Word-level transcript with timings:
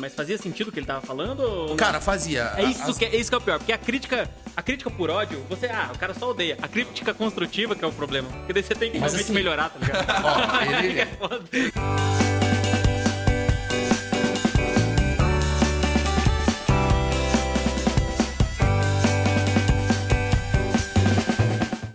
Mas 0.00 0.14
fazia 0.14 0.38
sentido 0.38 0.68
o 0.68 0.72
que 0.72 0.78
ele 0.78 0.86
tava 0.86 1.04
falando? 1.04 1.74
Cara, 1.76 2.00
fazia. 2.00 2.52
É 2.56 2.62
isso, 2.62 2.88
As- 2.88 2.96
que, 2.98 3.04
é 3.04 3.16
isso 3.16 3.28
que 3.30 3.34
é 3.34 3.38
o 3.38 3.40
pior, 3.40 3.58
porque 3.58 3.72
a 3.72 3.78
crítica, 3.78 4.30
a 4.56 4.62
crítica 4.62 4.88
por 4.90 5.10
ódio, 5.10 5.44
você, 5.48 5.66
ah, 5.66 5.90
o 5.92 5.98
cara 5.98 6.14
só 6.14 6.30
odeia. 6.30 6.56
A 6.62 6.68
crítica 6.68 7.12
construtiva 7.12 7.74
que 7.74 7.84
é 7.84 7.88
o 7.88 7.92
problema. 7.92 8.28
Porque 8.30 8.52
daí 8.52 8.62
você 8.62 8.76
tem 8.76 8.92
que 8.92 8.98
Mas 8.98 9.12
realmente 9.12 9.24
assim- 9.24 9.34
melhorar, 9.34 9.70
tá 9.70 9.78
ligado? 9.80 10.06
Ó, 10.24 10.62
ele- 10.84 11.00
É 11.00 11.06
foda. 11.06 11.44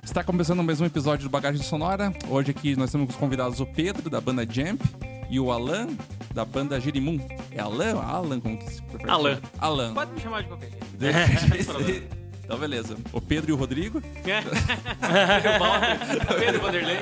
Está 0.03 0.23
começando 0.23 0.63
mais 0.63 0.79
um 0.79 0.85
episódio 0.85 1.27
do 1.27 1.29
Bagagem 1.31 1.61
Sonora. 1.63 2.13
Hoje 2.29 2.51
aqui 2.51 2.75
nós 2.75 2.91
temos 2.91 3.09
os 3.09 3.15
convidados 3.15 3.59
o 3.59 3.65
Pedro, 3.65 4.09
da 4.09 4.21
banda 4.21 4.45
Jump, 4.47 4.83
e 5.29 5.39
o 5.39 5.51
Alan, 5.51 5.87
da 6.33 6.43
banda 6.43 6.79
Girimum. 6.79 7.19
É 7.51 7.59
Alan? 7.59 8.01
Alan, 8.01 8.39
como 8.39 8.57
que 8.57 8.73
se 8.73 8.81
prefere? 8.81 9.09
Alan. 9.09 9.41
Alan. 9.59 9.93
Pode 9.93 10.11
me 10.11 10.19
chamar 10.19 10.41
de 10.41 10.47
qualquer 10.47 10.71
jeito. 10.71 12.07
então, 12.43 12.57
beleza. 12.57 12.97
O 13.11 13.21
Pedro 13.21 13.51
e 13.51 13.53
o 13.53 13.55
Rodrigo. 13.55 14.01
Pedro 14.23 15.59
Walter, 15.59 16.39
Pedro 16.39 16.61
Vanderlei. 16.61 16.97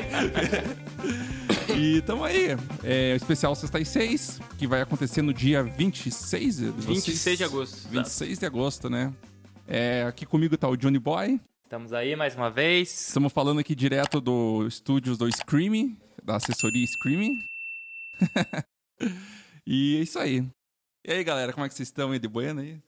E 1.75 2.01
tamo 2.01 2.23
aí. 2.25 2.57
É 2.83 3.13
o 3.13 3.15
especial 3.15 3.55
Sexta 3.55 3.79
e 3.79 3.85
6, 3.85 4.41
que 4.57 4.67
vai 4.67 4.81
acontecer 4.81 5.21
no 5.21 5.33
dia 5.33 5.63
26 5.63 6.57
de 6.57 6.71
26 6.71 7.37
de 7.37 7.43
agosto. 7.43 7.89
26 7.89 8.39
de 8.39 8.45
agosto, 8.45 8.89
né? 8.89 9.13
É, 9.67 10.03
aqui 10.07 10.25
comigo 10.25 10.57
tá 10.57 10.67
o 10.67 10.75
Johnny 10.75 10.99
Boy. 10.99 11.39
Estamos 11.63 11.93
aí 11.93 12.17
mais 12.17 12.35
uma 12.35 12.51
vez. 12.51 13.07
Estamos 13.07 13.31
falando 13.31 13.59
aqui 13.59 13.73
direto 13.73 14.19
do 14.19 14.67
estúdios 14.67 15.17
do 15.17 15.31
Screaming, 15.31 15.97
da 16.21 16.35
assessoria 16.35 16.85
Screaming. 16.85 17.39
e 19.65 19.97
é 19.97 19.99
isso 20.01 20.19
aí. 20.19 20.45
E 21.05 21.11
aí, 21.11 21.23
galera, 21.23 21.51
como 21.53 21.65
é 21.65 21.69
que 21.69 21.75
vocês 21.75 21.87
estão 21.87 22.11
aí 22.11 22.19
de 22.19 22.27
bueno 22.27 22.61
aí? 22.61 22.79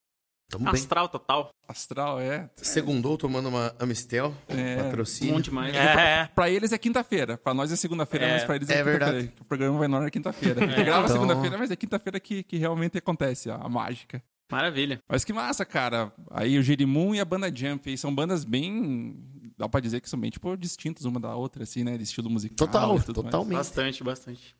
Tamo 0.49 0.66
bem. 0.66 0.73
Astral 0.73 1.09
total. 1.09 1.49
Astral, 1.67 2.19
é. 2.19 2.47
Segundou 2.58 3.17
tomando 3.17 3.50
uma 3.50 3.73
Amistel. 3.80 4.36
É. 4.47 4.75
Um 4.81 4.84
Patrocínio. 4.84 5.34
monte 5.34 5.50
mais. 5.52 5.73
É, 5.75 6.28
Pra 6.36 6.50
eles 6.50 6.72
é 6.72 6.78
quinta-feira. 6.78 7.38
Pra 7.38 7.53
nós 7.56 7.72
é 7.72 7.75
segunda-feira, 7.75 8.25
É, 8.28 8.31
mas 8.34 8.44
pra 8.44 8.56
eles 8.58 8.69
é, 8.69 8.78
é 8.80 8.84
verdade. 8.84 9.31
O 9.39 9.45
programa 9.45 9.80
vai 9.80 9.88
no 9.88 9.95
ar 9.97 10.03
na 10.03 10.11
quinta-feira. 10.11 10.64
A 10.64 10.67
gente 10.67 10.84
grava 10.84 11.06
Então- 11.06 11.16
segunda-feira, 11.16 11.58
mas 11.58 11.72
é 11.72 11.75
quinta-feira 11.75 12.19
que, 12.19 12.44
que 12.44 12.58
realmente 12.58 12.97
acontece 12.97 13.50
ó, 13.50 13.56
a 13.56 13.67
mágica. 13.69 14.22
Maravilha. 14.52 15.00
Mas 15.09 15.23
que 15.23 15.34
massa, 15.34 15.66
cara. 15.66 16.14
Aí 16.30 16.59
o 16.59 16.61
Jerimum 16.61 17.16
e 17.16 17.19
a 17.19 17.25
banda 17.25 17.52
Jump 17.56 17.97
são 17.97 18.14
bandas 18.14 18.44
bem. 18.44 19.16
Dá 19.58 19.67
pra 19.67 19.80
dizer 19.80 20.02
que 20.02 20.09
são 20.09 20.19
bem, 20.19 20.30
tipo, 20.30 20.56
distintas 20.56 21.06
uma 21.06 21.19
da 21.19 21.36
outra, 21.36 21.64
assim, 21.64 21.84
né? 21.84 21.97
De 21.97 22.03
estilo 22.03 22.30
musical. 22.30 22.56
Total, 22.67 22.95
e 22.97 23.02
tudo 23.02 23.23
mais. 23.23 23.31
totalmente. 23.31 23.58
Bastante, 23.58 24.03
bastante. 24.03 24.56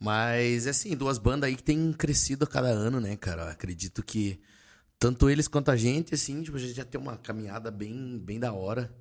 Mas, 0.00 0.66
assim, 0.66 0.96
duas 0.96 1.18
bandas 1.18 1.48
aí 1.48 1.56
que 1.56 1.62
tem 1.62 1.92
crescido 1.92 2.44
a 2.44 2.48
cada 2.48 2.68
ano, 2.68 3.00
né, 3.00 3.16
cara? 3.16 3.42
Eu 3.42 3.48
acredito 3.48 4.02
que 4.02 4.40
tanto 4.98 5.28
eles 5.28 5.48
quanto 5.48 5.70
a 5.70 5.76
gente, 5.76 6.14
assim, 6.14 6.42
tipo, 6.42 6.56
a 6.56 6.60
gente 6.60 6.72
já 6.74 6.84
tem 6.84 7.00
uma 7.00 7.16
caminhada 7.16 7.70
bem, 7.70 8.18
bem 8.18 8.38
da 8.38 8.52
hora. 8.52 8.92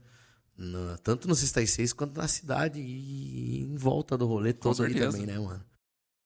na- 0.59 0.98
tanto 1.03 1.28
no 1.28 1.36
Sexta 1.36 1.62
e 1.62 1.68
Seis 1.68 1.94
quanto 1.94 2.18
na 2.18 2.28
cidade 2.28 2.80
e 2.81 3.62
em 3.62 3.75
volta 3.75 4.18
do 4.18 4.25
rolê 4.25 4.53
todo 4.53 4.81
aí 4.81 4.90
certeza. 4.92 5.12
também, 5.12 5.28
né, 5.28 5.38
mano? 5.38 5.64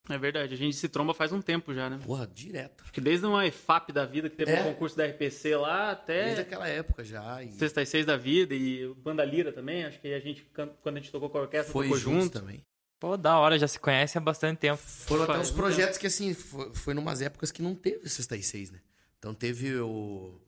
É 0.10 0.18
verdade, 0.18 0.54
a 0.54 0.58
gente 0.58 0.74
se 0.78 0.88
tromba 0.88 1.14
faz 1.14 1.34
um 1.34 1.42
tempo 1.42 1.74
já, 1.74 1.90
né? 1.90 2.00
Porra, 2.02 2.26
direto. 2.34 2.82
Acho 2.82 2.94
que 2.94 3.02
desde 3.02 3.26
uma 3.26 3.46
EFAP 3.46 3.92
da 3.92 4.06
vida, 4.06 4.30
que 4.30 4.38
teve 4.38 4.52
É. 4.54 4.62
um 4.62 4.72
concurso 4.72 4.96
da 4.96 5.04
RPC 5.06 5.58
lá, 5.58 5.94
Desde 5.96 6.32
até 6.32 6.42
aquela 6.44 6.66
época 6.70 7.04
já. 7.04 7.44
E 7.44 7.52
Sexta 7.52 7.82
e 7.82 7.86
Seis 7.86 8.06
da 8.06 8.16
Vida 8.16 8.56
e 8.56 8.88
Banda 9.04 9.26
Lira 9.26 9.52
também. 9.52 9.84
Acho 9.84 10.00
que 10.00 10.08
a 10.14 10.20
gente, 10.22 10.48
quando 10.82 10.96
a 10.96 11.00
gente 11.02 11.12
tocou 11.12 11.30
com 11.30 11.38
a 11.38 11.42
orquestra, 11.42 11.74
foi 11.74 11.88
tocou 11.88 12.00
junto 12.00 12.22
junto. 12.24 12.40
também. 12.40 12.64
Pô, 13.02 13.18
da 13.18 13.40
hora, 13.40 13.58
já 13.58 13.68
se 13.68 13.80
conhece 13.80 14.16
há 14.16 14.22
bastante 14.22 14.60
tempo. 14.60 14.78
Foram 14.78 15.24
até 15.24 15.40
uns 15.40 15.50
projetos 15.50 15.98
que, 15.98 16.06
assim, 16.06 16.36
foi, 16.36 16.72
foi 16.76 16.94
numas 16.94 17.20
épocas 17.20 17.52
que 17.52 17.62
não 17.62 17.74
teve 17.74 18.08
Sexta 18.08 18.38
e 18.38 18.44
Seis, 18.44 18.70
né? 18.70 18.80
Então 19.18 19.34
teve 19.34 19.76
o... 19.78 20.40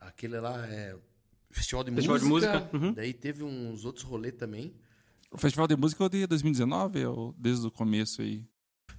Aquele 0.00 0.38
lá, 0.38 0.64
é... 0.68 0.96
Festival 1.50 1.82
de 1.82 1.90
Festival 1.90 2.18
de 2.18 2.24
Música. 2.24 2.52
música, 2.60 2.76
uhum. 2.76 2.92
Daí 2.92 3.12
teve 3.12 3.42
uns 3.42 3.84
outros 3.84 4.04
rolês 4.04 4.34
também. 4.34 4.72
O 5.30 5.36
Festival 5.36 5.66
de 5.66 5.76
Música 5.76 6.04
é 6.04 6.08
de 6.08 6.26
2019 6.26 7.04
ou 7.06 7.34
desde 7.36 7.66
o 7.66 7.70
começo 7.70 8.22
aí? 8.22 8.44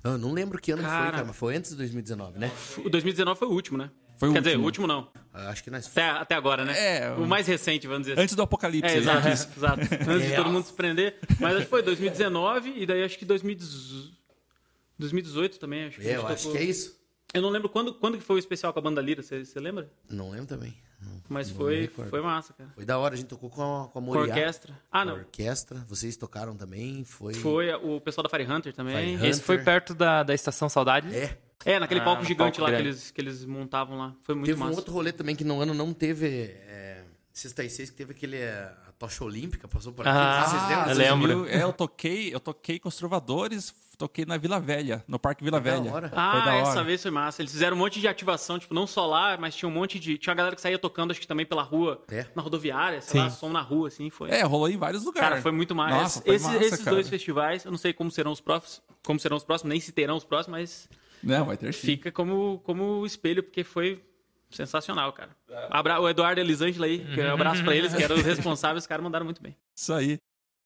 Não, 0.03 0.13
eu 0.13 0.17
não 0.17 0.33
lembro 0.33 0.59
que 0.59 0.71
ano 0.71 0.81
que 0.81 0.87
foi, 0.87 0.97
Cara. 0.97 1.11
cara, 1.11 1.25
mas 1.25 1.35
foi 1.37 1.55
antes 1.55 1.71
de 1.71 1.77
2019, 1.77 2.37
né? 2.37 2.51
O 2.83 2.89
2019 2.89 3.39
foi 3.39 3.47
o 3.47 3.51
último, 3.51 3.77
né? 3.77 3.89
Foi 4.19 4.29
o 4.29 4.33
Quer 4.33 4.41
dizer, 4.41 4.57
o 4.57 4.63
último. 4.63 4.85
não. 4.85 5.09
Eu 5.33 5.47
Acho 5.49 5.63
que 5.63 5.71
nós... 5.71 5.87
Até, 5.87 6.03
até 6.09 6.35
agora, 6.35 6.63
né? 6.65 6.73
É, 6.77 7.11
O 7.13 7.25
mais 7.25 7.47
recente, 7.47 7.87
vamos 7.87 8.01
dizer 8.03 8.13
assim. 8.13 8.21
Antes 8.23 8.35
do 8.35 8.41
Apocalipse. 8.43 8.87
É, 8.91 8.95
aí, 8.95 8.99
exato, 8.99 9.25
né? 9.27 9.31
exato. 9.33 9.81
Antes 10.11 10.27
de 10.29 10.35
todo 10.35 10.49
mundo 10.49 10.65
se 10.65 10.73
prender. 10.73 11.15
Mas 11.39 11.55
acho 11.55 11.63
que 11.63 11.69
foi 11.69 11.81
2019 11.81 12.73
e 12.75 12.85
daí 12.85 13.01
acho 13.03 13.17
que 13.17 13.23
2018, 13.25 14.11
2018 14.99 15.59
também. 15.59 15.85
Acho 15.85 15.99
que 15.99 16.07
É, 16.07 16.17
eu 16.17 16.27
acho 16.27 16.43
tocou- 16.43 16.51
que 16.51 16.57
é 16.57 16.63
isso. 16.67 16.99
Eu 17.33 17.41
não 17.41 17.49
lembro 17.49 17.69
quando, 17.69 17.93
quando 17.93 18.17
que 18.17 18.23
foi 18.23 18.35
o 18.35 18.39
especial 18.39 18.73
com 18.73 18.79
a 18.79 18.81
banda 18.81 19.01
Lira, 19.01 19.21
você 19.23 19.45
você 19.45 19.59
lembra? 19.59 19.89
Não 20.09 20.31
lembro 20.31 20.47
também. 20.47 20.75
Não, 20.99 21.21
Mas 21.29 21.47
não 21.49 21.55
foi, 21.55 21.87
foi 21.87 22.21
massa, 22.21 22.51
cara. 22.53 22.71
Foi 22.75 22.83
da 22.83 22.97
hora, 22.97 23.13
a 23.13 23.17
gente 23.17 23.27
tocou 23.27 23.49
com 23.49 23.61
a, 23.61 23.65
com 23.83 23.83
a 23.85 23.91
Com 23.91 23.99
a 23.99 24.01
Moriá. 24.01 24.35
orquestra. 24.35 24.73
Ah, 24.91 24.97
Com 24.97 24.97
a 24.97 25.05
não. 25.05 25.13
orquestra. 25.19 25.85
Vocês 25.87 26.17
tocaram 26.17 26.57
também, 26.57 27.05
foi... 27.05 27.33
Foi 27.35 27.73
o 27.75 28.01
pessoal 28.01 28.23
da 28.23 28.29
Fire 28.29 28.51
Hunter 28.51 28.73
também. 28.73 28.95
Fire 28.97 29.15
Hunter. 29.15 29.29
Esse 29.29 29.41
foi 29.41 29.59
perto 29.59 29.93
da, 29.93 30.23
da 30.23 30.33
Estação 30.33 30.67
Saudade. 30.67 31.15
É. 31.15 31.37
É, 31.65 31.77
naquele 31.79 31.99
Ah, 31.99 32.03
palco 32.05 32.23
gigante 32.23 32.59
palco 32.59 32.71
lá 32.71 32.77
que 32.77 32.83
eles, 32.87 33.11
que 33.11 33.19
eles 33.21 33.43
montavam 33.45 33.97
lá. 33.97 34.15
Foi 34.23 34.33
muito 34.35 34.47
teve 34.47 34.59
massa. 34.59 34.71
um 34.73 34.75
outro 34.77 34.93
rolê 34.93 35.11
também 35.11 35.35
que 35.35 35.43
no 35.43 35.59
ano 35.61 35.73
não 35.73 35.93
teve... 35.93 36.27
É, 36.67 37.03
Sexta 37.33 37.63
e 37.63 37.69
Seis, 37.69 37.89
que 37.89 37.95
teve 37.95 38.11
aquele... 38.11 38.37
é, 38.37 38.71
A 38.87 38.91
tocha 38.97 39.23
olímpica, 39.23 39.67
passou 39.67 39.93
por 39.93 40.07
aqui. 40.07 40.17
Ah, 40.17 40.45
Vocês 40.85 40.97
lembram? 40.97 41.29
eu 41.31 41.37
lembro. 41.37 41.49
É, 41.49 41.63
eu 41.63 41.71
toquei, 41.73 42.33
eu 42.33 42.39
toquei 42.39 42.79
com 42.79 42.89
os 42.89 42.95
trovadores, 42.97 43.73
toquei 43.97 44.25
na 44.25 44.35
Vila 44.37 44.59
Velha, 44.59 45.03
no 45.07 45.17
Parque 45.19 45.41
Vila 45.43 45.59
Da 45.59 45.71
Velha. 45.71 45.93
hora. 45.93 46.09
Foi 46.09 46.17
Ah, 46.17 46.39
da 46.45 46.55
essa 46.55 46.71
hora. 46.71 46.83
vez 46.83 47.01
foi 47.01 47.11
massa. 47.11 47.41
Eles 47.41 47.51
fizeram 47.51 47.77
um 47.77 47.79
monte 47.79 47.99
de 48.01 48.07
ativação, 48.09 48.57
tipo, 48.59 48.73
não 48.73 48.85
só 48.87 49.05
lá, 49.05 49.37
mas 49.37 49.55
tinha 49.55 49.69
um 49.69 49.71
monte 49.71 49.99
de. 49.99 50.17
Tinha 50.17 50.31
uma 50.31 50.37
galera 50.37 50.55
que 50.55 50.61
saía 50.61 50.77
tocando, 50.79 51.11
acho 51.11 51.19
que 51.21 51.27
também 51.27 51.45
pela 51.45 51.61
rua, 51.63 52.01
É. 52.09 52.25
na 52.35 52.41
rodoviária, 52.41 52.99
sei 53.01 53.21
lá, 53.21 53.29
Sim. 53.29 53.37
som 53.37 53.49
na 53.49 53.61
rua, 53.61 53.87
assim, 53.89 54.09
foi. 54.09 54.31
É, 54.31 54.43
rolou 54.43 54.67
em 54.69 54.77
vários 54.77 55.05
lugares. 55.05 55.29
Cara, 55.29 55.41
foi 55.41 55.51
muito 55.53 55.73
massa. 55.75 55.95
Nossa, 55.95 56.21
foi 56.21 56.35
Esses- 56.35 56.47
massa, 56.47 56.63
esses 56.65 56.79
cara. 56.83 56.95
dois 56.95 57.07
festivais, 57.09 57.63
eu 57.65 57.71
não 57.71 57.77
sei 57.77 57.93
como 57.93 58.09
serão 58.11 58.31
os 58.33 58.41
próximos, 58.41 58.81
como 59.05 59.19
serão 59.19 59.37
os 59.37 59.43
próximos, 59.45 59.69
nem 59.69 59.79
se 59.79 59.91
terão 59.93 60.17
os 60.17 60.25
próximos, 60.25 60.59
mas 60.59 60.89
Não, 61.23 61.45
vai 61.45 61.57
ter 61.57 61.73
sim. 61.73 61.87
fica 61.87 62.11
como, 62.11 62.59
como 62.63 63.05
espelho, 63.05 63.43
porque 63.43 63.63
foi 63.63 64.03
sensacional, 64.49 65.13
cara. 65.13 65.35
Abra... 65.69 65.99
O 65.99 66.09
Eduardo 66.09 66.39
e 66.39 66.41
a 66.41 66.45
Elisângela 66.45 66.85
aí, 66.85 66.99
que 67.13 67.21
um 67.21 67.33
abraço 67.33 67.63
pra 67.63 67.75
eles, 67.75 67.93
que 67.93 68.03
eram 68.03 68.15
os 68.15 68.23
responsáveis, 68.25 68.83
os 68.83 68.87
caras 68.87 69.03
mandaram 69.03 69.25
muito 69.25 69.41
bem. 69.41 69.55
Isso 69.75 69.93
aí. 69.93 70.17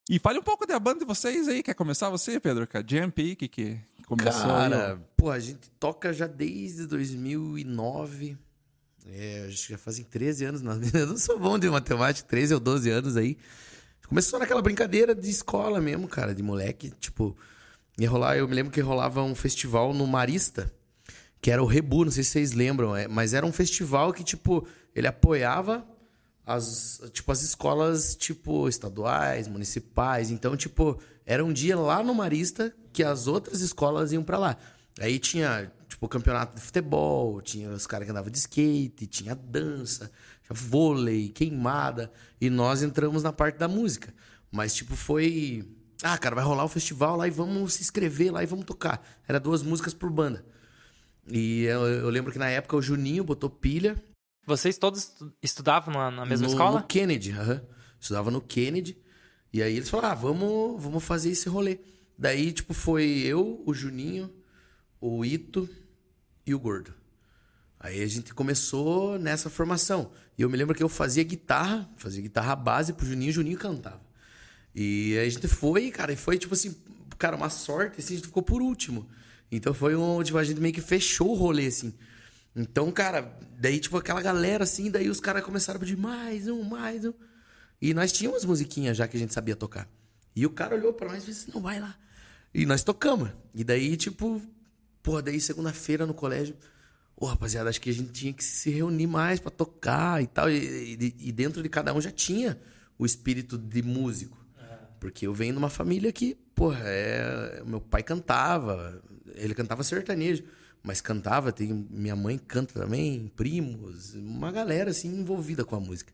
E 0.10 0.20
fale 0.20 0.38
um 0.38 0.44
pouco 0.44 0.66
da 0.68 0.80
banda 0.80 1.00
de 1.00 1.06
vocês 1.06 1.48
aí. 1.48 1.64
Quer 1.64 1.74
começar 1.74 2.10
você, 2.10 2.40
Pedro? 2.40 2.68
Com 2.68 2.78
a 2.78 2.84
Jump 2.86 3.22
aí, 3.22 3.36
que, 3.36 3.48
que 3.48 3.80
começou 4.06 4.52
aí, 4.52 4.70
Cara, 4.70 5.02
pô, 5.16 5.32
a 5.32 5.40
gente 5.40 5.70
toca 5.80 6.12
já 6.12 6.28
desde 6.28 6.86
2009. 6.88 8.38
É, 9.08 9.46
acho 9.48 9.68
que 9.68 9.74
já 9.74 9.78
fazem 9.78 10.04
13 10.04 10.46
anos. 10.46 10.62
Não, 10.62 10.74
eu 10.94 11.08
não 11.08 11.18
sou 11.18 11.40
bom 11.40 11.58
de 11.58 11.70
matemática, 11.70 12.28
13 12.28 12.56
ou 12.56 12.60
12 12.60 12.90
anos 12.90 13.18
aí. 13.18 13.38
Começou 14.08 14.40
naquela 14.40 14.62
brincadeira 14.62 15.16
de 15.16 15.30
escola 15.30 15.80
mesmo, 15.80 16.08
cara, 16.08 16.36
de 16.36 16.44
moleque. 16.44 16.92
Tipo, 17.00 17.36
ia 17.98 18.10
rolar, 18.10 18.38
eu 18.38 18.48
me 18.48 18.56
lembro 18.56 18.72
que 18.72 18.82
rolava 18.82 19.22
um 19.22 19.36
festival 19.36 19.94
no 19.94 20.08
Marista, 20.08 20.72
que 21.42 21.52
era 21.52 21.62
o 21.62 21.66
Rebu, 21.66 22.06
não 22.06 22.12
sei 22.12 22.24
se 22.24 22.32
vocês 22.32 22.54
lembram, 22.54 22.96
é, 22.96 23.08
mas 23.08 23.34
era 23.34 23.46
um 23.46 23.52
festival 23.52 24.14
que, 24.14 24.24
tipo, 24.24 24.66
ele 24.96 25.08
apoiava 25.08 25.86
as, 26.46 27.02
tipo, 27.12 27.32
as 27.32 27.42
escolas, 27.42 28.16
tipo, 28.16 28.68
estaduais, 28.68 29.48
municipais. 29.48 30.32
Então, 30.32 30.56
tipo, 30.56 31.00
era 31.26 31.44
um 31.44 31.54
dia 31.54 31.78
lá 31.78 32.04
no 32.04 32.14
Marista 32.14 32.74
que 32.92 33.04
as 33.04 33.28
outras 33.28 33.62
escolas 33.62 34.12
iam 34.12 34.24
pra 34.24 34.38
lá. 34.38 34.58
Aí 35.00 35.18
tinha, 35.18 35.72
tipo, 35.88 36.08
campeonato 36.08 36.56
de 36.56 36.62
futebol, 36.62 37.42
tinha 37.42 37.70
os 37.70 37.88
caras 37.88 38.06
que 38.06 38.12
andavam 38.12 38.30
de 38.30 38.38
skate, 38.38 39.08
tinha 39.08 39.34
dança, 39.34 40.12
tinha 40.46 40.56
vôlei, 40.56 41.30
queimada. 41.30 42.12
E 42.40 42.50
nós 42.50 42.84
entramos 42.84 43.24
na 43.24 43.34
parte 43.34 43.58
da 43.58 43.68
música. 43.68 44.14
Mas, 44.52 44.74
tipo, 44.74 44.96
foi. 44.96 45.68
Ah, 46.04 46.18
cara, 46.18 46.36
vai 46.36 46.44
rolar 46.44 46.66
o 46.66 46.70
festival 46.70 47.16
lá 47.16 47.28
e 47.28 47.32
vamos 47.32 47.74
se 47.74 47.82
inscrever 47.82 48.32
lá 48.32 48.44
e 48.44 48.46
vamos 48.46 48.66
tocar. 48.66 49.02
Era 49.28 49.40
duas 49.40 49.64
músicas 49.64 49.94
por 49.94 50.10
banda. 50.12 50.46
E 51.28 51.64
eu, 51.64 51.82
eu 51.88 52.10
lembro 52.10 52.32
que 52.32 52.38
na 52.38 52.50
época 52.50 52.76
o 52.76 52.82
Juninho 52.82 53.24
botou 53.24 53.50
pilha 53.50 53.96
Vocês 54.46 54.78
todos 54.78 55.00
estu- 55.04 55.34
estudavam 55.42 55.94
na, 55.94 56.12
na 56.12 56.26
mesma 56.26 56.46
no, 56.48 56.52
escola? 56.54 56.82
No 56.82 56.86
Kennedy, 56.86 57.32
aham. 57.32 57.62
Estudava 58.00 58.30
no 58.30 58.42
Kennedy. 58.42 58.98
E 59.54 59.64
aí 59.64 59.78
eles 59.78 59.90
falaram, 59.90 60.12
ah, 60.12 60.16
vamos, 60.16 60.84
vamos 60.84 61.04
fazer 61.04 61.30
esse 61.30 61.48
rolê. 61.48 61.80
Daí, 62.18 62.52
tipo, 62.52 62.74
foi 62.74 63.06
eu, 63.26 63.64
o 63.66 63.74
Juninho, 63.74 64.30
o 65.00 65.24
Ito 65.24 65.70
e 66.46 66.54
o 66.54 66.60
Gordo. 66.60 66.94
Aí 67.80 68.02
a 68.04 68.08
gente 68.08 68.34
começou 68.34 69.18
nessa 69.18 69.50
formação. 69.50 70.12
E 70.38 70.42
eu 70.42 70.50
me 70.50 70.58
lembro 70.58 70.76
que 70.76 70.84
eu 70.84 70.90
fazia 70.90 71.24
guitarra, 71.24 71.90
fazia 71.96 72.22
guitarra 72.22 72.56
base 72.56 72.92
pro 72.94 73.06
Juninho, 73.06 73.30
e 73.30 73.32
o 73.32 73.34
Juninho 73.34 73.58
cantava. 73.58 74.02
E 74.76 75.18
a 75.18 75.30
gente 75.30 75.48
foi, 75.48 75.92
cara, 75.92 76.12
e 76.14 76.16
foi 76.16 76.38
tipo 76.38 76.54
assim, 76.54 76.76
cara, 77.18 77.36
uma 77.36 77.50
sorte, 77.50 78.00
assim, 78.00 78.14
a 78.14 78.18
gente 78.18 78.28
ficou 78.28 78.42
por 78.44 78.62
último. 78.62 79.08
Então 79.52 79.74
foi 79.74 79.96
um, 79.96 80.22
tipo, 80.24 80.38
a 80.38 80.44
gente 80.44 80.60
meio 80.60 80.74
que 80.74 80.82
fechou 80.82 81.30
o 81.32 81.36
rolê, 81.36 81.68
assim. 81.68 81.94
Então, 82.56 82.92
cara, 82.92 83.38
daí, 83.60 83.80
tipo, 83.80 83.98
aquela 83.98 84.22
galera, 84.22 84.64
assim, 84.64 84.90
daí 84.90 85.10
os 85.10 85.20
caras 85.20 85.44
começaram 85.44 85.78
a 85.78 85.80
pedir 85.80 85.98
mais 85.98 86.48
um, 86.48 86.64
mais 86.64 87.06
um. 87.06 87.14
E 87.82 87.94
nós 87.94 88.12
tínhamos 88.12 88.46
musiquinhas 88.46 88.96
já 88.98 89.08
que 89.08 89.18
a 89.18 89.20
gente 89.20 89.34
sabia 89.34 89.56
tocar. 89.56 89.88
E 90.36 90.46
o 90.46 90.50
cara 90.50 90.76
olhou 90.76 90.94
pra 90.94 91.10
nós 91.12 91.24
e 91.24 91.28
disse, 91.28 91.52
não, 91.54 91.62
vai 91.62 91.80
lá. 91.80 91.96
E 92.54 92.66
nós 92.66 92.84
tocamos. 92.84 93.30
E 93.54 93.64
daí, 93.64 93.96
tipo, 93.98 94.42
porra, 95.02 95.22
daí 95.22 95.40
segunda-feira 95.40 96.06
no 96.06 96.14
colégio, 96.14 96.56
pô, 97.16 97.26
rapaziada, 97.26 97.70
acho 97.70 97.82
que 97.82 97.90
a 97.90 97.94
gente 97.94 98.12
tinha 98.12 98.34
que 98.34 98.44
se 98.44 98.70
reunir 98.72 99.08
mais 99.08 99.40
pra 99.40 99.52
tocar 99.52 100.22
e 100.22 100.28
tal. 100.28 100.50
E, 100.50 100.94
e- 100.96 101.16
e 101.20 101.32
dentro 101.32 101.62
de 101.62 101.70
cada 101.70 101.94
um 101.94 102.02
já 102.02 102.12
tinha 102.12 102.60
o 102.98 103.06
espírito 103.06 103.58
de 103.58 103.82
músico. 103.84 104.43
Porque 105.04 105.28
eu 105.28 105.34
venho 105.34 105.52
de 105.52 105.58
uma 105.58 105.70
família 105.70 106.14
que, 106.14 106.34
porra, 106.56 106.80
é... 106.86 107.62
meu 107.66 107.82
pai 107.82 108.02
cantava, 108.02 109.04
ele 109.36 109.54
cantava 109.54 109.84
sertanejo, 109.84 110.46
mas 110.82 111.02
cantava, 111.02 111.52
tem 111.52 111.86
minha 111.90 112.16
mãe 112.16 112.38
canta 112.38 112.80
também, 112.80 113.30
primos, 113.36 114.14
uma 114.14 114.50
galera 114.50 114.92
assim 114.92 115.10
envolvida 115.10 115.66
com 115.66 115.76
a 115.76 115.80
música. 115.82 116.14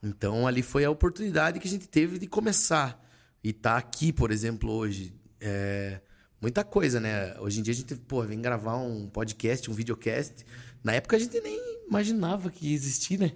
Então 0.00 0.46
ali 0.46 0.62
foi 0.62 0.84
a 0.84 0.90
oportunidade 0.90 1.58
que 1.58 1.66
a 1.66 1.70
gente 1.70 1.88
teve 1.88 2.16
de 2.16 2.28
começar. 2.28 3.04
E 3.42 3.52
tá 3.52 3.76
aqui, 3.76 4.12
por 4.12 4.30
exemplo, 4.30 4.70
hoje. 4.70 5.12
É, 5.40 6.00
muita 6.40 6.62
coisa, 6.62 7.00
né? 7.00 7.34
Hoje 7.40 7.58
em 7.58 7.62
dia 7.64 7.72
a 7.72 7.76
gente, 7.76 7.96
pô, 7.96 8.22
vem 8.22 8.40
gravar 8.40 8.76
um 8.76 9.08
podcast, 9.08 9.68
um 9.68 9.74
videocast. 9.74 10.46
Na 10.84 10.92
época 10.92 11.16
a 11.16 11.18
gente 11.18 11.40
nem 11.40 11.82
imaginava 11.88 12.52
que 12.52 12.68
ia 12.68 12.74
existir, 12.74 13.18
né? 13.18 13.32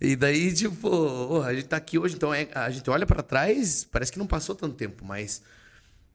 E 0.00 0.16
daí, 0.16 0.52
tipo, 0.54 0.74
pô, 0.76 1.42
a 1.42 1.52
gente 1.54 1.66
tá 1.66 1.76
aqui 1.76 1.98
hoje, 1.98 2.14
então 2.14 2.32
é- 2.32 2.48
a 2.54 2.70
gente 2.70 2.88
olha 2.88 3.04
pra 3.06 3.22
trás, 3.22 3.84
parece 3.84 4.10
que 4.10 4.18
não 4.18 4.26
passou 4.26 4.54
tanto 4.54 4.74
tempo, 4.74 5.04
mas 5.04 5.42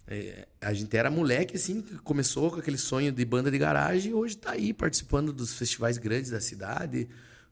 é, 0.08 0.48
a 0.62 0.74
gente 0.74 0.96
era 0.98 1.10
moleque, 1.12 1.56
assim, 1.56 1.82
que 1.82 1.98
começou 2.00 2.50
com 2.52 2.60
aquele 2.60 2.78
sonho 2.78 3.12
de 3.12 3.24
banda 3.26 3.50
de 3.52 3.58
garagem 3.58 4.12
e 4.12 4.14
hoje 4.14 4.38
tá 4.38 4.52
aí 4.52 4.74
participando 4.74 5.32
dos 5.32 5.54
festivais 5.54 5.98
grandes 5.98 6.32
da 6.32 6.42
cidade, 6.42 7.08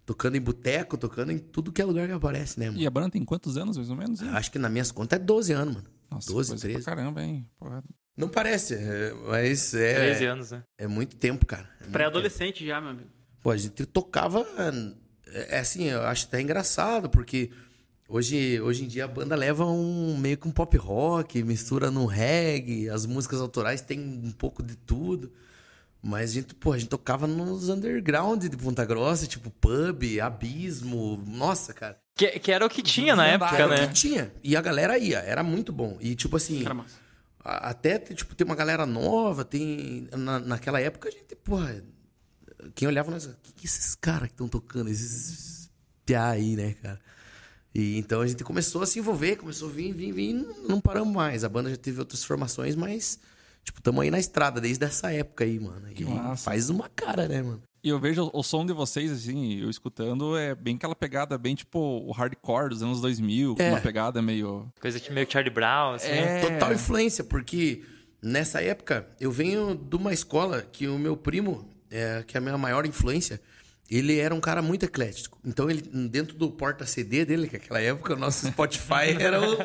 tocando 0.06 0.36
em 0.36 0.42
boteco, 0.42 0.98
tocando 0.98 1.32
em 1.32 1.38
tudo 1.38 1.72
que 1.72 1.82
é 1.82 1.86
lugar 1.86 2.08
que 2.08 2.14
aparece, 2.14 2.60
né, 2.60 2.68
mano? 2.68 2.80
E 2.80 2.86
a 2.88 2.90
banda 2.90 3.10
tem 3.12 3.24
quantos 3.24 3.56
anos, 3.58 3.78
mais 3.78 3.90
ou 3.90 3.96
menos? 3.96 4.22
hein? 4.22 4.30
Acho 4.34 4.52
que 4.52 4.58
nas 4.60 4.72
minhas 4.72 4.92
contas 4.92 5.20
é 5.20 5.24
12 5.24 5.54
anos, 5.54 5.76
mano. 5.76 5.88
Nossa, 6.12 6.32
12, 6.32 6.50
coisa 6.50 6.62
13. 6.68 6.84
pra 6.84 6.96
caramba, 6.96 7.22
hein? 7.24 7.48
Porra. 7.58 7.84
Não 8.16 8.28
parece, 8.30 8.76
é, 8.76 9.14
mas 9.28 9.74
é, 9.74 9.94
13 9.96 10.26
anos, 10.26 10.52
né? 10.52 10.64
é 10.78 10.86
muito 10.88 11.16
tempo, 11.16 11.46
cara. 11.46 11.68
É. 11.82 11.88
Pré-adolescente 11.90 12.66
já, 12.66 12.80
meu 12.80 12.92
amigo. 12.92 13.10
Pô, 13.42 13.50
a 13.52 13.58
gente 13.58 13.86
tocava. 13.88 14.46
É 15.34 15.58
é 15.58 15.60
assim, 15.60 15.86
eu 15.86 16.04
acho 16.04 16.28
até 16.28 16.40
engraçado, 16.40 17.10
porque 17.10 17.50
hoje, 18.08 18.62
hoje 18.62 18.84
em 18.84 18.88
dia 18.88 19.06
a 19.06 19.08
banda 19.08 19.36
leva 19.36 19.66
um 19.66 20.16
meio 20.18 20.38
que 20.38 20.48
um 20.48 20.52
pop 20.52 20.78
rock, 20.78 21.42
mistura 21.44 21.90
no 21.90 22.06
reggae, 22.06 22.90
as 22.90 23.06
músicas 23.06 23.42
autorais 23.42 23.82
tem 23.82 24.00
um 24.00 24.32
pouco 24.32 24.62
de 24.62 24.76
tudo. 24.76 25.32
Mas 26.06 26.32
a 26.32 26.34
gente, 26.34 26.54
pô, 26.54 26.74
a 26.74 26.78
gente 26.78 26.90
tocava 26.90 27.26
nos 27.26 27.70
underground 27.70 28.44
de 28.44 28.58
Ponta 28.58 28.84
Grossa, 28.84 29.26
tipo 29.26 29.50
pub, 29.50 30.04
abismo. 30.22 31.24
Nossa, 31.26 31.74
cara. 31.74 31.98
Que, 32.14 32.40
que 32.40 32.52
era 32.52 32.66
o 32.66 32.70
que 32.70 32.84
tinha 32.84 33.16
na 33.16 33.26
época, 33.26 33.56
Era 33.56 33.68
o 33.68 33.70
né? 33.70 33.88
que 33.88 33.94
tinha. 33.94 34.32
E 34.44 34.58
a 34.58 34.62
galera 34.62 34.98
ia, 34.98 35.20
era 35.20 35.42
muito 35.44 35.72
bom. 35.72 35.98
E 36.02 36.14
tipo 36.14 36.36
assim. 36.36 36.62
Era 36.66 36.76
Até, 37.42 37.98
tipo, 38.00 38.36
tem 38.36 38.44
uma 38.44 38.56
galera 38.56 38.86
nova, 38.86 39.46
tem... 39.46 40.10
Na, 40.12 40.40
naquela 40.40 40.82
época, 40.82 41.08
a 41.08 41.12
gente, 41.12 41.36
porra... 41.38 41.82
Quem 42.76 42.88
olhava, 42.88 43.12
nós... 43.12 43.26
O 43.26 43.36
que, 43.42 43.52
que 43.54 43.66
esses 43.66 43.96
caras 43.96 44.28
que 44.28 44.34
estão 44.34 44.48
tocando? 44.48 44.90
Esses 44.90 45.70
piá 46.06 46.30
aí, 46.30 46.56
né, 46.56 46.76
cara? 46.82 47.00
E 47.74 47.98
então 47.98 48.22
a 48.22 48.28
gente 48.28 48.44
começou 48.44 48.82
a 48.82 48.86
se 48.86 49.00
envolver, 49.00 49.36
começou 49.38 49.70
a 49.70 49.72
vir, 49.72 49.94
vir, 49.94 50.12
vir, 50.12 50.34
não 50.34 50.68
não 50.68 50.82
paramos 50.82 51.14
mais. 51.14 51.44
A 51.44 51.50
banda 51.50 51.70
já 51.70 51.78
teve 51.78 52.00
outras 52.00 52.24
formações, 52.24 52.76
mas... 52.76 53.20
Tipo, 53.64 53.82
tamo 53.82 54.02
aí 54.02 54.12
na 54.12 54.20
estrada 54.20 54.60
desde 54.60 54.84
essa 54.84 55.10
época 55.12 55.46
aí, 55.46 55.58
mano. 55.58 55.88
E 55.96 56.04
massa. 56.04 56.44
faz 56.44 56.70
uma 56.70 56.90
cara, 56.90 57.30
né, 57.30 57.42
mano? 57.42 57.64
E 57.82 57.88
eu 57.90 57.98
vejo 58.00 58.30
o 58.34 58.44
som 58.44 58.66
de 58.66 58.74
vocês, 58.74 59.10
assim, 59.12 59.60
eu 59.62 59.70
escutando, 59.70 60.38
é 60.38 60.54
bem 60.54 60.76
aquela 60.76 60.96
pegada, 60.96 61.38
bem 61.38 61.56
tipo 61.56 61.80
o 61.80 62.12
hardcore 62.12 62.70
dos 62.70 62.84
anos 62.84 63.00
2000, 63.02 63.56
com 63.56 63.62
É. 63.64 63.70
uma 63.72 63.80
pegada 63.82 64.22
meio. 64.22 64.70
Coisa 64.82 65.00
que 65.00 65.12
meio 65.14 65.26
que 65.26 65.32
Charlie 65.34 65.54
Brown, 65.54 65.94
assim. 65.94 66.08
É. 66.10 66.42
Total 66.42 66.74
influência, 66.74 67.24
porque 67.24 67.84
nessa 68.22 68.62
época 68.62 69.08
eu 69.20 69.32
venho 69.32 69.76
de 69.76 69.96
uma 69.96 70.14
escola 70.14 70.62
que 70.62 70.86
o 70.88 70.98
meu 71.00 71.16
primo, 71.16 71.70
é, 71.94 72.24
que 72.26 72.36
é 72.36 72.40
a 72.40 72.42
minha 72.42 72.58
maior 72.58 72.88
influência, 72.88 73.40
ele 73.90 74.18
era 74.18 74.34
um 74.34 74.42
cara 74.42 74.64
muito 74.64 74.84
eclético. 74.84 75.38
Então, 75.46 75.70
ele 75.70 75.82
dentro 76.10 76.36
do 76.36 76.50
porta-CD 76.50 77.24
dele, 77.24 77.48
que 77.48 77.54
naquela 77.54 77.80
época 77.80 78.14
o 78.14 78.18
nosso 78.18 78.48
Spotify 78.48 79.14
era 79.20 79.40
o, 79.40 79.58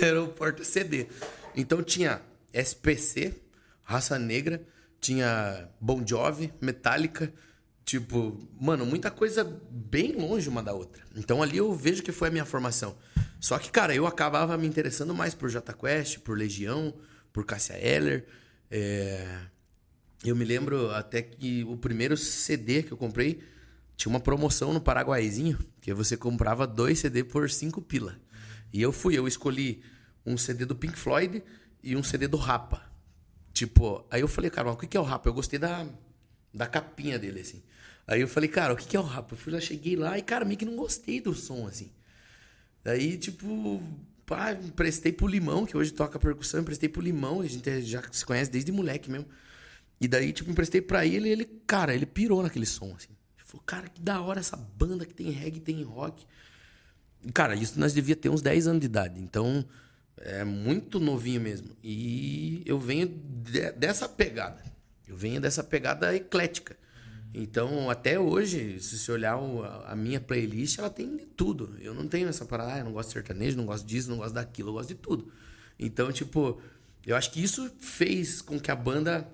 era 0.00 0.22
o 0.22 0.28
porta-CD. 0.28 1.08
Então, 1.56 1.82
tinha 1.82 2.22
SPC, 2.52 3.34
Raça 3.82 4.16
Negra, 4.16 4.62
tinha 5.00 5.68
Bon 5.80 6.06
Jovi, 6.06 6.52
Metallica, 6.60 7.32
tipo, 7.84 8.48
mano, 8.60 8.86
muita 8.86 9.10
coisa 9.10 9.42
bem 9.68 10.12
longe 10.12 10.48
uma 10.48 10.62
da 10.62 10.72
outra. 10.72 11.02
Então, 11.16 11.42
ali 11.42 11.56
eu 11.56 11.74
vejo 11.74 12.04
que 12.04 12.12
foi 12.12 12.28
a 12.28 12.30
minha 12.30 12.44
formação. 12.44 12.96
Só 13.40 13.58
que, 13.58 13.72
cara, 13.72 13.92
eu 13.92 14.06
acabava 14.06 14.56
me 14.56 14.68
interessando 14.68 15.12
mais 15.12 15.34
por 15.34 15.48
Jota 15.48 15.72
Quest, 15.72 16.20
por 16.20 16.38
Legião, 16.38 16.94
por 17.32 17.44
Cássia 17.44 17.76
Eller. 17.76 18.24
É... 18.70 19.50
Eu 20.24 20.36
me 20.36 20.44
lembro 20.44 20.90
até 20.90 21.20
que 21.20 21.64
o 21.64 21.76
primeiro 21.76 22.16
CD 22.16 22.82
que 22.82 22.92
eu 22.92 22.96
comprei 22.96 23.42
tinha 23.96 24.10
uma 24.10 24.20
promoção 24.20 24.72
no 24.72 24.80
Paraguaizinho, 24.80 25.58
que 25.80 25.92
você 25.92 26.16
comprava 26.16 26.66
dois 26.66 27.00
CD 27.00 27.24
por 27.24 27.50
cinco 27.50 27.82
pila. 27.82 28.18
E 28.72 28.80
eu 28.80 28.92
fui, 28.92 29.18
eu 29.18 29.26
escolhi 29.26 29.82
um 30.24 30.36
CD 30.36 30.64
do 30.64 30.76
Pink 30.76 30.96
Floyd 30.96 31.42
e 31.82 31.96
um 31.96 32.02
CD 32.02 32.28
do 32.28 32.36
Rapa. 32.36 32.90
Tipo, 33.52 34.06
aí 34.10 34.20
eu 34.20 34.28
falei, 34.28 34.50
cara, 34.50 34.68
mas 34.68 34.76
o 34.76 34.78
que 34.78 34.96
é 34.96 35.00
o 35.00 35.04
Rapa? 35.04 35.28
Eu 35.28 35.34
gostei 35.34 35.58
da, 35.58 35.86
da 36.54 36.66
capinha 36.66 37.18
dele, 37.18 37.40
assim. 37.40 37.62
Aí 38.06 38.20
eu 38.20 38.28
falei, 38.28 38.48
cara, 38.48 38.72
o 38.72 38.76
que 38.76 38.96
é 38.96 39.00
o 39.00 39.02
Rapa? 39.02 39.34
Eu 39.34 39.38
fui 39.38 39.52
lá, 39.52 39.60
cheguei 39.60 39.96
lá 39.96 40.18
e, 40.18 40.22
cara, 40.22 40.44
meio 40.44 40.58
que 40.58 40.64
não 40.64 40.76
gostei 40.76 41.20
do 41.20 41.34
som, 41.34 41.66
assim. 41.66 41.90
Daí, 42.82 43.16
tipo, 43.18 43.82
pá, 44.24 44.52
emprestei 44.52 45.12
pro 45.12 45.26
Limão, 45.26 45.66
que 45.66 45.76
hoje 45.76 45.92
toca 45.92 46.18
percussão, 46.18 46.60
emprestei 46.60 46.88
pro 46.88 47.02
Limão, 47.02 47.40
a 47.40 47.46
gente 47.46 47.82
já 47.82 48.02
se 48.10 48.24
conhece 48.24 48.50
desde 48.50 48.72
moleque 48.72 49.10
mesmo. 49.10 49.26
E 50.02 50.08
daí, 50.08 50.32
tipo, 50.32 50.50
emprestei 50.50 50.82
pra 50.82 51.06
ele 51.06 51.28
e 51.28 51.32
ele, 51.32 51.44
cara, 51.64 51.94
ele 51.94 52.04
pirou 52.04 52.42
naquele 52.42 52.66
som, 52.66 52.92
assim. 52.96 53.12
Ele 53.38 53.46
falou, 53.46 53.62
cara, 53.64 53.88
que 53.88 54.00
da 54.02 54.20
hora 54.20 54.40
essa 54.40 54.56
banda 54.56 55.06
que 55.06 55.14
tem 55.14 55.30
reggae, 55.30 55.60
tem 55.60 55.80
rock. 55.84 56.26
Cara, 57.32 57.54
isso 57.54 57.78
nós 57.78 57.92
devia 57.94 58.16
ter 58.16 58.28
uns 58.28 58.42
10 58.42 58.66
anos 58.66 58.80
de 58.80 58.86
idade. 58.86 59.20
Então, 59.20 59.64
é 60.16 60.42
muito 60.42 60.98
novinho 60.98 61.40
mesmo. 61.40 61.76
E 61.84 62.62
eu 62.66 62.80
venho 62.80 63.06
de- 63.06 63.70
dessa 63.72 64.08
pegada. 64.08 64.60
Eu 65.06 65.16
venho 65.16 65.40
dessa 65.40 65.62
pegada 65.62 66.12
eclética. 66.16 66.76
Então, 67.32 67.88
até 67.88 68.18
hoje, 68.18 68.80
se 68.80 68.98
você 68.98 69.12
olhar 69.12 69.36
o- 69.38 69.62
a 69.62 69.92
a 69.92 69.96
minha 69.96 70.20
playlist, 70.20 70.78
ela 70.80 70.90
tem 70.90 71.16
de 71.16 71.26
tudo. 71.26 71.76
Eu 71.80 71.94
não 71.94 72.08
tenho 72.08 72.28
essa 72.28 72.44
parada, 72.44 72.74
ah, 72.74 72.78
eu 72.80 72.84
não 72.86 72.92
gosto 72.92 73.08
de 73.10 73.12
sertanejo, 73.14 73.56
não 73.56 73.66
gosto 73.66 73.86
disso, 73.86 74.10
não 74.10 74.16
gosto 74.18 74.34
daquilo, 74.34 74.70
eu 74.70 74.72
gosto 74.74 74.88
de 74.88 74.94
tudo. 74.96 75.32
Então, 75.78 76.10
tipo, 76.12 76.60
eu 77.06 77.14
acho 77.14 77.30
que 77.30 77.40
isso 77.42 77.70
fez 77.78 78.42
com 78.42 78.58
que 78.58 78.70
a 78.70 78.76
banda 78.76 79.26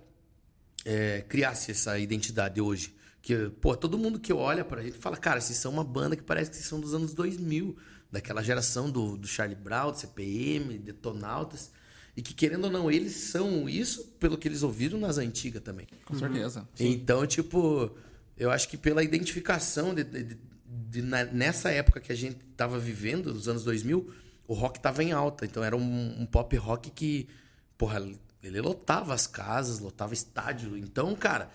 é, 0.85 1.23
criasse 1.29 1.71
essa 1.71 1.99
identidade 1.99 2.61
hoje. 2.61 2.95
Que, 3.21 3.51
pô, 3.61 3.77
todo 3.77 3.99
mundo 3.99 4.19
que 4.19 4.33
olha 4.33 4.65
pra 4.65 4.83
gente 4.83 4.97
fala, 4.99 5.17
cara, 5.17 5.41
vocês 5.41 5.59
são 5.59 5.73
uma 5.73 5.85
banda 5.85 6.17
que 6.17 6.23
parece 6.23 6.51
que 6.51 6.57
vocês 6.57 6.69
são 6.69 6.81
dos 6.81 6.95
anos 6.95 7.13
2000, 7.15 7.77
daquela 8.11 8.43
geração 8.43 8.91
do, 8.91 9.17
do 9.17 9.27
Charlie 9.27 9.57
Brown, 9.57 9.91
do 9.93 9.99
CPM, 9.99 10.79
Detonautas. 10.79 11.71
E 12.17 12.23
que, 12.23 12.33
querendo 12.35 12.65
ou 12.65 12.71
não, 12.71 12.91
eles 12.91 13.13
são 13.15 13.69
isso 13.69 14.05
pelo 14.19 14.37
que 14.39 14.49
eles 14.49 14.63
ouviram 14.63 14.99
nas 14.99 15.19
antigas 15.19 15.63
também. 15.63 15.87
Com 16.05 16.19
certeza. 16.19 16.67
Então, 16.81 17.27
tipo, 17.27 17.91
eu 18.37 18.51
acho 18.51 18.69
que 18.69 18.77
pela 18.77 19.05
identificação 19.05 19.95
de, 19.95 20.03
de- 20.05 20.23
de- 20.25 20.39
de 20.91 21.03
na- 21.03 21.25
nessa 21.27 21.71
época 21.71 22.01
que 22.01 22.11
a 22.11 22.17
gente 22.17 22.37
tava 22.57 22.79
vivendo, 22.79 23.33
nos 23.33 23.49
anos 23.49 23.63
2000, 23.63 24.11
o 24.49 24.55
rock 24.55 24.81
tava 24.81 25.05
em 25.05 25.13
alta. 25.13 25.45
Então 25.45 25.63
era 25.63 25.77
um, 25.77 26.23
um 26.23 26.27
pop 26.27 26.57
rock 26.57 26.91
que, 26.91 27.29
porra, 27.77 28.05
ele 28.43 28.61
lotava 28.61 29.15
as 29.15 29.27
casas, 29.27 29.79
lotava 29.81 30.15
estádio. 30.15 30.77
Então, 30.77 31.15
cara, 31.15 31.51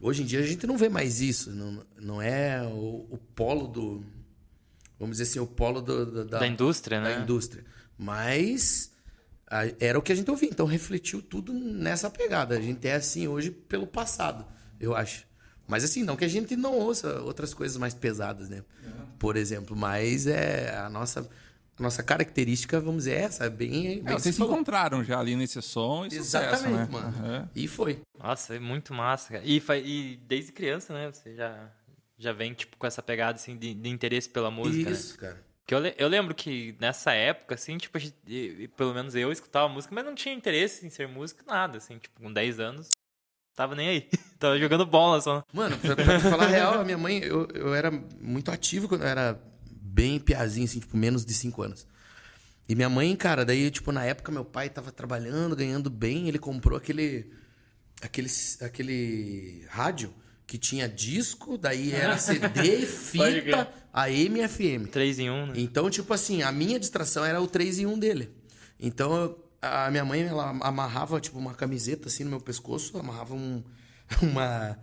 hoje 0.00 0.22
em 0.22 0.26
dia 0.26 0.40
a 0.40 0.46
gente 0.46 0.66
não 0.66 0.76
vê 0.76 0.88
mais 0.88 1.20
isso. 1.20 1.50
Não, 1.50 1.84
não 2.00 2.22
é 2.22 2.62
o, 2.64 3.06
o 3.10 3.18
polo 3.34 3.66
do. 3.68 4.04
Vamos 4.98 5.16
dizer 5.18 5.30
assim, 5.30 5.38
o 5.38 5.46
polo 5.46 5.80
do- 5.80 6.06
do- 6.06 6.24
Da 6.24 6.46
indústria, 6.46 7.00
da 7.00 7.08
né? 7.16 7.22
indústria. 7.22 7.64
Mas 7.96 8.90
a- 9.46 9.66
era 9.78 9.98
o 9.98 10.02
que 10.02 10.10
a 10.12 10.14
gente 10.14 10.30
ouvia, 10.30 10.48
então 10.48 10.66
refletiu 10.66 11.22
tudo 11.22 11.52
nessa 11.52 12.10
pegada. 12.10 12.56
A 12.56 12.60
gente 12.60 12.86
é 12.88 12.94
assim 12.96 13.28
hoje 13.28 13.50
pelo 13.50 13.86
passado, 13.86 14.44
eu 14.80 14.96
acho. 14.96 15.26
Mas 15.66 15.84
assim, 15.84 16.02
não 16.02 16.16
que 16.16 16.24
a 16.24 16.28
gente 16.28 16.56
não 16.56 16.74
ouça 16.78 17.20
outras 17.20 17.52
coisas 17.54 17.76
mais 17.76 17.92
pesadas, 17.94 18.48
né? 18.48 18.62
Por 19.18 19.36
exemplo, 19.36 19.76
mas 19.76 20.26
é 20.26 20.74
a 20.78 20.88
nossa 20.88 21.28
a 21.78 21.82
nossa 21.82 22.02
característica, 22.02 22.80
vamos 22.80 23.04
dizer, 23.04 23.12
é 23.14 23.20
essa, 23.22 23.44
é 23.44 23.50
bem, 23.50 23.86
É, 23.86 24.00
bem 24.00 24.18
vocês 24.18 24.34
se 24.34 24.42
encontraram 24.42 25.04
já 25.04 25.18
ali 25.20 25.36
nesse 25.36 25.60
som 25.62 26.04
e 26.06 26.10
sucesso, 26.10 26.66
Exatamente, 26.66 26.76
né? 26.76 26.88
mano. 26.90 27.08
Aham. 27.08 27.48
E 27.54 27.68
foi. 27.68 28.00
Nossa, 28.18 28.56
é 28.56 28.58
muito 28.58 28.92
massa, 28.92 29.32
cara. 29.34 29.44
E, 29.44 29.62
e 29.84 30.16
desde 30.26 30.52
criança, 30.52 30.92
né? 30.92 31.10
Você 31.12 31.34
já, 31.34 31.70
já 32.18 32.32
vem, 32.32 32.52
tipo, 32.54 32.76
com 32.76 32.86
essa 32.86 33.02
pegada, 33.02 33.36
assim, 33.36 33.56
de, 33.56 33.74
de 33.74 33.88
interesse 33.88 34.28
pela 34.28 34.50
música, 34.50 34.90
né? 34.90 34.96
Isso, 34.96 35.16
cara. 35.18 35.42
Porque 35.64 35.74
eu, 35.74 35.94
eu 35.98 36.08
lembro 36.08 36.34
que 36.34 36.74
nessa 36.80 37.12
época, 37.12 37.54
assim, 37.54 37.76
tipo, 37.76 37.96
a 37.96 38.00
gente- 38.00 38.16
pelo 38.76 38.94
menos 38.94 39.14
eu 39.14 39.30
escutava 39.30 39.68
música, 39.68 39.94
mas 39.94 40.04
não 40.04 40.14
tinha 40.14 40.34
interesse 40.34 40.86
em 40.86 40.90
ser 40.90 41.06
músico, 41.06 41.42
nada, 41.46 41.76
assim, 41.78 41.98
tipo, 41.98 42.20
com 42.20 42.32
10 42.32 42.58
anos, 42.58 42.88
tava 43.54 43.74
nem 43.74 43.88
aí. 43.88 44.08
tava 44.38 44.58
jogando 44.58 44.86
bola 44.86 45.20
só. 45.20 45.44
Mano, 45.52 45.76
pra, 45.78 45.94
pra 45.94 46.18
te 46.18 46.22
falar 46.30 46.44
a 46.44 46.48
real, 46.48 46.80
a 46.80 46.84
minha 46.84 46.96
mãe, 46.96 47.18
eu, 47.18 47.46
eu 47.54 47.74
era 47.74 47.90
muito 47.90 48.50
ativo 48.50 48.88
quando 48.88 49.02
eu 49.02 49.08
era 49.08 49.38
bem 49.98 50.20
piazinho, 50.20 50.64
assim, 50.64 50.78
tipo, 50.78 50.96
menos 50.96 51.24
de 51.24 51.34
5 51.34 51.60
anos. 51.60 51.84
E 52.68 52.74
minha 52.76 52.88
mãe, 52.88 53.16
cara, 53.16 53.44
daí, 53.44 53.68
tipo, 53.68 53.90
na 53.90 54.04
época 54.04 54.30
meu 54.30 54.44
pai 54.44 54.70
tava 54.70 54.92
trabalhando, 54.92 55.56
ganhando 55.56 55.90
bem, 55.90 56.28
ele 56.28 56.38
comprou 56.38 56.78
aquele. 56.78 57.32
aquele, 58.00 58.28
aquele 58.60 59.66
rádio 59.68 60.14
que 60.46 60.56
tinha 60.56 60.88
disco, 60.88 61.58
daí 61.58 61.92
era 61.92 62.16
CD, 62.18 62.86
fita. 62.86 63.68
AM 63.92 64.40
e 64.40 64.48
FM. 64.48 64.88
3 64.90 65.18
em 65.18 65.30
1, 65.30 65.46
né? 65.46 65.52
Então, 65.56 65.90
tipo 65.90 66.14
assim, 66.14 66.42
a 66.42 66.52
minha 66.52 66.78
distração 66.78 67.24
era 67.24 67.42
o 67.42 67.48
3 67.48 67.80
em 67.80 67.86
1 67.86 67.98
dele. 67.98 68.30
Então, 68.78 69.36
a 69.60 69.90
minha 69.90 70.04
mãe, 70.04 70.22
ela 70.22 70.50
amarrava, 70.60 71.20
tipo, 71.20 71.38
uma 71.38 71.54
camiseta 71.54 72.06
assim 72.06 72.22
no 72.22 72.30
meu 72.30 72.40
pescoço, 72.40 72.96
amarrava 72.98 73.34
um, 73.34 73.64
uma, 74.22 74.78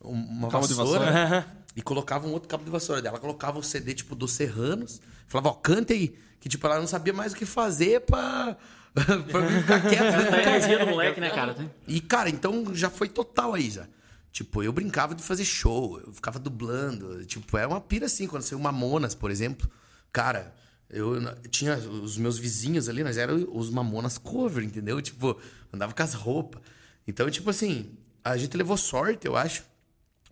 uma 0.00 0.48
vassoura, 0.48 1.46
e 1.74 1.82
colocava 1.82 2.26
um 2.26 2.32
outro 2.32 2.48
cabo 2.48 2.64
de 2.64 2.70
vassoura 2.70 3.00
dela. 3.00 3.16
Ela 3.16 3.20
colocava 3.20 3.58
o 3.58 3.62
CD, 3.62 3.94
tipo, 3.94 4.14
dos 4.14 4.32
Serranos, 4.32 5.00
falava, 5.26 5.50
ó, 5.50 5.52
canta 5.52 5.92
aí. 5.92 6.14
Que, 6.40 6.48
tipo, 6.48 6.66
ela 6.66 6.78
não 6.78 6.86
sabia 6.86 7.12
mais 7.12 7.32
o 7.32 7.36
que 7.36 7.46
fazer 7.46 8.00
pra, 8.00 8.56
pra 8.94 9.48
ficar 9.48 9.80
quieto. 9.80 10.30
Tá 10.30 10.42
energia 10.42 10.78
do 10.78 10.86
moleque, 10.86 11.20
né, 11.20 11.30
cara? 11.30 11.54
E, 11.86 12.00
cara, 12.00 12.28
então 12.28 12.74
já 12.74 12.90
foi 12.90 13.08
total 13.08 13.54
aí 13.54 13.70
já. 13.70 13.86
Tipo, 14.32 14.62
eu 14.62 14.72
brincava 14.72 15.14
de 15.14 15.22
fazer 15.22 15.44
show, 15.44 16.00
eu 16.00 16.12
ficava 16.12 16.38
dublando. 16.38 17.24
Tipo, 17.26 17.58
é 17.58 17.66
uma 17.66 17.80
pira 17.80 18.06
assim, 18.06 18.26
quando 18.26 18.42
saiu 18.42 18.58
Mamonas, 18.58 19.14
por 19.14 19.30
exemplo. 19.30 19.70
Cara, 20.10 20.54
eu 20.90 21.20
tinha 21.50 21.76
os 21.76 22.16
meus 22.18 22.38
vizinhos 22.38 22.88
ali, 22.88 23.04
nós 23.04 23.16
éramos 23.16 23.46
os 23.50 23.70
Mamonas 23.70 24.18
cover, 24.18 24.64
entendeu? 24.64 25.00
Tipo, 25.00 25.38
andava 25.72 25.92
com 25.94 26.02
as 26.02 26.14
roupas. 26.14 26.60
Então, 27.06 27.30
tipo 27.30 27.50
assim, 27.50 27.96
a 28.24 28.36
gente 28.36 28.56
levou 28.56 28.76
sorte, 28.76 29.26
eu 29.26 29.36
acho. 29.36 29.64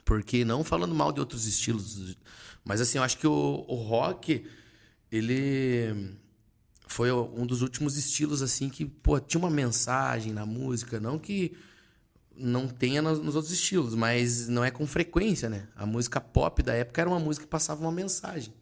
Porque 0.04 0.44
não 0.44 0.64
falando 0.64 0.94
mal 0.94 1.12
de 1.12 1.20
outros 1.20 1.46
estilos, 1.46 2.16
mas 2.64 2.80
assim, 2.80 2.98
eu 2.98 3.04
acho 3.04 3.18
que 3.18 3.26
o, 3.26 3.64
o 3.68 3.74
rock, 3.74 4.46
ele 5.10 6.16
foi 6.86 7.12
um 7.12 7.46
dos 7.46 7.62
últimos 7.62 7.96
estilos 7.96 8.42
assim 8.42 8.68
que, 8.68 8.84
pô, 8.84 9.20
tinha 9.20 9.38
uma 9.38 9.50
mensagem 9.50 10.32
na 10.32 10.44
música, 10.44 10.98
não 10.98 11.18
que 11.18 11.56
não 12.36 12.66
tenha 12.66 13.02
nos, 13.02 13.20
nos 13.20 13.36
outros 13.36 13.52
estilos, 13.52 13.94
mas 13.94 14.48
não 14.48 14.64
é 14.64 14.70
com 14.70 14.86
frequência, 14.86 15.48
né? 15.48 15.68
A 15.76 15.84
música 15.84 16.20
pop 16.20 16.62
da 16.62 16.74
época 16.74 17.00
era 17.00 17.10
uma 17.10 17.20
música 17.20 17.44
que 17.44 17.50
passava 17.50 17.80
uma 17.82 17.92
mensagem. 17.92 18.52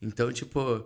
Então, 0.00 0.32
tipo, 0.32 0.84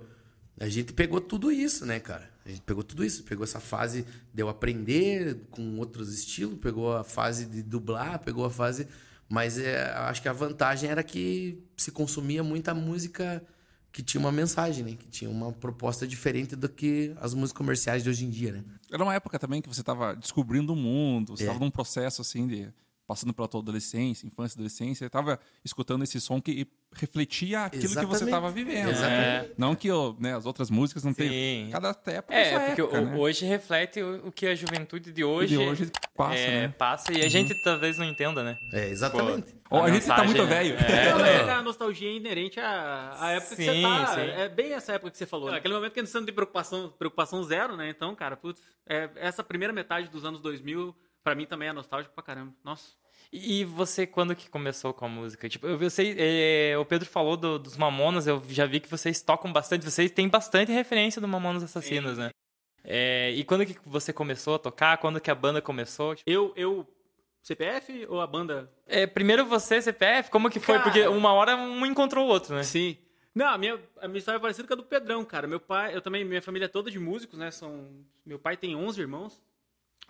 a 0.59 0.69
gente 0.69 0.93
pegou 0.93 1.21
tudo 1.21 1.53
isso, 1.53 1.85
né, 1.85 2.01
cara? 2.01 2.31
A 2.45 2.49
gente 2.49 2.63
pegou 2.63 2.83
tudo 2.83 3.05
isso, 3.05 3.23
pegou 3.25 3.45
essa 3.45 3.61
fase 3.61 4.07
de 4.33 4.43
eu 4.43 4.49
aprender 4.49 5.47
com 5.51 5.79
outros 5.79 6.13
estilos, 6.13 6.59
pegou 6.59 6.95
a 6.95 7.05
fase 7.05 7.47
de 7.47 7.63
dublar, 7.63 8.19
pegou 8.19 8.45
a 8.45 8.51
fase. 8.51 8.87
Mas 9.29 9.59
é, 9.59 9.91
acho 9.93 10.21
que 10.23 10.29
a 10.29 10.33
vantagem 10.33 10.91
era 10.91 11.03
que 11.03 11.63
se 11.77 11.91
consumia 11.91 12.43
muita 12.43 12.75
música 12.75 13.45
que 13.91 14.03
tinha 14.03 14.21
uma 14.21 14.33
mensagem, 14.33 14.85
né? 14.85 14.97
Que 14.97 15.07
tinha 15.09 15.31
uma 15.31 15.53
proposta 15.53 16.07
diferente 16.07 16.57
do 16.57 16.69
que 16.69 17.15
as 17.21 17.33
músicas 17.33 17.57
comerciais 17.59 18.03
de 18.03 18.11
hoje 18.11 18.25
em 18.25 18.31
dia, 18.31 18.53
né? 18.53 18.65
Era 18.93 19.03
uma 19.03 19.15
época 19.15 19.39
também 19.39 19.63
que 19.63 19.69
você 19.69 19.81
estava 19.81 20.15
descobrindo 20.15 20.73
o 20.73 20.77
mundo, 20.77 21.37
você 21.37 21.45
É. 21.45 21.47
estava 21.47 21.65
num 21.65 21.71
processo 21.71 22.21
assim 22.21 22.47
de 22.47 22.73
passando 23.07 23.35
pela 23.35 23.47
tua 23.47 23.61
adolescência, 23.61 24.27
infância, 24.27 24.57
adolescência, 24.57 25.05
estava 25.07 25.39
escutando 25.65 26.03
esse 26.05 26.19
som 26.21 26.41
que 26.41 26.67
refletia 26.97 27.65
aquilo 27.65 27.83
que 27.83 27.89
você 27.89 27.99
Exatamente. 27.99 28.25
estava 28.25 28.51
vivendo. 28.51 28.91
Exatamente. 28.91 29.55
Não 29.59 29.75
que 29.75 29.89
né, 30.19 30.35
as 30.35 30.47
outras 30.47 30.71
músicas 30.71 31.05
não 31.05 31.13
Sim. 31.13 31.29
tenham. 31.29 31.71
Cada 31.71 31.89
época 31.89 32.35
É, 32.35 32.51
sua 32.51 32.61
porque 32.61 32.81
época, 32.83 32.99
o- 33.01 33.05
né? 33.07 33.17
hoje 33.17 33.45
reflete 33.47 34.03
o, 34.03 34.29
o 34.29 34.33
que 34.33 34.47
a 34.47 34.55
juventude 34.55 35.13
de 35.13 35.25
hoje, 35.25 35.57
de 35.57 35.59
hoje 35.63 35.91
passa, 36.17 36.35
é, 36.39 36.61
né? 36.63 36.75
passa 36.79 37.13
e 37.13 37.23
a 37.23 37.29
gente 37.29 37.55
talvez 37.63 37.99
não 37.99 38.05
entenda, 38.07 38.43
né? 38.43 38.59
É, 38.73 38.89
exatamente. 38.89 39.55
Ó, 39.71 39.83
a, 39.83 39.91
gente 39.91 40.07
tá 40.07 40.19
mensagem, 40.19 40.27
muito 40.27 40.43
né? 40.45 40.49
velho. 40.49 40.77
É. 40.77 41.11
Não, 41.11 41.19
mas 41.19 41.49
a 41.49 41.63
nostalgia 41.63 42.09
é 42.09 42.13
inerente 42.15 42.61
à, 42.61 43.17
à 43.19 43.31
época 43.33 43.57
que 43.57 43.65
você 43.65 43.73
Sim, 43.73 43.83
tá. 43.83 44.07
sim. 44.15 44.21
É 44.21 44.49
bem 44.49 44.73
essa 44.73 44.93
época 44.93 45.11
que 45.11 45.19
você 45.19 45.27
falou. 45.27 45.51
né? 45.51 45.59
Aquele 45.59 45.75
momento 45.75 45.93
que 45.93 46.01
a 46.01 46.05
gente 46.05 46.15
não 46.15 46.25
tem 46.25 46.35
preocupação, 46.35 46.93
preocupação 46.99 47.43
zero, 47.43 47.77
né? 47.77 47.89
Então, 47.89 48.15
cara, 48.15 48.37
putz, 48.37 48.63
é, 48.87 49.09
essa 49.17 49.43
primeira 49.43 49.73
metade 49.73 50.09
dos 50.09 50.25
anos 50.25 50.41
2000, 50.41 50.95
pra 51.25 51.35
mim 51.35 51.47
também 51.47 51.69
é 51.69 51.73
nostálgico 51.73 52.15
pra 52.15 52.23
caramba. 52.23 52.53
Nossa. 52.63 52.85
E 53.33 53.65
você, 53.65 54.07
quando 54.07 54.35
que 54.37 54.49
começou 54.49 54.93
com 54.95 55.05
a 55.05 55.09
música? 55.09 55.49
Tipo, 55.49 55.67
eu, 55.67 55.91
sei, 55.91 56.15
é, 56.19 56.79
o 56.79 56.85
Pedro 56.85 57.09
falou 57.09 57.37
do- 57.37 57.59
dos 57.59 57.77
Mamonas, 57.77 58.27
eu 58.27 58.43
já 58.49 58.65
vi 58.67 58.79
que 58.81 58.89
vocês 58.89 59.21
tocam 59.23 59.53
bastante, 59.53 59.85
vocês 59.85 60.11
têm 60.11 60.29
bastante 60.29 60.71
referência 60.71 61.21
do 61.21 61.27
Mamonas 61.29 61.63
Assassinos, 61.63 62.17
né? 62.19 62.31
É, 62.85 63.31
e 63.33 63.43
quando 63.45 63.65
que 63.67 63.77
você 63.87 64.13
começou 64.13 64.55
a 64.57 64.59
tocar? 64.59 64.99
Quando 64.99 65.21
que 65.21 65.31
a 65.31 65.35
banda 65.35 65.61
começou? 65.63 66.15
Tipo, 66.15 66.31
Eu, 66.31 66.53
eu. 66.57 66.87
CPF 67.43 68.07
ou 68.09 68.21
a 68.23 68.27
banda? 68.27 68.71
é, 68.87 69.07
primeiro 69.07 69.45
você, 69.45 69.81
CPF, 69.83 70.31
como 70.31 70.49
que 70.49 70.59
foi? 70.59 70.79
Cara. 70.79 70.85
Porque 70.91 71.07
uma 71.09 71.33
hora 71.33 71.55
um 71.57 71.85
encontrou 71.85 72.27
o 72.27 72.29
outro, 72.31 72.55
né? 72.55 72.63
Sim. 72.63 72.97
Não, 73.35 73.49
a 73.49 73.59
minha, 73.59 73.79
a 74.01 74.07
minha 74.09 74.19
história 74.19 74.39
é 74.39 74.41
parecida 74.41 74.67
com 74.67 74.73
a 74.75 74.77
do 74.77 74.83
Pedrão, 74.85 75.25
cara. 75.25 75.47
Meu 75.47 75.61
pai, 75.61 75.95
eu 75.95 76.01
também, 76.01 76.25
minha 76.25 76.41
família 76.41 76.65
é 76.67 76.69
toda 76.69 76.91
de 76.91 76.99
músicos, 76.99 77.39
né? 77.39 77.51
São, 77.51 77.91
meu 78.25 78.39
pai 78.39 78.57
tem 78.57 78.75
11 78.77 78.99
irmãos. 79.01 79.43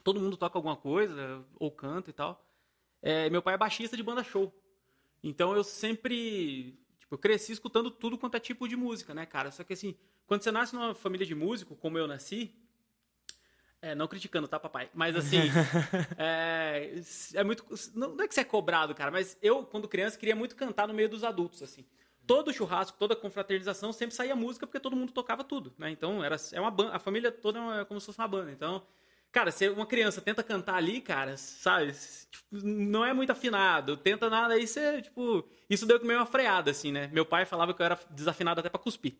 Todo 0.04 0.20
mundo 0.20 0.36
toca 0.36 0.58
alguma 0.58 0.76
coisa, 0.76 1.42
ou 1.58 1.70
canta 1.72 2.10
e 2.10 2.12
tal. 2.12 2.44
É, 3.06 3.28
meu 3.28 3.42
pai 3.42 3.52
é 3.52 3.58
baixista 3.58 3.98
de 3.98 4.02
banda 4.02 4.24
show. 4.24 4.50
Então 5.22 5.54
eu 5.54 5.62
sempre, 5.62 6.74
tipo, 6.98 7.14
eu 7.14 7.18
cresci 7.18 7.52
escutando 7.52 7.90
tudo 7.90 8.16
quanto 8.16 8.38
é 8.38 8.40
tipo 8.40 8.66
de 8.66 8.76
música, 8.76 9.12
né, 9.12 9.26
cara? 9.26 9.50
Só 9.50 9.62
que 9.62 9.74
assim, 9.74 9.94
quando 10.26 10.42
você 10.42 10.50
nasce 10.50 10.74
numa 10.74 10.94
família 10.94 11.26
de 11.26 11.34
músico, 11.34 11.76
como 11.76 11.98
eu 11.98 12.08
nasci, 12.08 12.54
é, 13.82 13.94
não 13.94 14.08
criticando, 14.08 14.48
tá, 14.48 14.58
papai? 14.58 14.88
Mas 14.94 15.14
assim, 15.16 15.36
é, 16.16 16.94
é 17.34 17.44
muito. 17.44 17.66
Não 17.94 18.18
é 18.18 18.26
que 18.26 18.34
você 18.34 18.40
é 18.40 18.44
cobrado, 18.44 18.94
cara, 18.94 19.10
mas 19.10 19.36
eu, 19.42 19.66
quando 19.66 19.86
criança, 19.86 20.18
queria 20.18 20.34
muito 20.34 20.56
cantar 20.56 20.88
no 20.88 20.94
meio 20.94 21.10
dos 21.10 21.24
adultos, 21.24 21.62
assim. 21.62 21.84
Todo 22.26 22.54
churrasco, 22.54 22.96
toda 22.98 23.14
confraternização 23.14 23.92
sempre 23.92 24.16
saía 24.16 24.34
música 24.34 24.66
porque 24.66 24.80
todo 24.80 24.96
mundo 24.96 25.12
tocava 25.12 25.44
tudo, 25.44 25.74
né? 25.76 25.90
Então 25.90 26.24
era 26.24 26.36
é 26.52 26.58
uma 26.58 26.70
banda, 26.70 26.96
a 26.96 26.98
família 26.98 27.30
toda 27.30 27.58
é 27.82 27.84
como 27.84 28.00
se 28.00 28.06
fosse 28.06 28.18
uma 28.18 28.28
banda. 28.28 28.50
Então, 28.50 28.82
cara, 29.34 29.50
se 29.50 29.68
uma 29.68 29.84
criança 29.84 30.20
tenta 30.22 30.42
cantar 30.42 30.76
ali, 30.76 31.00
cara, 31.00 31.36
sabe? 31.36 31.92
Tipo, 31.92 32.44
não 32.66 33.04
é 33.04 33.12
muito 33.12 33.30
afinado, 33.30 33.96
tenta 33.96 34.30
nada 34.30 34.54
aí 34.54 34.66
você, 34.66 35.02
tipo, 35.02 35.46
isso 35.68 35.84
deu 35.84 36.02
meio 36.04 36.20
uma 36.20 36.26
freada 36.26 36.70
assim, 36.70 36.92
né? 36.92 37.10
Meu 37.12 37.26
pai 37.26 37.44
falava 37.44 37.74
que 37.74 37.82
eu 37.82 37.84
era 37.86 37.98
desafinado 38.10 38.60
até 38.60 38.68
pra 38.70 38.78
cuspir. 38.78 39.14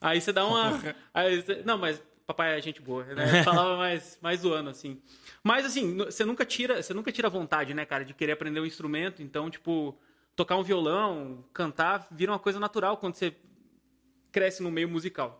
Aí 0.00 0.20
você 0.20 0.32
dá 0.32 0.44
uma. 0.44 0.72
aí 1.14 1.40
você- 1.40 1.62
não, 1.64 1.78
mas 1.78 2.02
papai 2.26 2.58
é 2.58 2.60
gente 2.60 2.80
boa, 2.82 3.04
né? 3.04 3.42
Falava 3.44 3.76
mais, 3.76 4.18
mais 4.20 4.40
zoando, 4.40 4.68
assim. 4.70 5.00
Mas 5.44 5.64
assim, 5.64 5.96
você 5.96 6.24
nunca 6.24 6.44
tira, 6.44 6.82
você 6.82 6.92
nunca 6.92 7.12
tira 7.12 7.28
a 7.28 7.30
vontade, 7.30 7.72
né, 7.72 7.84
cara, 7.84 8.04
de 8.04 8.12
querer 8.14 8.32
aprender 8.32 8.58
um 8.60 8.66
instrumento. 8.66 9.22
Então, 9.22 9.48
tipo, 9.48 9.96
tocar 10.34 10.56
um 10.56 10.62
violão, 10.62 11.44
cantar, 11.52 12.08
vira 12.10 12.32
uma 12.32 12.38
coisa 12.38 12.58
natural 12.58 12.96
quando 12.96 13.14
você 13.14 13.34
cresce 14.32 14.62
no 14.62 14.70
meio 14.70 14.88
musical. 14.88 15.38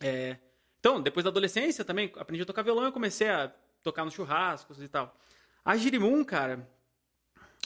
É, 0.00 0.36
Então, 0.82 1.00
depois 1.00 1.22
da 1.22 1.30
adolescência 1.30 1.84
também, 1.84 2.12
aprendi 2.16 2.42
a 2.42 2.44
tocar 2.44 2.62
violão 2.62 2.88
e 2.88 2.92
comecei 2.92 3.28
a 3.28 3.52
tocar 3.84 4.04
nos 4.04 4.14
churrascos 4.14 4.82
e 4.82 4.88
tal. 4.88 5.16
A 5.64 5.76
Girimum, 5.76 6.24
cara, 6.24 6.68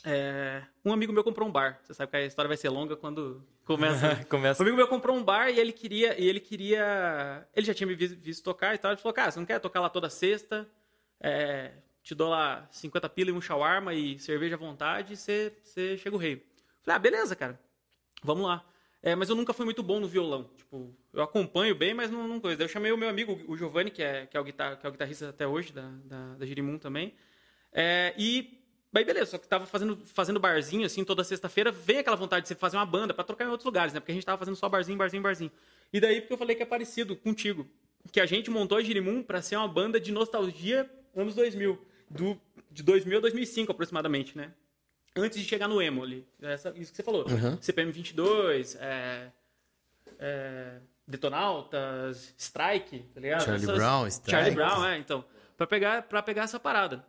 é, 0.05 0.63
um 0.85 0.93
amigo 0.93 1.15
meu 1.15 1.25
comprou 1.25 1.49
um 1.49 1.51
bar. 1.51 1.81
Você 1.83 1.95
sabe 1.95 2.11
que 2.11 2.17
a 2.19 2.27
história 2.27 2.47
vai 2.47 2.59
ser 2.59 2.69
longa 2.69 2.95
quando 2.95 3.43
começa. 3.65 4.17
Começa. 4.29 4.63
Um 4.63 4.67
amigo 4.67 4.77
meu 4.77 4.87
comprou 4.87 5.17
um 5.17 5.25
bar 5.25 5.49
e 5.49 5.59
ele 5.59 5.73
queria. 5.73 6.21
E 6.21 6.29
ele 6.29 6.41
queria. 6.41 7.49
Ele 7.55 7.65
já 7.65 7.73
tinha 7.73 7.87
me 7.87 7.95
vis- 7.95 8.13
visto 8.13 8.45
tocar 8.45 8.75
e 8.75 8.79
tal. 8.79 8.91
Ele 8.93 9.01
falou, 9.01 9.15
cara, 9.15 9.31
você 9.31 9.39
não 9.39 9.47
quer 9.47 9.59
tocar 9.61 9.81
lá 9.81 9.89
toda 9.89 10.11
sexta? 10.11 10.69
É, 11.19 11.73
te 12.03 12.15
dou 12.15 12.29
lá 12.29 12.69
50 12.71 13.09
pila 13.09 13.31
e 13.31 13.33
um 13.33 13.41
shawarma 13.41 13.95
e 13.95 14.19
cerveja 14.19 14.57
à 14.57 14.59
vontade 14.59 15.15
e 15.15 15.17
você, 15.17 15.57
você 15.65 15.97
chega 15.97 16.15
o 16.15 16.19
rei. 16.19 16.47
Falei, 16.83 16.97
ah, 16.97 16.99
beleza, 16.99 17.35
cara. 17.35 17.59
Vamos 18.23 18.47
lá. 18.47 18.63
É, 19.07 19.15
mas 19.15 19.29
eu 19.29 19.37
nunca 19.37 19.53
fui 19.53 19.65
muito 19.65 19.85
bom 19.85 20.01
no 20.01 20.09
violão. 20.09 20.51
Tipo, 20.57 20.93
eu 21.13 21.23
acompanho 21.23 21.77
bem, 21.77 21.95
mas 21.95 22.11
não, 22.11 22.27
não 22.27 22.41
coisa. 22.41 22.65
Eu 22.65 22.69
chamei 22.69 22.91
o 22.91 22.97
meu 22.97 23.09
amigo, 23.09 23.41
o 23.47 23.57
Giovanni, 23.57 23.89
que 23.89 24.03
é, 24.03 24.27
que 24.27 24.37
é, 24.37 24.41
o, 24.41 24.43
guitar, 24.43 24.77
que 24.77 24.85
é 24.85 24.89
o 24.89 24.91
guitarrista 24.91 25.29
até 25.29 25.47
hoje, 25.47 25.73
da, 25.73 25.89
da, 26.05 26.35
da 26.35 26.79
também. 26.81 27.15
É, 27.73 28.13
e 28.19 28.59
Aí 28.93 29.05
beleza, 29.05 29.33
só 29.33 29.39
que 29.39 29.47
tava 29.47 29.67
fazendo, 29.67 29.97
fazendo 30.07 30.41
barzinho, 30.41 30.87
assim, 30.87 31.05
toda 31.05 31.23
sexta-feira, 31.23 31.71
vem 31.71 31.99
aquela 31.99 32.17
vontade 32.17 32.45
de 32.45 32.49
você 32.49 32.55
fazer 32.55 32.79
uma 32.79 32.87
banda 32.87 33.13
pra 33.13 33.23
trocar 33.23 33.45
em 33.45 33.49
outros 33.49 33.67
lugares, 33.67 33.93
né? 33.93 34.01
Porque 34.01 34.11
a 34.11 34.15
gente 34.15 34.25
tava 34.25 34.39
fazendo 34.39 34.57
só 34.57 34.69
barzinho, 34.69 34.97
barzinho, 34.97 35.23
barzinho. 35.23 35.53
E 35.93 36.01
daí, 36.01 36.21
porque 36.21 36.33
eu 36.33 36.39
falei 36.39 36.57
que 36.57 36.63
é 36.63 36.67
parecido 36.67 37.15
contigo, 37.15 37.69
que 38.11 38.19
a 38.19 38.27
gente 38.27 38.51
montou 38.51 38.79
a 38.79 38.83
Girimum 38.83 39.23
pra 39.23 39.43
ser 39.43 39.57
uma 39.57 39.69
banda 39.69 40.01
de 40.01 40.11
nostalgia 40.11 40.91
anos 41.15 41.35
2000, 41.35 41.79
do, 42.11 42.41
de 42.73 42.83
2000 42.83 43.19
a 43.19 43.21
2005 43.21 43.71
aproximadamente, 43.71 44.37
né? 44.37 44.53
Antes 45.17 45.39
de 45.39 45.45
chegar 45.45 45.67
no 45.69 45.81
emo 45.81 46.03
ali, 46.03 46.27
Essa- 46.43 46.73
isso 46.77 46.91
que 46.91 46.97
você 46.97 47.03
falou. 47.03 47.25
CPM 47.61 47.91
22, 47.91 48.77
é, 48.81 49.31
é, 50.19 50.79
Detonautas, 51.07 52.35
Strike, 52.37 52.99
tá 53.15 53.21
ligado? 53.21 53.45
Charlie 53.45 53.67
Brown, 53.67 54.07
Strike. 54.09 54.31
Charlie 54.31 54.55
Brown, 54.55 54.85
é, 54.87 54.99
então. 54.99 55.25
Pra 55.57 55.67
pegar, 55.67 56.03
pra 56.03 56.23
pegar 56.23 56.43
essa 56.43 56.61
parada. 56.61 57.05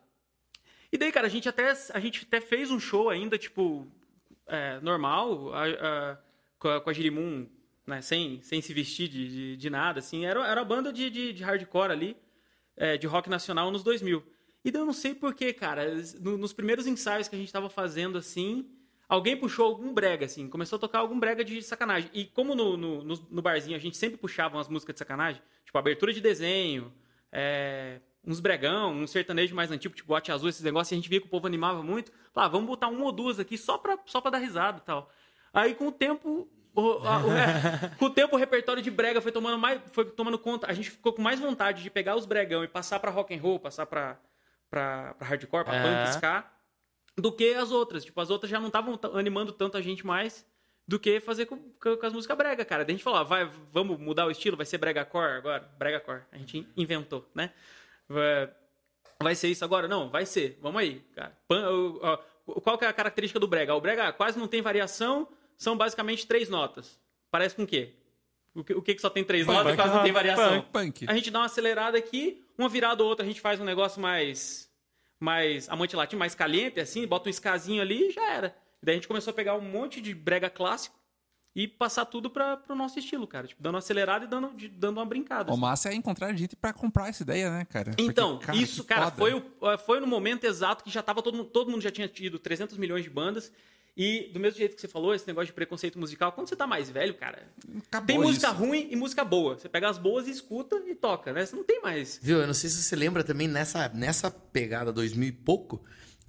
E 0.92 0.98
daí, 0.98 1.12
cara, 1.12 1.28
a 1.28 1.30
gente 1.30 1.50
até, 1.50 1.72
a 1.94 2.00
gente 2.00 2.26
até 2.26 2.40
fez 2.40 2.72
um 2.72 2.80
show 2.80 3.10
ainda, 3.10 3.38
tipo, 3.38 3.86
é, 4.46 4.80
normal, 4.80 5.54
a- 5.54 5.66
a- 5.66 6.18
com, 6.60 6.70
a, 6.70 6.82
com 6.82 6.90
a 6.90 6.94
né, 7.86 8.02
sem, 8.02 8.42
sem 8.42 8.62
se 8.62 8.74
vestir 8.74 9.08
de, 9.10 9.28
de, 9.28 9.58
de 9.58 9.70
nada, 9.70 10.00
assim. 10.00 10.26
Era, 10.26 10.46
era 10.48 10.62
uma 10.62 10.66
banda 10.66 10.94
de, 10.94 11.10
de, 11.10 11.34
de 11.34 11.44
hardcore 11.44 11.92
ali, 11.92 12.18
é, 12.76 12.98
de 12.98 13.06
rock 13.08 13.30
nacional 13.30 13.70
nos 13.72 13.84
2000. 13.84 14.24
E 14.68 14.72
daí 14.72 14.82
eu 14.82 14.86
não 14.86 14.92
sei 14.92 15.16
porquê, 15.16 15.54
cara, 15.54 15.86
no- 16.20 16.38
nos 16.38 16.52
primeiros 16.52 16.86
ensaios 16.86 17.30
que 17.30 17.36
a 17.38 17.40
gente 17.40 17.54
tava 17.54 17.70
fazendo, 17.70 18.18
assim, 18.18 18.70
alguém 19.08 19.38
puxou 19.38 19.66
algum 19.66 19.94
brega, 19.94 20.26
assim, 20.26 20.50
começou 20.50 20.76
a 20.76 20.80
tocar 20.80 21.00
algum 21.00 21.18
brega 21.18 21.42
de 21.42 21.62
sacanagem. 21.62 22.10
E 22.14 22.26
como 22.26 22.54
no, 22.54 22.76
no, 22.76 23.02
no- 23.06 23.42
barzinho 23.42 23.78
a 23.78 23.80
gente 23.80 23.96
sempre 23.96 24.18
puxava 24.18 24.58
umas 24.58 24.68
músicas 24.68 24.94
de 24.96 25.00
sacanagem, 25.00 25.42
tipo, 25.64 25.78
abertura 25.78 26.12
de 26.12 26.20
desenho, 26.20 26.92
é, 27.32 28.02
uns 28.26 28.42
bregão, 28.42 28.92
um 28.94 29.08
sertanejo 29.08 29.56
mais 29.56 29.72
antigo, 29.72 29.96
tipo 29.96 30.10
bote 30.10 30.34
azul, 30.34 30.50
esses 30.50 30.62
negócios, 30.62 30.92
e 30.92 30.96
a 30.96 30.98
gente 30.98 31.08
via 31.10 31.22
que 31.22 31.28
o 31.28 31.30
povo 31.30 31.48
animava 31.48 31.82
muito. 31.82 32.12
Falava, 32.34 32.52
vamos 32.52 32.68
botar 32.68 32.90
uma 32.90 33.06
ou 33.06 33.12
duas 33.14 33.40
aqui 33.40 33.58
só 33.58 33.78
pra, 33.78 33.98
só 34.06 34.20
pra 34.20 34.32
dar 34.32 34.40
risada 34.40 34.80
e 34.80 34.82
tal. 34.82 35.10
Aí 35.54 35.76
com 35.76 35.88
o 35.88 35.92
tempo. 35.94 36.46
o- 36.76 36.82
a- 37.08 37.26
o- 37.26 37.32
é, 37.32 37.96
com 37.98 38.06
o 38.06 38.10
tempo 38.10 38.36
o 38.36 38.38
repertório 38.40 38.84
de 38.84 38.92
brega 38.92 39.22
foi 39.22 39.32
tomando 39.32 39.58
mais 39.58 39.82
foi 39.94 40.04
tomando 40.06 40.38
conta 40.38 40.68
a 40.70 40.74
gente 40.74 40.92
ficou 40.92 41.12
com 41.14 41.22
mais 41.24 41.40
vontade 41.40 41.82
de 41.82 41.90
pegar 41.90 42.16
os 42.18 42.26
bregão 42.26 42.64
e 42.66 42.68
passar 42.68 43.00
pra 43.00 43.10
rock 43.10 43.34
and 43.34 43.40
roll 43.42 43.60
passar 43.60 43.86
pra, 43.88 44.20
pra, 44.70 45.14
pra 45.16 45.28
hardcore 45.28 45.64
pra 45.66 45.76
É. 45.76 45.82
punk 45.84 46.10
ska 46.16 46.52
do 47.18 47.32
que 47.32 47.54
as 47.54 47.72
outras 47.72 48.04
tipo 48.06 48.20
as 48.22 48.30
outras 48.30 48.50
já 48.50 48.60
não 48.60 48.68
estavam 48.68 49.00
animando 49.14 49.52
tanto 49.52 49.78
a 49.78 49.82
gente 49.82 50.06
mais 50.06 50.46
do 50.88 51.00
que 51.00 51.20
fazer 51.20 51.46
com, 51.46 51.58
com- 51.58 51.98
com 51.98 52.06
as 52.06 52.14
músicas 52.14 52.38
brega 52.38 52.64
cara 52.64 52.86
Daí 52.86 52.94
a 52.94 52.98
gente 52.98 53.04
falou 53.04 53.20
ó, 53.20 53.24
vai 53.24 53.46
vamos 53.72 54.00
mudar 54.00 54.26
o 54.26 54.32
estilo 54.32 54.56
vai 54.58 54.66
ser 54.66 54.78
brega 54.78 55.04
core 55.04 55.34
agora 55.38 55.70
brega 55.78 56.00
core 56.00 56.22
a 56.32 56.38
gente 56.38 56.68
inventou 56.78 57.30
né 57.34 57.52
Vai- 58.08 59.36
ser 59.36 59.48
isso 59.50 59.66
agora? 59.66 59.88
Não, 59.88 60.10
vai 60.10 60.26
ser. 60.28 60.60
Vamos 60.62 60.80
aí, 60.80 61.00
cara. 61.16 61.36
Pan- 61.48 61.66
ó, 62.02 62.18
qual 62.62 62.78
que 62.78 62.86
é 62.86 62.88
a 62.88 62.94
característica 62.94 63.40
do 63.40 63.48
brega? 63.48 63.74
O 63.74 63.82
brega 63.82 64.14
quase 64.14 64.38
não 64.38 64.48
tem 64.48 64.62
variação, 64.62 65.28
são 65.58 65.76
basicamente 65.76 66.28
três 66.28 66.48
notas. 66.50 67.00
Parece 67.32 67.56
com 67.56 67.64
o 67.64 67.68
quê? 67.68 67.94
O 68.56 68.64
que, 68.64 68.74
o 68.74 68.82
que 68.82 68.96
que 68.96 69.02
só 69.02 69.10
tem 69.10 69.24
três 69.24 69.46
Punk, 69.46 69.56
notas 69.56 69.74
e 69.74 69.76
quase 69.76 69.94
não 69.94 70.04
tem 70.04 70.12
variação? 70.12 70.62
Punk. 70.72 71.06
A 71.08 71.14
gente 71.16 71.30
dá 71.30 71.40
uma 71.40 71.46
acelerada 71.46 71.98
aqui, 71.98 72.44
uma 72.58 72.68
virada 72.68 73.04
ou 73.04 73.10
outra, 73.10 73.24
a 73.24 73.28
gente 73.28 73.40
faz 73.42 73.60
um 73.60 73.64
negócio 73.66 74.02
mais 74.02 74.68
mais 75.20 75.68
amante 75.70 75.96
latino, 75.96 76.20
mais 76.20 76.36
caliente, 76.36 76.80
assim, 76.80 77.08
bota 77.08 77.28
um 77.28 77.30
escasinho 77.32 77.82
ali 77.82 78.10
e 78.10 78.12
já 78.12 78.32
era. 78.34 78.56
Daí 78.84 78.94
a 78.94 78.98
gente 78.98 79.08
começou 79.08 79.32
a 79.32 79.34
pegar 79.34 79.56
um 79.56 79.62
monte 79.62 80.00
de 80.00 80.14
brega 80.14 80.48
clássico 80.50 80.96
e 81.56 81.68
passar 81.68 82.06
tudo 82.06 82.30
para 82.30 82.56
pro 82.58 82.76
nosso 82.76 83.00
estilo, 83.00 83.26
cara. 83.26 83.48
Tipo, 83.48 83.64
dando 83.64 83.74
uma 83.74 83.80
acelerada 83.80 84.26
e 84.26 84.28
dando, 84.28 84.54
de- 84.56 84.68
dando 84.70 84.98
uma 84.98 85.06
brincada. 85.08 85.50
O 85.50 85.54
assim. 85.54 85.62
massa 85.62 85.90
é 85.90 85.96
encontrar 85.96 86.32
gente 86.36 86.56
pra 86.56 86.72
comprar 86.72 87.10
essa 87.10 87.24
ideia, 87.24 87.50
né, 87.50 87.66
cara? 87.66 87.90
Porque, 87.92 88.04
Então, 88.04 88.38
cara, 88.38 88.56
isso, 88.60 88.84
cara, 88.84 89.06
foda. 89.06 89.16
foi, 89.18 89.34
o- 89.34 89.78
foi 89.80 90.00
no 90.00 90.06
momento 90.06 90.44
exato 90.44 90.84
que 90.84 90.92
já 90.92 91.02
tava 91.02 91.24
todo 91.24 91.36
mundo, 91.36 91.50
todo 91.50 91.72
mundo 91.72 91.82
já 91.82 91.90
tinha 91.90 92.08
tido 92.08 92.38
300 92.38 92.78
milhões 92.78 93.04
de 93.04 93.10
bandas. 93.10 93.52
E 94.00 94.30
do 94.32 94.40
mesmo 94.40 94.60
jeito 94.60 94.76
que 94.76 94.82
você 94.82 94.88
falou, 94.88 95.16
esse 95.16 95.26
negócio 95.26 95.48
de 95.48 95.54
preconceito 95.54 95.98
musical, 95.98 96.32
quando 96.32 96.48
você 96.48 96.56
tá 96.56 96.68
mais 96.68 96.88
velho, 96.88 97.16
cara, 97.16 97.48
Acabou 97.88 98.06
tem 98.06 98.20
música 98.20 98.50
isso. 98.50 98.56
ruim 98.56 98.88
e 98.92 98.96
música 98.96 99.26
boa. 99.26 99.58
Você 99.58 99.68
pega 99.68 99.90
as 99.90 99.98
boas 99.98 100.28
e 100.28 100.32
escuta 100.32 100.76
e 100.86 100.94
toca, 100.94 101.34
né? 101.34 101.44
Você 101.44 101.56
não 101.56 101.64
tem 101.64 101.82
mais. 101.82 102.20
Viu? 102.22 102.40
Eu 102.40 102.46
não 102.46 102.54
sei 102.54 102.70
se 102.70 102.84
você 102.84 102.96
lembra 102.96 103.24
também, 103.24 103.48
nessa, 103.48 103.90
nessa 103.90 104.30
pegada 104.30 104.94
2000 104.94 105.30
e 105.30 105.32
pouco, 105.32 105.82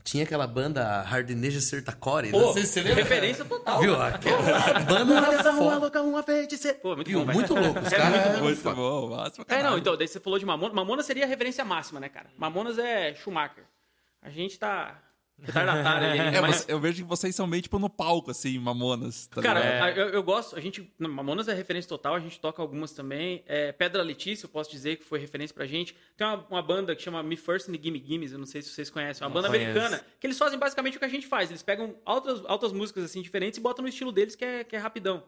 tinha 0.02 0.24
aquela 0.24 0.46
banda 0.46 0.82
Hardineja 1.02 1.60
Sertacore. 1.60 2.32
Não 2.32 2.40
Pô, 2.40 2.52
sei 2.54 2.62
se 2.64 2.72
você 2.72 2.80
lembra. 2.80 3.02
referência 3.02 3.44
total. 3.44 3.80
Viu? 3.82 4.00
Aquela 4.00 4.80
banda 4.86 5.14
era 5.14 5.52
Uma 5.52 5.76
louca, 5.76 6.00
uma 6.00 6.22
feiticeira. 6.22 6.78
Pô, 6.78 6.96
muito 6.96 7.08
Viu? 7.08 7.18
bom, 7.20 7.26
velho. 7.26 7.38
Muito 7.38 7.54
louco. 7.54 7.80
Os 7.80 7.86
É 7.92 7.96
caras 7.98 8.40
muito 8.40 8.44
Muito 8.44 8.74
bom, 8.74 9.10
pra 9.44 9.56
É, 9.58 9.62
não, 9.62 9.76
então, 9.76 9.94
daí 9.94 10.08
você 10.08 10.18
falou 10.18 10.38
de 10.38 10.46
Mamona. 10.46 10.72
Mamona 10.72 11.02
seria 11.02 11.24
a 11.24 11.28
referência 11.28 11.62
máxima, 11.66 12.00
né, 12.00 12.08
cara? 12.08 12.30
Mamonas 12.38 12.78
é 12.78 13.14
Schumacher. 13.14 13.64
A 14.22 14.30
gente 14.30 14.58
tá 14.58 14.98
retardatário 15.42 16.08
ali. 16.08 16.36
É, 16.36 16.40
mas- 16.40 16.56
você- 16.56 16.72
eu 16.72 16.80
vejo 16.80 17.02
que 17.02 17.08
vocês 17.08 17.34
são 17.34 17.46
meio 17.46 17.62
tipo 17.62 17.78
no 17.78 17.88
palco, 17.88 18.30
assim, 18.30 18.58
mamonas. 18.58 19.26
Tá 19.26 19.40
Cara, 19.42 19.84
a- 19.84 19.90
eu, 19.92 20.08
eu 20.08 20.22
gosto, 20.22 20.56
a 20.56 20.60
gente. 20.60 20.92
Mamonas 20.98 21.48
é 21.48 21.54
referência 21.54 21.88
total, 21.88 22.14
a 22.14 22.20
gente 22.20 22.38
toca 22.40 22.60
algumas 22.60 22.92
também. 22.92 23.42
É, 23.46 23.72
Pedra 23.72 24.02
Letícia, 24.02 24.46
eu 24.46 24.50
posso 24.50 24.70
dizer 24.70 24.96
que 24.96 25.04
foi 25.04 25.18
referência 25.18 25.54
pra 25.54 25.66
gente. 25.66 25.94
Tem 26.16 26.26
uma, 26.26 26.46
uma 26.50 26.62
banda 26.62 26.94
que 26.96 27.02
chama 27.02 27.22
Me 27.22 27.36
First 27.36 27.68
and 27.68 27.74
Gimme 27.82 28.02
Gimmes, 28.04 28.32
eu 28.32 28.38
não 28.38 28.46
sei 28.46 28.62
se 28.62 28.68
vocês 28.70 28.90
conhecem. 28.90 29.22
É 29.22 29.26
uma 29.26 29.28
Não 29.34 29.34
banda 29.42 29.48
conheço. 29.48 29.70
americana, 29.70 30.04
que 30.20 30.26
eles 30.26 30.38
fazem 30.38 30.58
basicamente 30.58 30.96
o 30.96 30.98
que 30.98 31.06
a 31.06 31.08
gente 31.08 31.26
faz. 31.26 31.50
Eles 31.50 31.62
pegam 31.62 31.94
altas, 32.04 32.42
altas 32.46 32.72
músicas 32.72 33.04
assim 33.04 33.22
diferentes 33.22 33.58
e 33.58 33.62
botam 33.62 33.82
no 33.82 33.88
estilo 33.88 34.10
deles, 34.12 34.34
que 34.34 34.44
é, 34.44 34.64
que 34.64 34.74
é 34.74 34.78
rapidão. 34.78 35.22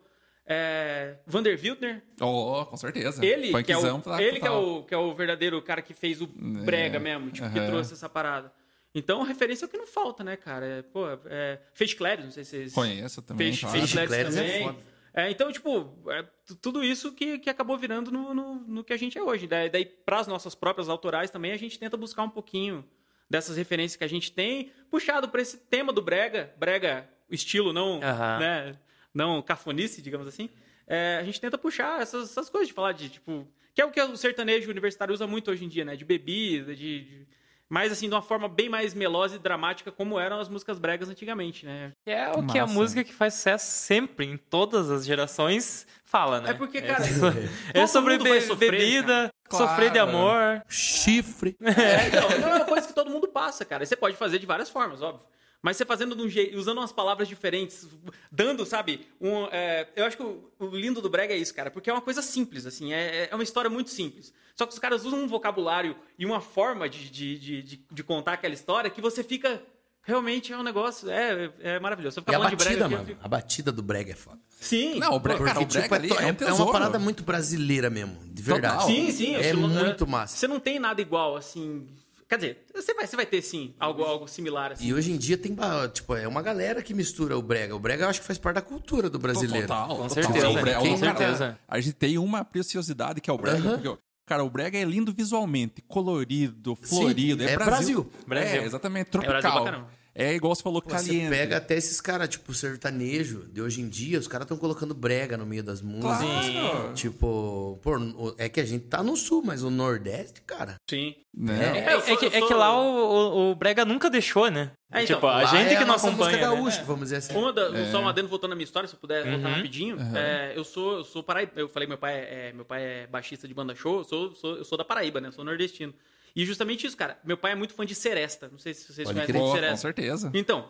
É, 0.53 1.17
Vander 1.27 1.57
Wildner, 1.63 2.03
Oh, 2.21 2.65
com 2.67 2.77
certeza. 2.77 3.25
ele, 3.25 3.63
que 3.63 3.71
é, 3.73 3.77
o, 3.79 4.01
tá 4.01 4.21
ele 4.21 4.41
que, 4.41 4.47
é, 4.47 4.51
o, 4.51 4.83
que 4.83 4.93
é 4.93 4.97
o 4.99 5.15
verdadeiro 5.15 5.63
cara 5.63 5.81
que 5.81 5.95
fez 5.95 6.21
o 6.21 6.27
brega 6.27 6.99
mesmo, 6.99 7.31
tipo, 7.31 7.49
que 7.51 7.61
trouxe 7.67 7.93
essa 7.93 8.09
parada. 8.09 8.53
Então, 8.95 9.23
referência 9.23 9.65
é 9.65 9.67
o 9.67 9.69
que 9.69 9.79
não 9.79 9.87
falta, 9.87 10.25
né, 10.25 10.37
cara? 10.37 10.67
É, 10.67 10.83
pô, 10.83 11.05
é, 11.27 11.61
Clary, 11.97 12.25
não 12.25 12.31
sei 12.31 12.45
se 12.45 12.51
vocês... 12.51 12.73
Conheço 12.73 13.23
também, 13.23 13.53
Feixe, 13.53 13.61
claro. 13.95 14.09
Clary 14.09 14.23
é 14.23 14.25
também. 14.25 14.65
foda. 14.65 14.79
É, 15.13 15.31
então, 15.31 15.51
tipo, 15.53 15.97
é 16.09 16.23
tu- 16.47 16.57
tudo 16.57 16.85
isso 16.85 17.13
que, 17.13 17.39
que 17.39 17.51
acabou 17.51 17.77
virando 17.77 18.11
no, 18.11 18.33
no, 18.35 18.55
no 18.57 18.85
que 18.85 18.93
a 18.93 18.97
gente 18.97 19.19
é 19.19 19.23
hoje. 19.23 19.47
Daí, 19.47 19.69
daí 19.69 19.85
para 19.85 20.21
as 20.21 20.27
nossas 20.27 20.55
próprias 20.55 20.89
autorais 20.89 21.31
também, 21.31 21.53
a 21.53 21.57
gente 21.57 21.79
tenta 21.79 21.97
buscar 21.97 22.23
um 22.23 22.31
pouquinho 22.31 22.85
dessas 23.29 23.57
referências 23.57 23.97
que 23.97 24.05
a 24.05 24.09
gente 24.09 24.33
tem, 24.33 24.73
puxado 24.91 25.29
para 25.29 25.41
esse 25.41 25.57
tema 25.59 25.93
do 25.93 26.03
brega, 26.03 26.53
brega, 26.59 27.09
estilo 27.31 27.73
não, 27.73 28.01
Aham. 28.03 28.39
né, 28.41 28.79
não 29.15 29.41
cafonice, 29.43 30.03
digamos 30.03 30.27
assim. 30.27 30.49
É, 30.87 31.19
a 31.21 31.25
gente 31.25 31.41
tenta 31.41 31.57
puxar 31.57 32.03
essas, 32.03 32.31
essas 32.31 32.51
coisas 32.51 32.67
de 32.69 32.75
falar 32.75 32.91
de, 32.93 33.09
tipo, 33.09 33.47
que 33.73 33.81
é 33.81 33.85
o 33.85 33.91
que 33.93 34.01
o 34.01 34.17
sertanejo 34.17 34.69
universitário 34.71 35.15
usa 35.15 35.29
muito 35.29 35.49
hoje 35.51 35.65
em 35.65 35.69
dia, 35.69 35.85
né, 35.85 35.95
de 35.95 36.05
bebida, 36.05 36.75
de, 36.75 37.05
de 37.05 37.27
mas 37.71 37.93
assim, 37.93 38.09
de 38.09 38.15
uma 38.15 38.21
forma 38.21 38.49
bem 38.49 38.69
mais 38.69 38.93
melosa 38.93 39.37
e 39.37 39.39
dramática, 39.39 39.91
como 39.93 40.19
eram 40.19 40.41
as 40.41 40.49
músicas 40.49 40.79
bregas 40.79 41.09
antigamente, 41.09 41.65
né? 41.65 41.93
É 42.05 42.29
o 42.33 42.45
que 42.47 42.59
a 42.59 42.63
Massa. 42.63 42.75
música 42.75 43.05
que 43.05 43.15
faz 43.15 43.35
sucesso 43.35 43.65
sempre, 43.71 44.27
em 44.27 44.37
todas 44.37 44.91
as 44.91 45.07
gerações, 45.07 45.87
fala, 46.05 46.41
né? 46.41 46.51
É 46.51 46.55
porque, 46.55 46.83
cara, 46.83 47.03
É 47.73 47.81
todo 47.81 47.87
sobre 47.89 48.19
be- 48.19 48.41
sofrer, 48.43 48.71
bebida, 48.73 49.31
cara. 49.49 49.67
sofrer 49.69 49.91
de 49.91 49.99
Claro. 50.01 50.11
amor. 50.11 50.63
Chifre. 50.69 51.57
É, 51.63 52.09
então, 52.09 52.29
é 52.51 52.55
uma 52.57 52.65
coisa 52.65 52.87
que 52.89 52.93
todo 52.95 53.09
mundo 53.11 53.29
passa, 53.29 53.65
cara. 53.65 53.87
Você 53.87 53.95
pode 53.97 54.17
fazer 54.17 54.39
de 54.41 54.47
várias 54.47 54.69
formas, 54.69 55.01
óbvio. 55.01 55.25
Mas 55.63 55.77
você 55.77 55.85
fazendo 55.85 56.17
de 56.17 56.23
um 56.23 56.29
jeito, 56.29 56.57
usando 56.57 56.79
umas 56.79 56.93
palavras 56.93 57.29
diferentes, 57.29 57.87
dando, 58.33 58.65
sabe? 58.65 59.07
Um, 59.21 59.45
é, 59.53 59.89
eu 59.95 60.07
acho 60.07 60.17
que 60.17 60.23
o, 60.23 60.51
o 60.59 60.67
lindo 60.75 61.03
do 61.03 61.11
brega 61.11 61.35
é 61.35 61.37
isso, 61.37 61.55
cara, 61.55 61.71
porque 61.71 61.91
é 61.91 61.93
uma 61.93 62.01
coisa 62.01 62.23
simples, 62.23 62.65
assim, 62.65 62.93
é, 62.95 63.29
é 63.31 63.35
uma 63.35 63.45
história 63.45 63.69
muito 63.69 63.91
simples. 63.91 64.33
Só 64.57 64.65
que 64.67 64.73
os 64.73 64.79
caras 64.79 65.05
usam 65.05 65.19
um 65.21 65.29
vocabulário 65.29 65.97
e 66.19 66.25
uma 66.25 66.41
forma 66.41 66.89
de, 66.89 67.11
de, 67.11 67.39
de, 67.39 67.63
de, 67.63 67.85
de 67.91 68.03
contar 68.05 68.35
aquela 68.35 68.55
história 68.55 68.91
que 68.91 69.01
você 69.01 69.23
fica. 69.23 69.63
Realmente 70.03 70.51
é 70.51 70.57
um 70.57 70.63
negócio. 70.63 71.11
É, 71.11 71.53
é 71.61 71.79
maravilhoso. 71.79 72.21
Eu 72.21 72.25
E 72.27 72.35
a 72.35 72.39
falando 72.39 72.51
de 72.51 72.57
brega 72.57 72.71
batida, 72.71 72.85
eu 72.87 72.91
mano. 72.91 73.07
fico- 73.07 73.21
A 73.23 73.29
batida 73.29 73.71
do 73.71 73.83
brega 73.83 74.13
é 74.13 74.15
foda. 74.17 74.39
Sim. 74.49 74.99
Não, 74.99 75.13
o 75.15 75.21
brega, 75.21 75.45
cara, 75.45 75.61
o 75.61 75.67
Porque, 75.67 75.79
brega 75.79 75.83
tipo, 75.83 75.95
ali 75.95 76.09
é, 76.09 76.15
é, 76.15 76.17
um 76.25 76.29
é 76.29 76.33
uma 76.33 76.35
tesouro. 76.53 76.73
parada 76.73 76.99
muito 76.99 77.23
brasileira 77.23 77.91
mesmo. 77.91 78.19
De 78.25 78.43
verdade. 78.43 78.75
Total. 78.77 78.89
Sim, 78.89 79.11
sim. 79.13 79.37
É 79.37 79.41
estilo- 79.41 79.69
muito 79.69 80.07
massa. 80.07 80.39
Você 80.39 80.49
não 80.49 80.59
tem 80.59 80.79
nada 80.79 81.03
igual, 81.03 81.37
assim. 81.37 81.87
Quer 82.31 82.37
dizer, 82.37 82.65
você 82.73 82.95
vai, 82.95 83.07
você 83.09 83.17
vai 83.17 83.27
ter 83.27 83.43
sim 83.43 83.75
algo, 83.79 84.05
algo 84.05 84.29
similar, 84.29 84.71
assim. 84.71 84.87
E 84.87 84.95
hoje 84.95 85.11
em 85.11 85.17
dia 85.19 85.37
tem, 85.37 85.57
tipo, 85.93 86.15
é 86.15 86.29
uma 86.29 86.41
galera 86.41 86.81
que 86.81 86.95
mistura 86.95 87.37
o 87.37 87.43
brega. 87.43 87.75
O 87.75 87.79
brega 87.81 88.05
eu 88.05 88.09
acho 88.09 88.21
que 88.21 88.27
faz 88.27 88.39
parte 88.39 88.55
da 88.55 88.63
cultura 88.63 89.11
do 89.11 89.19
brasileiro. 89.19 89.67
Total, 89.67 89.89
Com 89.89 90.07
total. 90.07 90.11
certeza, 90.11 90.49
O 90.49 90.53
brega- 90.61 90.79
com 90.79 90.95
o 90.95 91.01
cara- 91.01 91.17
certeza. 91.19 91.59
A 91.67 91.81
gente 91.81 91.95
tem 91.95 92.19
uma 92.19 92.45
preciosidade 92.45 93.21
que 93.21 93.29
é 93.29 93.33
o 93.33 93.37
brega. 93.37 93.59
Aham. 93.59 93.79
porque, 93.81 93.99
cara, 94.25 94.45
o 94.45 94.49
brega 94.49 94.79
é 94.79 94.85
lindo 94.85 95.13
visualmente, 95.13 95.83
colorido, 95.89 96.77
florido. 96.77 97.43
é 97.43 97.51
é 97.51 97.57
Brasil. 97.57 98.05
Brasil. 98.05 98.13
Brasil. 98.29 98.61
É, 98.63 98.65
exatamente, 98.65 99.09
É 99.09 99.19
Brasil 99.19 99.51
tropical. 99.51 99.91
É 100.15 100.35
igual 100.35 100.55
você 100.55 100.63
falou, 100.63 100.83
Pô, 100.83 100.91
caliente. 100.91 101.25
Você 101.25 101.31
pega 101.31 101.57
até 101.57 101.77
esses 101.77 102.01
caras, 102.01 102.29
tipo, 102.29 102.53
sertanejo 102.53 103.49
de 103.53 103.63
hoje 103.63 103.81
em 103.81 103.89
dia, 103.89 104.19
os 104.19 104.27
caras 104.27 104.45
estão 104.45 104.57
colocando 104.59 104.93
brega 104.93 105.37
no 105.37 105.47
meio 105.47 105.63
das 105.63 105.81
músicas. 105.81 106.19
Claro. 106.51 106.93
Tipo, 106.95 107.79
pô, 107.83 108.35
é 108.37 108.49
que 108.49 108.61
a 108.61 108.65
gente 108.65 108.87
tá 108.87 109.03
no 109.03 109.17
sul, 109.17 109.43
mas 109.45 109.63
o 109.63 109.71
Nordeste, 109.71 110.41
cara. 110.43 110.75
Sim. 110.89 111.15
Né? 111.33 111.79
É, 111.87 111.93
É, 111.95 112.01
sou- 112.01 112.17
que, 112.17 112.27
é 112.27 112.31
que 112.43 112.53
lá 112.55 112.77
o, 112.77 112.83
o- 112.83 113.51
o 113.53 113.55
Brega 113.55 113.85
nunca 113.85 114.11
deixou, 114.11 114.51
né? 114.51 114.73
É, 114.93 115.05
então, 115.05 115.15
tipo, 115.17 115.27
a 115.29 115.45
gente 115.45 115.67
é 115.75 115.77
que 115.77 115.81
não 115.81 115.87
nossa 115.93 116.11
música 116.11 116.25
acompanha. 116.37 116.51
né? 116.51 116.57
gaúcha, 116.57 116.83
vamos 116.85 117.03
dizer 117.05 117.17
assim. 117.17 117.35
Uma 117.37 117.53
da, 117.53 117.91
Só 117.93 118.01
uma 118.01 118.11
adendo 118.11 118.27
voltando 118.29 118.51
na 118.51 118.57
minha 118.57 118.65
história, 118.65 118.89
se 118.89 118.95
eu 118.97 119.01
puder 119.01 119.23
voltar 119.25 119.49
Uhum. 119.49 119.55
rapidinho. 119.55 119.97
É, 120.17 120.53
eu 120.57 120.65
sou, 120.65 120.99
eu 120.99 121.05
sou 121.05 121.23
paraíba. 121.23 121.53
Eu 121.55 121.69
falei 121.69 121.87
que 121.87 121.91
meu 121.91 121.99
pai 121.99 122.15
é, 122.17 122.49
é- 122.49 122.53
meu 122.53 122.65
pai 122.65 122.83
é 122.83 123.07
baixista 123.07 123.47
de 123.47 123.55
banda 123.55 123.77
show, 123.77 123.99
eu 123.99 124.05
sou, 124.05 124.35
sou- 124.35 124.57
eu 124.57 124.65
sou 124.65 124.77
da 124.77 124.85
Paraíba, 124.85 125.21
né? 125.21 125.29
Eu 125.29 125.33
sou 125.33 125.45
nordestino. 125.45 125.95
E 126.35 126.45
justamente 126.45 126.87
isso, 126.87 126.97
cara. 126.97 127.19
Meu 127.25 127.37
pai 127.37 127.53
é 127.53 127.55
muito 127.55 127.75
fã 127.75 127.85
de 127.85 127.95
Seresta. 127.95 128.49
Não 128.49 128.59
sei 128.59 128.75
se 128.75 128.93
vocês 128.93 129.07
Pode 129.07 129.15
conhecem 129.15 129.35
crer. 129.35 129.41
Pô, 129.43 129.49
com 129.49 129.55
Seresta. 129.55 129.77
certeza. 129.77 130.31
Então, 130.35 130.69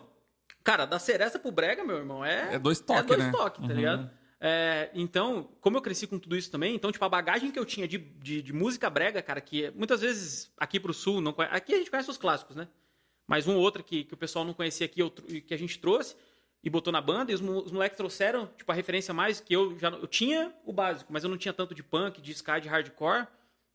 cara, 0.63 0.85
da 0.85 0.99
Seresta 0.99 1.37
pro 1.39 1.51
Brega, 1.51 1.83
meu 1.83 1.97
irmão, 1.97 2.23
é. 2.25 2.55
É 2.55 2.59
dois 2.59 2.79
toques, 2.79 3.03
É 3.03 3.07
dois 3.07 3.19
né? 3.23 3.31
toques, 3.31 3.67
tá 3.67 3.73
ligado? 3.73 4.09
É, 4.43 4.89
então, 4.95 5.49
como 5.61 5.77
eu 5.77 5.81
cresci 5.83 6.07
com 6.07 6.17
tudo 6.17 6.35
isso 6.35 6.49
também, 6.49 6.73
então, 6.73 6.91
tipo, 6.91 7.05
a 7.05 7.09
bagagem 7.09 7.51
que 7.51 7.59
eu 7.59 7.65
tinha 7.65 7.87
de, 7.87 7.99
de, 7.99 8.41
de 8.41 8.51
música 8.51 8.89
brega, 8.89 9.21
cara, 9.21 9.39
que 9.39 9.69
muitas 9.75 10.01
vezes 10.01 10.51
aqui 10.57 10.79
pro 10.79 10.95
sul, 10.95 11.21
não 11.21 11.35
aqui 11.51 11.75
a 11.75 11.77
gente 11.77 11.91
conhece 11.91 12.09
os 12.09 12.17
clássicos, 12.17 12.55
né? 12.55 12.67
Mas 13.27 13.47
um 13.47 13.55
ou 13.55 13.61
outro 13.61 13.83
que, 13.83 14.03
que 14.03 14.15
o 14.15 14.17
pessoal 14.17 14.43
não 14.43 14.53
conhecia 14.53 14.85
aqui, 14.87 14.99
eu 14.99 15.11
que 15.11 15.53
a 15.53 15.57
gente 15.57 15.77
trouxe 15.77 16.15
e 16.63 16.71
botou 16.71 16.91
na 16.91 16.99
banda, 16.99 17.31
e 17.31 17.35
os, 17.35 17.41
os 17.41 17.71
moleques 17.71 17.95
trouxeram, 17.95 18.47
tipo, 18.57 18.71
a 18.71 18.75
referência 18.75 19.13
mais 19.13 19.39
que 19.39 19.53
eu 19.53 19.77
já. 19.77 19.89
Eu 19.89 20.07
tinha 20.07 20.51
o 20.65 20.73
básico, 20.73 21.13
mas 21.13 21.23
eu 21.23 21.29
não 21.29 21.37
tinha 21.37 21.53
tanto 21.53 21.75
de 21.75 21.83
punk, 21.83 22.19
de 22.19 22.31
ska, 22.31 22.57
de 22.57 22.67
hardcore. 22.67 23.27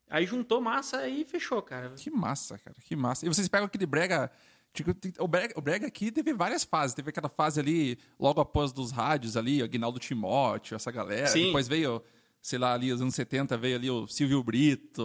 Aí 0.08 0.24
juntou 0.26 0.60
massa 0.60 1.08
e 1.08 1.24
fechou, 1.24 1.60
cara. 1.62 1.90
Que 1.96 2.10
massa, 2.10 2.58
cara. 2.58 2.76
Que 2.84 2.94
massa. 2.94 3.26
E 3.26 3.28
vocês 3.28 3.48
pegam 3.48 3.66
aquele 3.66 3.86
brega. 3.86 4.30
tipo, 4.72 4.92
tem- 4.94 5.12
O 5.18 5.26
brega, 5.26 5.54
o 5.56 5.60
brega 5.60 5.86
aqui 5.86 6.12
teve 6.12 6.32
várias 6.32 6.62
fases. 6.64 6.94
Teve 6.94 7.10
aquela 7.10 7.28
fase 7.28 7.58
ali, 7.58 7.98
logo 8.20 8.40
após 8.40 8.72
dos 8.72 8.92
rádios 8.92 9.36
ali, 9.36 9.60
o 9.62 9.64
Aguinaldo 9.64 9.98
Timóteo, 9.98 10.74
essa 10.76 10.90
galera. 10.92 11.26
Sim. 11.28 11.46
Depois 11.46 11.66
veio, 11.66 12.02
sei 12.42 12.58
lá, 12.58 12.74
ali, 12.74 12.92
os 12.92 13.00
anos 13.00 13.14
70, 13.14 13.56
veio 13.56 13.76
ali 13.76 13.90
o 13.90 14.06
Silvio 14.06 14.42
Brito, 14.44 15.02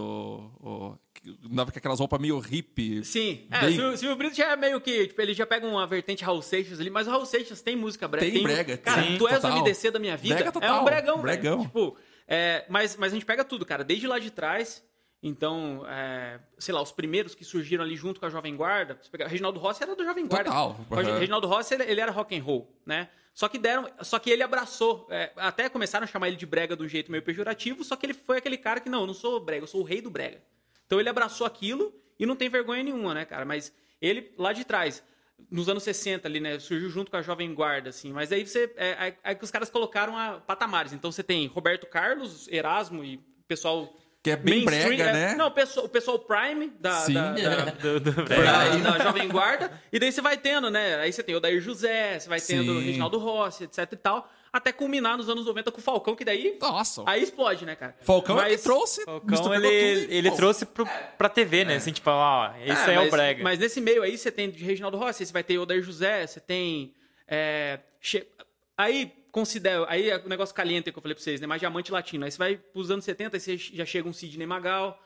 o, 0.60 0.96
que 1.14 1.36
andava 1.50 1.72
com 1.72 1.78
aquelas 1.78 1.98
roupas 1.98 2.20
meio 2.20 2.38
hippie. 2.38 3.04
Sim, 3.04 3.46
é, 3.50 3.60
Bem- 3.66 3.80
o 3.80 3.96
Silvio, 3.96 4.14
Brito 4.16 4.36
já 4.36 4.52
é 4.52 4.56
meio 4.56 4.80
que, 4.80 5.08
tipo, 5.08 5.20
ele 5.20 5.34
já 5.34 5.46
pega 5.46 5.66
uma 5.66 5.86
vertente 5.86 6.22
Raul 6.22 6.42
Seixas 6.42 6.78
ali, 6.78 6.90
mas 6.90 7.06
o 7.08 7.10
Raul 7.10 7.26
Seixas 7.26 7.60
tem 7.62 7.74
música 7.74 8.06
brega. 8.06 8.30
Tem 8.30 8.42
brega, 8.42 8.76
Cara, 8.76 9.02
sim, 9.02 9.18
tu 9.18 9.26
és 9.26 9.38
o 9.38 9.40
total. 9.40 9.58
MDC 9.58 9.90
da 9.90 9.98
minha 9.98 10.16
vida, 10.16 10.34
Brega 10.34 10.48
é 10.50 10.52
total, 10.52 10.82
um 10.82 10.84
bregão, 10.84 11.22
bregão. 11.22 11.62
Tipo, 11.62 11.96
é, 12.28 12.64
mas, 12.68 12.96
mas 12.96 13.10
a 13.12 13.14
gente 13.14 13.24
pega 13.26 13.42
tudo, 13.44 13.64
cara, 13.66 13.82
desde 13.82 14.06
lá 14.06 14.18
de 14.18 14.30
trás, 14.30 14.82
Então, 15.22 15.84
é, 15.88 16.40
sei 16.58 16.74
lá, 16.74 16.82
os 16.82 16.90
primeiros 16.90 17.34
que 17.34 17.44
surgiram 17.44 17.84
ali 17.84 17.94
junto 17.94 18.18
com 18.18 18.26
a 18.26 18.30
Jovem 18.30 18.56
Guarda, 18.56 18.98
pegar, 19.10 19.28
Reginaldo 19.28 19.60
Rossi 19.60 19.82
era 19.82 19.94
do 19.94 20.04
Jovem 20.04 20.26
Guarda. 20.26 20.50
Total. 20.50 20.76
O 20.90 20.94
Reginaldo 20.96 21.46
Rossi, 21.46 21.74
ele, 21.74 21.84
ele 21.84 22.00
era 22.00 22.10
rock 22.10 22.36
and 22.36 22.42
roll, 22.42 22.68
né? 22.84 23.08
Só 23.32 23.48
que 23.48 23.56
deram, 23.56 23.88
só 24.00 24.18
que 24.18 24.30
ele 24.30 24.42
abraçou, 24.42 25.06
é, 25.08 25.32
até 25.36 25.68
começaram 25.68 26.04
a 26.04 26.06
chamar 26.06 26.28
ele 26.28 26.36
de 26.36 26.44
brega 26.44 26.76
de 26.76 26.82
um 26.82 26.88
jeito 26.88 27.10
meio 27.10 27.22
pejorativo, 27.22 27.84
só 27.84 27.96
que 27.96 28.04
ele 28.04 28.14
foi 28.14 28.38
aquele 28.38 28.58
cara 28.58 28.80
que 28.80 28.90
não, 28.90 29.02
eu 29.02 29.06
não 29.06 29.14
sou 29.14 29.40
brega, 29.40 29.62
eu 29.62 29.68
sou 29.68 29.80
o 29.80 29.84
rei 29.84 30.02
do 30.02 30.10
brega. 30.10 30.42
Então 30.86 30.98
ele 31.00 31.08
abraçou 31.08 31.46
aquilo 31.46 31.94
e 32.18 32.26
não 32.26 32.36
tem 32.36 32.48
vergonha 32.48 32.82
nenhuma, 32.82 33.14
né, 33.14 33.24
cara? 33.24 33.44
Mas 33.44 33.72
ele 34.00 34.34
lá 34.36 34.52
de 34.52 34.64
trás, 34.64 35.02
nos 35.50 35.68
anos 35.68 35.82
60 35.82 36.28
ali, 36.28 36.40
né, 36.40 36.58
surgiu 36.58 36.90
junto 36.90 37.10
com 37.10 37.16
a 37.16 37.22
Jovem 37.22 37.54
Guarda, 37.54 37.90
assim. 37.90 38.12
Mas 38.12 38.32
aí 38.32 38.46
você, 38.46 38.70
é, 38.76 38.96
aí, 38.98 39.14
aí 39.22 39.34
que 39.34 39.44
os 39.44 39.50
caras 39.50 39.70
colocaram 39.70 40.16
a 40.18 40.40
patamares. 40.40 40.92
Então 40.92 41.10
você 41.10 41.22
tem 41.22 41.46
Roberto 41.46 41.86
Carlos, 41.86 42.48
Erasmo 42.48 43.04
e 43.04 43.18
pessoal 43.48 43.96
Que 44.22 44.30
é 44.30 44.36
bem 44.36 44.64
mainstream, 44.64 44.96
brega, 44.96 45.04
é, 45.10 45.12
né? 45.12 45.34
Não, 45.34 45.48
o 45.48 45.50
pessoal, 45.50 45.86
o 45.86 45.88
pessoal 45.88 46.16
Prime 46.18 46.72
da, 46.78 46.94
Sim, 47.00 47.14
da, 47.14 47.34
é. 47.36 47.42
da- 47.42 47.64
Do, 47.82 47.98
do 48.00 48.12
da, 48.12 48.22
brega. 48.22 48.78
da 48.78 48.98
Jovem 49.04 49.28
Guarda. 49.28 49.72
E 49.92 49.98
daí 49.98 50.12
você 50.12 50.20
vai 50.20 50.36
tendo, 50.36 50.70
né? 50.70 50.94
Aí 51.00 51.12
você 51.12 51.24
tem 51.24 51.34
o 51.34 51.40
Dair 51.40 51.60
José, 51.60 52.20
você 52.20 52.28
vai 52.28 52.40
tendo 52.40 52.72
o 52.72 52.78
Sim. 52.80 52.86
Reginaldo 52.86 53.18
Rossi, 53.18 53.64
etc 53.64 53.78
e 53.92 53.96
tal. 53.96 54.30
Até 54.52 54.70
culminar 54.70 55.16
nos 55.16 55.28
anos 55.28 55.46
90 55.46 55.72
com 55.72 55.78
o 55.80 55.82
Falcão, 55.82 56.14
que 56.14 56.24
daí. 56.24 56.56
Nossa. 56.60 57.02
Aí 57.06 57.22
explode, 57.22 57.64
né, 57.66 57.74
cara? 57.74 57.96
Falcão 58.02 58.38
é 58.38 58.44
que 58.44 58.50
Mas- 58.52 58.62
trouxe. 58.62 59.02
Falcão, 59.04 59.54
ele, 59.54 59.66
e- 59.66 60.14
ele 60.14 60.30
Pô, 60.30 60.36
trouxe 60.36 60.66
pro, 60.66 60.86
pra 61.18 61.28
TV, 61.28 61.64
né? 61.64 61.76
Assim, 61.76 61.90
tipo, 61.90 62.08
ó, 62.10 62.50
esse 62.64 62.70
É, 62.70 62.84
aí 62.90 62.92
é 62.92 62.96
mas, 62.98 63.08
o 63.08 63.10
brega. 63.10 63.42
Mas 63.42 63.58
nesse 63.58 63.80
meio 63.80 64.02
aí 64.02 64.16
você 64.16 64.30
tem 64.30 64.48
de 64.50 64.62
Reginaldo 64.62 64.98
Rossi, 64.98 65.26
você 65.26 65.32
vai 65.32 65.42
ter 65.42 65.58
o 65.58 65.62
Odair 65.62 65.82
José, 65.82 66.26
você 66.26 66.38
tem. 66.38 66.92
é, 67.26 67.80
che- 68.00 68.28
Aí 68.76 69.12
considera. 69.32 69.84
Aí 69.88 70.10
é 70.10 70.18
o 70.18 70.28
negócio 70.28 70.54
caliente 70.54 70.92
que 70.92 70.96
eu 70.98 71.02
falei 71.02 71.14
pra 71.16 71.24
vocês, 71.24 71.40
né? 71.40 71.46
Mais 71.48 71.58
diamante 71.60 71.90
latino. 71.90 72.24
Aí 72.24 72.30
você 72.30 72.38
vai 72.38 72.56
pros 72.56 72.90
anos 72.90 73.04
70, 73.04 73.36
aí 73.36 73.40
você 73.40 73.56
já 73.56 73.84
chega 73.84 74.08
um 74.08 74.12
Sidney 74.12 74.46
Magal. 74.46 75.02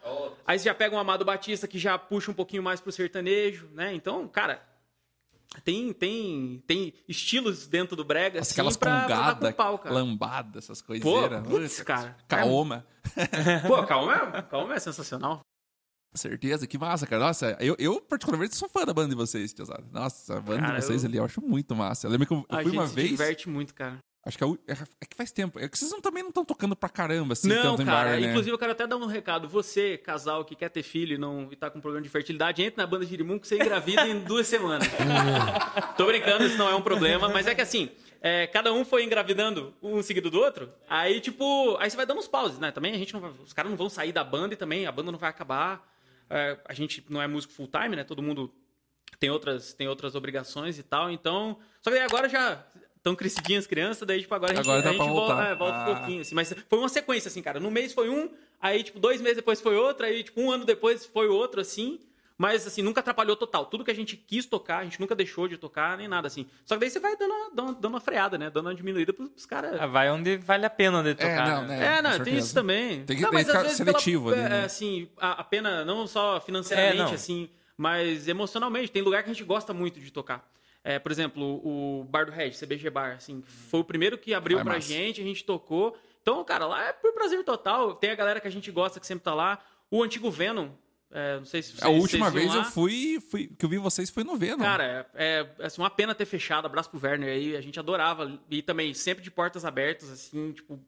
Aí 0.46 0.58
você 0.58 0.64
já 0.66 0.74
pega 0.74 0.94
um 0.94 0.98
Amado 0.98 1.24
Batista 1.24 1.66
que 1.68 1.78
já 1.78 1.96
puxa 1.96 2.30
um 2.30 2.34
pouquinho 2.34 2.62
mais 2.62 2.80
pro 2.80 2.90
sertanejo, 2.92 3.68
né? 3.72 3.94
Então, 3.94 4.26
cara. 4.28 4.60
Tem, 5.64 5.90
tem, 5.92 6.62
tem 6.66 6.92
estilos 7.08 7.66
dentro 7.66 7.96
do 7.96 8.04
brega, 8.04 8.40
Nossa, 8.40 8.50
assim, 8.50 8.60
aquelas 8.60 8.76
pra, 8.76 9.34
com 9.40 9.52
pau, 9.52 9.78
cara. 9.78 9.94
lambadas, 9.94 10.64
essas 10.64 10.82
Pô, 10.82 10.88
coiseiras. 10.88 11.46
putz, 11.46 11.82
cara. 11.82 12.14
Kaoma. 12.28 12.84
Pô, 13.66 13.82
calma, 13.86 14.42
calma 14.42 14.74
é 14.74 14.78
sensacional. 14.80 15.40
Certeza, 16.14 16.66
que 16.66 16.76
massa, 16.76 17.06
cara. 17.06 17.24
Nossa, 17.26 17.56
eu, 17.60 17.76
eu 17.78 18.00
particularmente 18.00 18.56
sou 18.56 18.68
fã 18.68 18.84
da 18.84 18.92
banda 18.92 19.10
de 19.10 19.14
vocês, 19.14 19.52
tiozada. 19.52 19.84
Nossa, 19.92 20.36
a 20.36 20.40
banda 20.40 20.60
Cara, 20.62 20.78
de 20.78 20.84
vocês 20.84 21.04
eu- 21.04 21.08
ali 21.08 21.18
eu 21.18 21.24
acho 21.24 21.40
muito 21.40 21.74
massa. 21.76 22.06
Eu 22.06 22.10
lembro 22.10 22.26
que 22.26 22.32
eu, 22.34 22.44
eu 22.48 22.62
fui 22.62 22.72
uma 22.72 22.86
se 22.88 22.94
vez. 22.94 23.10
diverte 23.10 23.48
muito, 23.48 23.72
cara. 23.74 23.98
Acho 24.26 24.36
que 24.36 24.42
é, 24.44 24.48
é- 24.72 24.76
é 25.02 25.06
que 25.06 25.14
faz 25.16 25.30
tempo. 25.30 25.56
É 25.60 25.68
que 25.68 25.78
vocês 25.78 25.88
não, 25.92 26.00
também 26.00 26.20
não 26.20 26.30
estão 26.30 26.44
tocando 26.44 26.74
pra 26.74 26.88
caramba, 26.88 27.34
assim, 27.34 27.46
Não, 27.48 27.76
tanto 27.76 27.86
cara, 27.86 28.10
bar, 28.10 28.20
né? 28.20 28.26
inclusive 28.26 28.52
eu 28.52 28.58
quero 28.58 28.72
até 28.72 28.84
dar 28.84 28.96
um 28.96 29.06
recado. 29.06 29.48
Você, 29.48 29.96
casal 29.96 30.44
que 30.44 30.56
quer 30.56 30.68
ter 30.68 30.82
filho 30.82 31.14
e, 31.14 31.18
não, 31.18 31.48
e 31.52 31.54
tá 31.54 31.70
com 31.70 31.80
problema 31.80 32.02
de 32.02 32.08
fertilidade, 32.08 32.60
entre 32.60 32.76
na 32.76 32.86
banda 32.88 33.06
Girimum 33.06 33.38
que 33.38 33.46
você 33.46 33.54
engravida 33.54 34.04
em 34.08 34.18
duas 34.26 34.48
semanas. 34.48 34.88
Tô 35.96 36.06
brincando, 36.06 36.44
isso 36.44 36.58
não 36.58 36.68
é 36.68 36.74
um 36.74 36.82
problema, 36.82 37.28
mas 37.28 37.46
é 37.46 37.54
que 37.54 37.60
assim, 37.60 37.88
é, 38.20 38.48
cada 38.48 38.72
um 38.72 38.84
foi 38.84 39.04
engravidando 39.04 39.72
um 39.80 40.02
seguido 40.02 40.28
do 40.28 40.40
outro, 40.40 40.72
aí 40.88 41.20
tipo, 41.20 41.76
aí 41.78 41.88
você 41.88 41.96
vai 41.96 42.04
dando 42.04 42.18
uns 42.18 42.26
pauses, 42.26 42.58
né? 42.58 42.72
Também 42.72 42.92
a 42.94 42.98
gente 42.98 43.14
não 43.14 43.20
vai, 43.20 43.30
os 43.30 43.52
caras 43.52 43.70
não 43.70 43.76
vão 43.78 43.88
sair 43.88 44.10
da 44.10 44.24
banda 44.24 44.54
e 44.54 44.56
também 44.56 44.86
a 44.86 44.92
banda 44.92 45.12
não 45.12 45.18
vai 45.20 45.30
acabar. 45.30 45.86
É, 46.28 46.58
a 46.64 46.74
gente 46.74 47.04
não 47.08 47.22
é 47.22 47.28
músico 47.28 47.52
full 47.52 47.68
time, 47.68 47.94
né? 47.94 48.02
Todo 48.02 48.20
mundo 48.20 48.52
tem 49.20 49.30
outras, 49.30 49.72
tem 49.72 49.86
outras 49.86 50.16
obrigações 50.16 50.78
e 50.80 50.82
tal, 50.82 51.12
então. 51.12 51.58
Só 51.80 51.92
que 51.92 51.98
agora 51.98 52.28
já 52.28 52.66
estão 53.06 53.14
crescidinhas 53.14 53.64
as 53.64 53.66
crianças, 53.68 54.06
daí 54.06 54.20
tipo, 54.20 54.34
agora 54.34 54.52
a 54.52 54.56
gente, 54.56 54.64
Agora 54.68 54.88
a 54.88 54.92
gente 54.92 54.98
volta, 55.08 55.42
é, 55.44 55.54
volta 55.54 55.76
Ah. 55.78 55.82
um 55.90 55.94
pouquinho, 55.94 56.20
assim. 56.22 56.34
Mas 56.34 56.52
foi 56.68 56.78
uma 56.78 56.88
sequência, 56.88 57.28
assim, 57.28 57.40
cara. 57.40 57.60
No 57.60 57.70
mês 57.70 57.92
foi 57.92 58.10
um, 58.10 58.28
aí, 58.60 58.82
tipo, 58.82 58.98
dois 58.98 59.20
meses 59.20 59.36
depois 59.36 59.60
foi 59.60 59.76
outro, 59.76 60.04
aí, 60.06 60.24
tipo, 60.24 60.40
um 60.40 60.50
ano 60.50 60.64
depois 60.64 61.06
foi 61.06 61.28
outro, 61.28 61.60
assim. 61.60 62.00
Mas, 62.38 62.66
assim, 62.66 62.82
nunca 62.82 63.00
atrapalhou 63.00 63.34
total. 63.34 63.64
Tudo 63.64 63.82
que 63.82 63.90
a 63.90 63.94
gente 63.94 64.14
quis 64.14 64.44
tocar, 64.44 64.78
a 64.80 64.84
gente 64.84 65.00
nunca 65.00 65.14
deixou 65.14 65.48
de 65.48 65.56
tocar, 65.56 65.96
nem 65.96 66.06
nada, 66.06 66.26
assim. 66.26 66.46
Só 66.66 66.74
que 66.74 66.80
daí 66.80 66.90
você 66.90 67.00
vai 67.00 67.16
dando 67.16 67.30
uma, 67.32 67.48
dando 67.50 67.62
uma, 67.68 67.72
dando 67.74 67.92
uma 67.94 68.00
freada, 68.00 68.36
né? 68.36 68.50
Dando 68.50 68.66
uma 68.66 68.74
diminuída 68.74 69.10
pros, 69.14 69.30
pros 69.30 69.46
caras. 69.46 69.80
Ah, 69.80 69.86
Vai 69.86 70.10
onde 70.10 70.36
vale 70.36 70.66
a 70.66 70.70
pena 70.70 71.02
de 71.02 71.14
tocar. 71.14 71.46
não, 71.48 71.62
né? 71.66 71.78
né? 71.78 71.86
É, 71.98 72.02
não, 72.02 72.10
com 72.10 72.16
tem 72.16 72.24
certeza. 72.24 72.38
isso 72.46 72.54
também. 72.54 73.04
Tem 73.06 73.16
que- 73.16 73.22
não, 73.22 73.30
tem 73.30 73.38
mas 73.38 73.46
que 73.46 73.50
às 73.52 73.56
ficar 73.56 73.62
vezes 73.62 73.76
seletivo 73.78 74.28
pela, 74.28 74.40
ali, 74.42 74.50
né? 74.50 74.60
é, 74.60 74.64
assim, 74.66 75.08
a, 75.16 75.40
a 75.40 75.44
pena 75.44 75.82
não 75.86 76.06
só 76.06 76.38
financeiramente, 76.38 77.00
É, 77.00 77.04
não. 77.04 77.12
assim, 77.14 77.48
mas 77.74 78.28
emocionalmente. 78.28 78.90
Tem 78.92 79.00
lugar 79.00 79.22
que 79.22 79.30
a 79.30 79.32
gente 79.32 79.44
gosta 79.44 79.72
muito 79.72 79.98
de 79.98 80.10
tocar. 80.10 80.46
É, 80.88 81.00
por 81.00 81.10
exemplo, 81.10 81.42
o 81.64 82.04
Bar 82.04 82.26
do 82.26 82.30
Red, 82.30 82.52
CBG 82.52 82.90
Bar, 82.90 83.16
assim, 83.16 83.42
foi 83.42 83.80
o 83.80 83.84
primeiro 83.84 84.16
que 84.16 84.32
abriu 84.32 84.60
é 84.60 84.62
pra 84.62 84.74
massa. 84.74 84.86
gente, 84.86 85.20
a 85.20 85.24
gente 85.24 85.42
tocou. 85.44 85.98
Então, 86.22 86.44
cara, 86.44 86.64
lá 86.64 86.90
é 86.90 86.92
por 86.92 87.12
prazer 87.12 87.42
total. 87.42 87.96
Tem 87.96 88.10
a 88.10 88.14
galera 88.14 88.40
que 88.40 88.46
a 88.46 88.50
gente 88.52 88.70
gosta 88.70 89.00
que 89.00 89.06
sempre 89.06 89.24
tá 89.24 89.34
lá. 89.34 89.58
O 89.90 90.00
antigo 90.00 90.30
Venom, 90.30 90.68
é, 91.10 91.38
não 91.38 91.44
sei 91.44 91.60
se 91.60 91.70
vocês 91.72 91.82
A 91.82 91.88
última 91.88 92.30
vez 92.30 92.54
eu 92.54 92.60
lá. 92.60 92.64
fui, 92.66 93.18
fui. 93.20 93.48
que 93.48 93.64
eu 93.64 93.68
vi 93.68 93.78
vocês 93.78 94.10
foi 94.10 94.22
no 94.22 94.36
Venom. 94.36 94.62
Cara, 94.62 95.10
é, 95.12 95.48
é 95.58 95.66
assim, 95.66 95.82
uma 95.82 95.90
pena 95.90 96.14
ter 96.14 96.24
fechado. 96.24 96.66
Abraço 96.66 96.88
pro 96.88 97.00
Werner 97.02 97.30
aí. 97.30 97.56
A 97.56 97.60
gente 97.60 97.80
adorava. 97.80 98.40
E 98.48 98.62
também 98.62 98.94
sempre 98.94 99.24
de 99.24 99.30
portas 99.30 99.64
abertas, 99.64 100.08
assim, 100.08 100.52
tipo. 100.52 100.80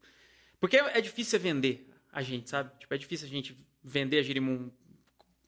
Porque 0.60 0.76
é 0.76 1.00
difícil 1.00 1.32
você 1.32 1.38
vender 1.38 1.90
a 2.12 2.22
gente, 2.22 2.48
sabe? 2.48 2.70
Tipo, 2.78 2.94
é 2.94 2.98
difícil 2.98 3.26
a 3.26 3.30
gente 3.30 3.56
vender 3.82 4.20
a 4.20 4.22
Girimum, 4.22 4.70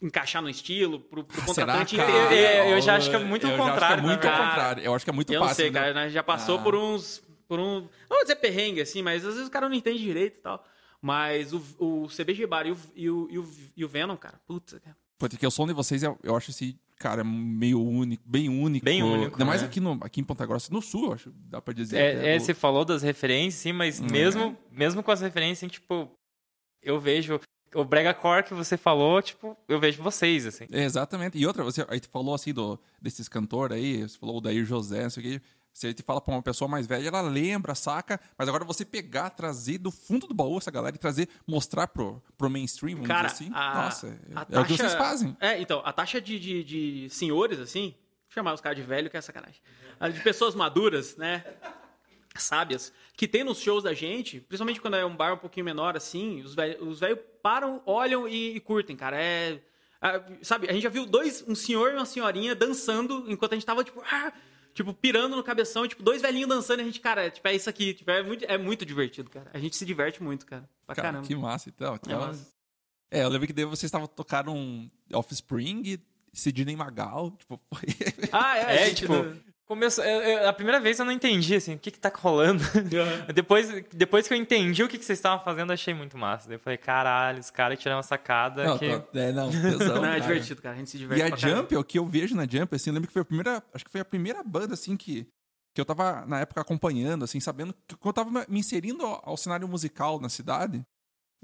encaixar 0.03 0.41
no 0.43 0.49
estilo, 0.49 0.99
pro, 1.01 1.25
pro 1.25 1.37
Será, 1.37 1.47
contratante 1.75 1.97
cara? 1.97 2.11
entender. 2.11 2.59
Eu- 2.59 2.65
eu 2.77 2.81
já 2.81 2.97
acho 2.97 3.11
que 3.11 3.17
é 3.17 3.19
muito 3.19 3.47
Eu 3.47 3.51
acho 3.55 3.63
que 3.63 3.69
contrário, 3.71 3.99
É 3.99 4.07
muito 4.07 4.25
né, 4.25 4.31
cara? 4.31 4.49
contrário. 4.49 4.83
Eu 4.83 4.95
acho 4.95 5.05
que 5.05 5.11
é 5.11 5.13
muito 5.15 5.33
Eu 5.33 5.41
não 5.41 5.47
fácil. 5.49 5.63
sei, 5.63 5.71
né? 5.71 5.81
cara. 5.81 5.95
Nós 5.95 6.13
já 6.13 6.23
passou 6.23 6.59
Ah. 6.59 6.63
por 6.63 6.75
uns. 6.75 7.23
Por 7.47 7.59
um. 7.59 7.81
Não 7.83 7.89
vou 8.17 8.23
dizer 8.23 8.37
perrengue, 8.37 8.81
assim, 8.81 9.03
mas 9.03 9.25
às 9.25 9.35
vezes 9.35 9.49
o 9.49 9.51
cara 9.51 9.69
não 9.69 9.75
entende 9.77 9.99
direito 9.99 10.39
e 10.39 10.41
tal. 10.41 10.65
Mas 11.03 11.53
o, 11.53 11.63
o 11.79 12.09
CBG 12.09 12.47
Bar 12.47 12.67
e 12.67 12.73
o, 12.73 12.77
e, 12.95 13.11
o, 13.11 13.29
e, 13.31 13.39
o, 13.39 13.51
e 13.77 13.85
o 13.85 13.89
Venom, 13.89 14.17
cara, 14.17 14.39
puta, 14.47 14.79
cara. 14.81 14.97
Porque 15.19 15.47
o 15.47 15.51
som 15.51 15.67
de 15.67 15.73
vocês, 15.73 16.03
eu, 16.03 16.19
eu 16.23 16.35
acho 16.37 16.51
esse, 16.51 16.79
cara, 16.99 17.23
meio 17.25 17.83
único, 17.83 18.23
bem 18.27 18.49
único. 18.49 18.85
Bem 18.85 19.03
único, 19.03 19.33
Ainda 19.35 19.45
mais 19.45 19.61
né? 19.63 19.67
aqui, 19.69 19.81
no, 19.81 19.99
aqui 20.03 20.21
em 20.21 20.25
Ponta 20.25 20.47
Grossa, 20.47 20.73
no 20.73 20.81
sul, 20.81 21.07
eu 21.09 21.13
acho, 21.15 21.31
dá 21.49 21.61
pra 21.61 21.75
dizer. 21.75 21.99
É, 21.99 22.15
né? 22.15 22.35
é, 22.35 22.37
O- 22.37 22.41
você 22.41 22.55
falou 22.55 22.85
das 22.85 23.03
referências, 23.03 23.55
sim, 23.63 23.73
mas 23.73 23.99
mesmo, 24.01 24.57
mesmo 24.71 25.03
com 25.03 25.11
as 25.11 25.21
referências, 25.21 25.59
assim, 25.59 25.69
tipo, 25.69 26.11
eu 26.83 26.99
vejo 27.01 27.39
o 27.75 27.85
Brega 27.85 28.13
Core 28.13 28.45
que 28.45 28.55
você 28.55 28.77
falou, 28.77 29.21
tipo, 29.23 29.57
eu 29.69 29.79
vejo 29.79 30.03
vocês, 30.03 30.47
assim. 30.47 30.67
É, 30.73 30.85
exatamente. 30.85 31.39
E 31.39 31.47
outra, 31.47 31.63
você 31.63 31.85
aí 31.89 32.01
tu 32.01 32.09
falou 32.09 32.35
assim 32.35 32.53
do, 32.53 32.79
desses 33.01 33.29
cantores 33.29 33.77
aí, 33.77 34.03
você 34.03 34.19
falou 34.19 34.39
o 34.39 34.41
Dair 34.41 34.65
José, 34.65 35.05
não 35.05 35.11
sei 35.11 35.23
o 35.23 35.27
que. 35.27 35.43
Você 35.73 35.95
te 35.95 36.03
fala 36.03 36.21
pra 36.21 36.35
uma 36.35 36.43
pessoa 36.43 36.69
mais 36.69 36.87
velha, 36.87 37.09
ela 37.09 37.21
lembra, 37.21 37.75
saca, 37.77 38.21
mas 38.37 38.49
agora 38.49 38.65
você 38.65 38.85
pegar, 38.85 39.31
trazer 39.31 39.79
do 39.79 39.91
fundo 39.91 40.27
do 40.27 40.35
baú 40.35 40.59
essa 40.59 40.71
galera 40.71 40.97
e 40.97 40.99
trazer, 40.99 41.29
mostrar 41.47 41.87
pro, 41.87 42.21
pro 42.37 42.51
mainstream, 42.51 42.97
vamos 42.97 43.09
Cara, 43.09 43.29
dizer 43.29 43.45
assim. 43.45 43.53
a, 43.55 43.75
Nossa, 43.75 44.09
é, 44.09 44.11
a 44.35 44.47
é 44.51 44.61
o 44.61 44.65
que 44.65 44.77
vocês 44.77 44.95
fazem. 44.95 45.37
É, 45.41 45.61
então, 45.61 45.81
a 45.85 45.93
taxa 45.93 46.21
de, 46.21 46.41
de, 46.41 46.65
de 46.65 47.09
senhores, 47.11 47.61
assim, 47.61 47.95
chamar 48.29 48.53
os 48.53 48.61
caras 48.61 48.77
de 48.77 48.83
velho, 48.83 49.09
que 49.09 49.17
é 49.17 49.21
sacanagem. 49.21 49.61
De 50.13 50.21
pessoas 50.21 50.55
maduras, 50.55 51.17
né? 51.17 51.45
Sábias, 52.37 52.93
que 53.17 53.27
tem 53.27 53.43
nos 53.43 53.61
shows 53.61 53.83
da 53.85 53.93
gente, 53.93 54.41
principalmente 54.41 54.81
quando 54.81 54.97
é 54.97 55.05
um 55.05 55.17
bar 55.17 55.35
um 55.35 55.39
pouquinho 55.39 55.65
menor, 55.67 55.97
assim, 55.97 56.41
os 56.43 56.55
velhos 56.55 56.81
os 56.87 57.01
velhos 57.01 57.19
param, 57.43 57.83
olham 57.85 58.29
e, 58.29 58.57
e 58.57 58.61
curtem, 58.61 58.97
cara. 58.97 59.21
É. 59.21 59.61
ah, 60.01 60.23
sabe, 60.43 60.69
a 60.69 60.73
gente 60.73 60.83
já 60.83 60.89
viu 60.89 61.05
dois, 61.07 61.45
um 61.49 61.55
senhor 61.55 61.91
e 61.93 61.97
uma 61.97 62.07
senhorinha 62.07 62.55
dançando 62.55 63.25
enquanto 63.29 63.53
a 63.53 63.57
gente 63.57 63.67
tava, 63.67 63.83
tipo, 63.83 64.01
ah, 64.11 64.33
tipo, 64.73 64.95
pirando 64.95 65.35
no 65.37 65.43
cabeção, 65.43 65.87
tipo, 65.89 66.03
dois 66.03 66.23
velhinhos 66.23 66.49
dançando, 66.49 66.79
e 66.79 66.83
a 66.83 66.85
gente, 66.85 67.01
cara, 67.01 67.31
tipo, 67.31 67.47
é 67.49 67.55
isso 67.55 67.69
aqui, 67.69 67.95
tipo, 67.95 68.11
é 68.11 68.23
muito, 68.23 68.45
é 68.45 68.57
muito 68.57 68.87
divertido, 68.87 69.29
cara. 69.29 69.51
A 69.53 69.59
gente 69.59 69.75
se 69.77 69.85
diverte 69.85 70.23
muito, 70.23 70.47
cara. 70.47 70.69
Pra 70.87 70.95
Cara, 70.95 71.09
caramba. 71.09 71.27
que 71.27 71.35
massa, 71.35 71.69
então. 71.69 71.95
então 71.97 72.21
massa. 72.21 72.49
É, 73.11 73.25
eu 73.25 73.29
lembro 73.29 73.47
que 73.49 73.53
daí 73.53 73.65
vocês 73.65 73.89
estavam 73.89 74.07
tocando 74.07 74.53
um 74.53 74.89
Offspring, 75.13 75.99
Sidney 76.33 76.77
Magal, 76.77 77.33
tipo. 77.33 77.61
Ah, 78.31 78.57
é, 78.57 78.87
É, 78.89 78.95
tipo, 78.95 79.13
não- 79.13 79.37
começou, 79.71 80.05
eu- 80.05 80.21
eu- 80.21 80.49
a 80.49 80.53
primeira 80.53 80.81
vez 80.81 80.99
eu 80.99 81.05
não 81.05 81.13
entendi, 81.13 81.55
assim, 81.55 81.75
o 81.75 81.79
que 81.79 81.93
que 81.93 81.99
tá 82.01 82.11
rolando. 82.13 82.61
depois, 83.35 83.69
depois 83.93 84.27
que 84.27 84.35
eu 84.35 84.39
entendi 84.39 84.83
o 84.83 84.89
que 84.89 84.99
que 84.99 85.05
vocês 85.05 85.19
estavam 85.19 85.45
fazendo, 85.45 85.71
eu 85.71 85.75
achei 85.75 85.95
muito 85.95 86.19
massa. 86.19 86.49
Daí 86.49 86.57
eu 86.57 86.61
falei, 86.61 86.77
caralho, 86.77 87.39
os 87.39 87.51
caras 87.51 87.79
tiraram 87.79 87.99
uma 87.99 88.03
sacada 88.03 88.65
Não, 88.65 88.79
que... 88.79 88.99
tô- 88.99 89.19
é, 89.19 89.33
não, 89.33 89.49
tesão, 89.51 89.79
Não, 90.03 90.05
é 90.05 90.09
cara. 90.09 90.21
divertido, 90.21 90.61
cara. 90.61 90.75
A 90.75 90.79
gente 90.79 90.91
se 90.91 90.99
diverte 90.99 91.23
E 91.23 91.33
a. 91.33 91.37
Jump, 91.37 91.77
o 91.77 91.85
que 91.85 91.99
eu 91.99 92.05
vejo 92.07 92.35
na 92.35 92.43
Jump, 92.47 92.75
assim, 92.75 92.91
eu 92.91 92.95
lembro 92.95 93.07
que 93.07 93.13
foi 93.13 93.23
a 93.23 93.25
primeira. 93.25 93.63
Acho 93.73 93.85
que 93.85 93.91
foi 93.93 94.01
a 94.01 94.05
primeira 94.05 94.43
banda, 94.43 94.75
assim, 94.75 94.97
que, 94.97 95.27
que 95.73 95.81
eu 95.81 95.85
tava 95.85 96.27
na 96.27 96.41
época 96.41 96.61
acompanhando, 96.61 97.25
assim, 97.25 97.39
sabendo 97.39 97.73
que 97.87 97.95
quando 97.97 98.19
eu 98.19 98.25
tava 98.25 98.47
me 98.49 98.59
inserindo 98.59 99.07
ao, 99.07 99.23
ao 99.31 99.37
cenário 99.37 99.69
musical 99.69 100.21
na 100.21 100.29
cidade, 100.29 100.83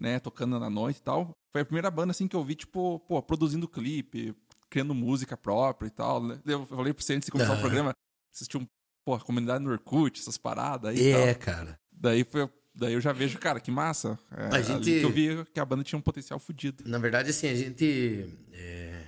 né, 0.01 0.19
tocando 0.19 0.59
na 0.59 0.69
noite 0.69 0.99
e 0.99 1.03
tal. 1.03 1.31
Foi 1.55 1.62
a 1.62 1.65
primeira 1.65 1.91
banda, 1.91 2.11
assim, 2.11 2.27
que 2.29 2.35
eu 2.37 2.43
vi, 2.45 2.55
tipo, 2.55 2.99
pô, 3.09 3.23
produzindo 3.23 3.67
clipe, 3.67 4.35
criando 4.69 4.95
música 4.95 5.37
própria 5.37 5.87
e 5.87 5.91
tal. 5.91 6.23
né? 6.23 6.39
Eu 6.45 6.67
falei 6.67 6.93
pra 6.93 7.03
você 7.03 7.15
antes 7.15 7.27
de 7.27 7.33
começar 7.33 7.55
Ah. 7.55 7.57
o 7.57 7.61
programa, 7.61 7.95
assistir 8.37 8.57
um, 8.59 8.66
pô, 9.05 9.18
comunidade 9.20 9.62
no 9.64 9.70
Orkut, 9.70 10.20
essas 10.20 10.37
paradas 10.38 10.90
aí 10.90 11.09
É, 11.11 11.35
tal. 11.35 11.42
cara. 11.55 11.81
Daí 11.90 12.25
foi. 12.25 12.49
Daí 12.79 12.92
eu 12.92 13.01
já 13.01 13.11
vejo, 13.11 13.38
cara, 13.38 13.59
que 13.59 13.70
massa. 13.70 14.18
É, 14.31 14.57
A 14.57 14.61
gente- 14.61 14.85
que 14.85 15.01
eu 15.03 15.11
vi 15.11 15.44
que 15.55 15.59
a 15.59 15.64
banda 15.64 15.83
tinha 15.83 15.99
um 15.99 16.03
potencial 16.03 16.38
fodido. 16.38 16.85
Na 16.87 16.99
verdade, 16.99 17.31
assim, 17.31 17.49
a 17.49 17.55
gente 17.55 18.29
é, 18.53 19.03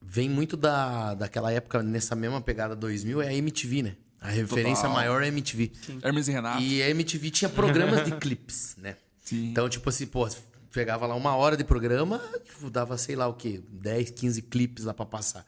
vem 0.00 0.30
muito 0.30 0.56
da, 0.56 1.14
daquela 1.14 1.50
época, 1.50 1.82
nessa 1.82 2.14
mesma 2.14 2.40
pegada 2.40 2.76
2000, 2.76 3.20
é 3.20 3.28
a 3.28 3.34
MTV, 3.34 3.82
né? 3.82 3.96
A 4.20 4.28
referência 4.30 4.82
Total. 4.82 4.92
maior 4.94 5.20
é 5.22 5.26
a 5.26 5.28
MTV. 5.28 5.72
Hermes 6.02 6.28
e 6.28 6.32
Renato. 6.32 6.62
E 6.62 6.80
a 6.82 6.88
MTV 6.90 7.30
tinha 7.30 7.48
programas 7.48 8.04
de 8.04 8.12
clipes, 8.16 8.76
né? 8.78 8.96
Sim. 9.24 9.50
Então, 9.50 9.68
tipo 9.68 9.88
assim, 9.88 10.06
pô, 10.06 10.28
pegava 10.72 11.06
lá 11.06 11.14
uma 11.16 11.34
hora 11.34 11.56
de 11.56 11.64
programa, 11.64 12.18
tipo, 12.44 12.70
dava, 12.70 12.96
sei 12.96 13.16
lá 13.16 13.26
o 13.26 13.34
quê, 13.34 13.62
10, 13.68 14.10
15 14.10 14.42
clipes 14.42 14.84
lá 14.84 14.94
pra 14.94 15.04
passar. 15.04 15.44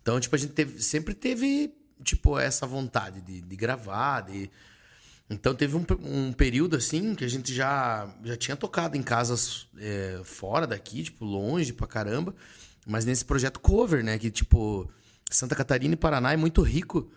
Então, 0.00 0.18
tipo, 0.18 0.34
a 0.34 0.38
gente 0.38 0.52
teve, 0.54 0.80
sempre 0.82 1.12
teve, 1.14 1.70
tipo, 2.02 2.38
essa 2.38 2.66
vontade 2.66 3.20
de, 3.20 3.40
de 3.40 3.56
gravar, 3.56 4.22
de... 4.22 4.50
Então 5.30 5.54
teve 5.54 5.76
um, 5.76 5.84
um, 6.02 6.32
período 6.32 6.74
assim 6.74 7.14
que 7.14 7.22
a 7.22 7.28
gente 7.28 7.52
já, 7.52 8.10
já 8.24 8.34
tinha 8.34 8.56
tocado 8.56 8.96
em 8.96 9.02
casas 9.02 9.66
é, 9.78 10.20
fora 10.24 10.66
daqui, 10.66 11.02
tipo, 11.02 11.24
longe 11.24 11.72
pra 11.72 11.86
caramba. 11.86 12.34
Mas 12.86 13.04
nesse 13.04 13.24
projeto 13.24 13.60
cover, 13.60 14.02
né? 14.02 14.18
Que, 14.18 14.30
tipo, 14.30 14.90
Santa 15.30 15.54
Catarina 15.54 15.92
e 15.92 15.96
Paraná 15.98 16.32
é 16.32 16.36
muito 16.36 16.62
rico 16.62 17.10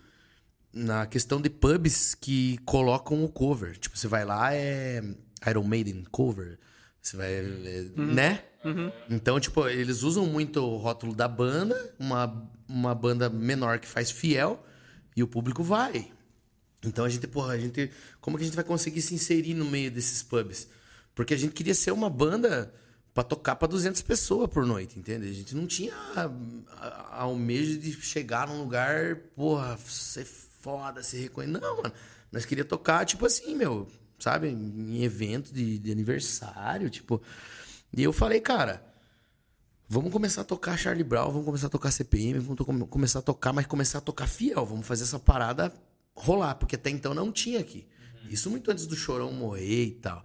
na 0.73 1.05
questão 1.05 1.41
de 1.41 1.49
pubs 1.49 2.13
que 2.13 2.57
colocam 2.65 3.23
o 3.23 3.29
cover. 3.29 3.77
Tipo, 3.77 3.97
você 3.97 4.07
vai 4.07 4.25
lá, 4.25 4.53
é 4.53 5.01
Iron 5.47 5.63
Maiden 5.63 6.03
cover. 6.11 6.59
Você 7.01 7.17
vai. 7.17 7.31
É, 7.33 7.91
uhum. 7.97 8.13
Né? 8.13 8.43
Uhum. 8.63 8.91
Então, 9.09 9.39
tipo, 9.39 9.67
eles 9.67 10.03
usam 10.03 10.25
muito 10.25 10.61
o 10.61 10.77
rótulo 10.77 11.15
da 11.15 11.27
banda, 11.27 11.93
uma, 11.97 12.47
uma 12.67 12.93
banda 12.93 13.29
menor 13.29 13.79
que 13.79 13.87
faz 13.87 14.11
fiel, 14.11 14.63
e 15.21 15.23
o 15.23 15.27
público 15.27 15.63
vai. 15.63 16.11
Então 16.83 17.05
a 17.05 17.09
gente, 17.09 17.25
porra, 17.27 17.53
a 17.53 17.57
gente. 17.57 17.91
Como 18.19 18.37
que 18.37 18.43
a 18.43 18.45
gente 18.45 18.55
vai 18.55 18.65
conseguir 18.65 19.01
se 19.01 19.13
inserir 19.13 19.53
no 19.53 19.65
meio 19.65 19.91
desses 19.91 20.23
pubs? 20.23 20.67
Porque 21.13 21.33
a 21.33 21.37
gente 21.37 21.53
queria 21.53 21.75
ser 21.75 21.91
uma 21.91 22.09
banda 22.09 22.73
para 23.13 23.23
tocar 23.23 23.55
para 23.55 23.67
200 23.67 24.01
pessoas 24.01 24.49
por 24.49 24.65
noite, 24.65 24.97
entende? 24.97 25.29
A 25.29 25.33
gente 25.33 25.55
não 25.55 25.67
tinha 25.67 25.93
almejo 27.11 27.77
de 27.77 27.91
chegar 28.01 28.47
num 28.47 28.59
lugar, 28.59 29.17
porra, 29.35 29.77
ser 29.77 30.25
foda, 30.25 31.03
ser 31.03 31.21
reconhecido. 31.21 31.59
Não, 31.59 31.77
mano. 31.77 31.93
Nós 32.31 32.45
queria 32.45 32.63
tocar, 32.63 33.05
tipo 33.05 33.25
assim, 33.25 33.55
meu, 33.55 33.87
sabe? 34.17 34.47
Em 34.47 35.03
evento 35.03 35.53
de, 35.53 35.77
de 35.77 35.91
aniversário, 35.91 36.89
tipo. 36.89 37.21
E 37.95 38.01
eu 38.01 38.13
falei, 38.13 38.39
cara, 38.39 38.81
vamos 39.91 40.09
começar 40.09 40.41
a 40.41 40.43
tocar 40.45 40.77
Charlie 40.77 41.03
Brown, 41.03 41.29
vamos 41.29 41.43
começar 41.43 41.67
a 41.67 41.69
tocar 41.69 41.91
CPM, 41.91 42.39
vamos 42.39 42.55
to 42.55 42.65
começar 42.87 43.19
a 43.19 43.21
tocar, 43.21 43.51
mas 43.51 43.65
começar 43.65 43.97
a 43.97 44.01
tocar 44.01 44.25
fiel. 44.25 44.65
Vamos 44.65 44.87
fazer 44.87 45.03
essa 45.03 45.19
parada 45.19 45.73
rolar, 46.15 46.55
porque 46.55 46.77
até 46.77 46.89
então 46.89 47.13
não 47.13 47.29
tinha 47.29 47.59
aqui. 47.59 47.85
Isso 48.29 48.49
muito 48.49 48.71
antes 48.71 48.87
do 48.87 48.95
Chorão 48.95 49.33
morrer 49.33 49.83
e 49.83 49.91
tal. 49.91 50.23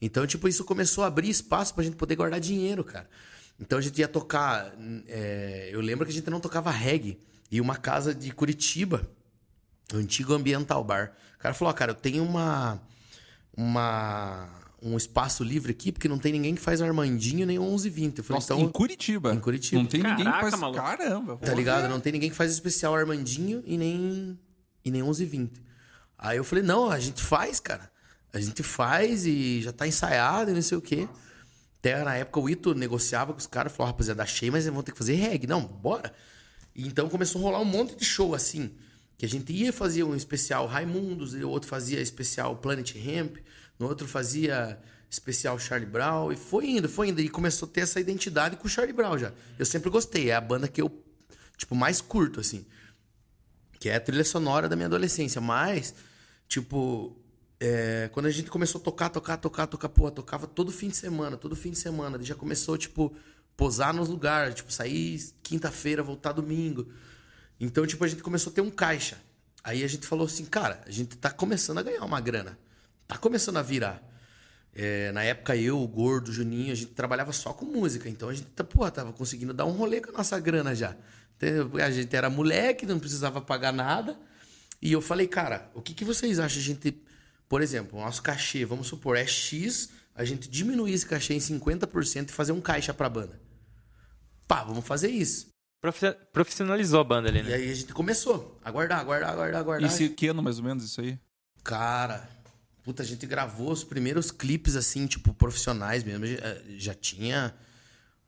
Então, 0.00 0.24
tipo, 0.24 0.46
isso 0.46 0.64
começou 0.64 1.02
a 1.02 1.08
abrir 1.08 1.28
espaço 1.28 1.74
pra 1.74 1.82
gente 1.82 1.96
poder 1.96 2.14
guardar 2.14 2.38
dinheiro, 2.38 2.84
cara. 2.84 3.10
Então 3.58 3.78
a 3.78 3.82
gente 3.82 3.98
ia 3.98 4.06
tocar. 4.06 4.72
É, 5.08 5.68
eu 5.72 5.80
lembro 5.80 6.06
que 6.06 6.12
a 6.12 6.14
gente 6.14 6.30
não 6.30 6.38
tocava 6.38 6.70
reggae. 6.70 7.18
E 7.50 7.60
uma 7.60 7.74
casa 7.74 8.14
de 8.14 8.30
Curitiba, 8.30 9.10
o 9.92 9.96
antigo 9.96 10.32
Ambiental 10.32 10.84
Bar. 10.84 11.16
O 11.34 11.38
cara 11.40 11.54
falou: 11.54 11.72
oh, 11.72 11.76
cara, 11.76 11.90
eu 11.90 11.96
tenho 11.96 12.22
uma. 12.22 12.80
uma 13.56 14.48
um 14.82 14.96
espaço 14.96 15.42
livre 15.42 15.72
aqui, 15.72 15.90
porque 15.90 16.08
não 16.08 16.18
tem 16.18 16.32
ninguém 16.32 16.54
que 16.54 16.60
faz 16.60 16.80
Armandinho 16.80 17.46
nem 17.46 17.58
1120. 17.58 18.18
Eu 18.18 18.24
falei, 18.24 18.36
Nossa, 18.36 18.54
então, 18.54 18.64
em 18.66 18.70
Curitiba. 18.70 19.34
Em 19.34 19.40
Curitiba. 19.40 19.82
Não 19.82 19.88
tem 19.88 20.00
Caraca, 20.00 20.18
ninguém 20.18 20.32
que 20.32 20.40
faz. 20.40 20.60
Maluco. 20.60 20.80
Caramba. 20.80 21.36
Tá 21.36 21.54
ligado? 21.54 21.88
Não 21.88 22.00
tem 22.00 22.12
ninguém 22.12 22.30
que 22.30 22.36
faz 22.36 22.52
especial 22.52 22.94
Armandinho 22.94 23.62
e 23.66 23.76
nem. 23.76 24.38
e 24.84 24.90
nem 24.90 25.02
1120. 25.02 25.62
Aí 26.16 26.36
eu 26.36 26.44
falei, 26.44 26.64
não, 26.64 26.90
a 26.90 26.98
gente 26.98 27.22
faz, 27.22 27.60
cara. 27.60 27.90
A 28.32 28.40
gente 28.40 28.62
faz 28.62 29.24
e 29.26 29.62
já 29.62 29.72
tá 29.72 29.86
ensaiado 29.86 30.50
e 30.50 30.54
não 30.54 30.62
sei 30.62 30.76
o 30.76 30.82
quê. 30.82 31.08
Até 31.78 32.02
na 32.02 32.16
época 32.16 32.40
o 32.40 32.50
Ito 32.50 32.74
negociava 32.74 33.32
com 33.32 33.38
os 33.38 33.46
caras, 33.46 33.72
falou, 33.72 33.92
rapaziada, 33.92 34.22
achei, 34.22 34.50
mas 34.50 34.66
vão 34.66 34.82
ter 34.82 34.92
que 34.92 34.98
fazer 34.98 35.14
reggae. 35.14 35.46
Não, 35.46 35.62
bora. 35.64 36.12
E 36.74 36.86
então 36.86 37.08
começou 37.08 37.40
a 37.40 37.44
rolar 37.44 37.60
um 37.60 37.64
monte 37.64 37.96
de 37.96 38.04
show 38.04 38.34
assim. 38.34 38.72
Que 39.16 39.26
a 39.26 39.28
gente 39.28 39.52
ia 39.52 39.72
fazer 39.72 40.04
um 40.04 40.14
especial 40.14 40.66
Raimundos, 40.66 41.34
e 41.34 41.42
o 41.42 41.50
outro 41.50 41.68
fazia 41.68 42.00
especial 42.00 42.56
Planet 42.56 42.94
Hemp, 42.94 43.38
no 43.78 43.86
outro 43.86 44.06
fazia 44.06 44.78
especial 45.10 45.58
Charlie 45.58 45.88
Brown, 45.88 46.32
e 46.32 46.36
foi 46.36 46.68
indo, 46.68 46.88
foi 46.88 47.08
indo. 47.08 47.20
E 47.20 47.28
começou 47.28 47.68
a 47.68 47.72
ter 47.72 47.80
essa 47.80 47.98
identidade 47.98 48.56
com 48.56 48.66
o 48.66 48.70
Charlie 48.70 48.92
Brown 48.92 49.18
já. 49.18 49.32
Eu 49.58 49.64
sempre 49.64 49.90
gostei, 49.90 50.30
é 50.30 50.34
a 50.34 50.40
banda 50.40 50.68
que 50.68 50.80
eu, 50.80 51.04
tipo, 51.56 51.74
mais 51.74 52.00
curto, 52.00 52.40
assim. 52.40 52.66
Que 53.80 53.88
é 53.88 53.96
a 53.96 54.00
trilha 54.00 54.24
sonora 54.24 54.68
da 54.68 54.76
minha 54.76 54.86
adolescência. 54.86 55.40
Mas, 55.40 55.94
tipo, 56.46 57.16
é, 57.60 58.10
quando 58.12 58.26
a 58.26 58.30
gente 58.30 58.50
começou 58.50 58.80
a 58.80 58.84
tocar, 58.84 59.08
tocar, 59.08 59.36
tocar, 59.36 59.66
tocar, 59.66 59.88
pô, 59.88 60.10
tocava 60.10 60.46
todo 60.46 60.70
fim 60.70 60.88
de 60.88 60.96
semana, 60.96 61.36
todo 61.36 61.56
fim 61.56 61.70
de 61.70 61.78
semana. 61.78 62.22
Já 62.22 62.34
começou, 62.34 62.76
tipo, 62.76 63.14
posar 63.56 63.94
nos 63.94 64.08
lugares, 64.08 64.56
tipo, 64.56 64.72
sair 64.72 65.20
quinta-feira, 65.42 66.02
voltar 66.02 66.32
domingo. 66.32 66.92
Então, 67.58 67.86
tipo, 67.86 68.04
a 68.04 68.08
gente 68.08 68.22
começou 68.22 68.52
a 68.52 68.54
ter 68.54 68.60
um 68.60 68.70
caixa. 68.70 69.18
Aí 69.64 69.82
a 69.82 69.88
gente 69.88 70.06
falou 70.06 70.26
assim, 70.26 70.44
cara, 70.44 70.82
a 70.86 70.90
gente 70.90 71.16
tá 71.16 71.30
começando 71.30 71.78
a 71.78 71.82
ganhar 71.82 72.04
uma 72.04 72.20
grana. 72.20 72.58
Tá 73.08 73.18
começando 73.18 73.56
a 73.56 73.62
virar. 73.62 74.00
É, 74.72 75.10
na 75.10 75.24
época, 75.24 75.56
eu, 75.56 75.82
o 75.82 75.88
Gordo, 75.88 76.28
o 76.28 76.32
Juninho, 76.32 76.70
a 76.70 76.76
gente 76.76 76.92
trabalhava 76.92 77.32
só 77.32 77.52
com 77.52 77.64
música. 77.64 78.08
Então 78.08 78.28
a 78.28 78.34
gente, 78.34 78.46
tá, 78.50 78.62
pô, 78.62 78.88
tava 78.88 79.12
conseguindo 79.12 79.52
dar 79.52 79.64
um 79.64 79.72
rolê 79.72 80.00
com 80.00 80.10
a 80.10 80.18
nossa 80.18 80.38
grana 80.38 80.74
já. 80.74 80.94
A 81.84 81.90
gente 81.90 82.14
era 82.14 82.30
moleque, 82.30 82.86
não 82.86 83.00
precisava 83.00 83.40
pagar 83.40 83.72
nada. 83.72 84.16
E 84.80 84.92
eu 84.92 85.00
falei, 85.00 85.26
cara, 85.26 85.68
o 85.74 85.82
que, 85.82 85.92
que 85.92 86.04
vocês 86.04 86.38
acham 86.38 86.60
a 86.60 86.62
gente 86.62 87.02
por 87.48 87.62
exemplo, 87.62 87.98
o 87.98 88.02
nosso 88.02 88.22
cachê, 88.22 88.64
vamos 88.64 88.86
supor, 88.86 89.16
é 89.16 89.26
X, 89.26 89.90
a 90.14 90.24
gente 90.24 90.48
diminuir 90.48 90.92
esse 90.92 91.06
cachê 91.06 91.34
em 91.34 91.38
50% 91.38 92.28
e 92.28 92.32
fazer 92.32 92.52
um 92.52 92.60
caixa 92.60 92.92
pra 92.92 93.08
banda. 93.08 93.40
Pá, 94.46 94.62
vamos 94.62 94.86
fazer 94.86 95.08
isso. 95.08 95.48
Profissionalizou 96.32 97.00
a 97.00 97.04
banda 97.04 97.28
ali, 97.28 97.42
né? 97.42 97.50
E 97.50 97.54
aí 97.54 97.70
a 97.70 97.74
gente 97.74 97.92
começou 97.94 98.58
a 98.62 98.70
guardar, 98.70 99.02
guardar, 99.04 99.34
guardar, 99.34 99.64
guardar. 99.64 100.02
E 100.02 100.08
que 100.10 100.26
ano 100.26 100.42
mais 100.42 100.58
ou 100.58 100.64
menos 100.64 100.84
isso 100.84 101.00
aí? 101.00 101.18
Cara, 101.64 102.28
puta, 102.88 103.02
a 103.02 103.06
gente 103.06 103.26
gravou 103.26 103.70
os 103.70 103.84
primeiros 103.84 104.30
clipes 104.30 104.74
assim, 104.74 105.06
tipo, 105.06 105.34
profissionais 105.34 106.02
mesmo. 106.02 106.24
Já 106.78 106.94
tinha. 106.94 107.54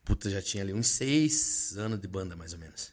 Puta, 0.05 0.29
já 0.29 0.43
tinha 0.43 0.63
ali 0.63 0.75
uns 0.75 0.87
seis 0.87 1.79
anos 1.79 1.99
de 1.99 2.07
banda, 2.07 2.37
mais 2.37 2.53
ou 2.53 2.59
menos. 2.59 2.93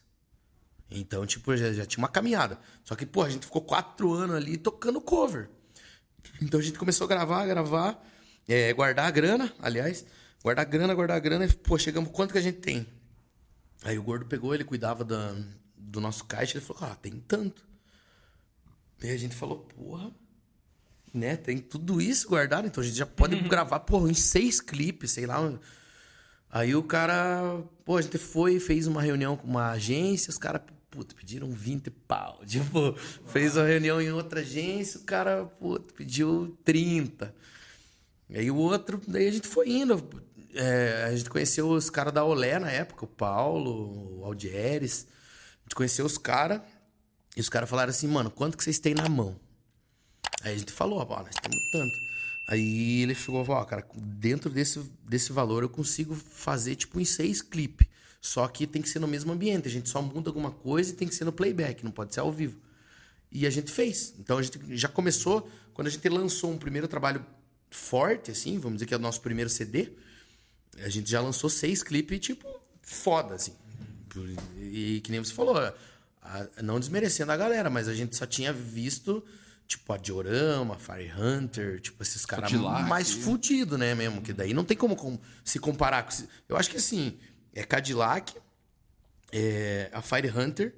Então, 0.90 1.26
tipo, 1.26 1.54
já, 1.54 1.70
já 1.74 1.84
tinha 1.84 2.02
uma 2.02 2.08
caminhada. 2.08 2.58
Só 2.82 2.96
que, 2.96 3.04
pô, 3.04 3.22
a 3.22 3.28
gente 3.28 3.44
ficou 3.44 3.60
quatro 3.60 4.14
anos 4.14 4.34
ali 4.34 4.56
tocando 4.56 4.98
cover. 4.98 5.50
Então 6.40 6.58
a 6.58 6.62
gente 6.62 6.78
começou 6.78 7.04
a 7.04 7.08
gravar, 7.08 7.44
gravar, 7.44 8.02
é, 8.48 8.72
guardar 8.72 9.04
a 9.04 9.10
grana, 9.10 9.52
aliás, 9.60 10.06
guardar 10.42 10.64
a 10.64 10.68
grana, 10.68 10.94
guardar 10.94 11.18
a 11.18 11.20
grana, 11.20 11.44
e, 11.44 11.52
pô, 11.52 11.76
chegamos, 11.76 12.10
quanto 12.10 12.32
que 12.32 12.38
a 12.38 12.42
gente 12.42 12.60
tem? 12.60 12.86
Aí 13.84 13.98
o 13.98 14.02
gordo 14.02 14.24
pegou, 14.24 14.54
ele 14.54 14.64
cuidava 14.64 15.04
da, 15.04 15.36
do 15.76 16.00
nosso 16.00 16.24
caixa, 16.24 16.56
ele 16.56 16.64
falou, 16.64 16.90
ah, 16.90 16.94
tem 16.94 17.20
tanto. 17.28 17.62
E 19.02 19.10
a 19.10 19.18
gente 19.18 19.34
falou, 19.34 19.58
porra, 19.58 20.10
né, 21.18 21.36
tem 21.36 21.58
tudo 21.58 22.00
isso 22.00 22.28
guardado, 22.28 22.66
então 22.66 22.82
a 22.82 22.86
gente 22.86 22.96
já 22.96 23.06
pode 23.06 23.34
uhum. 23.34 23.48
gravar, 23.48 23.80
porra, 23.80 24.10
em 24.10 24.14
seis 24.14 24.60
clipes, 24.60 25.10
sei 25.10 25.26
lá. 25.26 25.52
Aí 26.50 26.74
o 26.74 26.82
cara, 26.82 27.62
pô, 27.84 27.96
a 27.96 28.02
gente 28.02 28.16
foi, 28.16 28.58
fez 28.58 28.86
uma 28.86 29.02
reunião 29.02 29.36
com 29.36 29.46
uma 29.46 29.70
agência, 29.72 30.30
os 30.30 30.38
caras 30.38 30.62
puta, 30.90 31.14
pediram 31.14 31.50
20 31.50 31.90
pau. 31.90 32.40
Tipo, 32.46 32.94
fez 33.26 33.56
uma 33.56 33.66
reunião 33.66 34.00
em 34.00 34.10
outra 34.10 34.40
agência, 34.40 35.00
o 35.00 35.04
cara, 35.04 35.44
puta, 35.44 35.92
pediu 35.94 36.56
30. 36.64 37.34
E 38.30 38.38
aí 38.38 38.50
o 38.50 38.56
outro, 38.56 39.00
daí 39.06 39.28
a 39.28 39.32
gente 39.32 39.46
foi 39.46 39.70
indo. 39.70 40.08
É, 40.54 41.04
a 41.08 41.16
gente 41.16 41.30
conheceu 41.30 41.68
os 41.68 41.88
caras 41.88 42.12
da 42.12 42.24
Olé 42.24 42.58
na 42.58 42.70
época, 42.70 43.04
o 43.04 43.08
Paulo, 43.08 44.20
o 44.20 44.24
Aldieres. 44.24 45.06
A 45.60 45.62
gente 45.64 45.74
conheceu 45.74 46.04
os 46.04 46.18
caras. 46.18 46.60
E 47.36 47.40
os 47.40 47.48
caras 47.48 47.70
falaram 47.70 47.90
assim, 47.90 48.08
mano, 48.08 48.30
quanto 48.30 48.56
que 48.56 48.64
vocês 48.64 48.78
têm 48.78 48.94
na 48.94 49.08
mão? 49.08 49.38
Aí 50.42 50.54
a 50.54 50.58
gente 50.58 50.72
falou, 50.72 51.00
ó, 51.08 51.22
nós 51.22 51.34
temos 51.34 51.70
tanto. 51.70 51.98
Aí 52.48 53.02
ele 53.02 53.14
falou, 53.14 53.44
ó, 53.48 53.64
cara, 53.64 53.86
dentro 53.94 54.48
desse, 54.48 54.80
desse 55.06 55.32
valor 55.32 55.62
eu 55.62 55.68
consigo 55.68 56.14
fazer, 56.14 56.76
tipo, 56.76 57.00
em 57.00 57.04
seis 57.04 57.42
clipes. 57.42 57.86
Só 58.20 58.46
que 58.48 58.66
tem 58.66 58.82
que 58.82 58.88
ser 58.88 58.98
no 58.98 59.08
mesmo 59.08 59.32
ambiente. 59.32 59.68
A 59.68 59.70
gente 59.70 59.88
só 59.88 60.00
muda 60.02 60.30
alguma 60.30 60.50
coisa 60.50 60.90
e 60.90 60.94
tem 60.94 61.06
que 61.06 61.14
ser 61.14 61.24
no 61.24 61.32
playback, 61.32 61.84
não 61.84 61.90
pode 61.90 62.14
ser 62.14 62.20
ao 62.20 62.32
vivo. 62.32 62.58
E 63.30 63.46
a 63.46 63.50
gente 63.50 63.70
fez. 63.70 64.14
Então 64.18 64.38
a 64.38 64.42
gente 64.42 64.58
já 64.76 64.88
começou, 64.88 65.48
quando 65.74 65.88
a 65.88 65.90
gente 65.90 66.08
lançou 66.08 66.50
um 66.50 66.58
primeiro 66.58 66.88
trabalho 66.88 67.24
forte, 67.70 68.30
assim, 68.30 68.58
vamos 68.58 68.78
dizer 68.78 68.86
que 68.86 68.94
é 68.94 68.96
o 68.96 69.00
nosso 69.00 69.20
primeiro 69.20 69.50
CD, 69.50 69.92
a 70.78 70.88
gente 70.88 71.10
já 71.10 71.20
lançou 71.20 71.50
seis 71.50 71.82
clipes, 71.82 72.20
tipo, 72.20 72.48
foda, 72.82 73.34
assim. 73.34 73.52
E 74.58 75.00
que 75.02 75.10
nem 75.10 75.22
você 75.22 75.34
falou, 75.34 75.56
não 76.62 76.80
desmerecendo 76.80 77.30
a 77.30 77.36
galera, 77.36 77.68
mas 77.68 77.88
a 77.88 77.94
gente 77.94 78.16
só 78.16 78.26
tinha 78.26 78.52
visto, 78.52 79.24
tipo, 79.68 79.92
a 79.92 79.98
Diorama, 79.98 80.78
Fire 80.78 81.12
Hunter, 81.12 81.78
tipo, 81.78 82.02
esses 82.02 82.24
caras 82.24 82.50
mais 82.88 83.12
fudidos, 83.12 83.78
né, 83.78 83.94
mesmo? 83.94 84.22
Que 84.22 84.32
daí 84.32 84.54
não 84.54 84.64
tem 84.64 84.76
como 84.76 85.20
se 85.44 85.58
comparar 85.58 86.02
com. 86.04 86.10
Eu 86.48 86.56
acho 86.56 86.70
que 86.70 86.78
assim 86.78 87.18
é 87.54 87.62
Cadillac, 87.62 88.34
é 89.30 89.90
a 89.92 90.00
Fire 90.00 90.30
Hunter 90.30 90.74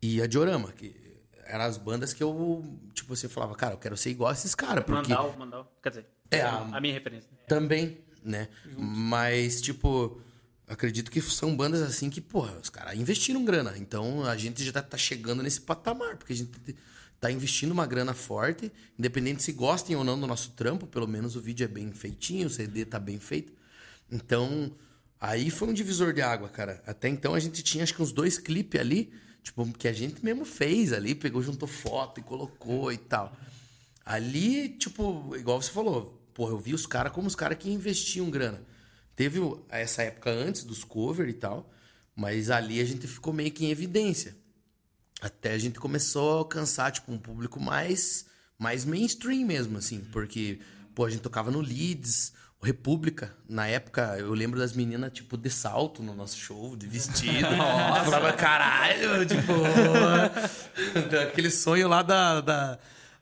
e 0.00 0.22
a 0.22 0.26
Diorama, 0.26 0.72
que 0.72 0.96
eram 1.44 1.64
as 1.66 1.76
bandas 1.76 2.14
que 2.14 2.22
eu, 2.22 2.64
tipo, 2.94 3.14
você 3.14 3.28
falava, 3.28 3.54
cara, 3.54 3.74
eu 3.74 3.78
quero 3.78 3.96
ser 3.98 4.10
igual 4.10 4.30
a 4.30 4.32
esses 4.32 4.54
caras. 4.54 4.82
Porque... 4.82 5.12
Mandal, 5.12 5.36
Mandal, 5.38 5.78
quer 5.82 5.90
dizer, 5.90 6.06
é 6.30 6.40
a, 6.40 6.56
a 6.56 6.80
minha 6.80 6.94
referência. 6.94 7.30
Também, 7.46 7.98
né? 8.24 8.48
Mas, 8.78 9.60
tipo, 9.60 10.20
acredito 10.66 11.10
que 11.10 11.20
são 11.20 11.54
bandas 11.54 11.82
assim 11.82 12.08
que, 12.08 12.22
porra, 12.22 12.56
os 12.62 12.70
caras 12.70 12.94
investiram 12.98 13.44
grana. 13.44 13.74
Então 13.76 14.24
a 14.24 14.36
gente 14.38 14.64
já 14.64 14.80
tá 14.80 14.96
chegando 14.96 15.42
nesse 15.42 15.60
patamar, 15.60 16.16
porque 16.16 16.32
a 16.32 16.36
gente 16.36 16.76
tá 17.20 17.30
investindo 17.30 17.72
uma 17.72 17.86
grana 17.86 18.14
forte, 18.14 18.70
independente 18.98 19.42
se 19.42 19.52
gostem 19.52 19.96
ou 19.96 20.04
não 20.04 20.18
do 20.18 20.26
nosso 20.26 20.50
trampo, 20.50 20.86
pelo 20.86 21.06
menos 21.06 21.36
o 21.36 21.40
vídeo 21.40 21.64
é 21.64 21.68
bem 21.68 21.92
feitinho, 21.92 22.46
o 22.46 22.50
CD 22.50 22.84
tá 22.84 22.98
bem 22.98 23.18
feito. 23.18 23.52
Então, 24.10 24.72
aí 25.20 25.50
foi 25.50 25.68
um 25.68 25.72
divisor 25.72 26.12
de 26.12 26.22
água, 26.22 26.48
cara. 26.48 26.82
Até 26.86 27.08
então 27.08 27.34
a 27.34 27.40
gente 27.40 27.62
tinha 27.62 27.84
acho 27.84 27.94
que 27.94 28.02
uns 28.02 28.12
dois 28.12 28.38
clipes 28.38 28.80
ali, 28.80 29.12
tipo, 29.42 29.66
que 29.72 29.88
a 29.88 29.92
gente 29.92 30.24
mesmo 30.24 30.44
fez 30.44 30.92
ali, 30.92 31.14
pegou, 31.14 31.42
juntou 31.42 31.68
foto 31.68 32.20
e 32.20 32.22
colocou 32.22 32.92
e 32.92 32.98
tal. 32.98 33.36
Ali, 34.04 34.68
tipo, 34.68 35.34
igual 35.36 35.60
você 35.60 35.70
falou, 35.70 36.22
porra, 36.32 36.52
eu 36.52 36.58
vi 36.58 36.74
os 36.74 36.86
caras 36.86 37.12
como 37.12 37.26
os 37.26 37.34
caras 37.34 37.58
que 37.58 37.70
investiam 37.70 38.30
grana. 38.30 38.62
Teve 39.16 39.40
essa 39.70 40.02
época 40.02 40.30
antes 40.30 40.62
dos 40.62 40.84
cover 40.84 41.28
e 41.28 41.32
tal, 41.32 41.72
mas 42.14 42.50
ali 42.50 42.80
a 42.80 42.84
gente 42.84 43.06
ficou 43.06 43.32
meio 43.32 43.50
que 43.50 43.64
em 43.64 43.70
evidência. 43.70 44.36
Até 45.20 45.52
a 45.52 45.58
gente 45.58 45.78
começou 45.78 46.32
a 46.32 46.38
alcançar, 46.38 46.90
tipo, 46.92 47.10
um 47.12 47.18
público 47.18 47.58
mais, 47.60 48.26
mais 48.58 48.84
mainstream 48.84 49.46
mesmo, 49.46 49.78
assim. 49.78 50.00
Porque, 50.12 50.58
pô, 50.94 51.04
a 51.04 51.10
gente 51.10 51.20
tocava 51.22 51.50
no 51.50 51.60
Leeds, 51.60 52.32
República. 52.62 53.32
Na 53.48 53.66
época, 53.66 54.16
eu 54.18 54.32
lembro 54.34 54.58
das 54.58 54.72
meninas, 54.72 55.12
tipo, 55.12 55.36
de 55.36 55.48
salto 55.50 56.02
no 56.02 56.14
nosso 56.14 56.36
show, 56.36 56.76
de 56.76 56.86
vestido. 56.86 57.48
Nossa. 57.56 58.04
Falava, 58.04 58.32
caralho, 58.32 59.24
tipo... 59.26 59.52
aquele 61.28 61.50
sonho 61.50 61.88
lá 61.88 62.02
da... 62.02 62.40
da- 62.40 62.78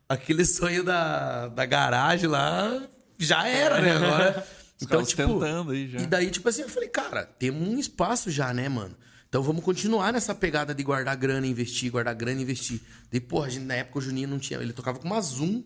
aquele 0.09 0.45
sonho 0.45 0.85
da, 0.85 1.49
da 1.49 1.65
garagem 1.65 2.29
lá, 2.29 2.83
já 3.19 3.47
era, 3.49 3.81
né? 3.81 3.93
Agora... 3.97 4.47
Os 4.81 4.87
caras 4.87 5.13
tentando 5.13 5.71
aí 5.71 5.89
já. 5.89 6.01
E 6.01 6.07
daí, 6.07 6.31
tipo 6.31 6.49
assim, 6.49 6.63
eu 6.63 6.69
falei, 6.69 6.89
cara, 6.89 7.25
temos 7.25 7.67
um 7.67 7.79
espaço 7.79 8.31
já, 8.31 8.53
né, 8.53 8.69
mano? 8.69 8.95
Então 9.35 9.43
vamos 9.43 9.65
continuar 9.65 10.13
nessa 10.13 10.33
pegada 10.33 10.73
de 10.73 10.81
guardar 10.85 11.17
grana, 11.17 11.45
investir, 11.45 11.91
guardar 11.91 12.15
grana, 12.15 12.41
investir. 12.41 12.81
Daí, 13.11 13.21
porra, 13.21 13.49
a 13.49 13.51
gente, 13.51 13.65
na 13.65 13.75
época 13.75 13.99
o 13.99 14.01
Juninho 14.01 14.29
não 14.29 14.39
tinha. 14.39 14.61
Ele 14.61 14.73
tocava 14.73 15.01
com 15.01 15.09
uma 15.09 15.21
Zoom. 15.21 15.65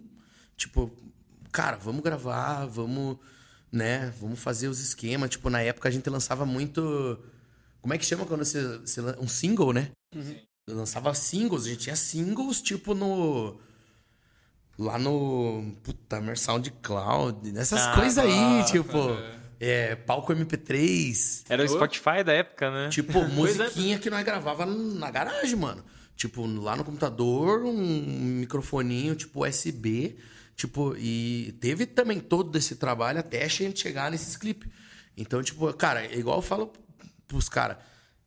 Tipo, 0.56 0.90
cara, 1.52 1.76
vamos 1.76 2.02
gravar, 2.02 2.64
vamos, 2.64 3.18
né? 3.70 4.10
Vamos 4.18 4.38
fazer 4.38 4.68
os 4.68 4.80
esquemas. 4.80 5.28
Tipo, 5.28 5.50
na 5.50 5.60
época 5.60 5.86
a 5.86 5.92
gente 5.92 6.08
lançava 6.08 6.46
muito. 6.46 7.22
Como 7.82 7.92
é 7.92 7.98
que 7.98 8.06
chama 8.06 8.24
quando 8.24 8.42
você. 8.42 8.78
você 8.78 9.02
um 9.20 9.28
single, 9.28 9.74
né? 9.74 9.90
Eu 10.66 10.74
lançava 10.74 11.12
singles, 11.12 11.66
a 11.66 11.68
gente 11.68 11.80
tinha 11.80 11.96
singles, 11.96 12.62
tipo, 12.62 12.94
no. 12.94 13.60
Lá 14.78 14.98
no. 14.98 15.76
Puta, 15.82 16.22
Mer 16.22 16.38
SoundCloud, 16.38 17.52
essas 17.58 17.82
Ah, 17.82 17.94
coisas 17.96 18.16
aí, 18.16 18.64
tipo. 18.64 18.96
É, 19.60 19.96
palco 19.96 20.32
MP3. 20.32 21.44
Era 21.48 21.64
o 21.64 21.68
Spotify 21.68 22.22
da 22.24 22.32
época, 22.32 22.70
né? 22.70 22.88
Tipo, 22.90 23.24
musiquinha 23.28 23.98
que 23.98 24.08
nós 24.08 24.24
gravava 24.24 24.64
na 24.64 25.10
garagem, 25.10 25.56
mano. 25.56 25.84
Tipo, 26.14 26.46
lá 26.46 26.76
no 26.76 26.84
computador, 26.84 27.64
um 27.64 28.40
microfoninho, 28.40 29.14
tipo, 29.14 29.46
USB. 29.46 30.16
Tipo, 30.56 30.96
e 30.96 31.56
teve 31.60 31.86
também 31.86 32.18
todo 32.18 32.56
esse 32.56 32.76
trabalho 32.76 33.20
até 33.20 33.44
a 33.44 33.48
gente 33.48 33.80
chegar 33.80 34.10
nesses 34.10 34.36
clipes. 34.36 34.68
Então, 35.16 35.42
tipo, 35.42 35.72
cara, 35.74 36.04
é 36.04 36.16
igual 36.16 36.38
eu 36.38 36.42
falo 36.42 36.72
pros 37.26 37.48
caras. 37.48 37.76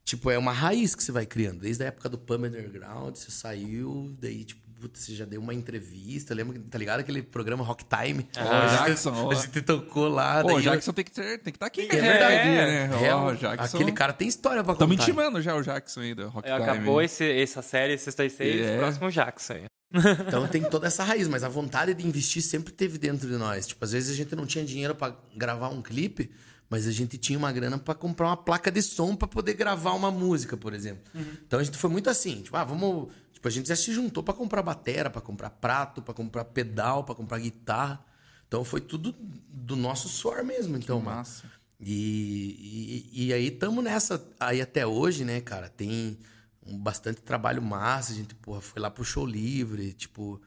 Tipo, 0.04 0.32
é 0.32 0.38
uma 0.38 0.52
raiz 0.52 0.96
que 0.96 1.04
você 1.04 1.12
vai 1.12 1.26
criando. 1.26 1.60
Desde 1.60 1.84
a 1.84 1.88
época 1.88 2.10
do 2.10 2.18
Pump 2.18 2.46
Underground, 2.46 3.16
você 3.16 3.32
saiu, 3.32 4.16
daí, 4.20 4.44
tipo, 4.44 4.61
putz, 4.82 5.00
você 5.02 5.14
já 5.16 5.26
deu 5.26 5.40
uma 5.40 5.54
entrevista. 5.54 6.34
Lembra, 6.34 6.60
tá 6.70 6.78
ligado? 6.78 7.00
Aquele 7.02 7.22
programa 7.22 7.64
Rock 7.64 7.86
Time? 7.86 8.28
Ó, 8.38 8.40
A 8.42 8.68
gente- 8.68 8.88
Jackson. 8.88 9.32
A 9.32 9.36
gente 9.36 9.62
tocou 9.62 10.08
lá. 10.10 10.42
Pô, 10.42 10.50
o 10.50 10.52
eu- 10.54 10.62
Jackson 10.62 10.92
tem 10.94 11.06
que 11.06 11.12
ter, 11.12 11.38
tem 11.40 11.54
que 11.54 11.58
estar 11.58 11.68
aqui. 11.68 11.82
É 11.90 11.96
verdade, 12.02 12.50
né? 12.50 12.88
Real, 12.98 13.26
Ó, 13.26 13.32
o 13.32 13.36
Jackson. 13.36 13.78
Aquele 13.78 13.92
cara 13.92 14.12
tem 14.14 14.28
história 14.28 14.64
pra 14.64 14.74
contar. 14.74 14.86
Estamos 14.86 15.04
intimando 15.08 15.42
já 15.42 15.56
o 15.56 15.62
Jackson 15.62 16.00
aí 16.02 16.14
do 16.16 16.28
Rock 16.30 16.48
É, 16.50 16.54
Time. 16.58 16.70
acabou 16.70 17.02
esse, 17.02 17.24
essa 17.32 17.62
série, 17.62 17.98
Sexta 17.98 18.26
e 18.26 18.30
Seis, 18.30 18.62
É. 18.66 18.78
próximo 18.78 19.12
Jackson 19.12 19.54
aí. 19.54 19.64
Então 20.28 20.48
tem 20.48 20.64
toda 20.64 20.88
essa 20.88 21.04
raiz, 21.04 21.28
mas 21.28 21.44
a 21.44 21.50
vontade 21.50 21.94
de 21.94 22.08
investir 22.08 22.42
sempre 22.42 22.72
teve 22.74 22.98
dentro 22.98 23.28
de 23.28 23.36
nós. 23.36 23.68
Tipo, 23.68 23.84
às 23.84 23.92
vezes 23.92 24.10
a 24.12 24.16
gente 24.16 24.36
não 24.36 24.46
tinha 24.46 24.64
dinheiro 24.64 24.96
pra 24.96 25.16
gravar 25.36 25.68
um 25.70 25.82
clipe, 25.82 26.32
mas 26.70 26.88
a 26.88 26.92
gente 26.92 27.18
tinha 27.18 27.38
uma 27.38 27.52
grana 27.52 27.78
pra 27.78 27.94
comprar 27.94 28.28
uma 28.28 28.38
placa 28.38 28.72
de 28.72 28.82
som 28.82 29.14
pra 29.18 29.28
poder 29.28 29.54
gravar 29.56 29.92
uma 29.92 30.10
música, 30.10 30.56
por 30.56 30.74
exemplo. 30.74 31.04
Então 31.46 31.60
a 31.60 31.64
gente 31.64 31.78
foi 31.78 31.90
muito 31.90 32.10
assim, 32.10 32.42
tipo, 32.42 32.56
ah, 32.56 32.64
vamos, 32.64 33.12
tipo, 33.42 33.48
a 33.48 33.52
gente 33.52 33.68
já 33.70 33.76
se 33.76 33.92
juntou 33.92 34.22
pra 34.22 34.36
comprar 34.36 34.62
batera, 34.62 35.10
pra 35.10 35.20
comprar 35.20 35.50
prato, 35.50 36.02
pra 36.02 36.14
comprar 36.14 36.46
pedal, 36.46 37.04
pra 37.04 37.16
comprar 37.16 37.40
guitarra. 37.40 38.06
Então 38.48 38.64
foi 38.64 38.80
tudo 38.80 39.16
do 39.50 39.76
nosso 39.76 40.08
suor 40.08 40.44
mesmo, 40.44 40.78
então, 40.78 41.00
mano. 41.00 41.18
Massa. 41.18 41.50
E, 41.80 43.10
e, 43.12 43.26
e 43.26 43.34
aí 43.34 43.48
estamos 43.48 43.84
nessa 43.84 44.24
aí 44.40 44.62
até 44.62 44.86
hoje, 44.86 45.26
né, 45.26 45.42
cara? 45.42 45.68
Tem 45.68 46.20
um 46.64 46.78
bastante 46.78 47.22
trabalho 47.22 47.62
massa. 47.62 48.14
A 48.14 48.16
gente, 48.16 48.36
porra, 48.36 48.62
foi 48.62 48.80
lá 48.80 48.92
pro 48.92 49.04
show 49.04 49.26
livre. 49.26 49.94
Tipo, 49.94 50.40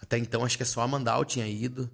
até 0.00 0.18
então 0.18 0.44
acho 0.44 0.56
que 0.56 0.64
é 0.64 0.66
só 0.66 0.80
a 0.80 0.88
Mandal 0.88 1.24
tinha 1.24 1.46
ido. 1.46 1.88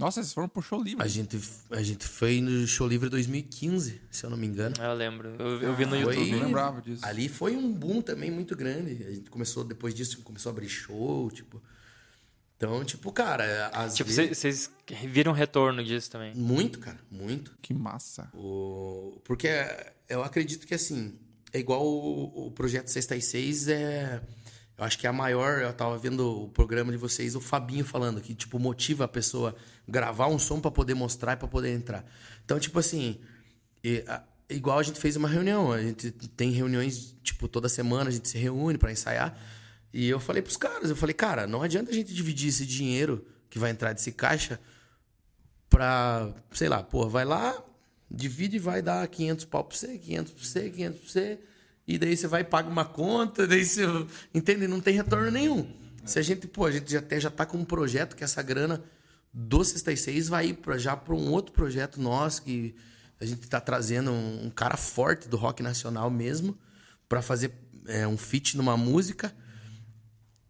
Nossa, 0.00 0.22
vocês 0.22 0.32
foram 0.32 0.48
pro 0.48 0.62
show 0.62 0.82
livre. 0.82 1.04
A 1.04 1.06
gente, 1.06 1.38
a 1.70 1.82
gente 1.82 2.06
foi 2.06 2.40
no 2.40 2.66
show 2.66 2.88
livre 2.88 3.08
2015, 3.10 4.00
se 4.10 4.24
eu 4.24 4.30
não 4.30 4.36
me 4.36 4.46
engano. 4.46 4.74
Eu 4.82 4.94
lembro. 4.94 5.28
Eu, 5.38 5.60
eu 5.62 5.76
vi 5.76 5.84
no 5.84 5.90
Foi- 5.90 6.00
YouTube. 6.00 6.30
Não 6.32 6.46
lembrava 6.46 6.80
disso. 6.80 7.04
Ali 7.04 7.28
foi 7.28 7.54
um 7.54 7.70
boom 7.70 8.00
também 8.00 8.30
muito 8.30 8.56
grande. 8.56 9.04
A 9.06 9.10
gente 9.12 9.28
começou, 9.30 9.62
depois 9.62 9.94
disso, 9.94 10.20
começou 10.22 10.50
a 10.50 10.52
abrir 10.52 10.68
show, 10.68 11.30
tipo. 11.30 11.62
Então, 12.56 12.84
tipo, 12.84 13.10
cara, 13.12 13.68
às 13.74 13.94
Tipo, 13.94 14.10
vezes. 14.10 14.36
vocês 14.38 14.70
viram 15.06 15.32
um 15.32 15.34
retorno 15.34 15.82
disso 15.84 16.10
também. 16.10 16.34
Muito, 16.34 16.78
cara, 16.78 16.98
muito. 17.10 17.54
Que 17.62 17.72
massa. 17.72 18.30
O... 18.34 19.18
Porque 19.24 19.48
eu 20.08 20.22
acredito 20.22 20.66
que 20.66 20.74
assim, 20.74 21.14
é 21.52 21.58
igual 21.58 21.86
o, 21.86 22.46
o 22.48 22.50
projeto 22.50 22.88
Sexta 22.88 23.16
e 23.16 23.22
Seis 23.22 23.68
é. 23.68 24.20
Eu 24.80 24.86
acho 24.86 24.98
que 24.98 25.06
é 25.06 25.10
a 25.10 25.12
maior. 25.12 25.60
Eu 25.60 25.72
tava 25.74 25.98
vendo 25.98 26.44
o 26.44 26.48
programa 26.48 26.90
de 26.90 26.96
vocês, 26.96 27.36
o 27.36 27.40
Fabinho 27.40 27.84
falando, 27.84 28.20
que, 28.20 28.34
tipo, 28.34 28.58
motiva 28.58 29.04
a 29.04 29.08
pessoa 29.08 29.54
gravar 29.86 30.26
um 30.28 30.38
som 30.38 30.58
pra 30.58 30.70
poder 30.70 30.94
mostrar 30.94 31.34
e 31.34 31.36
pra 31.36 31.46
poder 31.46 31.70
entrar. 31.74 32.04
Então, 32.44 32.58
tipo 32.58 32.78
assim, 32.78 33.20
e, 33.84 34.02
a- 34.08 34.22
igual 34.48 34.78
a 34.78 34.82
gente 34.82 34.98
fez 34.98 35.16
uma 35.16 35.28
reunião. 35.28 35.70
A 35.70 35.82
gente 35.82 36.10
tem 36.10 36.50
reuniões, 36.50 37.14
tipo, 37.22 37.46
toda 37.46 37.68
semana 37.68 38.08
a 38.08 38.12
gente 38.12 38.26
se 38.28 38.38
reúne 38.38 38.78
pra 38.78 38.90
ensaiar. 38.90 39.38
E 39.92 40.08
eu 40.08 40.18
falei 40.18 40.40
pros 40.40 40.56
caras, 40.56 40.88
eu 40.88 40.96
falei, 40.96 41.12
cara, 41.14 41.46
não 41.46 41.62
adianta 41.62 41.90
a 41.90 41.94
gente 41.94 42.14
dividir 42.14 42.48
esse 42.48 42.64
dinheiro 42.64 43.26
que 43.50 43.58
vai 43.58 43.70
entrar 43.70 43.92
desse 43.92 44.12
caixa 44.12 44.58
pra, 45.68 46.32
sei 46.52 46.68
lá, 46.68 46.82
pô, 46.82 47.08
vai 47.08 47.24
lá, 47.24 47.62
divide 48.10 48.56
e 48.56 48.58
vai 48.58 48.80
dar 48.80 49.06
500 49.06 49.44
pau 49.44 49.62
pra 49.64 49.76
você, 49.76 49.98
500 49.98 50.32
pra 50.32 50.44
você, 50.44 50.70
500 50.70 51.00
pra 51.00 51.08
você, 51.10 51.38
e 51.94 51.98
daí 51.98 52.16
você 52.16 52.26
vai 52.26 52.42
e 52.42 52.44
paga 52.44 52.68
uma 52.68 52.84
conta, 52.84 53.46
daí 53.46 53.64
você, 53.64 53.82
entende? 54.34 54.66
Não 54.68 54.80
tem 54.80 54.94
retorno 54.94 55.30
nenhum. 55.30 55.66
Se 56.04 56.18
a 56.18 56.22
gente, 56.22 56.46
pô, 56.46 56.66
a 56.66 56.70
gente 56.70 56.90
já 56.90 56.98
até 57.00 57.20
já 57.20 57.30
tá 57.30 57.44
com 57.44 57.58
um 57.58 57.64
projeto 57.64 58.16
que 58.16 58.24
essa 58.24 58.42
grana 58.42 58.82
do 59.32 59.62
66 59.62 60.28
vai 60.28 60.48
ir 60.48 60.54
pra, 60.54 60.78
já 60.78 60.96
para 60.96 61.14
um 61.14 61.30
outro 61.30 61.52
projeto 61.52 62.00
nosso 62.00 62.42
que 62.42 62.74
a 63.20 63.24
gente 63.24 63.48
tá 63.48 63.60
trazendo 63.60 64.10
um, 64.10 64.46
um 64.46 64.50
cara 64.50 64.76
forte 64.76 65.28
do 65.28 65.36
rock 65.36 65.62
nacional 65.62 66.10
mesmo 66.10 66.58
pra 67.08 67.20
fazer 67.20 67.52
é, 67.86 68.06
um 68.06 68.16
feat 68.16 68.56
numa 68.56 68.76
música. 68.76 69.34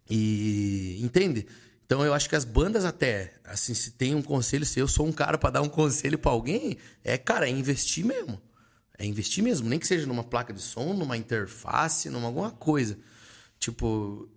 E 0.08 0.98
entende? 1.02 1.46
Então 1.84 2.04
eu 2.04 2.14
acho 2.14 2.28
que 2.28 2.36
as 2.36 2.44
bandas 2.44 2.84
até, 2.84 3.34
assim, 3.44 3.74
se 3.74 3.92
tem 3.92 4.14
um 4.14 4.22
conselho, 4.22 4.64
se 4.64 4.78
eu 4.78 4.86
sou 4.86 5.06
um 5.06 5.12
cara 5.12 5.36
pra 5.36 5.50
dar 5.50 5.62
um 5.62 5.68
conselho 5.68 6.18
pra 6.18 6.30
alguém, 6.30 6.76
é, 7.02 7.18
cara, 7.18 7.48
é 7.48 7.50
investir 7.50 8.04
mesmo. 8.04 8.40
É 9.00 9.06
investir 9.06 9.42
mesmo, 9.42 9.66
nem 9.66 9.78
que 9.78 9.86
seja 9.86 10.06
numa 10.06 10.22
placa 10.22 10.52
de 10.52 10.60
som, 10.60 10.92
numa 10.92 11.16
interface, 11.16 12.10
numa 12.10 12.26
alguma 12.26 12.50
coisa. 12.50 12.98
Tipo, 13.58 14.28